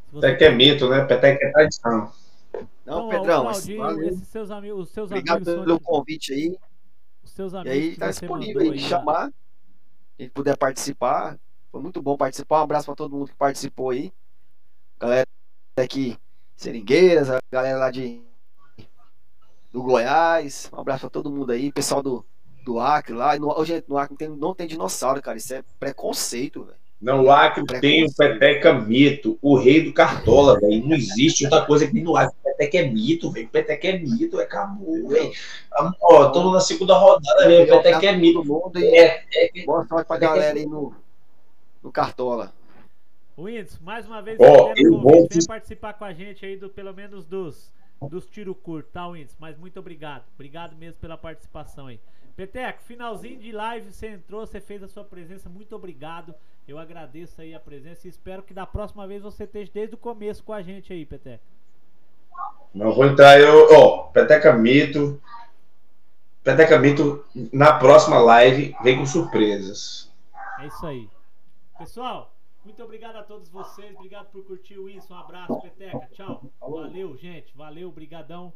Se 0.06 0.12
você- 0.14 0.26
Peteca 0.28 0.44
é 0.46 0.50
mito, 0.54 0.88
né? 0.88 1.04
Peteca 1.04 1.44
é 1.46 1.50
tradição. 1.50 2.12
Não, 2.84 3.08
Então, 3.08 3.08
Pedrão, 3.08 3.42
Claudinho, 3.44 3.78
valeu. 3.78 4.08
esses 4.08 4.28
seus 4.28 4.50
amigos, 4.50 4.80
os 4.88 4.90
seus 4.90 5.10
Obrigado 5.10 5.36
amigos 5.36 5.54
são 5.54 5.64
pelo 5.64 5.78
de- 5.78 5.84
convite 5.84 6.32
aí. 6.34 6.58
os 7.24 7.30
seus 7.30 7.52
E 7.52 7.56
amigos 7.56 7.72
aí 7.78 7.90
que 7.92 7.98
tá 7.98 8.10
disponível 8.10 8.60
aí, 8.60 8.70
aí, 8.72 8.78
chamar. 8.78 9.32
Quem 10.18 10.28
puder 10.28 10.56
participar. 10.56 11.38
Foi 11.70 11.80
muito 11.80 12.02
bom 12.02 12.16
participar. 12.18 12.60
Um 12.60 12.64
abraço 12.64 12.84
pra 12.86 12.94
todo 12.94 13.16
mundo 13.16 13.28
que 13.30 13.36
participou 13.36 13.88
aí. 13.90 14.12
Galera 15.00 15.26
aqui, 15.78 16.18
Seringueiras, 16.62 17.28
a 17.28 17.40
galera 17.50 17.76
lá 17.76 17.90
de 17.90 18.22
do 19.72 19.82
Goiás. 19.82 20.70
Um 20.72 20.80
abraço 20.80 21.00
pra 21.00 21.10
todo 21.10 21.30
mundo 21.30 21.50
aí. 21.50 21.72
Pessoal 21.72 22.00
do, 22.00 22.24
do 22.64 22.78
Acre 22.78 23.14
lá. 23.14 23.36
No, 23.36 23.64
gente, 23.64 23.84
no 23.88 23.98
Acre 23.98 24.12
não 24.12 24.16
tem, 24.16 24.28
não 24.28 24.54
tem 24.54 24.66
dinossauro, 24.68 25.20
cara. 25.20 25.36
Isso 25.36 25.52
é 25.54 25.64
preconceito, 25.80 26.62
velho. 26.62 26.76
Não, 27.00 27.24
o 27.24 27.32
Acre 27.32 27.64
tem 27.80 28.04
o 28.04 28.14
Peteca 28.14 28.74
Mito, 28.74 29.36
o 29.42 29.56
rei 29.56 29.82
do 29.82 29.92
Cartola, 29.92 30.60
velho. 30.60 30.86
Não 30.86 30.94
existe 30.94 31.44
outra 31.44 31.66
coisa 31.66 31.84
que 31.84 32.00
no 32.00 32.16
Acre. 32.16 32.36
Peteca 32.44 32.78
é 32.78 32.86
mito, 32.88 33.32
velho. 33.32 33.48
Peteca 33.48 33.88
é 33.88 33.98
mito, 33.98 34.38
é 34.38 34.44
acabou, 34.44 35.08
velho. 35.08 35.32
Ó, 36.00 36.28
estamos 36.28 36.52
na 36.52 36.60
segunda 36.60 36.96
rodada, 36.96 37.48
velho. 37.48 37.66
Peteca 37.66 38.06
é 38.06 38.16
mito. 38.16 38.44
Mundo 38.44 38.78
e 38.78 38.96
É, 38.96 39.24
boa 39.66 39.84
sorte 39.84 40.06
pra 40.06 40.16
galera 40.16 40.56
aí 40.56 40.64
no, 40.64 40.94
no 41.82 41.90
Cartola. 41.90 42.52
Whindersson, 43.36 43.78
mais 43.82 44.06
uma 44.06 44.20
vez, 44.20 44.38
estendendo 44.38 44.94
eu 44.94 45.00
vou 45.00 45.28
vem 45.28 45.46
participar 45.46 45.94
com 45.94 46.04
a 46.04 46.12
gente 46.12 46.44
aí, 46.44 46.56
do, 46.56 46.68
pelo 46.68 46.92
menos 46.92 47.26
dos, 47.26 47.72
dos 48.08 48.26
tiro 48.26 48.54
curto, 48.54 48.90
tá, 48.92 49.06
Whindersson? 49.08 49.36
Mas 49.38 49.56
muito 49.56 49.78
obrigado. 49.80 50.24
Obrigado 50.34 50.76
mesmo 50.76 51.00
pela 51.00 51.16
participação 51.16 51.86
aí. 51.86 51.98
Peteco, 52.36 52.82
finalzinho 52.82 53.38
de 53.38 53.52
live, 53.52 53.92
você 53.92 54.08
entrou, 54.08 54.46
você 54.46 54.60
fez 54.60 54.82
a 54.82 54.88
sua 54.88 55.04
presença, 55.04 55.48
muito 55.48 55.74
obrigado. 55.76 56.34
Eu 56.66 56.78
agradeço 56.78 57.40
aí 57.40 57.54
a 57.54 57.60
presença 57.60 58.06
e 58.06 58.10
espero 58.10 58.42
que 58.42 58.54
da 58.54 58.64
próxima 58.64 59.06
vez 59.06 59.22
você 59.22 59.44
esteja 59.44 59.70
desde 59.72 59.94
o 59.94 59.98
começo 59.98 60.42
com 60.42 60.52
a 60.52 60.62
gente 60.62 60.92
aí, 60.92 61.04
Peteco. 61.04 61.44
Não 62.74 62.92
vou 62.92 63.04
entrar, 63.04 63.38
eu. 63.38 63.68
Ó, 63.72 63.98
Peteca 64.04 64.52
Mito. 64.52 65.20
Peteca 66.42 66.78
Mito, 66.78 67.24
na 67.52 67.74
próxima 67.74 68.18
live, 68.18 68.74
vem 68.82 68.98
com 68.98 69.06
surpresas. 69.06 70.10
É 70.58 70.66
isso 70.66 70.86
aí. 70.86 71.08
Pessoal, 71.78 72.31
muito 72.64 72.82
obrigado 72.82 73.16
a 73.16 73.22
todos 73.22 73.48
vocês. 73.48 73.94
Obrigado 73.96 74.30
por 74.30 74.44
curtir 74.44 74.78
o 74.78 74.88
isso. 74.88 75.12
Um 75.12 75.16
abraço, 75.16 75.60
Peteca. 75.60 76.08
Tchau. 76.12 76.50
Valeu, 76.60 77.16
gente. 77.16 77.56
Valeu, 77.56 77.90
brigadão. 77.90 78.52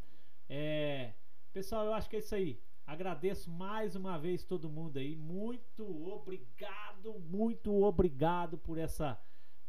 É... 0.49 1.13
Pessoal, 1.53 1.85
eu 1.87 1.95
acho 1.95 2.09
que 2.09 2.17
é 2.17 2.19
isso 2.21 2.35
aí. 2.35 2.61
Agradeço 2.87 3.51
mais 3.51 3.97
uma 3.97 4.17
vez 4.17 4.45
todo 4.45 4.71
mundo 4.71 4.99
aí. 4.99 5.17
Muito 5.17 5.85
obrigado, 6.07 7.19
muito 7.29 7.83
obrigado 7.83 8.57
por 8.59 8.79
essa 8.79 9.19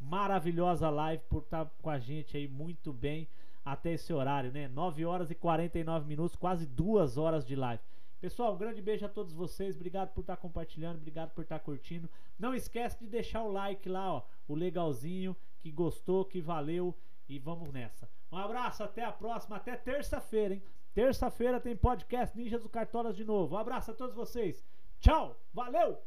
maravilhosa 0.00 0.88
live, 0.88 1.22
por 1.28 1.42
estar 1.42 1.66
com 1.82 1.90
a 1.90 1.98
gente 1.98 2.36
aí 2.36 2.46
muito 2.46 2.92
bem 2.92 3.28
até 3.64 3.92
esse 3.92 4.12
horário, 4.12 4.52
né? 4.52 4.68
9 4.68 5.04
horas 5.04 5.30
e 5.30 5.34
49 5.34 6.06
minutos, 6.06 6.36
quase 6.36 6.64
duas 6.64 7.18
horas 7.18 7.44
de 7.44 7.56
live. 7.56 7.82
Pessoal, 8.20 8.54
um 8.54 8.58
grande 8.58 8.82
beijo 8.82 9.06
a 9.06 9.08
todos 9.08 9.32
vocês. 9.32 9.76
Obrigado 9.76 10.12
por 10.12 10.22
estar 10.22 10.36
compartilhando, 10.36 10.98
obrigado 10.98 11.30
por 11.30 11.42
estar 11.42 11.60
curtindo. 11.60 12.10
Não 12.38 12.52
esquece 12.52 12.98
de 12.98 13.06
deixar 13.06 13.42
o 13.42 13.52
like 13.52 13.88
lá, 13.88 14.14
ó, 14.14 14.22
o 14.48 14.54
legalzinho, 14.54 15.36
que 15.60 15.70
gostou, 15.70 16.24
que 16.24 16.40
valeu 16.40 16.94
e 17.28 17.38
vamos 17.38 17.72
nessa. 17.72 18.08
Um 18.32 18.36
abraço, 18.36 18.82
até 18.82 19.04
a 19.04 19.12
próxima, 19.12 19.56
até 19.56 19.76
terça-feira, 19.76 20.54
hein? 20.54 20.62
Terça-feira 20.94 21.60
tem 21.60 21.76
podcast 21.76 22.36
Ninjas 22.36 22.62
do 22.62 22.68
Cartolas 22.68 23.16
de 23.16 23.24
novo. 23.24 23.54
Um 23.54 23.58
abraço 23.58 23.92
a 23.92 23.94
todos 23.94 24.16
vocês. 24.16 24.66
Tchau, 24.98 25.38
valeu! 25.54 25.98